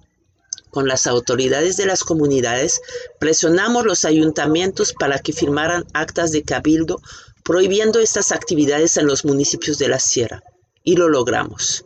Con 0.70 0.86
las 0.86 1.06
autoridades 1.06 1.76
de 1.76 1.86
las 1.86 2.04
comunidades 2.04 2.80
presionamos 3.18 3.86
los 3.86 4.04
ayuntamientos 4.04 4.92
para 4.92 5.18
que 5.18 5.32
firmaran 5.32 5.86
actas 5.94 6.30
de 6.30 6.42
cabildo 6.42 7.00
prohibiendo 7.42 7.98
estas 7.98 8.32
actividades 8.32 8.98
en 8.98 9.06
los 9.06 9.24
municipios 9.24 9.78
de 9.78 9.88
la 9.88 9.98
sierra, 9.98 10.42
y 10.84 10.96
lo 10.96 11.08
logramos. 11.08 11.84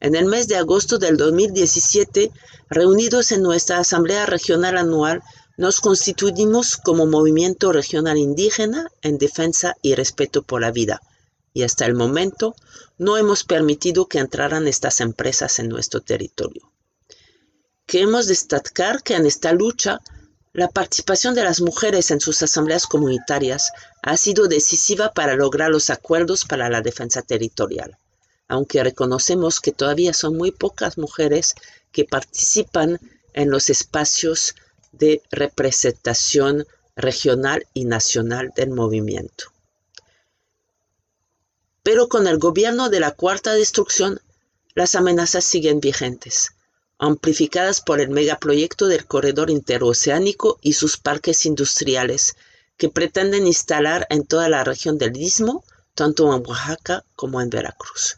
En 0.00 0.16
el 0.16 0.26
mes 0.26 0.48
de 0.48 0.56
agosto 0.56 0.98
del 0.98 1.16
2017, 1.16 2.30
reunidos 2.68 3.30
en 3.30 3.42
nuestra 3.42 3.78
Asamblea 3.78 4.26
Regional 4.26 4.76
Anual, 4.76 5.22
nos 5.56 5.80
constituimos 5.80 6.76
como 6.76 7.06
movimiento 7.06 7.72
regional 7.72 8.18
indígena 8.18 8.88
en 9.00 9.16
defensa 9.16 9.74
y 9.80 9.94
respeto 9.94 10.42
por 10.42 10.60
la 10.60 10.70
vida, 10.70 11.00
y 11.56 11.62
hasta 11.62 11.86
el 11.86 11.94
momento 11.94 12.54
no 12.98 13.16
hemos 13.16 13.42
permitido 13.42 14.08
que 14.08 14.18
entraran 14.18 14.68
estas 14.68 15.00
empresas 15.00 15.58
en 15.58 15.70
nuestro 15.70 16.02
territorio. 16.02 16.70
Queremos 17.86 18.26
destacar 18.26 19.02
que 19.02 19.14
en 19.14 19.24
esta 19.24 19.54
lucha 19.54 20.02
la 20.52 20.68
participación 20.68 21.34
de 21.34 21.44
las 21.44 21.62
mujeres 21.62 22.10
en 22.10 22.20
sus 22.20 22.42
asambleas 22.42 22.86
comunitarias 22.86 23.72
ha 24.02 24.18
sido 24.18 24.48
decisiva 24.48 25.14
para 25.14 25.34
lograr 25.34 25.70
los 25.70 25.88
acuerdos 25.88 26.44
para 26.44 26.68
la 26.68 26.82
defensa 26.82 27.22
territorial, 27.22 27.96
aunque 28.48 28.84
reconocemos 28.84 29.60
que 29.60 29.72
todavía 29.72 30.12
son 30.12 30.36
muy 30.36 30.50
pocas 30.50 30.98
mujeres 30.98 31.54
que 31.90 32.04
participan 32.04 33.00
en 33.32 33.48
los 33.48 33.70
espacios 33.70 34.56
de 34.92 35.22
representación 35.30 36.66
regional 36.96 37.66
y 37.72 37.86
nacional 37.86 38.52
del 38.54 38.72
movimiento. 38.72 39.55
Pero 41.86 42.08
con 42.08 42.26
el 42.26 42.38
gobierno 42.38 42.88
de 42.88 42.98
la 42.98 43.12
cuarta 43.12 43.52
destrucción, 43.52 44.20
las 44.74 44.96
amenazas 44.96 45.44
siguen 45.44 45.78
vigentes, 45.78 46.50
amplificadas 46.98 47.80
por 47.80 48.00
el 48.00 48.08
megaproyecto 48.08 48.88
del 48.88 49.06
corredor 49.06 49.50
interoceánico 49.50 50.58
y 50.62 50.72
sus 50.72 50.96
parques 50.96 51.46
industriales, 51.46 52.34
que 52.76 52.88
pretenden 52.88 53.46
instalar 53.46 54.04
en 54.10 54.26
toda 54.26 54.48
la 54.48 54.64
región 54.64 54.98
del 54.98 55.16
Istmo, 55.16 55.62
tanto 55.94 56.24
en 56.34 56.44
Oaxaca 56.44 57.04
como 57.14 57.40
en 57.40 57.50
Veracruz. 57.50 58.16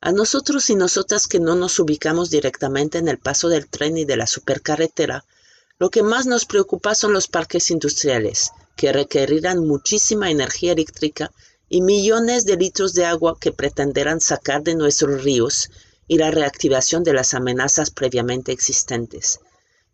A 0.00 0.10
nosotros 0.10 0.70
y 0.70 0.74
nosotras 0.74 1.26
que 1.26 1.40
no 1.40 1.56
nos 1.56 1.78
ubicamos 1.78 2.30
directamente 2.30 2.96
en 2.96 3.08
el 3.08 3.18
paso 3.18 3.50
del 3.50 3.68
tren 3.68 3.98
y 3.98 4.06
de 4.06 4.16
la 4.16 4.26
supercarretera, 4.26 5.26
lo 5.78 5.90
que 5.90 6.02
más 6.02 6.24
nos 6.24 6.46
preocupa 6.46 6.94
son 6.94 7.12
los 7.12 7.28
parques 7.28 7.70
industriales, 7.70 8.50
que 8.76 8.94
requerirán 8.94 9.66
muchísima 9.66 10.30
energía 10.30 10.72
eléctrica 10.72 11.30
y 11.68 11.82
millones 11.82 12.44
de 12.44 12.56
litros 12.56 12.94
de 12.94 13.04
agua 13.04 13.36
que 13.38 13.52
pretenderán 13.52 14.20
sacar 14.20 14.62
de 14.62 14.74
nuestros 14.74 15.22
ríos 15.22 15.70
y 16.06 16.16
la 16.18 16.30
reactivación 16.30 17.04
de 17.04 17.12
las 17.12 17.34
amenazas 17.34 17.90
previamente 17.90 18.52
existentes, 18.52 19.40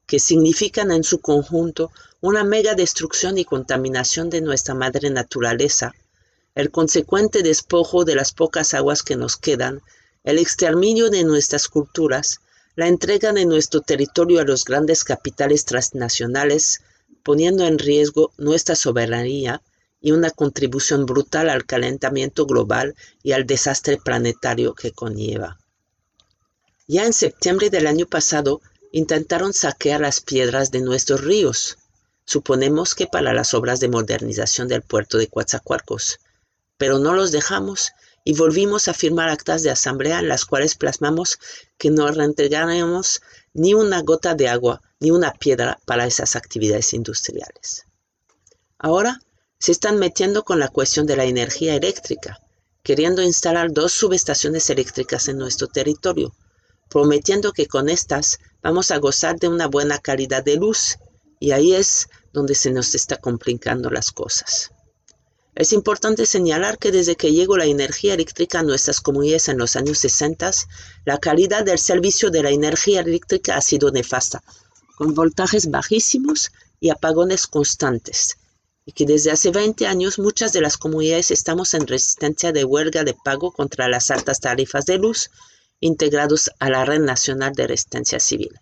que 0.06 0.20
significan 0.20 0.92
en 0.92 1.02
su 1.02 1.20
conjunto 1.20 1.90
una 2.20 2.44
mega 2.44 2.74
destrucción 2.74 3.38
y 3.38 3.44
contaminación 3.44 4.30
de 4.30 4.40
nuestra 4.40 4.74
madre 4.74 5.10
naturaleza, 5.10 5.94
el 6.54 6.70
consecuente 6.70 7.42
despojo 7.42 8.04
de 8.04 8.14
las 8.14 8.32
pocas 8.32 8.74
aguas 8.74 9.02
que 9.02 9.16
nos 9.16 9.36
quedan, 9.36 9.82
el 10.22 10.38
exterminio 10.38 11.10
de 11.10 11.24
nuestras 11.24 11.66
culturas, 11.68 12.40
la 12.76 12.86
entrega 12.86 13.32
de 13.32 13.44
nuestro 13.44 13.80
territorio 13.80 14.40
a 14.40 14.44
los 14.44 14.64
grandes 14.64 15.02
capitales 15.02 15.64
transnacionales, 15.64 16.80
poniendo 17.24 17.66
en 17.66 17.78
riesgo 17.78 18.32
nuestra 18.38 18.76
soberanía 18.76 19.60
y 20.04 20.12
una 20.12 20.30
contribución 20.30 21.06
brutal 21.06 21.48
al 21.48 21.64
calentamiento 21.64 22.44
global 22.44 22.94
y 23.22 23.32
al 23.32 23.46
desastre 23.46 23.96
planetario 23.96 24.74
que 24.74 24.92
conlleva. 24.92 25.58
Ya 26.86 27.06
en 27.06 27.14
septiembre 27.14 27.70
del 27.70 27.86
año 27.86 28.04
pasado 28.04 28.60
intentaron 28.92 29.54
saquear 29.54 30.02
las 30.02 30.20
piedras 30.20 30.70
de 30.70 30.82
nuestros 30.82 31.22
ríos, 31.22 31.78
suponemos 32.26 32.94
que 32.94 33.06
para 33.06 33.32
las 33.32 33.54
obras 33.54 33.80
de 33.80 33.88
modernización 33.88 34.68
del 34.68 34.82
puerto 34.82 35.16
de 35.16 35.28
Coatzacoalcos, 35.28 36.18
pero 36.76 36.98
no 36.98 37.14
los 37.14 37.32
dejamos 37.32 37.92
y 38.24 38.34
volvimos 38.36 38.88
a 38.88 38.94
firmar 38.94 39.30
actas 39.30 39.62
de 39.62 39.70
asamblea 39.70 40.18
en 40.18 40.28
las 40.28 40.44
cuales 40.44 40.74
plasmamos 40.74 41.38
que 41.78 41.90
no 41.90 42.06
reintegraremos 42.08 43.22
ni 43.54 43.72
una 43.72 44.02
gota 44.02 44.34
de 44.34 44.50
agua 44.50 44.82
ni 45.00 45.10
una 45.10 45.32
piedra 45.32 45.78
para 45.86 46.06
esas 46.06 46.36
actividades 46.36 46.92
industriales. 46.92 47.86
Ahora 48.76 49.18
se 49.58 49.72
están 49.72 49.98
metiendo 49.98 50.44
con 50.44 50.58
la 50.58 50.68
cuestión 50.68 51.06
de 51.06 51.16
la 51.16 51.24
energía 51.24 51.74
eléctrica, 51.74 52.40
queriendo 52.82 53.22
instalar 53.22 53.72
dos 53.72 53.92
subestaciones 53.92 54.68
eléctricas 54.70 55.28
en 55.28 55.38
nuestro 55.38 55.68
territorio, 55.68 56.34
prometiendo 56.90 57.52
que 57.52 57.66
con 57.66 57.88
estas 57.88 58.38
vamos 58.62 58.90
a 58.90 58.98
gozar 58.98 59.38
de 59.38 59.48
una 59.48 59.66
buena 59.66 59.98
calidad 59.98 60.44
de 60.44 60.56
luz, 60.56 60.98
y 61.40 61.52
ahí 61.52 61.74
es 61.74 62.08
donde 62.32 62.54
se 62.54 62.70
nos 62.70 62.94
está 62.94 63.16
complicando 63.16 63.90
las 63.90 64.12
cosas. 64.12 64.70
Es 65.54 65.72
importante 65.72 66.26
señalar 66.26 66.78
que 66.78 66.90
desde 66.90 67.14
que 67.14 67.32
llegó 67.32 67.56
la 67.56 67.64
energía 67.64 68.14
eléctrica 68.14 68.58
a 68.58 68.64
nuestras 68.64 69.00
comunidades 69.00 69.48
en 69.48 69.58
los 69.58 69.76
años 69.76 69.98
60, 69.98 70.50
la 71.04 71.18
calidad 71.18 71.64
del 71.64 71.78
servicio 71.78 72.30
de 72.30 72.42
la 72.42 72.50
energía 72.50 73.00
eléctrica 73.00 73.56
ha 73.56 73.60
sido 73.60 73.92
nefasta, 73.92 74.42
con 74.96 75.14
voltajes 75.14 75.70
bajísimos 75.70 76.50
y 76.80 76.90
apagones 76.90 77.46
constantes, 77.46 78.36
y 78.86 78.92
que 78.92 79.06
desde 79.06 79.30
hace 79.30 79.50
20 79.50 79.86
años 79.86 80.18
muchas 80.18 80.52
de 80.52 80.60
las 80.60 80.76
comunidades 80.76 81.30
estamos 81.30 81.74
en 81.74 81.86
resistencia 81.86 82.52
de 82.52 82.64
huelga 82.64 83.04
de 83.04 83.14
pago 83.14 83.50
contra 83.52 83.88
las 83.88 84.10
altas 84.10 84.40
tarifas 84.40 84.86
de 84.86 84.98
luz 84.98 85.30
integrados 85.80 86.50
a 86.58 86.70
la 86.70 86.84
Red 86.84 87.00
Nacional 87.00 87.52
de 87.52 87.66
Resistencia 87.66 88.20
Civil. 88.20 88.60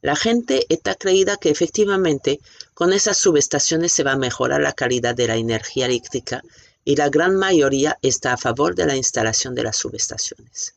La 0.00 0.16
gente 0.16 0.66
está 0.68 0.96
creída 0.96 1.36
que 1.36 1.50
efectivamente 1.50 2.40
con 2.74 2.92
esas 2.92 3.16
subestaciones 3.16 3.92
se 3.92 4.02
va 4.02 4.12
a 4.12 4.16
mejorar 4.16 4.60
la 4.60 4.72
calidad 4.72 5.14
de 5.14 5.28
la 5.28 5.36
energía 5.36 5.86
eléctrica 5.86 6.42
y 6.84 6.96
la 6.96 7.08
gran 7.08 7.36
mayoría 7.36 7.98
está 8.02 8.32
a 8.32 8.36
favor 8.36 8.74
de 8.74 8.86
la 8.86 8.96
instalación 8.96 9.54
de 9.54 9.62
las 9.62 9.76
subestaciones. 9.76 10.74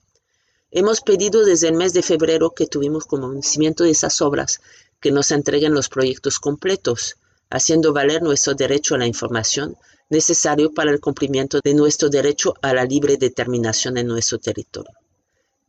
Hemos 0.70 1.02
pedido 1.02 1.44
desde 1.46 1.70
el 1.70 1.74
mes 1.74 1.94
de 1.94 2.04
febrero 2.04 2.52
que 2.52 2.68
tuvimos 2.68 3.06
como 3.06 3.30
vencimiento 3.30 3.84
de 3.84 3.92
esas 3.92 4.22
obras 4.22 4.62
que 5.00 5.12
nos 5.12 5.32
entreguen 5.32 5.74
los 5.74 5.90
proyectos 5.90 6.38
completos, 6.38 7.16
haciendo 7.50 7.94
valer 7.94 8.22
nuestro 8.22 8.54
derecho 8.54 8.96
a 8.96 8.98
la 8.98 9.08
información 9.08 9.78
necesario 10.10 10.74
para 10.74 10.92
el 10.92 11.00
cumplimiento 11.00 11.60
de 11.64 11.74
nuestro 11.74 12.10
derecho 12.10 12.54
a 12.62 12.74
la 12.74 12.86
libre 12.86 13.18
determinación 13.18 13.98
en 13.98 14.08
nuestro 14.08 14.40
territorio. 14.40 14.92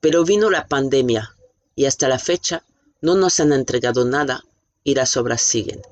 Pero 0.01 0.25
vino 0.25 0.51
la 0.51 0.67
pandemia 0.67 1.35
y 1.75 1.87
hasta 1.87 2.09
la 2.09 2.19
fecha 2.19 2.65
no 3.01 3.15
nos 3.15 3.41
han 3.41 3.53
entregado 3.53 4.05
nada 4.05 4.45
y 4.85 4.95
las 4.95 5.17
obras 5.17 5.43
siguen. 5.43 5.83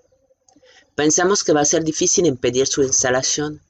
Pensamos 0.94 1.42
que 1.42 1.52
va 1.52 1.62
a 1.62 1.66
ser 1.66 1.84
difícil 1.84 2.26
impedir 2.26 2.66
su 2.66 2.82
instalación, 2.82 3.60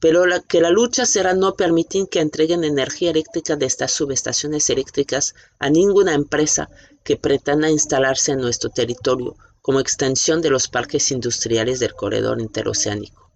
pero 0.00 0.24
que 0.46 0.60
la 0.60 0.70
lucha 0.70 1.06
será 1.06 1.32
no 1.32 1.54
permitir 1.54 2.08
que 2.08 2.20
entreguen 2.20 2.64
energía 2.64 3.10
eléctrica 3.10 3.56
de 3.56 3.66
estas 3.66 3.92
subestaciones 3.92 4.68
eléctricas 4.68 5.34
a 5.58 5.70
ninguna 5.70 6.12
empresa 6.12 6.68
que 7.02 7.16
pretenda 7.16 7.70
instalarse 7.70 8.32
en 8.32 8.40
nuestro 8.40 8.70
territorio 8.70 9.36
como 9.64 9.80
extensión 9.80 10.42
de 10.42 10.50
los 10.50 10.68
parques 10.68 11.10
industriales 11.10 11.80
del 11.80 11.94
corredor 11.94 12.38
interoceánico. 12.38 13.30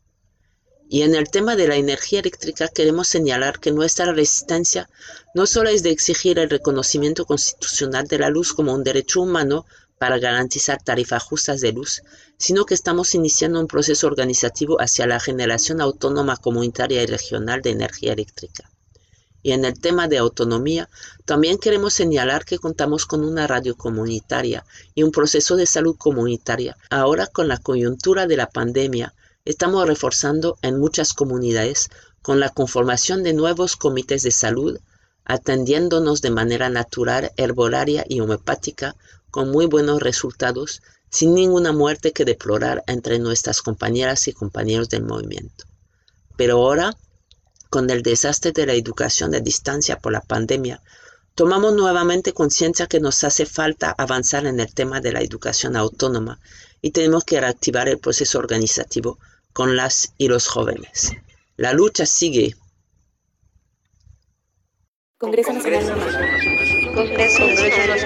Y 0.87 1.01
en 1.01 1.15
el 1.15 1.31
tema 1.31 1.57
de 1.57 1.67
la 1.67 1.77
energía 1.77 2.21
eléctrica 2.21 2.69
queremos 2.69 3.09
señalar 3.09 3.61
que 3.61 3.73
nuestra 3.73 4.13
resistencia 4.13 4.91
no 5.35 5.47
solo 5.47 5.71
es 5.71 5.83
de 5.83 5.89
exigir 5.89 6.39
el 6.39 6.51
reconocimiento 6.51 7.25
constitucional 7.25 8.07
de 8.09 8.19
la 8.19 8.29
luz 8.29 8.53
como 8.53 8.75
un 8.75 8.85
derecho 8.85 9.23
humano 9.23 9.65
para 9.97 10.19
garantizar 10.19 10.83
tarifas 10.83 11.23
justas 11.23 11.63
de 11.63 11.73
luz, 11.73 12.03
sino 12.37 12.67
que 12.67 12.75
estamos 12.75 13.15
iniciando 13.15 13.59
un 13.59 13.67
proceso 13.67 14.07
organizativo 14.07 14.83
hacia 14.83 15.07
la 15.07 15.21
generación 15.21 15.81
autónoma 15.81 16.37
comunitaria 16.37 17.03
y 17.03 17.07
regional 17.07 17.63
de 17.63 17.71
energía 17.71 18.13
eléctrica. 18.13 18.71
Y 19.43 19.53
en 19.53 19.65
el 19.65 19.79
tema 19.79 20.09
de 20.09 20.19
autonomía, 20.19 20.89
también 21.25 21.59
queremos 21.59 21.95
señalar 21.95 22.45
que 22.45 22.59
contamos 22.59 23.07
con 23.07 23.25
una 23.25 23.47
radio 23.47 23.77
comunitaria 23.77 24.65
y 24.95 25.03
un 25.03 25.13
proceso 25.13 25.57
de 25.57 25.67
salud 25.67 25.97
comunitaria. 25.97 26.77
Ahora 26.91 27.27
con 27.27 27.49
la 27.49 27.59
coyuntura 27.59 28.27
de 28.27 28.37
la 28.37 28.51
pandemia, 28.51 29.15
estamos 29.45 29.87
reforzando 29.87 30.59
en 30.63 30.79
muchas 30.79 31.13
comunidades 31.13 31.89
con 32.23 32.41
la 32.41 32.51
conformación 32.51 33.23
de 33.23 33.33
nuevos 33.33 33.77
comités 33.77 34.23
de 34.23 34.31
salud, 34.31 34.79
atendiéndonos 35.25 36.21
de 36.21 36.31
manera 36.31 36.69
natural, 36.69 37.33
herbolaria 37.37 38.05
y 38.09 38.21
homeopática, 38.21 38.97
con 39.31 39.51
muy 39.51 39.67
buenos 39.67 40.01
resultados, 40.01 40.83
sin 41.11 41.35
ninguna 41.35 41.73
muerte 41.73 42.13
que 42.13 42.25
deplorar 42.25 42.83
entre 42.87 43.19
nuestras 43.19 43.63
compañeras 43.63 44.29
y 44.29 44.33
compañeros 44.33 44.89
del 44.89 45.05
movimiento. 45.05 45.65
Pero 46.37 46.57
ahora 46.57 46.97
con 47.71 47.91
el 47.91 48.03
desastre 48.03 48.53
de 48.53 48.67
la 48.67 48.75
educación 48.75 49.31
de 49.31 49.41
distancia 49.41 49.99
por 49.99 50.13
la 50.13 50.21
pandemia, 50.21 50.83
tomamos 51.35 51.75
nuevamente 51.75 52.33
conciencia 52.33 52.87
que 52.87 53.01
nos 53.01 53.23
hace 53.25 53.47
falta 53.47 53.95
avanzar 53.97 54.47
en 54.47 54.59
el 54.61 54.73
tema 54.75 55.01
de 55.01 55.13
la 55.13 55.21
educación 55.21 55.77
autónoma 55.77 56.41
y 56.83 56.91
tenemos 56.91 57.25
que 57.25 57.41
reactivar 57.41 57.89
el 57.89 57.99
proceso 57.99 58.39
organizativo 58.39 59.19
con 59.53 59.77
las 59.77 60.15
y 60.19 60.29
los 60.29 60.47
jóvenes. 60.47 61.13
La 61.57 61.73
lucha 61.73 62.07
sigue. 62.07 62.55
Congreso 65.19 65.53
Nacional 65.53 65.85
Congreso 66.95 67.47
Nacional 67.47 67.99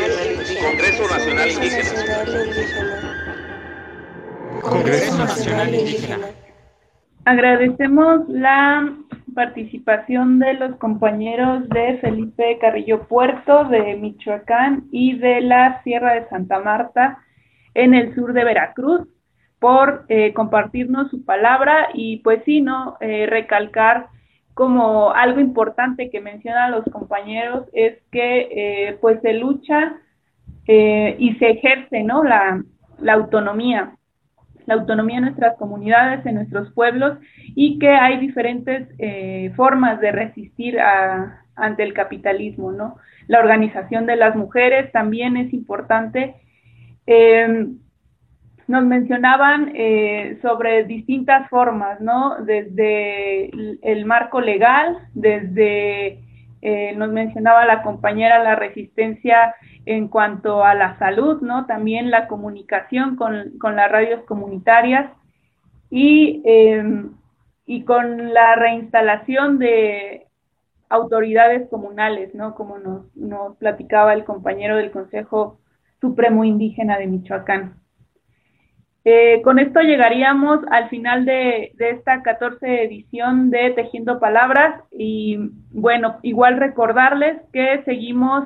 Congreso 0.62 1.08
Nacional 1.08 1.50
Indígena. 1.50 3.02
Congreso 4.62 5.18
Nacional 5.18 5.74
Indígena. 5.74 6.41
Agradecemos 7.24 8.28
la 8.28 8.96
participación 9.32 10.40
de 10.40 10.54
los 10.54 10.74
compañeros 10.76 11.68
de 11.68 11.98
Felipe 11.98 12.58
Carrillo 12.60 13.06
Puerto, 13.06 13.64
de 13.64 13.94
Michoacán 13.94 14.88
y 14.90 15.16
de 15.18 15.40
la 15.40 15.80
Sierra 15.84 16.14
de 16.14 16.28
Santa 16.28 16.58
Marta 16.58 17.18
en 17.74 17.94
el 17.94 18.12
sur 18.16 18.32
de 18.32 18.42
Veracruz 18.42 19.06
por 19.60 20.04
eh, 20.08 20.32
compartirnos 20.32 21.10
su 21.10 21.24
palabra 21.24 21.90
y 21.94 22.16
pues 22.18 22.42
sí, 22.44 22.60
¿no? 22.60 22.96
Eh, 23.00 23.26
recalcar 23.26 24.08
como 24.54 25.12
algo 25.12 25.38
importante 25.38 26.10
que 26.10 26.20
mencionan 26.20 26.72
los 26.72 26.84
compañeros 26.86 27.66
es 27.72 27.98
que 28.10 28.48
eh, 28.50 28.98
pues 29.00 29.20
se 29.22 29.34
lucha 29.34 29.94
y 30.66 31.34
se 31.38 31.50
ejerce, 31.50 32.02
¿no? 32.02 32.22
La 32.24 33.12
autonomía 33.12 33.96
la 34.66 34.74
autonomía 34.74 35.18
en 35.18 35.24
nuestras 35.24 35.56
comunidades, 35.56 36.24
en 36.26 36.36
nuestros 36.36 36.72
pueblos 36.72 37.18
y 37.54 37.78
que 37.78 37.90
hay 37.90 38.18
diferentes 38.18 38.88
eh, 38.98 39.52
formas 39.56 40.00
de 40.00 40.12
resistir 40.12 40.78
ante 41.54 41.82
el 41.82 41.92
capitalismo, 41.94 42.72
¿no? 42.72 42.96
La 43.28 43.40
organización 43.40 44.06
de 44.06 44.16
las 44.16 44.34
mujeres 44.36 44.90
también 44.92 45.36
es 45.36 45.52
importante. 45.52 46.34
Eh, 47.06 47.66
nos 48.68 48.84
mencionaban 48.84 49.72
eh, 49.74 50.38
sobre 50.40 50.84
distintas 50.84 51.48
formas, 51.50 52.00
¿no? 52.00 52.36
Desde 52.44 53.50
el 53.82 54.04
marco 54.06 54.40
legal, 54.40 54.98
desde, 55.14 56.20
nos 56.96 57.10
mencionaba 57.10 57.64
la 57.66 57.82
compañera, 57.82 58.42
la 58.42 58.54
resistencia 58.54 59.54
en 59.84 60.08
cuanto 60.08 60.64
a 60.64 60.74
la 60.74 60.96
salud, 60.98 61.40
¿no? 61.42 61.66
También 61.66 62.10
la 62.10 62.28
comunicación 62.28 63.16
con, 63.16 63.52
las 63.74 63.90
radios 63.90 64.22
comunitarias 64.24 65.10
y, 65.90 66.40
em, 66.44 67.14
y 67.66 67.84
con 67.84 68.32
la 68.32 68.54
reinstalación 68.54 69.58
de 69.58 70.28
autoridades 70.88 71.68
comunales, 71.68 72.34
¿no? 72.34 72.54
Como 72.54 72.78
nos, 72.78 73.16
nos 73.16 73.56
platicaba 73.56 74.14
el 74.14 74.24
compañero 74.24 74.76
del 74.76 74.92
Consejo 74.92 75.58
Supremo 76.00 76.44
Indígena 76.44 76.98
de 76.98 77.06
Michoacán. 77.06 77.81
Eh, 79.04 79.42
con 79.42 79.58
esto 79.58 79.80
llegaríamos 79.80 80.60
al 80.70 80.88
final 80.88 81.24
de, 81.24 81.72
esta 81.78 82.22
14 82.22 82.84
edición 82.84 83.50
de 83.50 83.70
Tejiendo 83.70 84.20
Palabras 84.20 84.80
y 84.92 85.50
bueno, 85.72 86.18
igual 86.22 86.58
recordarles 86.58 87.40
que 87.52 87.82
seguimos 87.84 88.44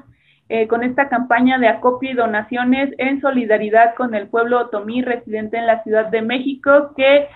eh, 0.49 0.67
con 0.69 0.83
esta 0.83 1.09
campaña 1.09 1.59
de 1.59 1.69
acopio 1.69 2.13
y 2.13 2.15
donaciones 2.15 2.95
en 2.99 3.21
solidaridad 3.21 3.95
con 3.97 4.15
el 4.15 4.29
pueblo 4.29 4.61
otomí 4.61 5.03
residente 5.03 5.59
en 5.59 5.67
la 5.67 5.83
Ciudad 5.83 6.07
de 6.07 6.23
México, 6.23 6.93
que 6.97 7.27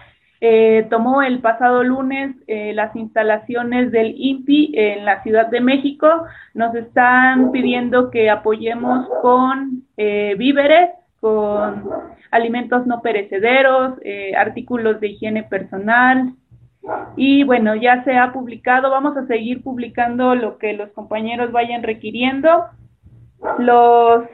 eh, 0.41 0.87
tomó 0.89 1.21
el 1.21 1.41
pasado 1.41 1.83
lunes 1.83 2.35
eh, 2.47 2.73
las 2.73 2.95
instalaciones 2.97 3.91
del 3.91 4.15
INPI 4.17 4.73
en 4.75 5.05
la 5.05 5.23
Ciudad 5.25 5.49
de 5.49 5.61
México. 5.61 6.09
Nos 6.55 6.75
están 6.75 7.51
pidiendo 7.51 8.11
que 8.11 8.31
apoyemos 8.31 9.07
con 9.21 9.83
víveres, 9.97 10.91
con 11.21 11.85
alimentos 12.31 12.87
no 12.87 13.03
perecederos, 13.03 13.95
artículos 14.37 15.01
de 15.01 15.09
higiene 15.09 15.43
personal, 15.43 16.35
y 17.17 17.45
bueno, 17.45 17.75
ya 17.75 18.03
se 18.05 18.17
ha 18.17 18.33
publicado, 18.33 18.91
vamos 18.91 19.17
a 19.17 19.27
seguir 19.27 19.63
publicando 19.63 20.35
lo 20.35 20.59
que 20.59 20.73
los 20.73 20.91
compañeros 20.93 21.53
vayan 21.53 21.83
requiriendo. 21.83 22.67
Los, 23.59 24.25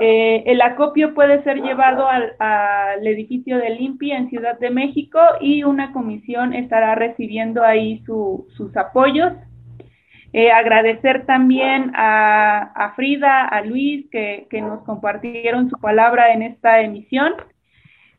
eh, 0.00 0.44
el 0.46 0.60
acopio 0.60 1.14
puede 1.14 1.42
ser 1.42 1.60
llevado 1.62 2.06
al, 2.08 3.06
edificio 3.06 3.58
del 3.58 3.80
INPI 3.80 4.12
en 4.12 4.30
Ciudad 4.30 4.58
de 4.58 4.70
México 4.70 5.18
y 5.40 5.64
una 5.64 5.92
comisión 5.92 6.54
estará 6.54 6.94
recibiendo 6.94 7.62
ahí 7.62 8.02
sus 8.06 8.76
apoyos. 8.76 9.32
Eh, 10.34 10.50
agradecer 10.50 11.24
también 11.24 11.92
a, 11.94 12.92
Frida, 12.96 13.46
a 13.46 13.62
Luis, 13.62 14.06
que, 14.10 14.46
nos 14.60 14.82
compartieron 14.82 15.70
su 15.70 15.78
palabra 15.78 16.34
en 16.34 16.42
esta 16.42 16.80
emisión. 16.80 17.32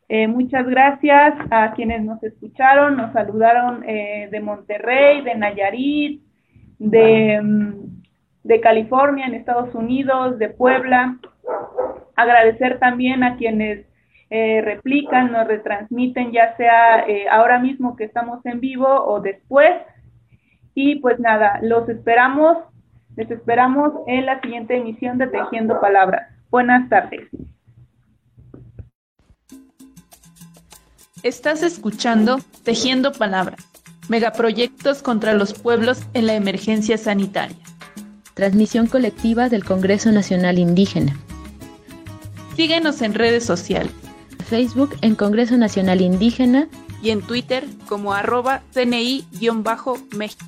Eh, 0.08 0.26
muchas 0.26 0.66
gracias 0.66 1.34
a 1.50 1.74
quienes 1.74 2.02
nos 2.02 2.22
escucharon, 2.22 2.96
nos 2.96 3.12
saludaron 3.12 3.82
de 3.82 4.40
Monterrey, 4.42 5.20
de 5.20 5.34
Nayarit, 5.34 6.22
de, 6.78 7.74
de 8.42 8.60
California, 8.60 9.26
en 9.26 9.34
Estados 9.34 9.74
Unidos, 9.74 10.38
de 10.38 10.48
Puebla. 10.48 11.18
Agradecer 12.16 12.78
también 12.78 13.22
a 13.22 13.36
quienes 13.36 13.86
eh, 14.28 14.60
replican, 14.60 15.30
nos 15.30 15.46
retransmiten, 15.46 16.32
ya 16.32 16.56
sea 16.56 17.06
eh, 17.06 17.26
ahora 17.30 17.60
mismo 17.60 17.94
que 17.94 18.04
estamos 18.04 18.44
en 18.44 18.58
vivo 18.58 18.88
o 18.88 19.20
después. 19.20 19.70
Y 20.78 20.96
pues 20.96 21.18
nada, 21.18 21.58
los 21.62 21.88
esperamos, 21.88 22.58
les 23.16 23.30
esperamos 23.30 23.94
en 24.06 24.26
la 24.26 24.38
siguiente 24.42 24.76
emisión 24.76 25.16
de 25.16 25.26
Tejiendo 25.26 25.80
Palabras. 25.80 26.28
Buenas 26.50 26.86
tardes. 26.90 27.30
Estás 31.22 31.62
escuchando 31.62 32.40
Tejiendo 32.62 33.12
Palabra, 33.12 33.56
megaproyectos 34.10 35.02
contra 35.02 35.32
los 35.32 35.54
pueblos 35.54 36.02
en 36.12 36.26
la 36.26 36.34
emergencia 36.34 36.98
sanitaria. 36.98 37.56
Transmisión 38.34 38.86
colectiva 38.86 39.48
del 39.48 39.64
Congreso 39.64 40.12
Nacional 40.12 40.58
Indígena. 40.58 41.16
Síguenos 42.54 43.00
en 43.00 43.14
redes 43.14 43.46
sociales. 43.46 43.94
Facebook 44.46 44.90
en 45.00 45.14
Congreso 45.14 45.56
Nacional 45.56 46.02
Indígena 46.02 46.68
y 47.02 47.08
en 47.10 47.22
Twitter 47.22 47.64
como 47.88 48.12
arroba 48.12 48.60
CNI-México. 48.74 50.46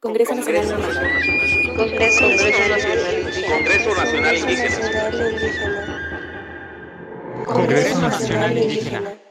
Congreso 0.00 0.32
Nacional 0.32 0.64
Indígena. 0.64 1.74
Congreso 1.76 2.28
Nacional 2.28 2.76
Congreso 3.48 3.94
Nacional 3.96 4.36
Indígena. 4.36 4.90
Congreso 7.44 8.00
Nacional 8.00 8.58
Indígena. 8.58 9.27